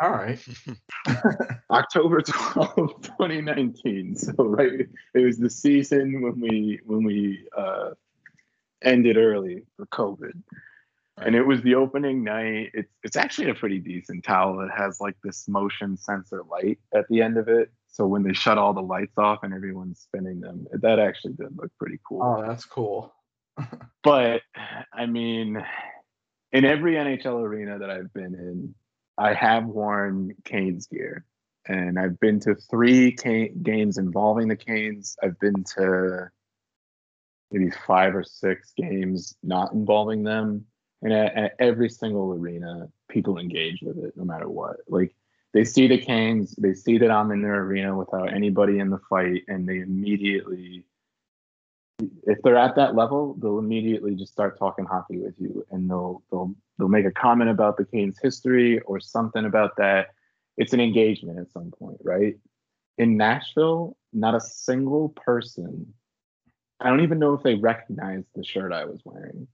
All 0.00 0.10
right. 0.10 0.42
October 1.70 2.22
12th, 2.22 3.02
2019. 3.02 4.16
So 4.16 4.32
right 4.44 4.86
it 5.14 5.18
was 5.18 5.38
the 5.38 5.50
season 5.50 6.22
when 6.22 6.40
we 6.40 6.80
when 6.86 7.04
we 7.04 7.46
uh 7.56 7.90
ended 8.82 9.18
early 9.18 9.64
for 9.76 9.86
COVID. 9.86 10.32
And 11.24 11.34
it 11.34 11.46
was 11.46 11.62
the 11.62 11.74
opening 11.74 12.24
night. 12.24 12.70
It's 12.74 12.92
it's 13.02 13.16
actually 13.16 13.50
a 13.50 13.54
pretty 13.54 13.78
decent 13.78 14.24
towel. 14.24 14.60
It 14.60 14.70
has 14.76 15.00
like 15.00 15.16
this 15.22 15.46
motion 15.48 15.96
sensor 15.96 16.42
light 16.50 16.78
at 16.94 17.06
the 17.08 17.22
end 17.22 17.36
of 17.36 17.48
it. 17.48 17.70
So 17.88 18.06
when 18.06 18.22
they 18.22 18.32
shut 18.32 18.58
all 18.58 18.72
the 18.72 18.80
lights 18.82 19.18
off 19.18 19.40
and 19.42 19.52
everyone's 19.52 20.00
spinning 20.00 20.40
them, 20.40 20.66
that 20.72 20.98
actually 20.98 21.34
did 21.34 21.56
look 21.56 21.70
pretty 21.78 21.98
cool. 22.06 22.22
Oh, 22.22 22.46
that's 22.46 22.64
cool. 22.64 23.14
But 24.02 24.40
I 24.94 25.04
mean, 25.04 25.62
in 26.52 26.64
every 26.64 26.94
NHL 26.94 27.42
arena 27.42 27.78
that 27.78 27.90
I've 27.90 28.12
been 28.14 28.34
in, 28.34 28.74
I 29.18 29.34
have 29.34 29.66
worn 29.66 30.34
Canes 30.44 30.86
gear, 30.86 31.26
and 31.66 31.98
I've 31.98 32.18
been 32.18 32.40
to 32.40 32.54
three 32.54 33.12
Cane- 33.12 33.62
games 33.62 33.98
involving 33.98 34.48
the 34.48 34.56
Canes. 34.56 35.16
I've 35.22 35.38
been 35.38 35.64
to 35.76 36.30
maybe 37.50 37.70
five 37.86 38.14
or 38.14 38.24
six 38.24 38.72
games 38.76 39.36
not 39.42 39.72
involving 39.72 40.22
them, 40.22 40.64
and 41.02 41.12
at, 41.12 41.36
at 41.36 41.52
every 41.58 41.88
single 41.88 42.32
arena, 42.32 42.88
people 43.08 43.38
engage 43.38 43.80
with 43.82 43.98
it 43.98 44.16
no 44.16 44.24
matter 44.24 44.48
what. 44.48 44.76
Like 44.88 45.14
they 45.52 45.64
see 45.64 45.88
the 45.88 45.98
Canes, 45.98 46.54
they 46.56 46.74
see 46.74 46.98
that 46.98 47.10
I'm 47.10 47.30
in 47.30 47.42
their 47.42 47.62
arena 47.62 47.96
without 47.96 48.32
anybody 48.32 48.78
in 48.78 48.90
the 48.90 49.00
fight, 49.08 49.42
and 49.48 49.68
they 49.68 49.78
immediately 49.78 50.84
if 52.24 52.40
they're 52.42 52.56
at 52.56 52.76
that 52.76 52.94
level, 52.94 53.34
they'll 53.38 53.58
immediately 53.58 54.14
just 54.14 54.32
start 54.32 54.58
talking 54.58 54.86
hockey 54.86 55.18
with 55.18 55.34
you, 55.38 55.64
and 55.70 55.88
they'll 55.88 56.22
they'll 56.30 56.54
they'll 56.78 56.88
make 56.88 57.06
a 57.06 57.10
comment 57.10 57.50
about 57.50 57.76
the 57.76 57.84
Canes' 57.84 58.18
history 58.22 58.80
or 58.80 59.00
something 59.00 59.44
about 59.44 59.76
that, 59.76 60.08
it's 60.56 60.72
an 60.72 60.80
engagement 60.80 61.38
at 61.38 61.50
some 61.52 61.70
point, 61.70 61.98
right? 62.02 62.36
In 62.98 63.16
Nashville, 63.16 63.96
not 64.12 64.34
a 64.34 64.40
single 64.40 65.10
person, 65.10 65.94
I 66.80 66.88
don't 66.88 67.02
even 67.02 67.18
know 67.18 67.34
if 67.34 67.42
they 67.42 67.54
recognized 67.54 68.28
the 68.34 68.44
shirt 68.44 68.72
I 68.72 68.84
was 68.84 69.00
wearing. 69.04 69.46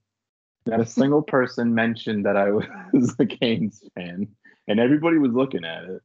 Not 0.67 0.81
a 0.81 0.85
single 0.85 1.21
person 1.21 1.73
mentioned 1.73 2.25
that 2.25 2.37
I 2.37 2.51
was 2.93 3.15
a 3.19 3.25
Canes 3.25 3.83
fan, 3.95 4.27
and 4.67 4.79
everybody 4.79 5.17
was 5.17 5.33
looking 5.33 5.65
at 5.65 5.83
it. 5.85 6.01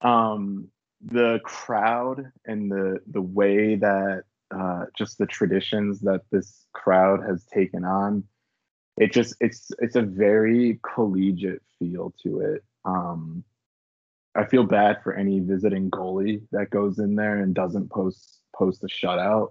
Um, 0.00 0.68
the 1.04 1.40
crowd 1.44 2.32
and 2.46 2.70
the 2.70 3.00
the 3.10 3.22
way 3.22 3.76
that 3.76 4.24
uh, 4.50 4.84
just 4.96 5.18
the 5.18 5.26
traditions 5.26 6.00
that 6.00 6.22
this 6.30 6.66
crowd 6.72 7.22
has 7.26 7.44
taken 7.44 7.84
on, 7.84 8.24
it 8.96 9.12
just 9.12 9.34
it's 9.40 9.70
it's 9.78 9.96
a 9.96 10.02
very 10.02 10.80
collegiate 10.82 11.62
feel 11.78 12.14
to 12.22 12.40
it. 12.40 12.64
Um, 12.84 13.44
I 14.34 14.44
feel 14.46 14.64
bad 14.64 15.02
for 15.02 15.14
any 15.14 15.40
visiting 15.40 15.90
goalie 15.90 16.42
that 16.52 16.70
goes 16.70 16.98
in 16.98 17.14
there 17.14 17.38
and 17.40 17.54
doesn't 17.54 17.90
post 17.90 18.40
post 18.54 18.84
a 18.84 18.86
shutout 18.86 19.50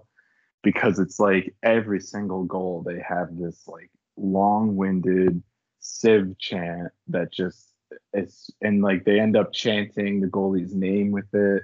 because 0.62 0.98
it's 0.98 1.20
like 1.20 1.54
every 1.62 2.00
single 2.00 2.44
goal 2.44 2.82
they 2.82 3.00
have 3.06 3.36
this 3.36 3.66
like 3.66 3.90
long-winded 4.16 5.42
civ 5.80 6.38
chant 6.38 6.90
that 7.08 7.32
just 7.32 7.68
is 8.12 8.50
and 8.62 8.82
like 8.82 9.04
they 9.04 9.20
end 9.20 9.36
up 9.36 9.52
chanting 9.52 10.20
the 10.20 10.26
goalie's 10.26 10.74
name 10.74 11.10
with 11.10 11.32
it. 11.34 11.62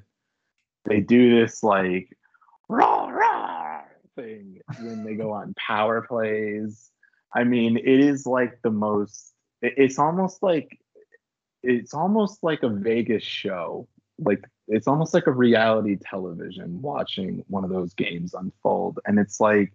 They 0.84 1.00
do 1.00 1.40
this 1.40 1.62
like 1.62 2.08
rah 2.68 3.08
rah 3.08 3.82
thing 4.16 4.60
when 4.80 5.04
they 5.04 5.14
go 5.14 5.32
on 5.32 5.54
power 5.54 6.02
plays. 6.02 6.90
I 7.34 7.44
mean, 7.44 7.76
it 7.76 8.00
is 8.00 8.26
like 8.26 8.60
the 8.62 8.70
most 8.70 9.32
it's 9.62 9.98
almost 9.98 10.42
like 10.42 10.78
it's 11.62 11.94
almost 11.94 12.42
like 12.42 12.62
a 12.62 12.68
Vegas 12.68 13.22
show. 13.22 13.88
Like 14.18 14.44
it's 14.68 14.86
almost 14.86 15.14
like 15.14 15.26
a 15.26 15.32
reality 15.32 15.96
television 16.00 16.80
watching 16.80 17.44
one 17.48 17.64
of 17.64 17.70
those 17.70 17.94
games 17.94 18.34
unfold. 18.34 18.98
And 19.06 19.18
it's 19.18 19.40
like 19.40 19.72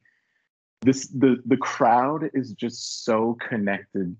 this 0.85 1.07
the 1.07 1.41
the 1.45 1.57
crowd 1.57 2.29
is 2.33 2.53
just 2.53 3.03
so 3.03 3.37
connected 3.47 4.15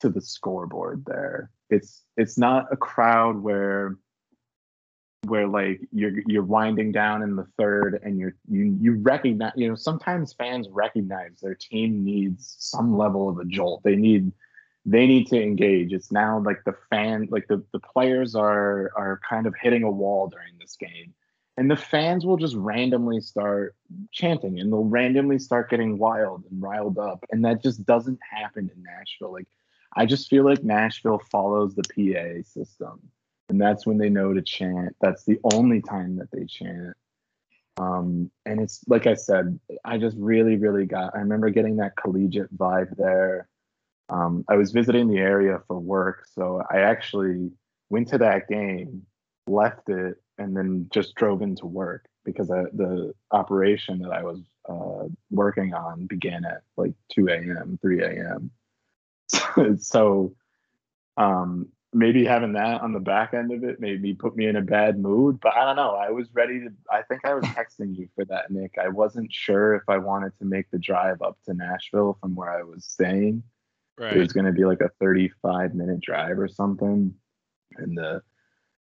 to 0.00 0.08
the 0.08 0.20
scoreboard 0.20 1.04
there. 1.06 1.50
It's 1.70 2.02
it's 2.16 2.36
not 2.36 2.66
a 2.72 2.76
crowd 2.76 3.36
where 3.36 3.96
where 5.26 5.46
like 5.46 5.80
you're 5.92 6.20
you're 6.26 6.42
winding 6.42 6.92
down 6.92 7.22
in 7.22 7.36
the 7.36 7.46
third 7.58 8.00
and 8.02 8.18
you're 8.18 8.34
you 8.48 8.76
you 8.80 8.94
recognize 8.94 9.52
you 9.56 9.68
know 9.68 9.74
sometimes 9.74 10.32
fans 10.32 10.68
recognize 10.70 11.40
their 11.40 11.54
team 11.54 12.04
needs 12.04 12.56
some 12.58 12.96
level 12.96 13.28
of 13.28 13.38
a 13.38 13.44
jolt. 13.44 13.82
They 13.84 13.96
need 13.96 14.32
they 14.86 15.06
need 15.06 15.26
to 15.28 15.40
engage. 15.40 15.92
It's 15.92 16.10
now 16.10 16.40
like 16.40 16.64
the 16.64 16.74
fan, 16.90 17.28
like 17.30 17.46
the, 17.48 17.62
the 17.72 17.80
players 17.80 18.34
are 18.34 18.90
are 18.96 19.20
kind 19.28 19.46
of 19.46 19.54
hitting 19.60 19.82
a 19.82 19.90
wall 19.90 20.28
during 20.28 20.58
this 20.58 20.76
game. 20.76 21.14
And 21.58 21.70
the 21.70 21.76
fans 21.76 22.24
will 22.24 22.36
just 22.36 22.54
randomly 22.54 23.20
start 23.20 23.74
chanting 24.12 24.60
and 24.60 24.72
they'll 24.72 24.84
randomly 24.84 25.38
start 25.38 25.68
getting 25.68 25.98
wild 25.98 26.44
and 26.50 26.62
riled 26.62 26.98
up. 26.98 27.24
And 27.30 27.44
that 27.44 27.62
just 27.62 27.84
doesn't 27.84 28.18
happen 28.30 28.70
in 28.74 28.82
Nashville. 28.82 29.32
Like 29.32 29.48
I 29.96 30.06
just 30.06 30.30
feel 30.30 30.44
like 30.44 30.62
Nashville 30.62 31.20
follows 31.30 31.74
the 31.74 31.82
PA 31.82 32.42
system. 32.48 33.00
And 33.48 33.60
that's 33.60 33.86
when 33.86 33.98
they 33.98 34.08
know 34.08 34.32
to 34.32 34.42
chant. 34.42 34.94
That's 35.00 35.24
the 35.24 35.38
only 35.52 35.82
time 35.82 36.16
that 36.16 36.30
they 36.30 36.44
chant. 36.44 36.94
Um, 37.76 38.30
and 38.46 38.60
it's 38.60 38.84
like 38.86 39.06
I 39.06 39.14
said, 39.14 39.58
I 39.84 39.98
just 39.98 40.16
really, 40.18 40.56
really 40.56 40.86
got 40.86 41.14
I 41.14 41.18
remember 41.18 41.50
getting 41.50 41.76
that 41.76 41.96
collegiate 41.96 42.56
vibe 42.56 42.96
there 42.96 43.48
um, 44.10 44.44
I 44.48 44.56
was 44.56 44.72
visiting 44.72 45.08
the 45.08 45.18
area 45.18 45.60
for 45.66 45.78
work, 45.78 46.26
so 46.34 46.62
I 46.70 46.78
actually 46.78 47.50
went 47.90 48.08
to 48.08 48.18
that 48.18 48.48
game, 48.48 49.02
left 49.48 49.88
it, 49.88 50.16
and 50.38 50.56
then 50.56 50.88
just 50.92 51.14
drove 51.14 51.42
into 51.42 51.66
work 51.66 52.06
because 52.24 52.50
I, 52.50 52.64
the 52.72 53.14
operation 53.30 54.00
that 54.00 54.12
I 54.12 54.22
was 54.22 54.40
uh, 54.68 55.08
working 55.30 55.74
on 55.74 56.06
began 56.06 56.44
at 56.44 56.62
like 56.76 56.92
2 57.12 57.28
a.m., 57.28 57.78
3 57.80 58.02
a.m. 58.02 58.50
so 59.78 60.34
um, 61.16 61.68
maybe 61.92 62.24
having 62.24 62.52
that 62.52 62.80
on 62.80 62.92
the 62.92 63.00
back 63.00 63.34
end 63.34 63.52
of 63.52 63.64
it 63.64 63.80
maybe 63.80 64.14
put 64.14 64.36
me 64.36 64.46
in 64.46 64.56
a 64.56 64.62
bad 64.62 64.98
mood, 64.98 65.40
but 65.40 65.56
I 65.56 65.64
don't 65.64 65.76
know. 65.76 65.94
I 65.94 66.10
was 66.10 66.28
ready 66.32 66.60
to. 66.60 66.68
I 66.90 67.02
think 67.02 67.24
I 67.24 67.34
was 67.34 67.44
texting 67.56 67.96
you 67.96 68.08
for 68.14 68.24
that, 68.26 68.50
Nick. 68.50 68.74
I 68.82 68.88
wasn't 68.88 69.32
sure 69.32 69.74
if 69.74 69.82
I 69.88 69.98
wanted 69.98 70.32
to 70.38 70.44
make 70.44 70.70
the 70.70 70.78
drive 70.78 71.22
up 71.22 71.38
to 71.46 71.54
Nashville 71.54 72.18
from 72.20 72.34
where 72.34 72.50
I 72.50 72.62
was 72.62 72.84
staying 72.84 73.42
Right. 73.98 74.16
It 74.16 74.20
was 74.20 74.32
going 74.32 74.46
to 74.46 74.52
be 74.52 74.64
like 74.64 74.80
a 74.80 74.90
35 75.00 75.74
minute 75.74 76.00
drive 76.00 76.38
or 76.38 76.48
something. 76.48 77.12
And 77.76 77.98
the 77.98 78.22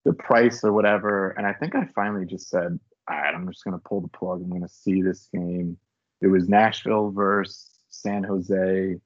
the 0.05 0.13
price 0.13 0.63
or 0.65 0.73
whatever. 0.73 1.31
And 1.31 1.47
I 1.47 1.53
think 1.53 1.75
I 1.75 1.87
finally 1.95 2.27
just 2.27 2.49
said, 2.49 2.79
all 3.09 3.17
right, 3.17 3.35
I'm 3.35 3.49
just 3.49 3.65
going 3.65 3.79
to 3.79 3.83
pull 3.89 4.01
the 4.01 4.09
plug. 4.09 4.41
I'm 4.43 4.51
going 4.51 4.63
to 4.63 4.69
see 4.69 5.03
this 5.03 5.29
game. 5.33 5.77
It 6.21 6.29
was 6.29 6.49
Nashville 6.49 7.11
versus 7.11 7.71
San 7.91 8.25
Jose. 8.25 8.97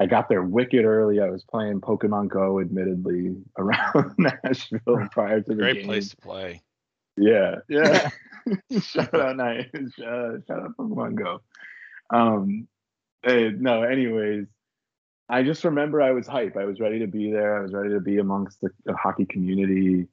I 0.00 0.06
got 0.06 0.28
there 0.28 0.42
wicked 0.42 0.84
early. 0.84 1.20
I 1.20 1.28
was 1.28 1.44
playing 1.44 1.80
Pokemon 1.80 2.28
Go, 2.28 2.60
admittedly, 2.60 3.36
around 3.58 4.14
Nashville 4.18 5.08
prior 5.10 5.40
to 5.40 5.48
the 5.48 5.54
Great 5.56 5.78
game. 5.78 5.86
place 5.86 6.10
to 6.10 6.16
play. 6.18 6.62
Yeah, 7.16 7.56
yeah. 7.68 8.10
shout 8.80 9.12
out, 9.14 9.36
night. 9.36 9.70
Shout, 9.74 10.42
shout 10.46 10.60
out 10.62 10.76
Pokemon 10.78 11.16
Go. 11.16 11.40
Um, 12.10 12.68
hey, 13.22 13.50
no, 13.50 13.82
anyways, 13.82 14.46
I 15.28 15.42
just 15.42 15.64
remember 15.64 16.00
I 16.00 16.12
was 16.12 16.26
hype. 16.26 16.56
I 16.56 16.64
was 16.64 16.80
ready 16.80 17.00
to 17.00 17.06
be 17.06 17.32
there. 17.32 17.58
I 17.58 17.62
was 17.62 17.72
ready 17.72 17.90
to 17.90 18.00
be 18.00 18.18
amongst 18.18 18.60
the, 18.60 18.70
the 18.84 18.94
hockey 18.96 19.26
community. 19.26 20.06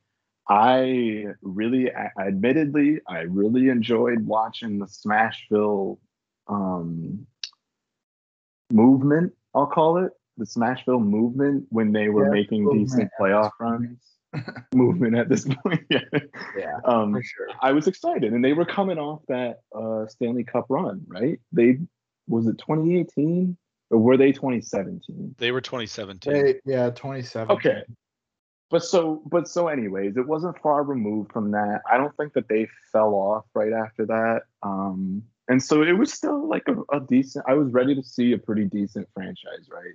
I 0.47 1.25
really, 1.41 1.91
I, 1.91 2.09
admittedly, 2.19 3.01
I 3.07 3.21
really 3.21 3.69
enjoyed 3.69 4.25
watching 4.25 4.79
the 4.79 4.85
Smashville 4.85 5.97
um, 6.47 7.25
movement. 8.71 9.33
I'll 9.53 9.67
call 9.67 9.97
it 9.97 10.11
the 10.37 10.45
Smashville 10.45 11.03
movement 11.03 11.65
when 11.69 11.91
they 11.91 12.09
were 12.09 12.25
yeah, 12.25 12.31
making 12.31 12.69
decent 12.71 13.09
playoff 13.19 13.51
runs. 13.59 13.99
movement 14.73 15.15
at 15.15 15.29
this 15.29 15.45
point. 15.45 15.81
yeah, 15.89 16.01
yeah 16.57 16.77
um, 16.83 17.13
for 17.13 17.23
sure. 17.23 17.47
I 17.61 17.71
was 17.71 17.87
excited, 17.87 18.33
and 18.33 18.43
they 18.43 18.51
were 18.51 18.65
coming 18.65 18.97
off 18.97 19.21
that 19.29 19.59
uh, 19.73 20.07
Stanley 20.07 20.43
Cup 20.43 20.65
run, 20.67 21.01
right? 21.07 21.39
They 21.53 21.79
was 22.27 22.47
it 22.47 22.57
2018 22.57 23.55
or 23.91 23.99
were 23.99 24.17
they 24.17 24.31
2017? 24.31 25.35
They 25.37 25.51
were 25.51 25.61
2017. 25.61 26.33
They, 26.33 26.55
yeah, 26.65 26.89
2017. 26.89 27.55
Okay. 27.55 27.83
But 28.71 28.83
so, 28.83 29.21
but 29.25 29.47
so, 29.47 29.67
anyways, 29.67 30.17
it 30.17 30.27
wasn't 30.27 30.59
far 30.59 30.83
removed 30.83 31.31
from 31.31 31.51
that. 31.51 31.81
I 31.89 31.97
don't 31.97 32.15
think 32.17 32.33
that 32.33 32.47
they 32.47 32.67
fell 32.91 33.13
off 33.13 33.45
right 33.53 33.73
after 33.73 34.05
that. 34.07 34.43
Um, 34.63 35.23
and 35.47 35.61
so 35.61 35.83
it 35.83 35.93
was 35.93 36.11
still 36.11 36.47
like 36.47 36.67
a, 36.67 36.95
a 36.95 36.99
decent. 36.99 37.45
I 37.47 37.53
was 37.53 37.71
ready 37.71 37.93
to 37.93 38.03
see 38.03 38.33
a 38.33 38.37
pretty 38.37 38.65
decent 38.65 39.07
franchise, 39.13 39.69
right? 39.71 39.93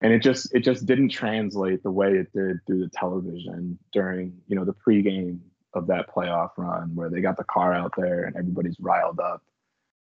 And 0.00 0.12
it 0.12 0.22
just 0.22 0.54
it 0.54 0.60
just 0.60 0.86
didn't 0.86 1.10
translate 1.10 1.82
the 1.82 1.90
way 1.90 2.12
it 2.12 2.32
did 2.32 2.58
through 2.66 2.80
the 2.80 2.90
television 2.94 3.78
during 3.92 4.40
you 4.46 4.56
know 4.56 4.64
the 4.64 4.74
pregame 4.74 5.40
of 5.74 5.86
that 5.88 6.08
playoff 6.08 6.50
run 6.56 6.94
where 6.94 7.10
they 7.10 7.20
got 7.20 7.36
the 7.36 7.44
car 7.44 7.74
out 7.74 7.92
there 7.96 8.24
and 8.24 8.36
everybody's 8.36 8.76
riled 8.80 9.20
up 9.20 9.42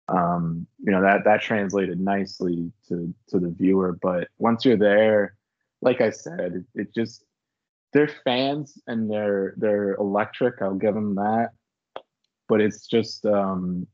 um, 0.10 0.68
you 0.80 0.91
know 0.91 1.02
that 1.02 1.24
that 1.26 1.41
translated 1.41 1.99
nicely 1.99 2.72
to 2.88 3.14
to 3.28 3.40
the 3.40 3.49
viewer. 3.49 3.98
But 4.02 4.30
once 4.38 4.66
you're 4.66 4.78
there, 4.78 5.36
like 5.82 6.02
I 6.02 6.10
said, 6.10 6.66
it, 6.76 6.82
it 6.82 6.94
just 6.94 7.24
they're 7.94 8.11
fans 8.24 8.78
and 8.88 9.10
they're 9.10 9.53
they're 9.57 9.95
electric. 9.95 10.61
I'll 10.61 10.76
give 10.76 10.94
them 10.94 11.16
that. 11.16 11.49
But 12.48 12.61
it's 12.61 12.88
just 12.88 13.26
um, 13.26 13.88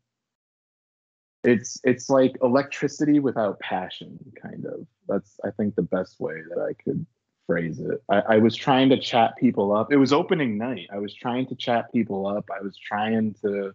it's 1.44 1.80
it's 1.84 2.10
like 2.10 2.38
electricity 2.42 3.20
without 3.20 3.60
passion, 3.60 4.18
kind 4.42 4.66
of. 4.66 4.88
That's 5.08 5.40
I 5.44 5.52
think 5.52 5.76
the 5.76 5.84
best 5.84 6.20
way 6.20 6.42
that 6.50 6.62
I 6.62 6.74
could 6.84 7.06
phrase 7.48 7.80
it. 7.80 8.02
I, 8.10 8.36
I 8.36 8.38
was 8.40 8.56
trying 8.56 8.90
to 8.90 8.98
chat 8.98 9.36
people 9.38 9.76
up. 9.76 9.92
It 9.92 9.98
was 9.98 10.12
opening 10.12 10.58
night. 10.58 10.88
I 10.92 10.98
was 10.98 11.14
trying 11.14 11.46
to 11.48 11.56
chat 11.56 11.92
people 11.92 12.26
up. 12.28 12.50
I 12.56 12.62
was 12.62 12.78
trying 12.78 13.36
to 13.42 13.74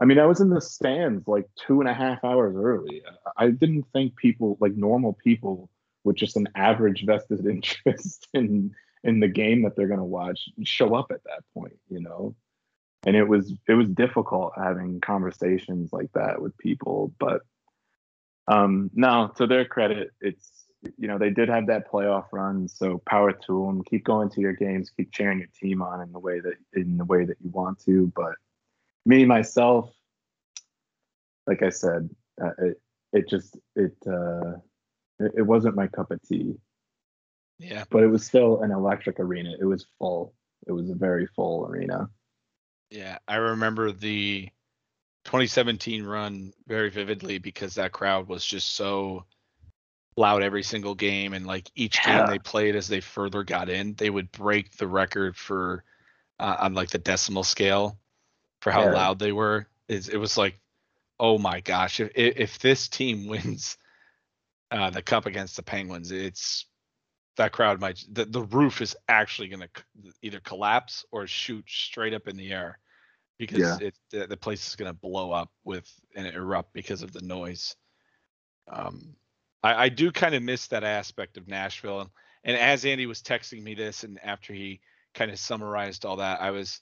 I 0.00 0.06
mean, 0.06 0.18
I 0.18 0.24
was 0.24 0.40
in 0.40 0.48
the 0.48 0.62
stands 0.62 1.28
like 1.28 1.46
two 1.66 1.80
and 1.80 1.88
a 1.88 1.94
half 1.94 2.24
hours 2.24 2.56
early. 2.56 3.02
I 3.36 3.50
didn't 3.50 3.84
think 3.92 4.16
people, 4.16 4.56
like 4.58 4.74
normal 4.74 5.12
people, 5.12 5.68
with 6.04 6.16
just 6.16 6.36
an 6.36 6.48
average 6.54 7.04
vested 7.04 7.46
interest 7.46 8.26
in 8.32 8.74
in 9.04 9.20
the 9.20 9.28
game 9.28 9.62
that 9.62 9.76
they're 9.76 9.88
going 9.88 9.98
to 9.98 10.04
watch, 10.04 10.48
show 10.64 10.94
up 10.94 11.10
at 11.10 11.24
that 11.24 11.42
point. 11.54 11.78
You 11.88 12.00
know, 12.00 12.34
and 13.06 13.16
it 13.16 13.24
was 13.24 13.52
it 13.68 13.74
was 13.74 13.88
difficult 13.88 14.52
having 14.56 15.00
conversations 15.00 15.92
like 15.92 16.12
that 16.14 16.40
with 16.40 16.56
people. 16.58 17.12
But 17.18 17.42
um, 18.48 18.90
no, 18.94 19.32
to 19.36 19.46
their 19.46 19.64
credit, 19.64 20.10
it's 20.20 20.50
you 20.96 21.08
know 21.08 21.18
they 21.18 21.30
did 21.30 21.48
have 21.48 21.66
that 21.66 21.90
playoff 21.90 22.26
run, 22.32 22.68
so 22.68 23.02
power 23.06 23.32
to 23.32 23.66
them. 23.66 23.82
Keep 23.84 24.04
going 24.04 24.30
to 24.30 24.40
your 24.40 24.54
games, 24.54 24.90
keep 24.90 25.12
cheering 25.12 25.38
your 25.38 25.48
team 25.60 25.82
on 25.82 26.00
in 26.00 26.12
the 26.12 26.18
way 26.18 26.40
that 26.40 26.54
in 26.74 26.96
the 26.96 27.04
way 27.04 27.24
that 27.24 27.36
you 27.42 27.50
want 27.50 27.80
to, 27.84 28.12
but 28.14 28.34
me 29.06 29.24
myself, 29.24 29.90
like 31.46 31.62
I 31.62 31.70
said, 31.70 32.10
uh, 32.42 32.50
it 32.58 32.80
it 33.12 33.28
just 33.28 33.56
it 33.76 33.96
uh, 34.06 34.52
it, 35.18 35.32
it 35.38 35.42
wasn't 35.42 35.76
my 35.76 35.86
cup 35.86 36.10
of 36.10 36.20
tea. 36.22 36.54
Yeah, 37.60 37.84
but 37.90 38.02
it 38.02 38.08
was 38.08 38.24
still 38.26 38.62
an 38.62 38.70
electric 38.70 39.20
arena. 39.20 39.54
It 39.60 39.64
was 39.64 39.86
full. 39.98 40.34
it 40.66 40.72
was 40.72 40.90
a 40.90 40.94
very 40.94 41.26
full 41.26 41.66
arena. 41.66 42.08
Yeah, 42.90 43.18
I 43.28 43.36
remember 43.36 43.92
the 43.92 44.48
2017 45.24 46.04
run 46.04 46.52
very 46.66 46.90
vividly 46.90 47.38
because 47.38 47.74
that 47.74 47.92
crowd 47.92 48.28
was 48.28 48.44
just 48.44 48.72
so 48.72 49.26
loud 50.16 50.42
every 50.42 50.62
single 50.62 50.94
game 50.94 51.32
and 51.34 51.46
like 51.46 51.70
each 51.74 52.02
Yeah. 52.06 52.16
game 52.16 52.26
they 52.26 52.38
played 52.38 52.76
as 52.76 52.88
they 52.88 53.00
further 53.00 53.44
got 53.44 53.68
in, 53.68 53.94
they 53.94 54.10
would 54.10 54.32
break 54.32 54.76
the 54.76 54.88
record 54.88 55.36
for 55.36 55.84
uh, 56.38 56.56
on 56.60 56.74
like 56.74 56.90
the 56.90 56.98
decimal 56.98 57.44
scale 57.44 57.98
for 58.62 58.72
how 58.72 58.86
Yeah. 58.86 58.92
loud 58.92 59.18
they 59.18 59.32
were. 59.32 59.68
It's, 59.88 60.08
it 60.08 60.16
was 60.16 60.36
like, 60.36 60.58
oh 61.20 61.38
my 61.38 61.60
gosh, 61.60 62.00
if 62.00 62.10
if 62.14 62.36
if 62.38 62.58
this 62.58 62.88
team 62.88 63.26
wins 63.28 63.76
uh, 64.70 64.90
the 64.90 65.02
cup 65.02 65.26
against 65.26 65.56
the 65.56 65.62
Penguins, 65.62 66.10
it's 66.10 66.66
that 67.36 67.52
crowd 67.52 67.80
might 67.80 68.04
the, 68.10 68.24
the 68.24 68.42
roof 68.42 68.82
is 68.82 68.96
actually 69.08 69.48
going 69.48 69.60
to 69.60 69.68
either 70.22 70.40
collapse 70.40 71.04
or 71.10 71.26
shoot 71.26 71.64
straight 71.68 72.14
up 72.14 72.28
in 72.28 72.36
the 72.36 72.52
air 72.52 72.78
because 73.38 73.60
Yeah. 73.60 73.78
it 73.80 73.94
the, 74.10 74.26
the 74.26 74.36
place 74.36 74.66
is 74.68 74.76
going 74.76 74.90
to 74.90 74.98
blow 74.98 75.32
up 75.32 75.50
with 75.64 75.90
and 76.14 76.26
erupt 76.26 76.72
because 76.72 77.02
of 77.02 77.12
the 77.12 77.22
noise. 77.22 77.76
Um, 78.70 79.14
I, 79.62 79.84
I 79.84 79.88
do 79.88 80.12
kind 80.12 80.34
of 80.34 80.42
miss 80.42 80.68
that 80.68 80.84
aspect 80.84 81.36
of 81.36 81.48
Nashville, 81.48 82.00
and, 82.00 82.10
and 82.44 82.56
as 82.56 82.84
Andy 82.84 83.06
was 83.06 83.22
texting 83.22 83.62
me 83.62 83.74
this, 83.74 84.04
and 84.04 84.18
after 84.22 84.52
he 84.52 84.80
kind 85.14 85.30
of 85.30 85.38
summarized 85.38 86.04
all 86.04 86.16
that, 86.16 86.40
I 86.40 86.50
was 86.50 86.80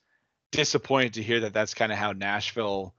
disappointed 0.52 1.14
to 1.14 1.22
hear 1.22 1.40
that 1.40 1.52
that's 1.54 1.74
kind 1.74 1.92
of 1.92 1.98
how 1.98 2.12
Nashville 2.12 2.94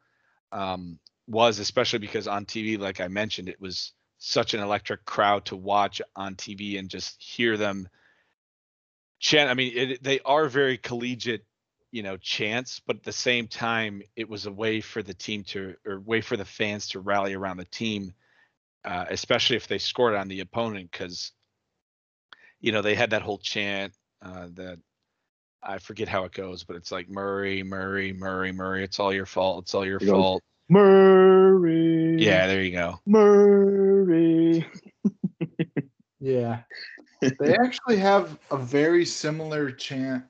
um, 0.51 0.99
was, 1.27 1.59
especially 1.59 1.99
because 1.99 2.27
on 2.27 2.45
TV, 2.45 2.79
like 2.79 3.01
I 3.01 3.07
mentioned, 3.07 3.49
it 3.49 3.61
was 3.61 3.93
such 4.19 4.53
an 4.53 4.59
electric 4.59 5.05
crowd 5.05 5.45
to 5.45 5.55
watch 5.55 6.01
on 6.15 6.35
TV 6.35 6.77
and 6.77 6.89
just 6.89 7.21
hear 7.21 7.57
them 7.57 7.87
chant. 9.19 9.49
I 9.49 9.53
mean, 9.53 9.71
it, 9.75 10.03
they 10.03 10.19
are 10.19 10.47
very 10.47 10.77
collegiate, 10.77 11.45
you 11.91 12.03
know, 12.03 12.17
chants, 12.17 12.81
but 12.85 12.97
at 12.97 13.03
the 13.03 13.13
same 13.13 13.47
time, 13.47 14.01
it 14.15 14.29
was 14.29 14.45
a 14.45 14.51
way 14.51 14.81
for 14.81 15.01
the 15.01 15.13
team 15.13 15.43
to, 15.45 15.75
or 15.85 15.99
way 16.01 16.21
for 16.21 16.35
the 16.35 16.45
fans 16.45 16.89
to 16.89 16.99
rally 16.99 17.33
around 17.33 17.57
the 17.57 17.65
team, 17.65 18.13
uh, 18.83 19.05
especially 19.09 19.55
if 19.55 19.67
they 19.67 19.79
scored 19.79 20.15
on 20.15 20.27
the 20.27 20.41
opponent, 20.41 20.91
because, 20.91 21.31
you 22.59 22.73
know, 22.73 22.81
they 22.81 22.95
had 22.95 23.11
that 23.11 23.21
whole 23.21 23.39
chant 23.39 23.93
uh, 24.21 24.47
that 24.53 24.79
I 25.63 25.79
forget 25.79 26.09
how 26.09 26.25
it 26.25 26.33
goes, 26.33 26.65
but 26.65 26.75
it's 26.75 26.91
like 26.91 27.09
Murray, 27.09 27.63
Murray, 27.63 28.11
Murray, 28.11 28.51
Murray. 28.51 28.83
It's 28.83 28.99
all 28.99 29.13
your 29.13 29.25
fault. 29.25 29.63
It's 29.63 29.73
all 29.73 29.85
your 29.85 29.99
fault. 30.01 30.43
Murray. 30.67 31.38
Yeah, 31.57 32.47
there 32.47 32.63
you 32.63 32.71
go. 32.71 32.99
Murray. 33.05 34.65
Yeah. 36.19 36.61
They 37.37 37.53
actually 37.57 37.97
have 37.97 38.39
a 38.49 38.55
very 38.55 39.03
similar 39.03 39.71
chant 39.71 40.23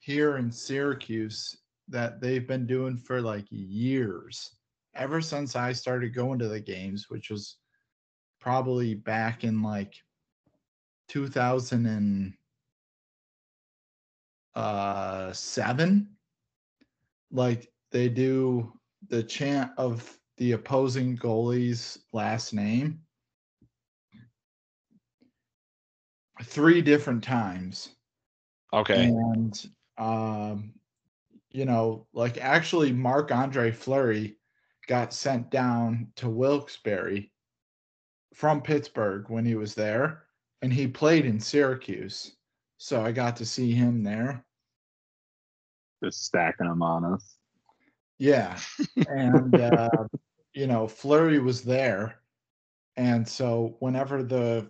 here 0.00 0.36
in 0.36 0.52
Syracuse 0.52 1.56
that 1.88 2.20
they've 2.20 2.46
been 2.46 2.66
doing 2.66 2.98
for 2.98 3.22
like 3.22 3.46
years. 3.48 4.54
Ever 4.94 5.22
since 5.22 5.56
I 5.56 5.72
started 5.72 6.14
going 6.14 6.38
to 6.40 6.48
the 6.48 6.60
games, 6.60 7.06
which 7.08 7.30
was 7.30 7.56
probably 8.38 8.94
back 8.94 9.44
in 9.44 9.62
like 9.62 9.94
2007 11.08 12.36
uh, 14.54 15.32
seven. 15.32 16.08
like 17.30 17.72
they 17.92 18.08
do 18.08 18.72
the 19.08 19.22
chant 19.22 19.70
of 19.76 20.18
the 20.36 20.52
opposing 20.52 21.16
goalie's 21.16 21.98
last 22.12 22.52
name? 22.52 23.00
Three 26.42 26.82
different 26.82 27.24
times. 27.24 27.90
Okay. 28.72 29.04
and 29.06 29.68
um 29.98 30.74
you 31.50 31.64
know 31.64 32.06
like 32.12 32.36
actually 32.38 32.92
marc 32.92 33.32
andre 33.32 33.70
fleury 33.70 34.36
got 34.86 35.14
sent 35.14 35.50
down 35.50 36.08
to 36.16 36.28
wilkes-barre 36.28 37.30
from 38.34 38.60
pittsburgh 38.60 39.24
when 39.30 39.44
he 39.46 39.54
was 39.54 39.74
there 39.74 40.24
and 40.60 40.72
he 40.72 40.86
played 40.86 41.24
in 41.24 41.40
syracuse. 41.40 42.36
So 42.78 43.02
i 43.02 43.12
got 43.12 43.36
to 43.36 43.46
see 43.46 43.72
him 43.72 44.02
there. 44.02 44.44
Just 46.04 46.24
stacking 46.24 46.66
them 46.66 46.82
on 46.82 47.04
us. 47.04 47.36
yeah. 48.18 48.58
And 49.08 49.54
uh 49.54 49.88
you 50.56 50.66
know 50.66 50.88
fleury 50.88 51.38
was 51.38 51.62
there 51.62 52.16
and 52.96 53.28
so 53.28 53.76
whenever 53.80 54.22
the 54.22 54.68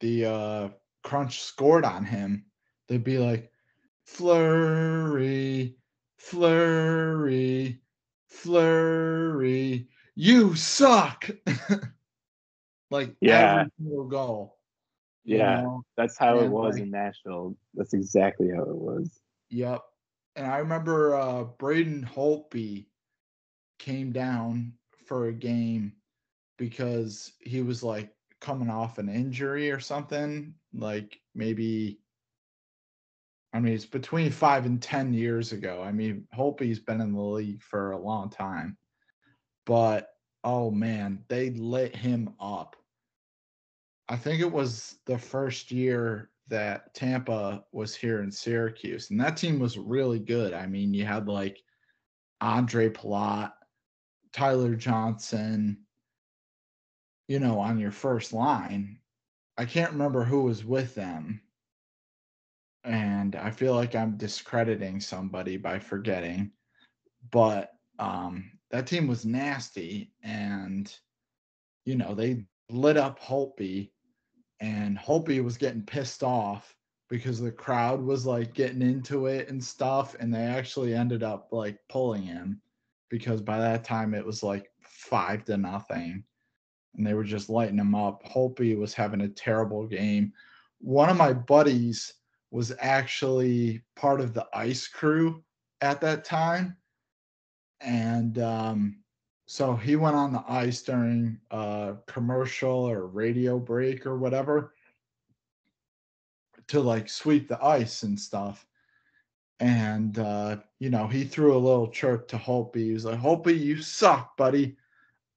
the 0.00 0.24
uh 0.24 0.68
crunch 1.02 1.42
scored 1.42 1.84
on 1.84 2.04
him 2.04 2.44
they'd 2.88 3.04
be 3.04 3.18
like 3.18 3.50
fleury 4.04 5.76
fleury 6.16 7.80
fleury 8.28 9.88
you 10.14 10.54
suck 10.54 11.28
like 12.90 13.14
Yeah. 13.20 13.60
every 13.60 13.72
single 13.78 14.04
goal 14.04 14.58
you 15.24 15.38
Yeah, 15.38 15.62
know? 15.62 15.84
that's 15.96 16.16
how 16.18 16.38
it 16.40 16.48
was 16.48 16.74
like- 16.74 16.82
in 16.84 16.90
Nashville. 16.90 17.56
That's 17.74 17.94
exactly 17.94 18.50
how 18.54 18.62
it 18.62 18.76
was. 18.76 19.10
Yep. 19.48 19.80
And 20.36 20.46
I 20.46 20.58
remember 20.58 21.14
uh 21.16 21.44
Braden 21.44 22.04
Holtby 22.14 22.86
came 23.78 24.12
down 24.12 24.74
for 25.06 25.28
a 25.28 25.32
game 25.32 25.92
because 26.58 27.32
he 27.40 27.62
was 27.62 27.82
like 27.82 28.10
coming 28.40 28.70
off 28.70 28.98
an 28.98 29.08
injury 29.08 29.70
or 29.70 29.80
something. 29.80 30.54
Like 30.72 31.18
maybe 31.34 32.00
I 33.52 33.60
mean 33.60 33.74
it's 33.74 33.86
between 33.86 34.30
five 34.30 34.66
and 34.66 34.80
ten 34.80 35.12
years 35.12 35.52
ago. 35.52 35.82
I 35.82 35.92
mean 35.92 36.26
Holtby's 36.34 36.80
been 36.80 37.00
in 37.00 37.12
the 37.12 37.20
league 37.20 37.62
for 37.62 37.92
a 37.92 37.98
long 37.98 38.30
time. 38.30 38.76
But 39.66 40.10
oh 40.42 40.70
man, 40.70 41.24
they 41.28 41.50
lit 41.50 41.96
him 41.96 42.34
up. 42.38 42.76
I 44.08 44.16
think 44.16 44.40
it 44.40 44.52
was 44.52 44.96
the 45.06 45.18
first 45.18 45.70
year 45.70 46.30
that 46.48 46.94
Tampa 46.94 47.64
was 47.72 47.94
here 47.94 48.22
in 48.22 48.30
Syracuse, 48.30 49.10
and 49.10 49.18
that 49.20 49.36
team 49.36 49.58
was 49.58 49.78
really 49.78 50.18
good. 50.18 50.52
I 50.52 50.66
mean, 50.66 50.92
you 50.92 51.06
had 51.06 51.26
like 51.26 51.62
Andre 52.42 52.90
Palat, 52.90 53.52
Tyler 54.34 54.74
Johnson, 54.74 55.78
you 57.28 57.38
know, 57.38 57.60
on 57.60 57.78
your 57.78 57.92
first 57.92 58.32
line. 58.32 58.98
I 59.56 59.64
can't 59.64 59.92
remember 59.92 60.24
who 60.24 60.42
was 60.42 60.64
with 60.64 60.96
them. 60.96 61.40
And 62.82 63.36
I 63.36 63.50
feel 63.50 63.74
like 63.74 63.94
I'm 63.94 64.16
discrediting 64.16 65.00
somebody 65.00 65.56
by 65.56 65.78
forgetting. 65.78 66.50
But 67.30 67.70
um 68.00 68.50
that 68.72 68.88
team 68.88 69.06
was 69.06 69.24
nasty 69.24 70.12
and 70.24 70.92
you 71.84 71.94
know, 71.94 72.14
they 72.14 72.44
lit 72.70 72.96
up 72.96 73.20
Holtby 73.20 73.90
and 74.58 74.98
Holtby 74.98 75.44
was 75.44 75.56
getting 75.56 75.82
pissed 75.82 76.24
off 76.24 76.74
because 77.08 77.40
the 77.40 77.52
crowd 77.52 78.02
was 78.02 78.26
like 78.26 78.52
getting 78.52 78.82
into 78.82 79.26
it 79.26 79.48
and 79.48 79.62
stuff 79.62 80.16
and 80.18 80.34
they 80.34 80.42
actually 80.42 80.92
ended 80.92 81.22
up 81.22 81.48
like 81.52 81.78
pulling 81.88 82.22
him 82.22 82.60
because 83.08 83.40
by 83.40 83.58
that 83.58 83.84
time 83.84 84.14
it 84.14 84.24
was 84.24 84.42
like 84.42 84.70
5 84.82 85.44
to 85.46 85.56
nothing 85.56 86.24
and 86.96 87.06
they 87.06 87.14
were 87.14 87.24
just 87.24 87.50
lighting 87.50 87.78
him 87.78 87.94
up. 87.94 88.22
Holtby 88.24 88.78
was 88.78 88.94
having 88.94 89.22
a 89.22 89.28
terrible 89.28 89.86
game. 89.86 90.32
One 90.78 91.10
of 91.10 91.16
my 91.16 91.32
buddies 91.32 92.14
was 92.50 92.72
actually 92.78 93.82
part 93.96 94.20
of 94.20 94.32
the 94.32 94.46
ice 94.54 94.86
crew 94.86 95.42
at 95.80 96.00
that 96.00 96.24
time 96.24 96.76
and 97.80 98.38
um 98.38 98.96
so 99.46 99.76
he 99.76 99.96
went 99.96 100.16
on 100.16 100.32
the 100.32 100.42
ice 100.48 100.82
during 100.82 101.38
a 101.50 101.96
commercial 102.06 102.88
or 102.88 103.06
radio 103.06 103.58
break 103.58 104.06
or 104.06 104.16
whatever 104.16 104.72
to 106.68 106.80
like 106.80 107.10
sweep 107.10 107.48
the 107.48 107.62
ice 107.62 108.04
and 108.04 108.18
stuff. 108.18 108.66
And 109.60 110.18
uh, 110.18 110.56
you 110.80 110.90
know, 110.90 111.06
he 111.06 111.24
threw 111.24 111.56
a 111.56 111.58
little 111.58 111.88
chirp 111.88 112.28
to 112.28 112.36
Holtby. 112.36 112.76
He 112.76 112.92
was 112.92 113.04
like, 113.04 113.20
Holtby, 113.20 113.58
you 113.58 113.80
suck, 113.80 114.36
buddy. 114.36 114.76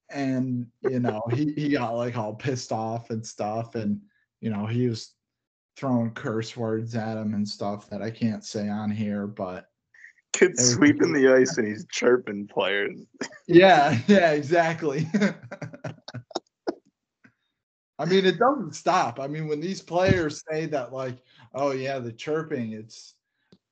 And 0.09 0.67
you 0.81 0.99
know, 0.99 1.21
he, 1.31 1.53
he 1.53 1.69
got 1.69 1.95
like 1.95 2.17
all 2.17 2.33
pissed 2.33 2.71
off 2.71 3.09
and 3.09 3.25
stuff. 3.25 3.75
And 3.75 4.01
you 4.41 4.49
know, 4.49 4.65
he 4.65 4.87
was 4.87 5.13
throwing 5.77 6.11
curse 6.11 6.57
words 6.57 6.95
at 6.95 7.17
him 7.17 7.33
and 7.35 7.47
stuff 7.47 7.89
that 7.89 8.01
I 8.01 8.09
can't 8.09 8.43
say 8.43 8.67
on 8.67 8.89
here, 8.89 9.27
but 9.27 9.67
Kid's 10.33 10.73
sweeping 10.73 11.13
the 11.13 11.33
ice 11.33 11.57
and 11.57 11.67
he's 11.67 11.85
chirping 11.91 12.47
players. 12.47 12.99
Yeah, 13.47 13.97
yeah, 14.07 14.31
exactly. 14.31 15.07
I 17.99 18.05
mean, 18.05 18.25
it 18.25 18.37
doesn't 18.37 18.75
stop. 18.75 19.19
I 19.19 19.27
mean, 19.27 19.47
when 19.47 19.59
these 19.59 19.81
players 19.81 20.43
say 20.49 20.67
that, 20.67 20.93
like, 20.93 21.17
oh 21.55 21.71
yeah, 21.71 21.97
the 21.97 22.11
chirping, 22.11 22.73
it's 22.73 23.15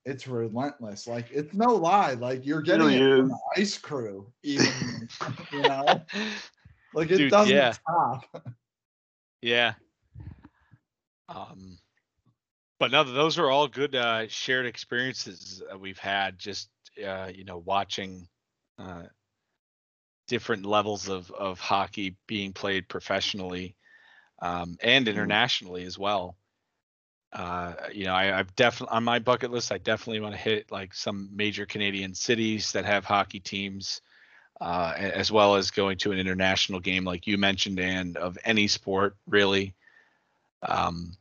it's 0.05 0.27
relentless. 0.27 1.07
Like, 1.07 1.27
it's 1.31 1.53
no 1.53 1.73
lie. 1.75 2.13
Like, 2.13 2.45
you're 2.45 2.61
getting 2.61 2.87
really 2.87 2.97
it 2.97 3.17
from 3.17 3.29
the 3.29 3.39
ice 3.57 3.77
crew, 3.77 4.31
even 4.43 4.67
you 5.51 5.61
know, 5.61 6.01
like 6.93 7.11
it 7.11 7.17
Dude, 7.17 7.31
doesn't 7.31 7.55
yeah. 7.55 7.71
stop. 7.71 8.45
Yeah. 9.41 9.73
Um 11.27 11.77
but 12.79 12.91
no, 12.91 13.03
those 13.03 13.39
are 13.39 13.49
all 13.49 13.67
good 13.67 13.95
uh, 13.95 14.27
shared 14.27 14.65
experiences 14.65 15.61
that 15.69 15.79
we've 15.79 15.97
had. 15.97 16.37
Just 16.37 16.69
uh, 17.05 17.31
you 17.33 17.45
know, 17.45 17.59
watching 17.59 18.27
uh, 18.77 19.03
different 20.27 20.65
levels 20.65 21.07
of 21.07 21.31
of 21.31 21.59
hockey 21.59 22.17
being 22.27 22.51
played 22.53 22.89
professionally 22.89 23.75
um, 24.41 24.77
and 24.81 25.07
internationally 25.07 25.83
as 25.83 25.97
well. 25.97 26.35
Uh, 27.35 27.73
you 27.93 28.05
know, 28.05 28.13
I, 28.13 28.39
I've 28.39 28.55
definitely 28.55 28.95
on 28.95 29.03
my 29.03 29.19
bucket 29.19 29.51
list. 29.51 29.73
I 29.73 29.77
definitely 29.77 30.21
want 30.21 30.35
to 30.35 30.39
hit 30.39 30.71
like 30.71 30.93
some 30.93 31.29
major 31.33 31.65
Canadian 31.65 32.13
cities 32.13 32.71
that 32.71 32.85
have 32.85 33.03
hockey 33.03 33.41
teams, 33.41 33.99
uh, 34.61 34.93
as 34.95 35.33
well 35.33 35.55
as 35.55 35.69
going 35.69 35.97
to 35.97 36.13
an 36.13 36.17
international 36.17 36.79
game, 36.79 37.03
like 37.03 37.27
you 37.27 37.37
mentioned, 37.37 37.77
and 37.77 38.15
of 38.15 38.37
any 38.45 38.69
sport 38.69 39.17
really. 39.27 39.73
Um, 40.61 41.11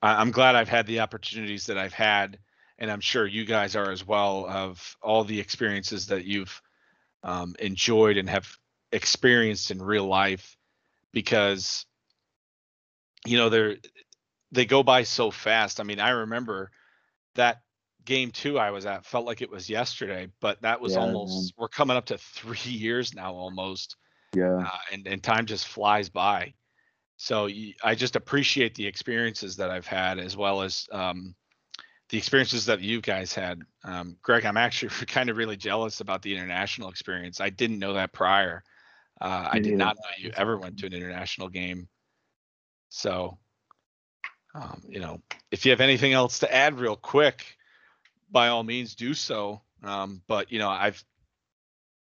I, 0.00 0.14
I'm 0.14 0.30
glad 0.30 0.56
I've 0.56 0.70
had 0.70 0.86
the 0.86 1.00
opportunities 1.00 1.66
that 1.66 1.76
I've 1.76 1.92
had, 1.92 2.38
and 2.78 2.90
I'm 2.90 3.00
sure 3.00 3.26
you 3.26 3.44
guys 3.44 3.76
are 3.76 3.90
as 3.90 4.06
well. 4.06 4.46
Of 4.48 4.96
all 5.02 5.24
the 5.24 5.40
experiences 5.40 6.06
that 6.06 6.24
you've 6.24 6.62
um, 7.22 7.54
enjoyed 7.58 8.16
and 8.16 8.30
have 8.30 8.56
experienced 8.92 9.70
in 9.70 9.82
real 9.82 10.06
life, 10.06 10.56
because 11.12 11.84
you 13.26 13.36
know 13.36 13.50
they're 13.50 13.76
they 14.54 14.64
go 14.66 14.82
by 14.82 15.02
so 15.02 15.30
fast. 15.30 15.80
I 15.80 15.84
mean, 15.84 16.00
I 16.00 16.10
remember 16.10 16.70
that 17.34 17.62
game 18.04 18.30
two 18.30 18.58
I 18.58 18.70
was 18.70 18.86
at 18.86 19.04
felt 19.06 19.26
like 19.26 19.42
it 19.42 19.50
was 19.50 19.68
yesterday, 19.68 20.28
but 20.40 20.62
that 20.62 20.80
was 20.80 20.92
Yeah, 20.92 21.00
almost 21.00 21.54
we're 21.58 21.68
coming 21.68 21.96
up 21.96 22.06
to 22.06 22.18
three 22.18 22.70
years 22.72 23.14
now 23.14 23.34
almost, 23.34 23.96
Yeah. 24.34 24.64
uh, 24.64 24.78
and 24.92 25.06
and 25.06 25.22
time 25.22 25.46
just 25.46 25.68
flies 25.68 26.08
by. 26.08 26.54
So 27.16 27.48
I 27.82 27.94
just 27.94 28.16
appreciate 28.16 28.74
the 28.74 28.86
experiences 28.86 29.56
that 29.56 29.70
I've 29.70 29.86
had 29.86 30.18
as 30.18 30.36
well 30.36 30.62
as 30.62 30.86
um, 30.92 31.34
the 32.10 32.18
experiences 32.18 32.66
that 32.66 32.80
you 32.80 33.00
guys 33.00 33.32
had. 33.32 33.62
Um, 33.84 34.16
Greg, 34.22 34.44
I'm 34.44 34.56
actually 34.56 34.90
kind 35.06 35.30
of 35.30 35.36
really 35.36 35.56
jealous 35.56 36.00
about 36.00 36.22
the 36.22 36.34
international 36.34 36.90
experience. 36.90 37.40
I 37.40 37.50
didn't 37.50 37.78
know 37.78 37.94
that 37.94 38.12
prior. 38.12 38.62
Uh, 39.20 39.48
I 39.50 39.58
did 39.60 39.76
not 39.76 39.96
know 39.96 40.10
you 40.18 40.32
ever 40.36 40.58
went 40.58 40.78
to 40.78 40.86
an 40.86 40.92
international 40.92 41.48
game. 41.48 41.88
So, 42.88 43.38
um, 44.54 44.82
you 44.88 45.00
know, 45.00 45.20
if 45.50 45.64
you 45.64 45.70
have 45.72 45.80
anything 45.80 46.12
else 46.12 46.40
to 46.40 46.54
add, 46.54 46.78
real 46.78 46.96
quick, 46.96 47.44
by 48.30 48.48
all 48.48 48.62
means 48.62 48.94
do 48.94 49.14
so. 49.14 49.60
Um, 49.82 50.22
but 50.26 50.52
you 50.52 50.58
know, 50.58 50.68
I've 50.68 51.02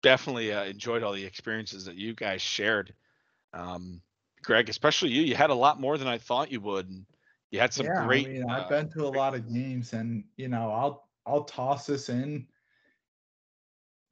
definitely 0.02 0.52
uh, 0.52 0.64
enjoyed 0.64 1.02
all 1.02 1.12
the 1.12 1.24
experiences 1.24 1.84
that 1.86 1.96
you 1.96 2.14
guys 2.14 2.40
shared. 2.40 2.94
Um, 3.52 4.00
Greg, 4.42 4.68
especially 4.68 5.10
you, 5.10 5.22
you 5.22 5.34
had 5.34 5.50
a 5.50 5.54
lot 5.54 5.80
more 5.80 5.98
than 5.98 6.06
I 6.06 6.18
thought 6.18 6.52
you 6.52 6.60
would. 6.60 6.88
And 6.88 7.04
you 7.50 7.58
had 7.58 7.72
some 7.72 7.86
yeah, 7.86 8.06
great. 8.06 8.26
I 8.26 8.30
mean, 8.30 8.50
uh, 8.50 8.54
I've 8.54 8.68
been 8.68 8.88
to 8.90 9.06
a 9.06 9.08
lot 9.08 9.34
of 9.34 9.52
games, 9.52 9.92
and 9.92 10.24
you 10.36 10.48
know, 10.48 10.70
I'll 10.70 11.08
I'll 11.26 11.44
toss 11.44 11.86
this 11.86 12.08
in. 12.08 12.46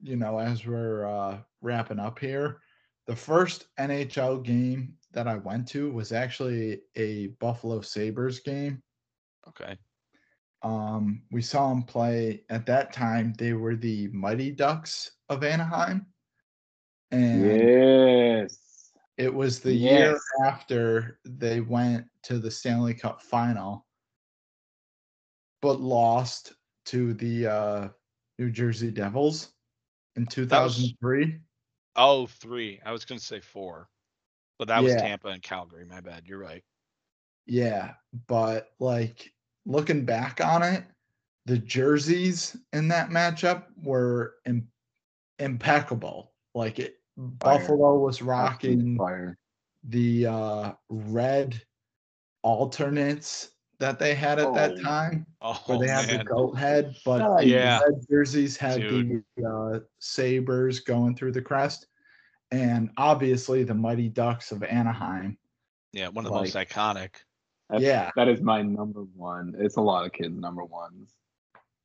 You 0.03 0.17
know, 0.17 0.39
as 0.39 0.67
we're 0.67 1.07
uh, 1.07 1.39
wrapping 1.63 2.01
up 2.01 2.19
here, 2.19 2.59
the 3.07 3.17
first 3.17 3.67
NHL 3.79 4.43
game 4.43 4.95
that 5.15 5.27
I 5.29 5.37
went 5.37 5.67
to 5.69 5.91
was 5.91 6.13
actually 6.13 6.83
a 6.97 7.29
Buffalo 7.41 7.81
Sabres 7.81 8.41
game. 8.41 8.83
okay. 9.49 9.77
Um, 10.63 11.23
we 11.31 11.43
saw 11.43 11.69
them 11.69 11.83
play 11.83 12.45
at 12.49 12.65
that 12.67 12.93
time. 12.93 13.35
They 13.37 13.53
were 13.53 13.77
the 13.77 14.09
Mighty 14.09 14.51
Ducks 14.51 15.11
of 15.29 15.45
Anaheim, 15.45 16.07
and 17.11 17.45
Yes. 17.51 18.93
it 19.19 19.33
was 19.33 19.61
the 19.61 19.75
year 19.75 20.19
after 20.47 21.21
they 21.27 21.61
went 21.61 22.07
to 22.25 22.39
the 22.39 22.51
Stanley 22.51 22.95
Cup 22.95 23.21
final, 23.21 23.87
but 25.61 25.81
lost 25.83 26.55
to 26.87 27.13
the 27.13 27.47
uh, 27.47 27.89
New 28.39 28.51
Jersey 28.51 28.91
Devils 28.91 29.53
in 30.17 30.25
2003. 30.27 31.41
Oh, 31.97 32.27
three. 32.27 32.81
I 32.85 32.91
was 32.91 33.05
going 33.05 33.19
to 33.19 33.25
say 33.25 33.41
four, 33.41 33.89
but 34.59 34.69
that 34.69 34.83
was 34.83 34.93
Yeah. 34.95 35.01
Tampa 35.03 35.29
and 35.29 35.43
Calgary. 35.43 35.85
My 35.85 36.01
bad. 36.01 36.27
You're 36.27 36.39
right. 36.39 36.63
Yeah, 37.47 37.95
but 38.27 38.71
like 38.79 39.33
looking 39.67 40.05
back 40.05 40.41
on 40.43 40.63
it, 40.63 40.85
the 41.47 41.59
jerseys 41.59 42.57
in 42.73 42.89
that 42.89 43.11
matchup 43.11 43.65
were 43.83 44.37
Im- 44.47 44.69
impeccable. 45.39 46.33
Like 46.55 46.79
it, 46.79 46.97
Fire. 47.17 47.59
Buffalo 47.59 47.99
was 47.99 48.23
rocking 48.23 48.97
Fire. 48.97 49.37
the 49.85 50.27
uh, 50.27 50.73
red 50.89 51.61
alternates 52.43 53.51
that 53.81 53.99
they 53.99 54.15
had 54.15 54.39
at 54.39 54.55
that 54.55 54.73
Oh, 54.79 54.83
time, 54.83 55.27
Oh, 55.43 55.61
where 55.67 55.79
they 55.79 55.89
had 55.89 56.07
man. 56.07 56.19
the 56.19 56.25
goat 56.25 56.53
head, 56.57 56.95
but 57.05 57.21
Oh, 57.23 57.37
the 57.39 57.47
yeah. 57.47 57.81
red 57.81 57.95
jerseys 58.09 58.57
had 58.57 58.81
Dude. 58.81 59.25
the 59.37 59.45
uh, 59.47 59.81
sabers 59.99 60.81
going 60.81 61.17
through 61.17 61.33
the 61.33 61.43
crest, 61.43 61.89
and 62.55 62.91
obviously 62.97 63.65
the 63.65 63.75
Mighty 63.75 64.09
Ducks 64.09 64.53
of 64.53 64.63
Anaheim. 64.63 65.37
Yeah, 65.93 66.09
one 66.09 66.25
of 66.25 66.33
the 66.33 66.39
most 66.39 66.55
iconic. 66.55 67.11
Yeah. 67.77 68.11
That 68.17 68.29
is 68.29 68.41
my 68.41 68.63
number 68.63 69.01
one. 69.01 69.55
It's 69.59 69.77
a 69.77 69.81
lot 69.81 70.07
of 70.07 70.13
kids' 70.13 70.39
number 70.39 70.65
ones. 70.65 71.11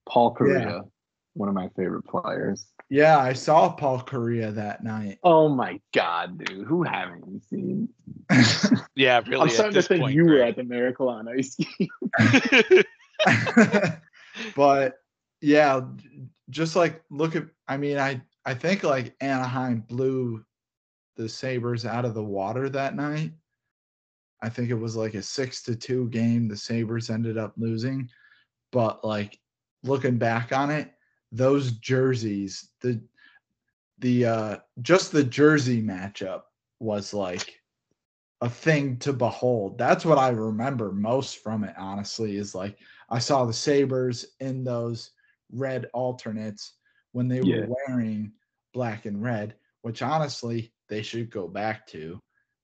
Paul 0.07 0.35
Kariya, 0.35 0.87
one 1.33 1.49
of 1.49 1.55
my 1.55 1.69
favorite 1.69 2.05
players. 2.05 2.67
Yeah, 2.89 3.17
I 3.19 3.33
saw 3.33 3.69
Paul 3.69 4.01
Kariya 4.01 4.53
that 4.55 4.83
night. 4.83 5.19
Oh 5.23 5.49
my 5.49 5.79
god, 5.93 6.43
dude. 6.43 6.67
Who 6.67 6.83
haven't 6.83 7.25
you 7.27 7.41
seen? 7.49 7.89
Yeah, 8.95 9.21
really. 9.27 9.43
I'm 9.43 9.47
at 9.47 9.53
starting 9.53 9.75
to 9.75 9.81
think 9.81 10.01
point, 10.01 10.13
you 10.13 10.25
were 10.25 10.41
at 10.41 10.57
the 10.57 10.63
Miracle 10.63 11.07
on 11.07 11.29
Ice 11.29 11.55
game. 11.55 11.87
but 14.55 14.95
yeah, 15.39 15.81
just 16.49 16.75
like 16.75 17.01
look 17.09 17.37
at 17.37 17.45
I 17.67 17.77
mean, 17.77 17.97
I 17.97 18.21
I 18.45 18.55
think 18.55 18.83
like 18.83 19.15
Anaheim 19.21 19.81
blew 19.87 20.43
the 21.19 21.27
Sabres 21.27 21.85
out 21.85 22.05
of 22.05 22.13
the 22.13 22.23
water 22.23 22.69
that 22.69 22.95
night. 22.95 23.33
I 24.41 24.47
think 24.47 24.69
it 24.69 24.75
was 24.75 24.95
like 24.95 25.15
a 25.15 25.21
6 25.21 25.63
to 25.63 25.75
2 25.75 26.07
game 26.09 26.47
the 26.47 26.55
Sabres 26.55 27.09
ended 27.09 27.37
up 27.37 27.53
losing. 27.57 28.09
But 28.71 29.03
like 29.03 29.37
looking 29.83 30.17
back 30.17 30.53
on 30.53 30.71
it, 30.71 30.93
those 31.33 31.73
jerseys, 31.73 32.69
the 32.79 33.01
the 33.99 34.25
uh 34.25 34.57
just 34.81 35.11
the 35.11 35.25
jersey 35.25 35.83
matchup 35.83 36.43
was 36.79 37.13
like 37.13 37.59
a 38.39 38.49
thing 38.49 38.95
to 38.99 39.11
behold. 39.11 39.77
That's 39.77 40.05
what 40.05 40.17
I 40.17 40.29
remember 40.29 40.93
most 40.93 41.43
from 41.43 41.65
it, 41.65 41.75
honestly, 41.77 42.37
is 42.37 42.55
like 42.55 42.77
I 43.09 43.19
saw 43.19 43.43
the 43.43 43.51
Sabres 43.51 44.25
in 44.39 44.63
those 44.63 45.11
red 45.51 45.87
alternates 45.93 46.75
when 47.11 47.27
they 47.27 47.41
Yeah. 47.41 47.65
were 47.65 47.75
wearing 47.87 48.31
black 48.73 49.05
and 49.05 49.21
red, 49.21 49.55
which 49.81 50.01
honestly 50.01 50.71
they 50.89 51.01
should 51.01 51.29
go 51.29 51.47
back 51.47 51.87
to. 51.87 52.13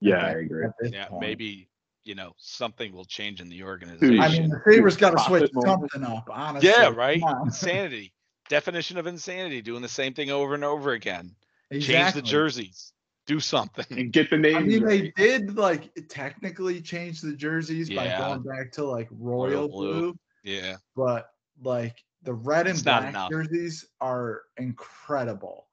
at 0.02 0.08
Yeah, 0.08 0.26
I 0.26 0.30
agree. 0.30 0.66
yeah, 0.84 1.06
point. 1.06 1.20
maybe 1.22 1.68
you 2.04 2.14
know 2.14 2.32
something 2.36 2.92
will 2.92 3.04
change 3.04 3.40
in 3.40 3.48
the 3.48 3.62
organization. 3.62 4.20
I 4.20 4.28
mean, 4.28 4.48
the 4.50 4.60
Sabres 4.68 4.96
got 4.96 5.10
to 5.10 5.16
Profit 5.16 5.40
switch 5.42 5.50
moment. 5.54 5.90
something 5.92 6.16
up, 6.16 6.28
honestly. 6.30 6.68
yeah, 6.70 6.88
right. 6.88 7.22
Insanity. 7.44 8.12
Definition 8.48 8.96
of 8.98 9.06
insanity. 9.06 9.60
Doing 9.62 9.82
the 9.82 9.88
same 9.88 10.14
thing 10.14 10.30
over 10.30 10.54
and 10.54 10.62
over 10.64 10.92
again. 10.92 11.34
Change 11.72 12.14
the 12.14 12.22
jerseys. 12.22 12.92
Do 13.26 13.40
something. 13.40 13.84
And 13.90 14.12
get 14.12 14.30
the 14.30 14.36
name. 14.36 14.56
I 14.56 14.60
mean, 14.60 14.84
they 14.86 15.10
did 15.16 15.56
like 15.56 15.90
technically 16.08 16.80
change 16.80 17.20
the 17.20 17.32
jerseys 17.34 17.90
by 17.90 18.06
going 18.16 18.42
back 18.42 18.70
to 18.72 18.84
like 18.84 19.08
royal, 19.10 19.50
Royal 19.50 19.68
blue. 19.68 19.92
blue. 20.00 20.16
Yeah. 20.44 20.76
but 20.94 21.30
like 21.60 21.96
the 22.22 22.34
red 22.34 22.68
and 22.68 22.74
It's 22.76 22.82
black 22.82 23.12
jerseys 23.30 23.84
are 24.00 24.42
incredible. 24.58 25.65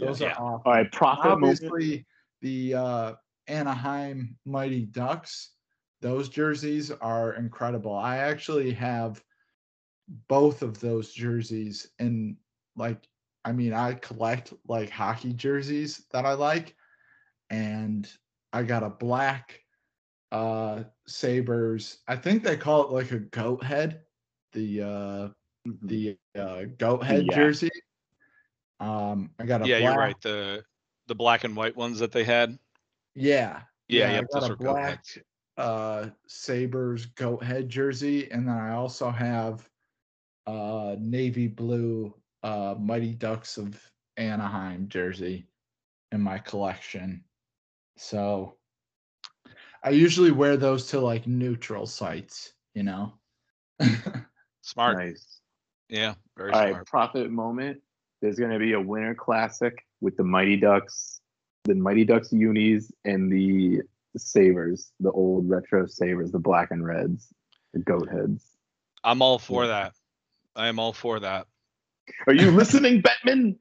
Yeah. 0.00 0.06
Those 0.08 0.20
Yeah. 0.20 0.28
are 0.28 0.40
awesome. 0.40 0.62
All 0.64 0.72
right, 0.72 0.92
prophet 0.92 1.28
moment. 1.28 1.60
Obviously, 1.64 2.06
the 2.42 2.74
uh, 2.74 3.12
Anaheim 3.48 4.36
Mighty 4.44 4.86
Ducks, 4.86 5.50
those 6.00 6.28
jerseys 6.28 6.90
are 6.90 7.34
incredible. 7.34 7.94
I 7.94 8.18
actually 8.18 8.72
have 8.72 9.22
both 10.28 10.62
of 10.62 10.80
those 10.80 11.12
jerseys 11.12 11.92
and 12.00 12.36
like 12.76 13.08
I 13.44 13.52
mean 13.52 13.72
I 13.72 13.94
collect 13.94 14.52
like 14.66 14.90
hockey 14.90 15.32
jerseys 15.32 16.04
that 16.10 16.24
I 16.26 16.32
like 16.32 16.74
and 17.48 18.10
I 18.52 18.64
got 18.64 18.82
a 18.82 18.90
black 18.90 19.60
uh 20.32 20.84
Sabres. 21.06 21.98
I 22.08 22.16
think 22.16 22.42
they 22.42 22.56
call 22.56 22.84
it 22.84 22.90
like 22.92 23.12
a 23.12 23.20
goat 23.20 23.62
head. 23.62 24.02
The 24.52 24.82
uh 24.82 25.28
Mhm. 25.68 25.88
the 25.88 26.16
uh 26.36 26.64
goat 26.78 27.04
head 27.04 27.26
Yeah. 27.26 27.36
jersey. 27.36 27.70
Um 28.80 29.30
I 29.38 29.44
got 29.44 29.62
a 29.62 29.66
Yeah, 29.66 29.78
black, 29.78 29.92
you're 29.92 30.00
right. 30.00 30.20
The 30.22 30.64
the 31.06 31.14
black 31.14 31.44
and 31.44 31.56
white 31.56 31.76
ones 31.76 31.98
that 31.98 32.12
they 32.12 32.24
had. 32.24 32.58
Yeah. 33.14 33.62
Yeah, 33.88 34.08
I 34.08 34.12
yep, 34.14 34.26
got 34.30 34.40
those 34.40 34.50
a 34.50 34.56
black 34.56 35.04
uh 35.56 36.08
Sabres 36.26 37.06
goat 37.06 37.42
head 37.42 37.68
jersey 37.68 38.30
and 38.30 38.48
then 38.48 38.56
I 38.56 38.72
also 38.72 39.10
have 39.10 39.68
uh 40.46 40.96
navy 40.98 41.48
blue 41.48 42.14
uh 42.42 42.74
Mighty 42.78 43.14
Ducks 43.14 43.58
of 43.58 43.80
Anaheim 44.16 44.88
jersey 44.88 45.46
in 46.12 46.20
my 46.20 46.38
collection. 46.38 47.24
So 47.96 48.56
I 49.82 49.90
usually 49.90 50.30
wear 50.30 50.56
those 50.56 50.86
to 50.88 51.00
like 51.00 51.26
neutral 51.26 51.86
sites, 51.86 52.54
you 52.74 52.82
know. 52.82 53.14
Smart. 54.62 54.98
Nice. 54.98 55.40
Yeah, 55.88 56.14
very 56.36 56.54
All 56.54 56.60
right, 56.60 56.70
smart. 56.70 56.86
prophet 56.86 57.30
moment. 57.30 57.80
There's 58.20 58.38
going 58.38 58.50
to 58.50 58.58
be 58.58 58.72
a 58.74 58.80
winter 58.80 59.14
classic 59.14 59.86
with 60.00 60.16
the 60.16 60.24
Mighty 60.24 60.56
Ducks, 60.56 61.20
the 61.64 61.74
Mighty 61.74 62.04
Ducks 62.04 62.32
unis, 62.32 62.92
and 63.04 63.32
the 63.32 63.82
Sabres, 64.16 64.92
the 65.00 65.10
old 65.10 65.48
retro 65.48 65.86
Sabres, 65.86 66.30
the 66.32 66.38
black 66.38 66.70
and 66.70 66.84
reds, 66.84 67.32
the 67.72 67.80
goat 67.80 68.08
heads. 68.10 68.44
I'm 69.02 69.22
all 69.22 69.38
for 69.38 69.66
that. 69.66 69.94
I 70.54 70.68
am 70.68 70.78
all 70.78 70.92
for 70.92 71.20
that. 71.20 71.46
Are 72.26 72.34
you 72.34 72.50
listening, 72.50 73.00
Batman? 73.02 73.56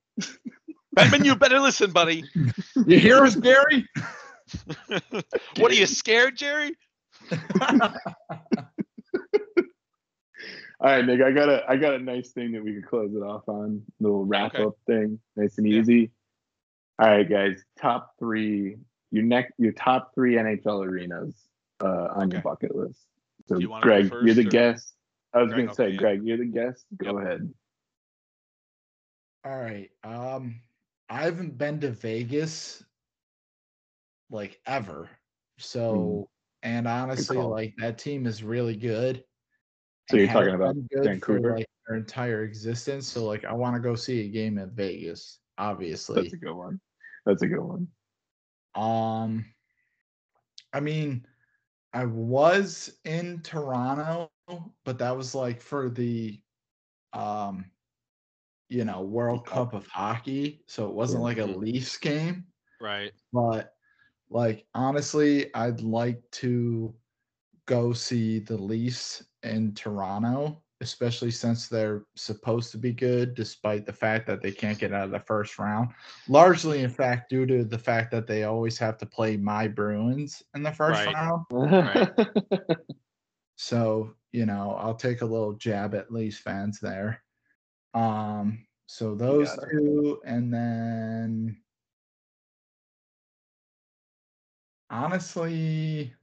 Batman, 0.93 1.23
you 1.23 1.35
better 1.35 1.59
listen, 1.59 1.91
buddy. 1.91 2.25
You 2.85 2.99
hear 2.99 3.23
us, 3.23 3.35
Gary? 3.35 3.87
what 5.57 5.71
are 5.71 5.75
you 5.75 5.85
scared, 5.85 6.35
Jerry? 6.35 6.75
All 10.81 10.89
right, 10.89 11.05
Nick. 11.05 11.21
I 11.21 11.31
got 11.31 11.49
a 11.49 11.63
I 11.69 11.75
got 11.75 11.93
a 11.95 11.99
nice 11.99 12.29
thing 12.31 12.53
that 12.53 12.63
we 12.63 12.73
could 12.73 12.85
close 12.87 13.13
it 13.13 13.21
off 13.21 13.47
on. 13.49 13.83
Little 13.99 14.25
wrap 14.25 14.55
Okay. 14.55 14.63
up 14.63 14.75
thing, 14.87 15.19
nice 15.35 15.57
and 15.57 15.67
Yeah. 15.67 15.79
easy. 15.79 16.11
All 16.99 17.09
right, 17.09 17.29
guys. 17.29 17.63
Top 17.77 18.13
three. 18.19 18.77
Your 19.11 19.23
next 19.23 19.53
your 19.57 19.73
top 19.73 20.13
three 20.15 20.35
NHL 20.35 20.85
arenas 20.85 21.35
uh, 21.83 22.07
on 22.15 22.31
your 22.31 22.41
bucket 22.41 22.75
list. 22.75 22.99
So, 23.47 23.57
you 23.57 23.73
Greg, 23.81 24.11
you're 24.23 24.33
the 24.35 24.45
or- 24.45 24.49
guest. 24.49 24.93
I 25.33 25.41
was 25.41 25.51
Greg, 25.53 25.65
gonna 25.67 25.75
say. 25.75 25.95
Greg, 25.97 26.21
you're 26.23 26.37
the 26.37 26.45
guest. 26.45 26.85
Go 26.97 27.17
ahead. 27.19 27.53
All 29.45 29.57
right. 29.59 29.89
Um, 30.03 30.61
I 31.09 31.23
haven't 31.23 31.57
been 31.57 31.79
to 31.81 31.91
Vegas 31.91 32.83
like 34.29 34.59
ever. 34.65 35.09
So, 35.57 36.29
and 36.63 36.87
honestly, 36.87 37.37
like 37.37 37.73
that 37.77 37.97
team 37.97 38.25
is 38.27 38.43
really 38.43 38.75
good. 38.75 39.23
So 40.09 40.17
you're 40.17 40.27
talking 40.27 40.55
about 40.55 40.75
Vancouver? 40.91 41.55
like 41.57 41.67
their 41.87 41.97
entire 41.97 42.43
existence. 42.43 43.07
So, 43.07 43.25
like, 43.25 43.45
I 43.45 43.53
want 43.53 43.75
to 43.75 43.79
go 43.79 43.93
see 43.93 44.25
a 44.25 44.29
game 44.29 44.57
at 44.57 44.69
Vegas. 44.69 45.39
Obviously, 45.59 46.23
That's 46.23 46.33
a 46.33 46.37
good 46.37 46.53
one. 46.53 46.79
That's 47.27 47.43
a 47.43 47.47
good 47.47 47.61
one. 47.61 47.87
Um, 48.73 49.45
I 50.73 50.79
mean, 50.79 51.27
I 51.93 52.05
was 52.05 52.99
in 53.05 53.41
Toronto, 53.41 54.31
but 54.83 54.97
that 54.97 55.15
was 55.15 55.35
like 55.35 55.61
for 55.61 55.89
the, 55.91 56.41
um, 57.13 57.69
you 58.67 58.85
know, 58.85 59.01
World 59.01 59.45
Cup 59.45 59.73
of 59.75 59.85
Hockey, 59.87 60.63
so 60.65 60.87
it 60.87 60.93
wasn't 60.95 61.23
like 61.23 61.37
a 61.37 61.41
Mhm. 61.41 61.57
Leafs 61.57 61.97
game. 61.97 62.47
Right. 62.81 63.13
But 63.31 63.75
like 64.31 64.65
honestly, 64.73 65.53
I'd 65.53 65.81
like 65.81 66.21
to 66.31 66.95
go 67.67 67.93
see 67.93 68.39
the 68.39 68.57
Leafs 68.57 69.23
in 69.43 69.73
Toronto, 69.73 70.61
especially 70.81 71.31
since 71.31 71.67
they're 71.67 72.03
supposed 72.15 72.71
to 72.71 72.77
be 72.77 72.93
good, 72.93 73.35
despite 73.35 73.85
the 73.85 73.93
fact 73.93 74.27
that 74.27 74.41
they 74.41 74.51
can't 74.51 74.79
get 74.79 74.93
out 74.93 75.05
of 75.05 75.11
the 75.11 75.19
first 75.19 75.59
round. 75.59 75.89
Largely, 76.27 76.81
in 76.83 76.89
fact, 76.89 77.29
due 77.29 77.45
to 77.45 77.63
the 77.63 77.77
fact 77.77 78.11
that 78.11 78.27
they 78.27 78.43
always 78.43 78.77
have 78.77 78.97
to 78.99 79.05
play 79.05 79.37
my 79.37 79.67
Bruins 79.67 80.43
in 80.55 80.63
the 80.63 80.71
first 80.71 81.05
Right. 81.05 81.13
round. 81.15 81.45
Right. 81.51 82.09
So, 83.61 84.15
you 84.31 84.45
know, 84.45 84.73
I'll 84.79 84.95
take 84.95 85.19
a 85.19 85.25
little 85.25 85.51
jab 85.51 85.93
at 85.93 86.13
Leafs 86.13 86.37
fans 86.37 86.79
there. 86.79 87.21
Um, 87.93 88.65
so 88.85 89.15
those 89.15 89.53
two, 89.69 90.21
and 90.23 90.53
then 90.53 91.57
honestly, 94.89 96.13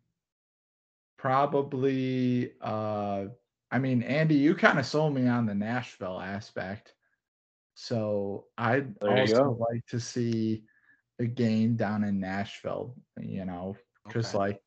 probably 1.26 2.52
uh 2.60 3.24
I 3.72 3.78
mean, 3.80 4.04
Andy, 4.04 4.36
you 4.36 4.54
kind 4.54 4.78
of 4.78 4.86
sold 4.86 5.12
me 5.12 5.26
on 5.26 5.44
the 5.44 5.54
Nashville 5.54 6.20
aspect. 6.20 6.94
So 7.74 8.46
I'd 8.56 8.94
There 9.00 9.10
also 9.10 9.58
like 9.58 9.84
to 9.88 9.98
see 9.98 10.62
a 11.18 11.26
game 11.26 11.74
down 11.74 12.04
in 12.04 12.20
Nashville, 12.20 12.94
you 13.20 13.44
know, 13.44 13.76
because 14.06 14.34
Okay. 14.34 14.38
like 14.38 14.60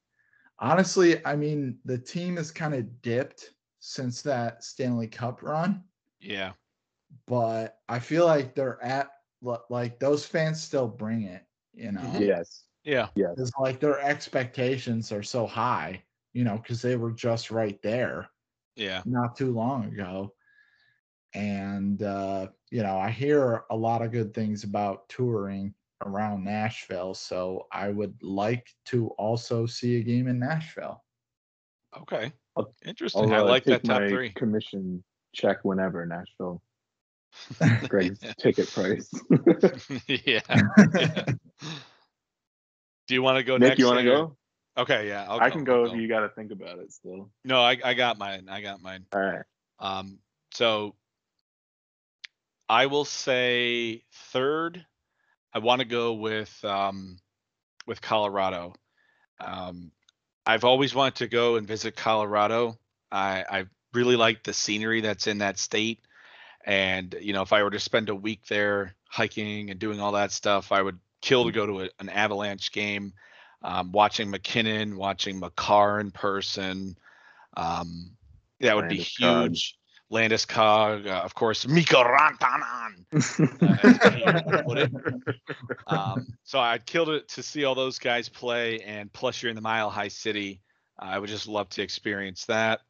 honestly, 0.59 1.25
I 1.25 1.37
mean, 1.37 1.79
the 1.85 1.97
team 1.97 2.35
has 2.35 2.51
kind 2.51 2.75
of 2.75 3.01
dipped 3.01 3.51
since 3.79 4.21
that 4.23 4.61
Stanley 4.65 5.07
Cup 5.07 5.41
run, 5.41 5.85
Yeah. 6.19 6.51
but 7.25 7.79
I 7.87 7.99
feel 7.99 8.25
like 8.25 8.53
they're 8.53 8.83
at 8.83 9.11
like 9.69 9.97
those 9.99 10.25
fans 10.25 10.61
still 10.61 10.89
bring 10.89 11.23
it, 11.23 11.45
you 11.73 11.93
know. 11.93 12.01
Mhm. 12.01 12.27
yes. 12.27 12.65
Yeah. 12.83 13.07
Yes. 13.15 13.31
It's 13.37 13.51
like 13.57 13.79
their 13.79 14.01
expectations 14.01 15.13
are 15.13 15.23
so 15.23 15.47
high, 15.47 16.03
you 16.39 16.45
know, 16.45 16.55
because 16.55 16.81
they 16.81 16.95
were 16.95 17.11
just 17.11 17.51
right 17.51 17.81
there 17.81 18.29
Yeah. 18.77 19.01
not 19.05 19.35
too 19.35 19.51
long 19.51 19.83
ago. 19.91 20.33
And 21.33 22.01
uh, 22.01 22.47
you 22.71 22.81
know, 22.81 22.97
I 22.97 23.09
hear 23.09 23.65
a 23.69 23.75
lot 23.75 24.01
of 24.01 24.13
good 24.13 24.33
things 24.33 24.63
about 24.63 25.09
touring 25.09 25.73
around 26.05 26.45
Nashville, 26.45 27.13
so 27.13 27.67
I 27.73 27.89
would 27.89 28.15
like 28.23 28.69
to 28.85 29.09
also 29.17 29.65
see 29.65 29.97
a 29.97 30.01
game 30.01 30.29
in 30.29 30.39
Nashville. 30.39 31.03
Okay. 31.99 32.31
Interesting. 32.85 33.33
I 33.33 33.39
I'll, 33.39 33.45
uh, 33.47 33.49
like 33.49 33.65
that 33.65 33.83
take 33.83 33.91
top 33.91 34.01
my 34.03 34.07
three. 34.09 34.29
Commission 34.31 35.03
check 35.35 35.57
whenever 35.63 36.05
Nashville. 36.05 36.61
Greg's 37.89 38.19
ticket 38.39 38.71
price. 38.71 39.11
yeah. 40.07 40.39
yeah. 40.47 41.25
Do 43.07 43.13
you 43.13 43.21
want 43.21 43.37
to 43.39 43.43
go 43.43 43.57
Nick, 43.57 43.69
next? 43.71 43.79
you 43.79 43.87
want 43.87 43.99
to 43.99 44.03
Nick, 44.05 44.13
or- 44.13 44.27
go? 44.27 44.37
Okay. 44.79 45.07
Yeah. 45.07 45.25
I'll 45.27 45.39
I 45.39 45.49
can 45.49 45.63
go 45.63 45.85
I'll 45.85 45.91
if 45.91 45.99
you 45.99 46.07
got 46.07 46.21
to 46.21 46.29
think 46.29 46.51
about 46.51 46.79
it 46.79 46.91
still. 46.91 47.29
No, 47.43 47.61
I, 47.61 47.77
I 47.83 47.93
got 47.93 48.17
mine. 48.17 48.47
I 48.49 48.61
got 48.61 48.81
mine. 48.81 49.05
All 49.13 49.21
right. 49.21 49.43
Um, 49.79 50.19
so 50.51 50.95
I 52.67 52.85
will 52.85 53.05
say 53.05 54.03
third. 54.31 54.85
I 55.53 55.59
want 55.59 55.79
to 55.79 55.85
go 55.85 56.13
with 56.13 56.63
um, 56.63 57.17
with 57.87 58.01
Colorado. 58.01 58.73
Um, 59.39 59.91
I've 60.45 60.63
always 60.63 60.93
wanted 60.93 61.15
to 61.15 61.27
go 61.27 61.55
and 61.55 61.67
visit 61.67 61.95
Colorado. 61.95 62.77
I, 63.11 63.43
I 63.49 63.65
really 63.93 64.15
like 64.15 64.43
the 64.43 64.53
scenery 64.53 65.01
that's 65.01 65.27
in 65.27 65.39
that 65.39 65.57
state, 65.57 65.99
and 66.65 67.15
you 67.19 67.33
know, 67.33 67.41
if 67.41 67.51
I 67.51 67.63
were 67.63 67.71
to 67.71 67.79
spend 67.79 68.09
a 68.09 68.15
week 68.15 68.45
there 68.47 68.95
hiking 69.05 69.71
and 69.71 69.79
doing 69.79 69.99
all 69.99 70.11
that 70.13 70.31
stuff, 70.31 70.71
I 70.71 70.81
would 70.81 70.99
kill 71.21 71.45
to 71.45 71.51
go 71.51 71.65
to 71.65 71.81
a, 71.81 71.89
an 71.99 72.09
Avalanche 72.09 72.71
game. 72.71 73.13
Um, 73.61 73.91
watching 73.91 74.29
MacKinnon, 74.29 74.95
watching 74.95 75.39
Makar 75.39 75.99
in 75.99 76.11
person. 76.11 76.97
Um, 77.57 78.11
that 78.61 78.75
would 78.75 78.89
be 78.89 78.99
Landeskog. 78.99 79.43
huge. 79.43 79.79
Landeskog, 80.11 81.05
uh, 81.05 81.21
of 81.21 81.35
course, 81.35 81.67
Mikko 81.67 82.03
Rantanen. 82.03 83.05
as 83.13 84.15
he 84.15 84.63
put 84.63 84.77
it. 84.77 84.91
Um, 85.85 86.27
so 86.43 86.59
I'd 86.59 86.85
kill 86.85 87.05
to, 87.05 87.21
to 87.21 87.43
see 87.43 87.63
all 87.63 87.75
those 87.75 87.99
guys 87.99 88.29
play, 88.29 88.79
and 88.79 89.11
plus 89.11 89.41
you're 89.41 89.49
in 89.49 89.55
the 89.55 89.61
Mile 89.61 89.89
High 89.89 90.07
City. 90.07 90.61
I 90.97 91.19
would 91.19 91.29
just 91.29 91.47
love 91.47 91.69
to 91.69 91.81
experience 91.81 92.45
that. 92.45 92.81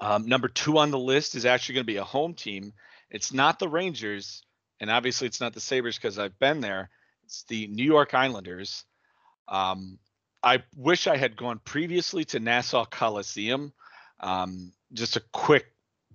Um, 0.00 0.26
number 0.26 0.48
two 0.48 0.78
on 0.78 0.90
the 0.90 0.98
list 0.98 1.34
is 1.34 1.46
actually 1.46 1.76
going 1.76 1.84
to 1.86 1.92
be 1.92 1.96
a 1.96 2.04
home 2.04 2.34
team. 2.34 2.72
It's 3.10 3.32
not 3.32 3.58
the 3.58 3.68
Rangers, 3.68 4.42
and 4.80 4.90
obviously 4.90 5.26
it's 5.26 5.40
not 5.40 5.54
the 5.54 5.60
Sabres 5.60 5.96
because 5.96 6.18
I've 6.18 6.38
been 6.38 6.60
there. 6.60 6.90
It's 7.24 7.44
the 7.44 7.68
New 7.68 7.84
York 7.84 8.14
Islanders. 8.14 8.84
Um, 9.52 9.98
I 10.42 10.64
wish 10.74 11.06
I 11.06 11.16
had 11.16 11.36
gone 11.36 11.60
previously 11.64 12.24
to 12.26 12.40
Nassau 12.40 12.84
Coliseum. 12.84 13.72
Um, 14.18 14.72
just 14.92 15.16
a 15.16 15.22
quick 15.32 15.66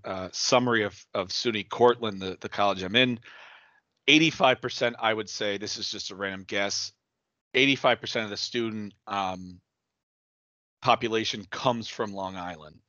uh, 0.03 0.29
summary 0.33 0.83
of 0.83 1.05
of 1.13 1.29
SUNY 1.29 1.69
Cortland, 1.69 2.21
the, 2.21 2.37
the 2.41 2.49
college 2.49 2.83
I'm 2.83 2.95
in. 2.95 3.19
85%, 4.07 4.95
I 4.99 5.13
would 5.13 5.29
say, 5.29 5.57
this 5.57 5.77
is 5.77 5.91
just 5.91 6.11
a 6.11 6.15
random 6.15 6.45
guess. 6.47 6.93
85% 7.53 8.23
of 8.23 8.29
the 8.29 8.37
student 8.37 8.93
um, 9.05 9.59
population 10.81 11.45
comes 11.49 11.89
from 11.89 12.13
Long 12.13 12.37
Island. 12.37 12.79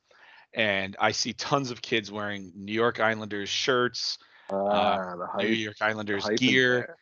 And 0.54 0.96
I 1.00 1.10
see 1.12 1.32
tons 1.32 1.70
of 1.70 1.82
kids 1.82 2.10
wearing 2.10 2.52
New 2.54 2.72
York 2.72 3.00
Islanders 3.00 3.48
shirts, 3.48 4.18
Ah, 4.50 5.14
the 5.36 5.42
New. 5.42 5.48
York 5.48 5.76
Islanders 5.80 6.26
gear. 6.36 6.96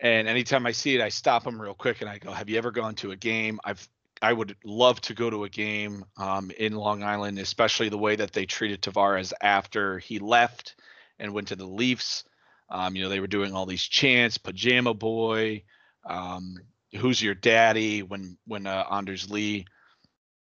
And 0.00 0.28
anytime 0.28 0.66
I 0.66 0.72
see 0.72 0.94
it, 0.94 1.00
I 1.00 1.08
stop 1.08 1.44
them 1.44 1.60
real 1.60 1.74
quick 1.74 2.00
and 2.00 2.10
I 2.10 2.18
go, 2.18 2.32
"Have 2.32 2.48
you 2.48 2.58
ever 2.58 2.70
gone 2.70 2.94
to 2.96 3.10
a 3.10 3.16
game?" 3.16 3.58
I've 3.64 3.86
I 4.20 4.32
would 4.32 4.56
love 4.64 5.00
to 5.02 5.14
go 5.14 5.30
to 5.30 5.44
a 5.44 5.48
game 5.48 6.04
um, 6.16 6.50
in 6.58 6.74
Long 6.74 7.02
Island, 7.02 7.38
especially 7.38 7.88
the 7.88 7.98
way 7.98 8.16
that 8.16 8.32
they 8.32 8.46
treated 8.46 8.82
Tavares 8.82 9.32
after 9.40 9.98
he 9.98 10.18
left 10.18 10.76
and 11.18 11.32
went 11.32 11.48
to 11.48 11.56
the 11.56 11.66
Leafs. 11.66 12.24
Um, 12.68 12.96
you 12.96 13.02
know, 13.02 13.08
they 13.08 13.20
were 13.20 13.26
doing 13.26 13.54
all 13.54 13.66
these 13.66 13.82
chants, 13.82 14.38
"Pajama 14.38 14.94
Boy," 14.94 15.64
um, 16.04 16.56
"Who's 16.96 17.22
your 17.22 17.34
daddy?" 17.34 18.02
When 18.02 18.38
when 18.46 18.66
uh, 18.66 18.84
Anders 18.90 19.30
Lee, 19.30 19.66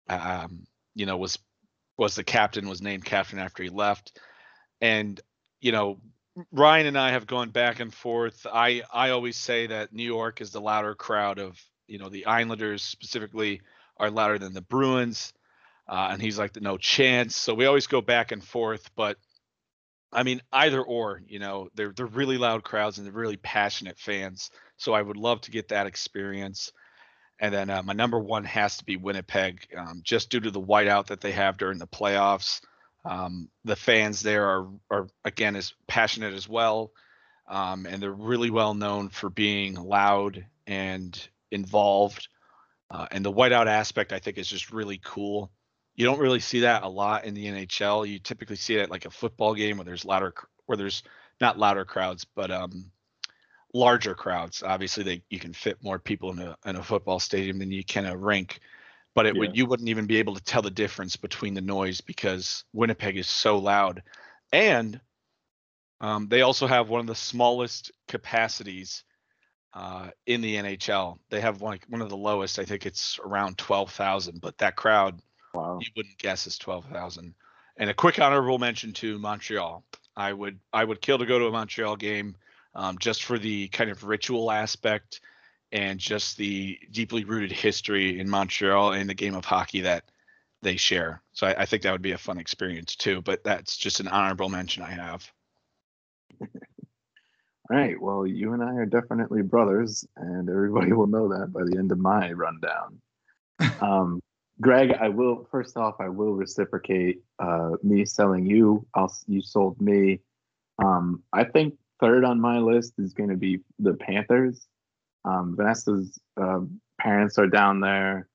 um, 0.09 0.65
you 0.95 1.05
know, 1.05 1.17
was 1.17 1.37
was 1.97 2.15
the 2.15 2.23
captain, 2.23 2.69
was 2.69 2.81
named 2.81 3.05
captain 3.05 3.39
after 3.39 3.63
he 3.63 3.69
left, 3.69 4.19
and 4.81 5.19
you 5.59 5.71
know, 5.71 5.99
Ryan 6.51 6.87
and 6.87 6.97
I 6.97 7.11
have 7.11 7.27
gone 7.27 7.51
back 7.51 7.79
and 7.79 7.93
forth. 7.93 8.45
I 8.51 8.83
I 8.93 9.11
always 9.11 9.37
say 9.37 9.67
that 9.67 9.93
New 9.93 10.03
York 10.03 10.41
is 10.41 10.51
the 10.51 10.61
louder 10.61 10.95
crowd 10.95 11.39
of 11.39 11.61
you 11.87 11.99
know 11.99 12.09
the 12.09 12.25
Islanders 12.27 12.83
specifically 12.83 13.61
are 13.97 14.11
louder 14.11 14.39
than 14.39 14.53
the 14.53 14.61
Bruins. 14.61 15.33
uh, 15.89 16.09
and 16.11 16.21
he's 16.21 16.39
like 16.39 16.53
the 16.53 16.61
no 16.61 16.77
chance. 16.77 17.35
So 17.37 17.53
we 17.55 17.67
always 17.67 17.87
go 17.87 18.01
back 18.01 18.31
and 18.33 18.43
forth, 18.43 18.89
but 18.95 19.17
I 20.13 20.23
mean 20.23 20.41
either 20.53 20.81
or, 20.83 21.21
you 21.27 21.39
know, 21.39 21.69
they're 21.75 21.93
they're 21.93 22.05
really 22.07 22.37
loud 22.37 22.63
crowds 22.63 22.97
and 22.97 23.07
they're 23.07 23.13
really 23.13 23.37
passionate 23.37 23.99
fans. 23.99 24.51
So 24.77 24.93
I 24.93 25.01
would 25.01 25.17
love 25.17 25.41
to 25.43 25.51
get 25.51 25.69
that 25.69 25.87
experience. 25.87 26.71
And 27.39 27.53
then 27.53 27.69
uh, 27.69 27.83
my 27.83 27.93
number 27.93 28.19
one 28.19 28.45
has 28.45 28.77
to 28.77 28.85
be 28.85 28.97
Winnipeg, 28.97 29.67
um, 29.77 30.01
just 30.03 30.29
due 30.29 30.39
to 30.41 30.51
the 30.51 30.61
whiteout 30.61 31.07
that 31.07 31.21
they 31.21 31.31
have 31.33 31.57
during 31.57 31.79
the 31.79 31.87
playoffs. 31.87 32.61
Um, 33.05 33.49
the 33.63 33.75
fans 33.75 34.21
there 34.21 34.45
are 34.45 34.67
are 34.89 35.07
again 35.23 35.55
as 35.55 35.73
passionate 35.87 36.33
as 36.33 36.49
well, 36.49 36.91
um, 37.47 37.85
and 37.85 38.01
they're 38.01 38.11
really 38.11 38.49
well 38.49 38.73
known 38.73 39.09
for 39.09 39.29
being 39.29 39.75
loud 39.75 40.45
and 40.65 41.29
involved. 41.51 42.27
Uh, 42.89 43.07
and 43.11 43.25
the 43.25 43.31
whiteout 43.31 43.67
aspect, 43.67 44.13
I 44.13 44.19
think, 44.19 44.37
is 44.37 44.47
just 44.47 44.71
really 44.71 44.99
cool. 45.03 45.51
You 45.95 46.05
don't 46.05 46.19
really 46.19 46.39
see 46.39 46.61
that 46.61 46.83
a 46.83 46.89
lot 46.89 47.25
in 47.25 47.33
the 47.33 47.45
NHL. 47.45 48.07
You 48.07 48.19
typically 48.19 48.57
see 48.57 48.75
it 48.75 48.81
at 48.81 48.91
like 48.91 49.05
a 49.05 49.11
football 49.11 49.53
game 49.53 49.77
where 49.77 49.85
there's 49.85 50.05
louder, 50.05 50.33
where 50.65 50.77
there's 50.77 51.03
not 51.39 51.59
louder 51.59 51.85
crowds, 51.85 52.25
but 52.25 52.51
um, 52.51 52.91
larger 53.73 54.15
crowds. 54.15 54.63
Obviously, 54.63 55.03
they 55.03 55.21
you 55.29 55.39
can 55.39 55.53
fit 55.53 55.83
more 55.83 55.99
people 55.99 56.31
in 56.31 56.39
a 56.39 56.57
in 56.65 56.75
a 56.75 56.83
football 56.83 57.19
stadium 57.19 57.59
than 57.59 57.71
you 57.71 57.83
can 57.83 58.05
a 58.05 58.17
rink, 58.17 58.59
but 59.15 59.25
it 59.25 59.33
Yeah. 59.33 59.39
would 59.39 59.57
you 59.57 59.65
wouldn't 59.65 59.89
even 59.89 60.05
be 60.05 60.17
able 60.17 60.35
to 60.35 60.43
tell 60.43 60.61
the 60.61 60.69
difference 60.69 61.15
between 61.15 61.55
the 61.55 61.61
noise 61.61 62.01
because 62.01 62.63
Winnipeg 62.73 63.17
is 63.17 63.27
so 63.27 63.57
loud, 63.57 64.03
and 64.53 64.99
um, 66.01 66.27
they 66.27 66.41
also 66.41 66.67
have 66.67 66.89
one 66.89 66.99
of 66.99 67.07
the 67.07 67.15
smallest 67.15 67.91
capacities 68.07 69.03
uh, 69.73 70.09
in 70.25 70.41
the 70.41 70.55
NHL. 70.55 71.17
They 71.29 71.41
have 71.41 71.61
like 71.61 71.85
one 71.87 72.01
of 72.01 72.09
the 72.09 72.17
lowest. 72.17 72.59
I 72.59 72.65
think 72.65 72.85
it's 72.85 73.19
around 73.23 73.57
twelve 73.57 73.91
thousand, 73.91 74.41
but 74.41 74.57
that 74.59 74.75
crowd 74.75 75.21
Wow. 75.53 75.79
you 75.79 75.87
wouldn't 75.95 76.17
guess 76.17 76.45
is 76.47 76.57
twelve 76.57 76.85
thousand. 76.85 77.33
And 77.77 77.89
a 77.89 77.93
quick 77.93 78.19
honorable 78.19 78.59
mention 78.59 78.93
to 78.93 79.17
Montreal. 79.17 79.83
I 80.15 80.31
would 80.31 80.59
I 80.71 80.83
would 80.83 81.01
kill 81.01 81.17
to 81.17 81.25
go 81.25 81.39
to 81.39 81.47
a 81.47 81.51
Montreal 81.51 81.95
game 81.95 82.35
um, 82.73 82.97
just 82.97 83.23
for 83.23 83.39
the 83.39 83.69
kind 83.69 83.89
of 83.89 84.03
ritual 84.03 84.51
aspect 84.51 85.21
and 85.75 85.99
just 85.99 86.37
the 86.37 86.79
deeply 86.91 87.25
rooted 87.25 87.51
history 87.51 88.17
in 88.17 88.29
Montreal 88.29 88.93
and 88.93 89.09
the 89.09 89.13
game 89.13 89.35
of 89.35 89.43
hockey 89.43 89.81
that 89.81 90.05
they 90.61 90.77
share. 90.77 91.21
So 91.33 91.47
I, 91.47 91.63
I 91.63 91.65
think 91.65 91.83
that 91.83 91.91
would 91.91 92.01
be 92.01 92.13
a 92.13 92.17
fun 92.17 92.37
experience 92.37 92.95
too. 92.95 93.21
But 93.21 93.43
that's 93.43 93.75
just 93.75 93.99
an 93.99 94.07
honorable 94.07 94.47
mention 94.47 94.83
I 94.83 94.91
have. 94.91 95.29
All 96.41 96.47
right. 97.77 97.99
Well, 97.99 98.25
you 98.25 98.53
and 98.53 98.63
I 98.63 98.73
are 98.75 98.85
definitely 98.85 99.41
brothers, 99.41 100.07
and 100.15 100.49
everybody 100.49 100.93
will 100.93 101.07
know 101.07 101.27
that 101.27 101.51
by 101.51 101.63
the 101.65 101.77
end 101.77 101.91
of 101.91 101.99
my 101.99 102.31
rundown. 102.31 103.01
um, 103.81 104.21
Greg, 104.61 104.93
I 104.93 105.09
will 105.09 105.45
first 105.51 105.75
off, 105.75 105.95
I 105.99 106.07
will 106.07 106.33
reciprocate 106.33 107.21
uh, 107.39 107.71
me 107.83 108.05
selling 108.05 108.45
you. 108.45 108.87
I'll 108.93 109.13
you 109.27 109.41
sold 109.41 109.81
me. 109.81 110.21
Um, 110.81 111.21
I 111.33 111.43
think 111.43 111.75
third 111.99 112.23
on 112.23 112.39
my 112.39 112.59
list 112.59 112.93
is 112.97 113.11
going 113.11 113.29
to 113.29 113.35
be 113.35 113.59
the 113.79 113.95
Panthers. 113.95 114.67
Um, 115.25 115.55
Vanessa's 115.57 116.19
uh, 116.39 116.59
parents 116.99 117.37
are 117.37 117.47
down 117.47 117.79
there, 117.81 118.27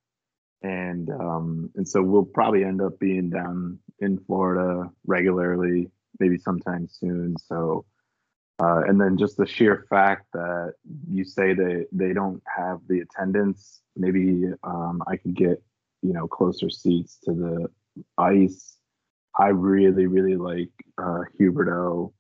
and 0.63 1.09
um, 1.11 1.71
and 1.77 1.89
so 1.89 2.03
we'll 2.03 2.25
probably 2.25 2.65
end 2.65 2.83
up 2.83 2.99
being 2.99 3.31
down 3.31 3.79
in 4.01 4.19
Florida 4.19 4.91
regularly, 5.07 5.91
maybe 6.19 6.39
sometime 6.39 6.89
soon. 6.91 7.37
So. 7.39 7.85
Uh, 8.63 8.83
and 8.87 9.01
then 9.01 9.17
just 9.17 9.39
the 9.39 9.47
sheer 9.47 9.87
fact 9.89 10.27
that 10.35 10.75
you 11.09 11.25
say 11.25 11.55
that 11.55 11.87
they 11.93 12.13
don't 12.13 12.43
have 12.45 12.79
the 12.89 13.01
attendance, 13.01 13.81
maybe 13.97 14.45
um, 14.65 15.03
I 15.07 15.17
could 15.17 15.35
get 15.35 15.63
you 16.03 16.13
know 16.13 16.29
closer 16.29 16.69
seats 16.69 17.19
to 17.25 17.33
the 17.33 17.71
ice. 18.19 18.77
I 19.39 19.49
really, 19.49 20.07
really 20.07 20.37
like 20.37 20.69
uh, 20.99 21.23
Huberdeau 21.39 22.13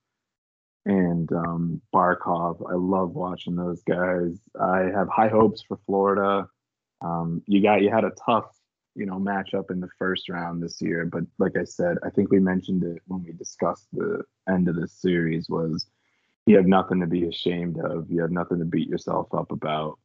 and 0.86 1.30
um, 1.32 1.80
Barkov. 1.94 2.70
I 2.70 2.74
love 2.74 3.14
watching 3.14 3.56
those 3.56 3.82
guys. 3.82 4.38
I 4.60 4.90
have 4.94 5.08
high 5.08 5.28
hopes 5.28 5.62
for 5.62 5.78
Florida. 5.86 6.48
Um, 7.02 7.42
you 7.46 7.62
got 7.62 7.82
you 7.82 7.90
had 7.90 8.04
a 8.04 8.12
tough 8.24 8.56
you 8.94 9.06
know 9.06 9.18
matchup 9.18 9.70
in 9.70 9.80
the 9.80 9.88
first 9.98 10.28
round 10.28 10.62
this 10.62 10.80
year, 10.80 11.06
but 11.06 11.22
like 11.38 11.56
I 11.56 11.64
said, 11.64 11.98
I 12.04 12.10
think 12.10 12.30
we 12.30 12.40
mentioned 12.40 12.84
it 12.84 13.02
when 13.06 13.22
we 13.24 13.32
discussed 13.32 13.86
the 13.92 14.22
end 14.48 14.68
of 14.68 14.76
this 14.76 14.92
series 14.92 15.48
was 15.48 15.86
you 16.46 16.56
have 16.56 16.66
nothing 16.66 17.00
to 17.00 17.06
be 17.06 17.26
ashamed 17.26 17.78
of. 17.78 18.10
You 18.10 18.22
have 18.22 18.32
nothing 18.32 18.58
to 18.58 18.64
beat 18.64 18.88
yourself 18.88 19.32
up 19.34 19.52
about. 19.52 19.98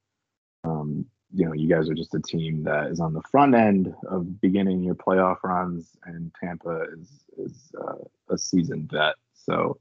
Um, 0.63 1.05
you 1.33 1.45
know, 1.45 1.53
you 1.53 1.67
guys 1.67 1.89
are 1.89 1.95
just 1.95 2.13
a 2.13 2.21
team 2.21 2.63
that 2.63 2.87
is 2.87 2.99
on 2.99 3.13
the 3.13 3.21
front 3.29 3.55
end 3.55 3.93
of 4.07 4.39
beginning 4.39 4.83
your 4.83 4.95
playoff 4.95 5.43
runs, 5.43 5.97
and 6.05 6.31
Tampa 6.39 6.85
is 6.97 7.23
is 7.37 7.71
uh, 7.81 8.03
a 8.29 8.37
seasoned 8.37 8.89
vet. 8.91 9.15
So, 9.33 9.79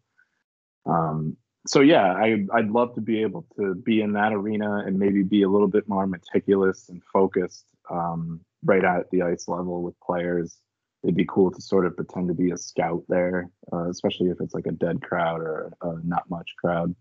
um, 0.86 1.36
so 1.66 1.80
yeah, 1.80 2.12
I 2.12 2.44
I'd 2.52 2.70
love 2.70 2.94
to 2.94 3.00
be 3.00 3.22
able 3.22 3.46
to 3.56 3.74
be 3.74 4.00
in 4.02 4.12
that 4.12 4.32
arena 4.32 4.84
and 4.86 4.98
maybe 4.98 5.22
be 5.22 5.42
a 5.42 5.48
little 5.48 5.68
bit 5.68 5.88
more 5.88 6.06
meticulous 6.06 6.88
and 6.88 7.02
focused 7.12 7.64
um, 7.90 8.40
right 8.64 8.84
at 8.84 9.10
the 9.10 9.22
ice 9.22 9.48
level 9.48 9.82
with 9.82 9.98
players 10.00 10.58
it'd 11.04 11.14
be 11.14 11.26
cool 11.26 11.50
to 11.50 11.60
sort 11.60 11.84
of 11.84 11.94
pretend 11.94 12.28
to 12.28 12.34
be 12.34 12.50
a 12.50 12.56
scout 12.56 13.04
there, 13.08 13.50
uh, 13.72 13.88
especially 13.90 14.30
if 14.30 14.40
it's 14.40 14.54
like 14.54 14.66
a 14.66 14.72
dead 14.72 15.02
crowd 15.02 15.40
or 15.40 15.72
a 15.82 15.98
not 16.02 16.28
much 16.30 16.50
crowd. 16.58 16.94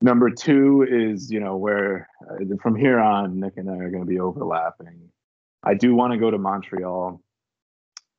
Number 0.00 0.30
two 0.30 0.86
is, 0.88 1.30
you 1.30 1.40
know, 1.40 1.56
where 1.56 2.08
uh, 2.30 2.56
from 2.62 2.76
here 2.76 3.00
on, 3.00 3.40
Nick 3.40 3.54
and 3.56 3.68
I 3.68 3.74
are 3.74 3.90
going 3.90 4.04
to 4.04 4.08
be 4.08 4.20
overlapping. 4.20 5.08
I 5.62 5.74
do 5.74 5.94
want 5.94 6.12
to 6.12 6.18
go 6.18 6.30
to 6.30 6.38
Montreal. 6.38 7.20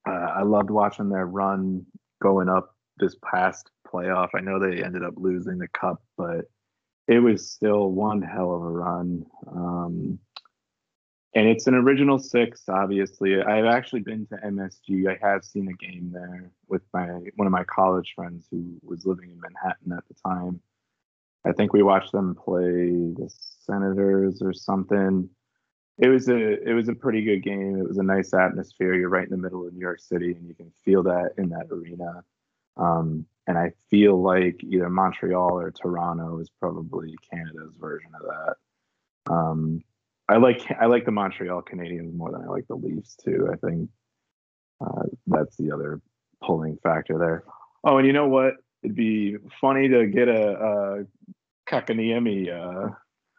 Uh, 0.07 0.11
I 0.11 0.44
loved 0.44 0.69
watching 0.69 1.10
their 1.10 1.26
run 1.26 1.86
going 2.22 2.49
up 2.49 2.74
this 2.97 3.15
past 3.23 3.69
playoff. 3.88 4.30
I 4.35 4.41
know 4.41 4.59
they 4.59 4.84
ended 4.84 5.03
up 5.03 5.13
losing 5.17 5.57
the 5.57 5.67
cup, 5.67 6.01
but 6.17 6.45
it 7.07 7.19
was 7.19 7.51
still 7.51 7.91
one 7.91 8.22
hell 8.22 8.53
of 8.53 8.61
a 8.61 8.69
run. 8.69 9.26
Um, 9.47 10.19
and 11.35 11.49
it's 11.49 11.67
an 11.67 11.76
original 11.76 12.17
six 12.17 12.63
obviously. 12.69 13.41
I've 13.41 13.65
actually 13.65 13.99
been 13.99 14.26
to 14.27 14.38
msg 14.38 15.07
i 15.07 15.27
have 15.27 15.43
seen 15.43 15.67
a 15.67 15.73
game 15.73 16.09
there 16.13 16.49
with 16.67 16.81
my 16.93 17.07
one 17.35 17.45
of 17.45 17.51
my 17.51 17.65
college 17.65 18.13
friends 18.15 18.47
who 18.49 18.77
was 18.81 19.05
living 19.05 19.31
in 19.31 19.39
manhattan 19.39 19.91
at 19.91 20.07
the 20.07 20.15
time. 20.26 20.61
I 21.45 21.51
think 21.51 21.73
we 21.73 21.84
watched 21.84 22.11
them 22.11 22.35
play 22.35 22.63
the 22.63 23.31
senators 23.65 24.41
or 24.41 24.53
something. 24.53 25.30
It 25.97 26.07
was 26.07 26.30
a 26.30 26.63
it 26.67 26.73
was 26.73 26.88
a 26.88 26.95
pretty 26.95 27.23
good 27.23 27.43
game. 27.43 27.77
It 27.77 27.88
was 27.88 27.97
a 27.97 28.03
nice 28.03 28.34
atmosphere. 28.34 28.95
You're 28.95 29.09
right 29.09 29.26
in 29.26 29.31
the 29.31 29.38
middle 29.38 29.67
of 29.67 29.73
new 29.73 29.81
york 29.81 29.99
city 29.99 30.31
and 30.31 30.47
you 30.47 30.55
can 30.55 30.72
feel 30.84 31.03
that 31.03 31.31
in 31.38 31.49
that 31.49 31.67
arena 31.69 32.23
um, 32.77 33.26
and 33.47 33.57
i 33.57 33.72
feel 33.89 34.22
like 34.22 34.64
either 34.64 34.89
montreal 34.89 35.60
or 35.60 35.72
toronto 35.72 36.39
is 36.39 36.49
probably 36.60 37.15
canada's 37.31 37.76
version 37.80 38.11
of 38.19 38.22
that 38.27 38.56
um, 39.34 39.81
I 40.27 40.38
like 40.38 40.61
I 40.80 40.85
like 40.88 41.06
the 41.06 41.11
Montreal 41.11 41.61
Canadiens 41.61 42.14
more 42.14 42.31
than 42.31 42.41
I 42.41 42.47
like 42.47 42.68
the 42.68 42.76
Leafs 42.76 43.15
too. 43.15 43.47
I 43.52 43.56
think 43.57 43.89
uh, 44.81 45.03
that's 45.27 45.56
the 45.57 45.72
other 45.72 46.02
pulling 46.43 46.77
factor 46.81 47.18
there. 47.18 47.43
Oh, 47.84 47.97
and 47.97 48.07
you 48.07 48.14
know 48.14 48.27
what? 48.27 48.53
It'd 48.84 48.95
be 48.95 49.38
funny 49.61 49.88
to 49.89 50.07
get 50.07 50.27
a, 50.27 50.52
a 50.53 51.06
Kakaniemi, 51.69 52.49
uh, 52.49 52.89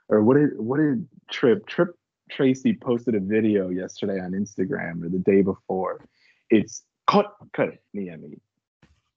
or 0.08 0.22
what 0.22 0.36
did 0.36 0.58
what 0.58 0.78
did 0.78 1.08
Trip 1.30 1.66
Tripp 1.66 1.90
Tracy 2.30 2.74
posted 2.74 3.16
a 3.16 3.20
video 3.20 3.68
yesterday 3.68 4.20
on 4.20 4.32
Instagram 4.32 5.04
or 5.04 5.08
the 5.08 5.18
day 5.18 5.42
before. 5.42 6.04
It's 6.50 6.84
cut 7.08 7.34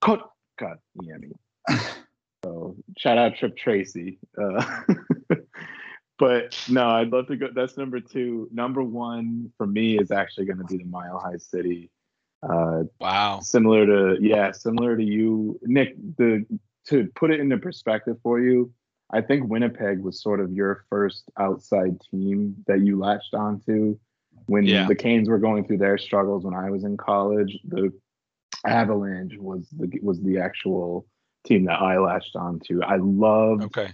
cut 0.02 0.22
Niemi, 1.02 1.32
cut 1.68 1.78
cut 1.78 1.98
So 2.44 2.76
shout 2.98 3.18
out 3.18 3.36
Tripp 3.36 3.58
Tracy. 3.58 4.20
Uh, 4.42 4.64
but 6.20 6.58
no, 6.70 6.88
I'd 6.90 7.10
love 7.10 7.28
to 7.28 7.36
go. 7.36 7.48
That's 7.54 7.78
number 7.78 8.00
two. 8.00 8.48
Number 8.52 8.84
one 8.84 9.52
for 9.58 9.68
me 9.68 9.98
is 10.00 10.12
actually 10.12 10.46
going 10.46 10.60
to 10.60 10.66
be 10.66 10.78
the 10.78 10.86
Mile 10.86 11.20
High 11.20 11.38
City. 11.38 11.90
Uh, 12.42 12.84
Wow. 13.02 13.40
similar 13.42 13.86
to 13.86 14.18
yeah, 14.22 14.52
similar 14.52 14.96
to 14.96 15.04
you, 15.04 15.60
Nick. 15.64 15.96
The 16.18 16.46
to 16.88 17.10
put 17.16 17.32
it 17.32 17.40
into 17.40 17.58
perspective 17.58 18.18
for 18.24 18.40
you, 18.40 18.72
I 19.12 19.22
think 19.22 19.50
Winnipeg 19.50 20.00
was 20.02 20.22
sort 20.22 20.40
of 20.40 20.52
your 20.54 20.86
first 20.90 21.26
outside 21.38 22.00
team 22.10 22.56
that 22.68 22.80
you 22.82 22.98
latched 22.98 23.34
onto 23.34 23.98
when 24.46 24.64
Yeah. 24.66 24.88
the 24.88 24.96
Canes 24.96 25.30
were 25.30 25.38
going 25.40 25.66
through 25.68 25.78
their 25.80 25.98
struggles 25.98 26.46
when 26.46 26.54
I 26.54 26.70
was 26.72 26.84
in 26.86 26.96
college. 26.98 27.60
The 27.68 27.92
Avalanche 28.66 29.38
was 29.38 29.68
the 29.78 30.00
was 30.02 30.22
the 30.22 30.38
actual 30.40 31.08
team 31.46 31.66
that 31.66 31.82
I 31.82 31.98
latched 31.98 32.36
onto. 32.36 32.82
I 32.84 32.98
love 32.98 33.62
Okay. 33.64 33.94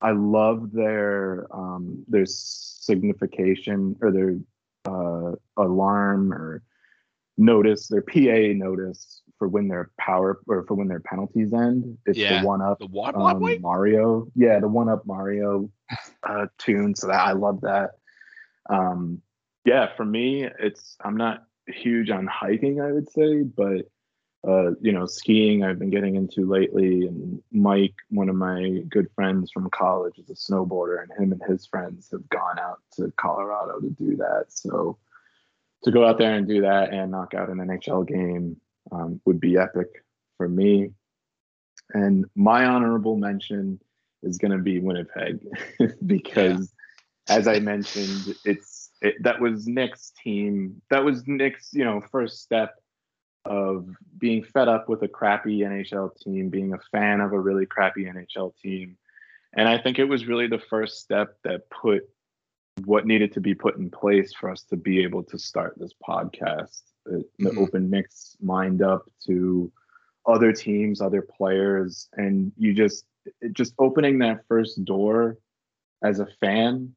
I 0.00 0.12
love 0.12 0.72
their 0.72 1.46
um, 1.54 2.04
their 2.08 2.26
signification 2.26 3.96
or 4.00 4.12
their 4.12 4.36
uh, 4.84 5.32
alarm 5.56 6.32
or 6.32 6.62
notice, 7.38 7.88
their 7.88 8.02
PA 8.02 8.54
notice 8.54 9.22
for 9.38 9.48
when 9.48 9.68
their 9.68 9.90
power 9.98 10.40
or 10.46 10.64
for 10.66 10.74
when 10.74 10.88
their 10.88 11.00
penalties 11.00 11.52
end. 11.52 11.98
It's 12.06 12.18
Yeah, 12.18 12.40
the 12.40 12.46
one 12.46 12.62
up 12.62 12.78
The 12.78 12.86
what? 12.86 13.16
What? 13.16 13.36
um, 13.36 13.60
Mario. 13.60 14.28
Yeah, 14.34 14.60
the 14.60 14.68
one 14.68 14.88
up 14.88 15.06
Mario 15.06 15.70
uh, 16.22 16.46
tune. 16.58 16.94
So 16.94 17.08
that 17.08 17.26
I 17.26 17.32
love 17.32 17.62
that. 17.62 17.92
Um, 18.68 19.22
yeah, 19.64 19.94
for 19.96 20.04
me, 20.04 20.44
it's 20.44 20.96
I'm 21.00 21.16
not 21.16 21.44
huge 21.66 22.10
on 22.10 22.26
hiking, 22.26 22.80
I 22.80 22.92
would 22.92 23.10
say, 23.10 23.42
but 23.42 23.86
uh, 24.46 24.70
you 24.80 24.92
know, 24.92 25.06
skiing 25.06 25.64
I've 25.64 25.78
been 25.78 25.90
getting 25.90 26.14
into 26.16 26.46
lately. 26.46 27.06
And 27.06 27.42
Mike, 27.52 27.94
one 28.10 28.28
of 28.28 28.36
my 28.36 28.82
good 28.88 29.08
friends 29.14 29.50
from 29.50 29.70
college, 29.70 30.18
is 30.18 30.30
a 30.30 30.34
snowboarder, 30.34 31.02
and 31.02 31.10
him 31.18 31.32
and 31.32 31.42
his 31.48 31.66
friends 31.66 32.08
have 32.12 32.28
gone 32.28 32.58
out 32.58 32.80
to 32.96 33.12
Colorado 33.16 33.80
to 33.80 33.90
do 33.90 34.16
that. 34.16 34.46
So 34.48 34.98
to 35.84 35.90
go 35.90 36.06
out 36.06 36.18
there 36.18 36.34
and 36.34 36.46
do 36.46 36.62
that 36.62 36.92
and 36.92 37.10
knock 37.10 37.34
out 37.34 37.48
an 37.48 37.58
NHL 37.58 38.06
game 38.06 38.60
um, 38.92 39.20
would 39.24 39.40
be 39.40 39.56
epic 39.56 39.88
for 40.36 40.48
me. 40.48 40.90
And 41.92 42.26
my 42.34 42.64
honorable 42.64 43.16
mention 43.16 43.80
is 44.22 44.38
going 44.38 44.52
to 44.52 44.58
be 44.58 44.80
Winnipeg 44.80 45.46
because, 46.06 46.72
yeah. 47.28 47.36
as 47.36 47.48
I 47.48 47.60
mentioned, 47.60 48.36
it's 48.44 48.90
it, 49.02 49.14
that 49.22 49.40
was 49.40 49.66
Nick's 49.66 50.12
team. 50.22 50.80
That 50.90 51.04
was 51.04 51.26
Nick's, 51.26 51.70
you 51.72 51.84
know, 51.84 52.00
first 52.00 52.42
step 52.42 52.74
of 53.46 53.88
being 54.18 54.42
fed 54.42 54.68
up 54.68 54.88
with 54.88 55.02
a 55.02 55.08
crappy 55.08 55.60
NHL 55.60 56.16
team, 56.20 56.48
being 56.48 56.72
a 56.72 56.78
fan 56.90 57.20
of 57.20 57.32
a 57.32 57.40
really 57.40 57.66
crappy 57.66 58.04
NHL 58.04 58.54
team. 58.56 58.96
And 59.54 59.68
I 59.68 59.78
think 59.78 59.98
it 59.98 60.04
was 60.04 60.26
really 60.26 60.46
the 60.46 60.58
first 60.58 61.00
step 61.00 61.36
that 61.44 61.70
put 61.70 62.08
what 62.84 63.06
needed 63.06 63.32
to 63.32 63.40
be 63.40 63.54
put 63.54 63.76
in 63.76 63.90
place 63.90 64.34
for 64.34 64.50
us 64.50 64.62
to 64.64 64.76
be 64.76 65.02
able 65.02 65.22
to 65.24 65.38
start 65.38 65.74
this 65.78 65.94
podcast. 66.06 66.82
It, 67.06 67.26
mm-hmm. 67.40 67.58
open 67.58 67.88
mix 67.88 68.36
mind 68.40 68.82
up 68.82 69.10
to 69.26 69.72
other 70.26 70.52
teams, 70.52 71.00
other 71.00 71.22
players, 71.22 72.08
and 72.14 72.52
you 72.58 72.74
just 72.74 73.06
just 73.52 73.74
opening 73.78 74.18
that 74.18 74.44
first 74.48 74.84
door 74.84 75.38
as 76.02 76.20
a 76.20 76.28
fan. 76.40 76.94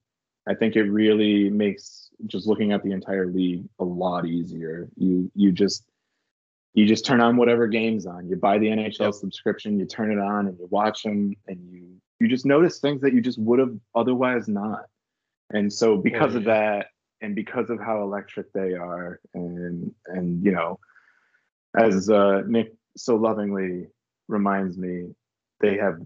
I 0.48 0.56
think 0.56 0.76
it 0.76 0.84
really 0.84 1.50
makes 1.50 2.10
just 2.26 2.48
looking 2.48 2.72
at 2.72 2.84
the 2.84 2.92
entire 2.92 3.28
league 3.28 3.66
a 3.80 3.86
lot 3.86 4.26
easier. 4.26 4.90
You 4.96 5.32
you 5.36 5.52
just 5.52 5.86
you 6.74 6.86
just 6.86 7.06
turn 7.06 7.22
on 7.22 7.36
whatever 7.36 7.68
game's 7.68 8.06
on. 8.06 8.28
You 8.30 8.36
buy 8.36 8.58
the 8.58 8.68
NHL 8.68 9.00
yep. 9.00 9.14
subscription, 9.14 9.80
you 9.80 9.86
turn 9.86 10.12
it 10.12 10.20
on, 10.20 10.48
and 10.48 10.58
you 10.58 10.68
watch 10.70 11.04
them, 11.04 11.36
and 11.48 11.60
you 11.72 11.88
you 12.20 12.28
just 12.28 12.46
notice 12.46 12.80
things 12.80 13.02
that 13.02 13.14
you 13.14 13.22
just 13.22 13.40
would 13.40 13.60
have 13.60 13.76
otherwise 13.96 14.48
not. 14.48 14.86
And 15.52 15.72
so 15.72 15.98
because 15.98 16.32
oh, 16.32 16.34
yeah. 16.34 16.38
of 16.40 16.44
that, 16.46 16.88
and 17.22 17.36
because 17.36 17.70
of 17.70 17.80
how 17.80 18.02
electric 18.04 18.52
they 18.54 18.74
are, 18.74 19.20
and 19.34 19.94
and 20.08 20.44
you 20.44 20.52
know, 20.52 20.80
as 21.78 22.10
uh, 22.10 22.44
Nick 22.46 22.74
so 22.96 23.16
lovingly 23.16 23.88
reminds 24.28 24.78
me, 24.78 25.16
they 25.62 25.78
have 25.78 26.00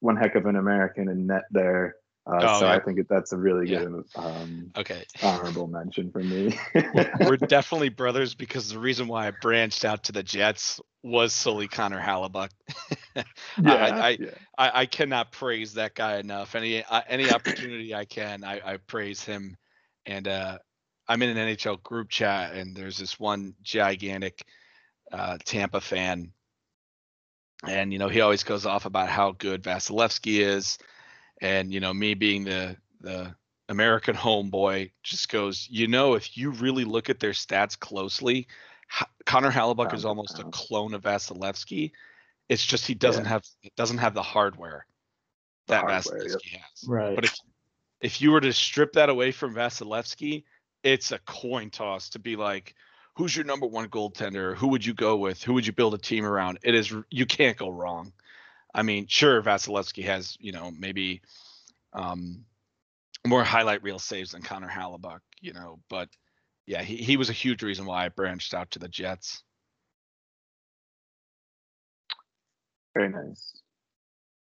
one 0.00 0.16
heck 0.16 0.34
of 0.34 0.46
an 0.46 0.56
American 0.56 1.08
in 1.08 1.26
net 1.26 1.44
there 1.50 1.96
uh, 2.30 2.38
oh, 2.42 2.60
so 2.60 2.66
yeah. 2.66 2.72
I 2.72 2.78
think 2.80 3.08
that's 3.08 3.32
a 3.32 3.36
really 3.36 3.68
yeah. 3.68 3.84
good 3.84 4.04
um, 4.14 4.70
okay 4.76 5.04
honorable 5.22 5.66
mention 5.66 6.12
for 6.12 6.20
me. 6.20 6.56
We're 7.20 7.36
definitely 7.36 7.88
brothers 7.88 8.34
because 8.34 8.68
the 8.68 8.78
reason 8.78 9.08
why 9.08 9.26
I 9.26 9.32
branched 9.32 9.84
out 9.84 10.04
to 10.04 10.12
the 10.12 10.22
Jets 10.22 10.80
was 11.02 11.32
solely 11.32 11.66
Connor 11.66 12.00
Hellebuyck. 12.00 12.50
yeah, 13.16 13.24
I, 13.64 13.88
I, 13.88 14.08
yeah. 14.10 14.26
I, 14.56 14.80
I, 14.82 14.86
cannot 14.86 15.32
praise 15.32 15.74
that 15.74 15.94
guy 15.94 16.18
enough. 16.18 16.54
Any 16.54 16.84
uh, 16.84 17.02
any 17.08 17.30
opportunity 17.32 17.94
I 17.94 18.04
can, 18.04 18.44
I, 18.44 18.60
I 18.64 18.76
praise 18.76 19.24
him. 19.24 19.56
And 20.06 20.28
uh, 20.28 20.58
I'm 21.08 21.22
in 21.22 21.36
an 21.36 21.48
NHL 21.48 21.82
group 21.82 22.10
chat, 22.10 22.54
and 22.54 22.76
there's 22.76 22.98
this 22.98 23.18
one 23.18 23.54
gigantic 23.62 24.44
uh, 25.10 25.38
Tampa 25.44 25.80
fan, 25.80 26.32
and 27.66 27.92
you 27.92 27.98
know 27.98 28.08
he 28.08 28.20
always 28.20 28.44
goes 28.44 28.66
off 28.66 28.84
about 28.86 29.08
how 29.08 29.32
good 29.32 29.64
Vasilevskiy 29.64 30.40
is 30.40 30.78
and 31.40 31.72
you 31.72 31.80
know 31.80 31.92
me 31.92 32.14
being 32.14 32.44
the 32.44 32.76
the 33.00 33.34
American 33.68 34.16
homeboy 34.16 34.90
just 35.02 35.28
goes, 35.30 35.66
you 35.70 35.86
know, 35.86 36.14
if 36.14 36.36
you 36.36 36.50
really 36.50 36.84
look 36.84 37.08
at 37.08 37.20
their 37.20 37.32
stats 37.32 37.78
closely, 37.78 38.48
H- 39.00 39.06
Connor 39.24 39.50
Hellebuyck 39.50 39.94
is 39.94 40.04
almost 40.04 40.38
a 40.38 40.44
clone 40.44 40.94
of 40.94 41.02
Vasilevskiy. 41.02 41.92
It's 42.48 42.64
just 42.64 42.86
he 42.86 42.94
doesn't 42.94 43.24
yeah. 43.24 43.30
have 43.30 43.44
doesn't 43.76 43.98
have 43.98 44.14
the 44.14 44.22
hardware 44.22 44.86
that 45.68 45.84
Vasilevskiy 45.84 46.52
yep. 46.52 46.62
has. 46.62 46.88
Right. 46.88 47.14
But 47.14 47.24
if 47.24 47.38
if 48.00 48.20
you 48.20 48.32
were 48.32 48.40
to 48.40 48.52
strip 48.52 48.94
that 48.94 49.08
away 49.08 49.30
from 49.30 49.54
Vasilevskiy, 49.54 50.44
it's 50.82 51.12
a 51.12 51.18
coin 51.20 51.70
toss 51.70 52.10
to 52.10 52.18
be 52.18 52.36
like, 52.36 52.74
who's 53.14 53.36
your 53.36 53.44
number 53.44 53.66
one 53.66 53.88
goaltender? 53.88 54.56
Who 54.56 54.68
would 54.68 54.84
you 54.84 54.94
go 54.94 55.16
with? 55.16 55.42
Who 55.42 55.54
would 55.54 55.66
you 55.66 55.72
build 55.72 55.94
a 55.94 55.98
team 55.98 56.24
around? 56.24 56.58
It 56.62 56.74
is 56.74 56.92
you 57.10 57.26
can't 57.26 57.56
go 57.56 57.68
wrong. 57.68 58.12
I 58.74 58.82
mean, 58.82 59.06
sure, 59.08 59.42
Vasilevskiy 59.42 60.04
has, 60.04 60.36
you 60.40 60.52
know, 60.52 60.70
maybe 60.70 61.22
um, 61.92 62.44
more 63.26 63.44
highlight 63.44 63.82
reel 63.82 63.98
saves 63.98 64.32
than 64.32 64.42
Connor 64.42 64.68
Hellebuyck, 64.68 65.20
you 65.40 65.52
know, 65.52 65.80
but 65.88 66.08
yeah, 66.66 66.82
he, 66.82 66.96
he 66.96 67.16
was 67.16 67.30
a 67.30 67.34
huge 67.34 67.62
reason 67.62 67.84
why 67.84 68.06
I 68.06 68.08
branched 68.10 68.54
out 68.54 68.70
to 68.72 68.78
the 68.78 68.88
Jets. 68.88 69.42
Very 72.94 73.08
nice. 73.08 73.60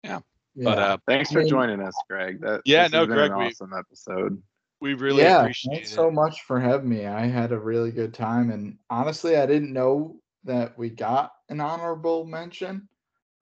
Yeah. 0.04 0.20
yeah. 0.54 0.64
But 0.64 0.78
uh, 0.78 0.98
thanks 1.06 1.32
for 1.32 1.44
joining 1.44 1.80
us, 1.80 1.94
Greg. 2.08 2.40
That 2.40 2.62
yeah, 2.64 2.88
no, 2.88 3.06
Greg, 3.06 3.30
an 3.30 3.36
awesome 3.36 3.70
we, 3.72 3.78
episode. 3.78 4.42
We 4.80 4.94
really 4.94 5.22
yeah, 5.22 5.40
appreciate 5.40 5.74
thanks 5.74 5.92
it. 5.92 5.94
so 5.94 6.10
much 6.10 6.42
for 6.42 6.58
having 6.58 6.88
me. 6.88 7.06
I 7.06 7.26
had 7.26 7.52
a 7.52 7.58
really 7.58 7.92
good 7.92 8.14
time, 8.14 8.50
and 8.50 8.78
honestly, 8.90 9.36
I 9.36 9.46
didn't 9.46 9.72
know 9.72 10.16
that 10.44 10.76
we 10.76 10.90
got 10.90 11.32
an 11.48 11.60
honorable 11.60 12.24
mention. 12.24 12.88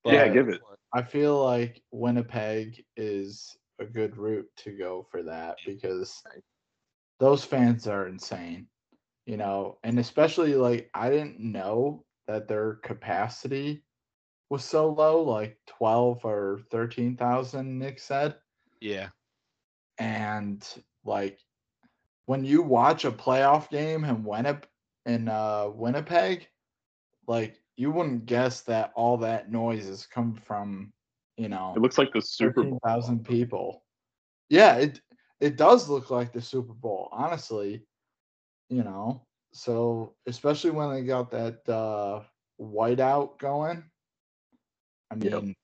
Yeah, 0.05 0.29
give 0.29 0.49
it. 0.49 0.61
I 0.93 1.03
feel 1.03 1.43
like 1.43 1.83
Winnipeg 1.93 2.85
is 2.97 3.57
a 3.79 3.85
good 3.85 4.17
route 4.17 4.49
to 4.57 4.73
go 4.73 5.07
for 5.11 5.23
that 5.23 5.57
because 5.65 6.23
those 7.19 7.45
fans 7.45 7.87
are 7.87 8.09
insane, 8.09 8.67
you 9.27 9.37
know, 9.37 9.79
and 9.85 9.99
especially 9.99 10.55
like 10.55 10.91
I 10.95 11.11
didn't 11.11 11.41
know 11.41 12.05
that 12.27 12.49
their 12.49 12.75
capacity 12.77 13.83
was 14.49 14.65
so 14.65 14.91
low, 14.91 15.23
like 15.23 15.59
12 15.67 16.25
or 16.25 16.61
13,000, 16.71 17.79
Nick 17.79 18.01
said. 18.01 18.35
Yeah. 18.81 19.09
And 19.99 20.67
like 21.05 21.39
when 22.27 22.45
you 22.45 22.63
watch 22.63 23.05
a 23.05 23.13
playoff 23.13 23.71
game 23.71 24.05
in 24.05 24.25
Winnipeg, 24.25 24.69
in 25.07 25.29
uh, 25.29 25.69
Winnipeg, 25.73 26.47
like 27.27 27.60
you 27.81 27.91
wouldn't 27.91 28.27
guess 28.27 28.61
that 28.61 28.93
all 28.95 29.17
that 29.17 29.51
noise 29.51 29.87
is 29.87 30.05
come 30.05 30.35
from, 30.35 30.93
you 31.39 31.49
know, 31.49 31.73
it 31.75 31.81
looks 31.81 31.97
like 31.97 32.13
the 32.13 32.21
Super 32.21 32.63
Bowl. 32.63 32.79
Thousand 32.85 33.25
people. 33.25 33.85
Yeah, 34.51 34.77
it 34.77 35.01
it 35.41 35.57
does 35.57 35.89
look 35.89 36.11
like 36.11 36.31
the 36.31 36.43
Super 36.43 36.75
Bowl, 36.75 37.09
honestly. 37.11 37.87
You 38.69 38.85
know, 38.85 39.23
so 39.55 40.15
especially 40.27 40.73
when 40.73 40.91
they 40.93 41.05
got 41.05 41.31
that 41.31 41.67
uh 41.67 42.21
whiteout 42.61 43.39
going. 43.39 43.83
I 45.11 45.15
mean, 45.15 45.33
yep. 45.33 45.57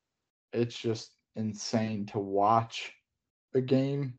it's 0.54 0.78
just 0.78 1.12
insane 1.36 2.06
to 2.06 2.18
watch 2.18 2.92
a 3.54 3.60
game 3.60 4.14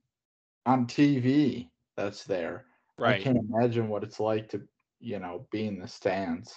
on 0.67 0.85
TV 0.85 1.69
that's 1.95 2.25
there. 2.25 2.65
Right. 2.99 3.19
I 3.19 3.23
can't 3.23 3.39
imagine 3.49 3.89
what 3.89 4.03
it's 4.03 4.19
like 4.19 4.49
to, 4.49 4.61
you 4.99 5.17
know, 5.17 5.47
be 5.51 5.65
in 5.65 5.79
the 5.79 5.87
stands. 5.87 6.55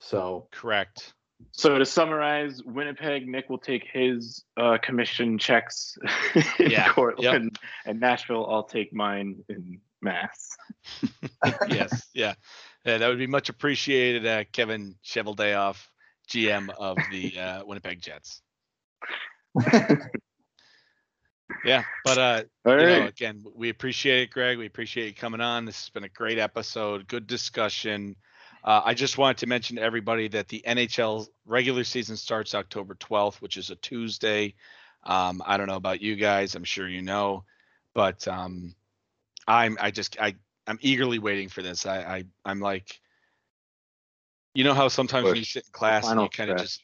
So 0.00 0.48
correct. 0.52 1.14
So 1.52 1.78
to 1.78 1.86
summarize, 1.86 2.62
Winnipeg, 2.64 3.28
Nick 3.28 3.48
will 3.48 3.58
take 3.58 3.84
his 3.92 4.44
uh, 4.56 4.78
commission 4.82 5.38
checks 5.38 5.96
in 6.58 6.70
yeah. 6.70 6.92
Cortland, 6.92 7.58
yep. 7.60 7.70
and 7.86 8.00
Nashville, 8.00 8.46
I'll 8.48 8.64
take 8.64 8.92
mine 8.92 9.36
in 9.48 9.80
Mass. 10.02 10.56
yes, 11.68 12.08
yeah. 12.12 12.34
yeah, 12.84 12.98
that 12.98 13.08
would 13.08 13.18
be 13.18 13.26
much 13.26 13.48
appreciated, 13.48 14.26
uh, 14.26 14.44
Kevin 14.52 14.96
Cheveldayoff, 15.04 15.84
GM 16.28 16.70
of 16.76 16.98
the 17.10 17.38
uh, 17.38 17.64
Winnipeg 17.66 18.00
Jets. 18.00 18.42
yeah, 21.64 21.84
but 22.04 22.18
uh, 22.18 22.42
you 22.66 22.76
know, 22.76 23.06
again, 23.06 23.44
we 23.54 23.68
appreciate 23.68 24.22
it, 24.22 24.30
Greg. 24.30 24.58
We 24.58 24.66
appreciate 24.66 25.06
you 25.06 25.14
coming 25.14 25.40
on. 25.40 25.64
This 25.64 25.80
has 25.82 25.90
been 25.90 26.04
a 26.04 26.08
great 26.08 26.38
episode, 26.38 27.06
good 27.06 27.28
discussion. 27.28 28.16
Uh, 28.68 28.82
I 28.84 28.92
just 28.92 29.16
wanted 29.16 29.38
to 29.38 29.46
mention 29.46 29.76
to 29.76 29.82
everybody 29.82 30.28
that 30.28 30.48
the 30.48 30.62
NHL 30.66 31.26
regular 31.46 31.84
season 31.84 32.18
starts 32.18 32.54
October 32.54 32.94
12th, 32.96 33.36
which 33.36 33.56
is 33.56 33.70
a 33.70 33.76
Tuesday. 33.76 34.56
Um, 35.04 35.42
I 35.46 35.56
don't 35.56 35.68
know 35.68 35.76
about 35.76 36.02
you 36.02 36.16
guys. 36.16 36.54
I'm 36.54 36.64
sure 36.64 36.86
you 36.86 37.00
know, 37.00 37.44
but 37.94 38.28
um, 38.28 38.74
I'm 39.46 39.78
I 39.80 39.90
just 39.90 40.20
I 40.20 40.34
I'm 40.66 40.78
eagerly 40.82 41.18
waiting 41.18 41.48
for 41.48 41.62
this. 41.62 41.86
I, 41.86 42.00
I 42.00 42.24
I'm 42.44 42.60
like, 42.60 43.00
you 44.52 44.64
know 44.64 44.74
how 44.74 44.88
sometimes 44.88 45.22
Push. 45.22 45.30
when 45.30 45.38
you 45.38 45.44
sit 45.46 45.64
in 45.64 45.72
class 45.72 46.06
and 46.06 46.20
you 46.20 46.28
kind 46.28 46.50
of 46.50 46.58
just 46.58 46.82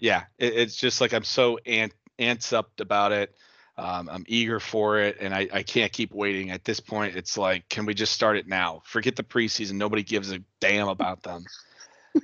yeah, 0.00 0.24
it, 0.36 0.52
it's 0.54 0.74
just 0.74 1.00
like 1.00 1.14
I'm 1.14 1.22
so 1.22 1.58
ant 1.64 1.92
ants 2.18 2.52
up 2.52 2.72
about 2.80 3.12
it. 3.12 3.32
Um, 3.76 4.08
I'm 4.10 4.24
eager 4.28 4.60
for 4.60 5.00
it, 5.00 5.16
and 5.20 5.34
I, 5.34 5.48
I 5.52 5.62
can't 5.64 5.92
keep 5.92 6.14
waiting. 6.14 6.50
At 6.50 6.64
this 6.64 6.78
point, 6.78 7.16
it's 7.16 7.36
like, 7.36 7.68
can 7.68 7.86
we 7.86 7.94
just 7.94 8.12
start 8.12 8.36
it 8.36 8.46
now? 8.46 8.82
Forget 8.84 9.16
the 9.16 9.24
preseason. 9.24 9.72
Nobody 9.72 10.02
gives 10.02 10.30
a 10.30 10.40
damn 10.60 10.88
about 10.88 11.22
them. 11.22 11.44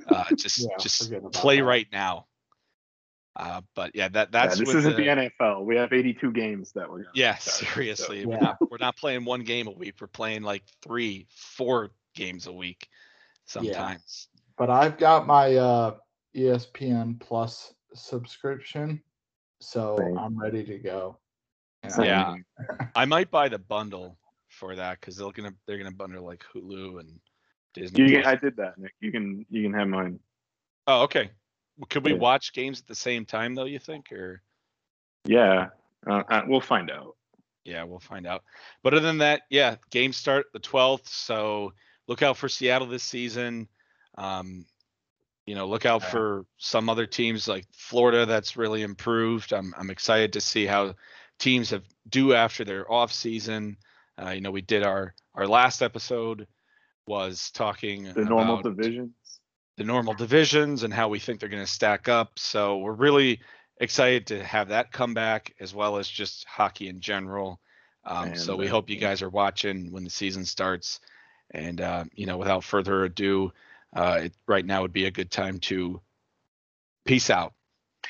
Uh, 0.08 0.24
just 0.36 0.60
yeah, 0.60 0.76
just 0.78 1.12
play 1.32 1.56
that. 1.56 1.64
right 1.64 1.86
now. 1.92 2.26
Uh, 3.34 3.60
but 3.74 3.90
yeah, 3.94 4.08
that 4.08 4.30
that's 4.30 4.58
yeah, 4.58 4.64
this 4.64 4.74
isn't 4.74 4.96
the, 4.96 5.02
the, 5.02 5.30
NFL. 5.40 5.64
We 5.64 5.76
have 5.76 5.92
82 5.92 6.32
games 6.32 6.72
that 6.72 6.90
we're. 6.90 7.06
Yeah, 7.14 7.36
seriously, 7.38 8.22
so. 8.22 8.28
we're 8.28 8.40
not 8.40 8.58
we're 8.70 8.78
not 8.78 8.96
playing 8.96 9.24
one 9.24 9.42
game 9.42 9.66
a 9.66 9.72
week. 9.72 9.94
We're 10.00 10.06
playing 10.06 10.42
like 10.42 10.62
three, 10.82 11.26
four 11.30 11.90
games 12.14 12.46
a 12.46 12.52
week. 12.52 12.88
sometimes. 13.46 14.28
But 14.56 14.70
I've 14.70 14.98
got 14.98 15.26
my 15.26 15.56
uh, 15.56 15.94
ESPN 16.36 17.18
Plus 17.18 17.72
subscription, 17.94 19.02
so 19.60 19.96
Same. 19.98 20.18
I'm 20.18 20.38
ready 20.38 20.64
to 20.64 20.78
go. 20.78 21.18
And 21.82 21.92
Same. 21.92 22.04
Yeah. 22.06 22.36
I 22.94 23.04
might 23.04 23.30
buy 23.30 23.48
the 23.48 23.58
bundle 23.58 24.16
for 24.48 24.74
that 24.76 25.00
because 25.00 25.16
they're 25.16 25.30
gonna 25.32 25.54
they're 25.66 25.78
gonna 25.78 25.90
bundle 25.92 26.24
like 26.24 26.44
Hulu 26.54 27.00
and 27.00 27.20
Disney. 27.74 28.02
You 28.04 28.18
can, 28.18 28.26
I 28.26 28.34
did 28.34 28.56
that, 28.56 28.78
Nick. 28.78 28.94
You 29.00 29.12
can 29.12 29.46
you 29.48 29.62
can 29.62 29.72
have 29.72 29.88
mine. 29.88 30.18
oh, 30.86 31.02
okay. 31.02 31.30
Could 31.88 32.04
we 32.04 32.12
Yeah. 32.12 32.18
watch 32.18 32.52
games 32.52 32.80
at 32.80 32.86
the 32.86 32.94
same 32.94 33.24
time 33.24 33.54
though? 33.54 33.64
You 33.64 33.78
think, 33.78 34.12
or 34.12 34.42
Yeah, 35.24 35.68
uh, 36.06 36.22
uh, 36.28 36.42
we'll 36.46 36.60
find 36.60 36.90
out. 36.90 37.16
yeah, 37.64 37.84
we'll 37.84 38.00
find 38.00 38.26
out. 38.26 38.42
But 38.82 38.94
other 38.94 39.06
than 39.06 39.18
that, 39.18 39.42
yeah, 39.50 39.76
games 39.90 40.16
start 40.16 40.46
the 40.52 40.58
twelfth. 40.58 41.08
So 41.08 41.72
look 42.06 42.22
out 42.22 42.36
for 42.36 42.48
Seattle 42.48 42.88
this 42.88 43.04
season. 43.04 43.68
Um, 44.18 44.66
you 45.46 45.54
know, 45.54 45.66
look 45.66 45.86
out 45.86 46.02
Yeah. 46.02 46.10
for 46.10 46.46
some 46.58 46.88
other 46.90 47.06
teams 47.06 47.48
like 47.48 47.66
Florida 47.72 48.26
that's 48.26 48.56
really 48.56 48.82
improved. 48.82 49.52
I'm 49.52 49.72
I'm 49.78 49.90
excited 49.90 50.32
to 50.34 50.40
see 50.40 50.66
how 50.66 50.94
teams 51.40 51.70
have 51.70 51.82
do 52.08 52.34
after 52.34 52.64
their 52.64 52.90
off 52.90 53.12
season. 53.12 53.76
Uh, 54.22 54.30
you 54.30 54.40
know, 54.40 54.52
we 54.52 54.60
did 54.62 54.84
our 54.84 55.14
our 55.34 55.48
last 55.48 55.82
episode 55.82 56.46
was 57.06 57.50
talking 57.50 58.04
The 58.04 58.24
normal 58.24 58.60
about 58.60 58.76
divisions. 58.76 59.10
the 59.76 59.84
normal 59.84 60.14
divisions 60.14 60.84
and 60.84 60.94
how 60.94 61.08
we 61.08 61.18
think 61.18 61.40
they're 61.40 61.48
going 61.48 61.64
to 61.64 61.70
stack 61.70 62.08
up. 62.08 62.38
So 62.38 62.78
we're 62.78 62.92
really 62.92 63.40
excited 63.80 64.26
to 64.28 64.44
have 64.44 64.68
that 64.68 64.92
come 64.92 65.14
back 65.14 65.54
as 65.58 65.74
well 65.74 65.96
as 65.96 66.08
just 66.08 66.44
hockey 66.44 66.88
in 66.88 67.00
general. 67.00 67.60
Um, 68.04 68.36
so 68.36 68.56
we 68.56 68.68
uh, 68.68 68.70
hope 68.70 68.90
you 68.90 68.96
guys 68.96 69.22
are 69.22 69.30
watching 69.30 69.90
when 69.90 70.04
the 70.04 70.10
season 70.10 70.44
starts. 70.44 71.00
And 71.52 71.80
uh, 71.80 72.04
you 72.14 72.26
know, 72.26 72.36
without 72.38 72.62
further 72.62 73.04
ado, 73.04 73.52
uh, 73.96 74.20
it, 74.24 74.34
right 74.46 74.64
now 74.64 74.82
would 74.82 74.92
be 74.92 75.06
a 75.06 75.10
good 75.10 75.30
time 75.30 75.58
to 75.60 76.00
peace 77.04 77.30
out. 77.30 77.54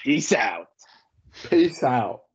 Peace 0.05 0.33
out. 0.33 0.69
Peace 1.49 1.83
out. 1.83 2.23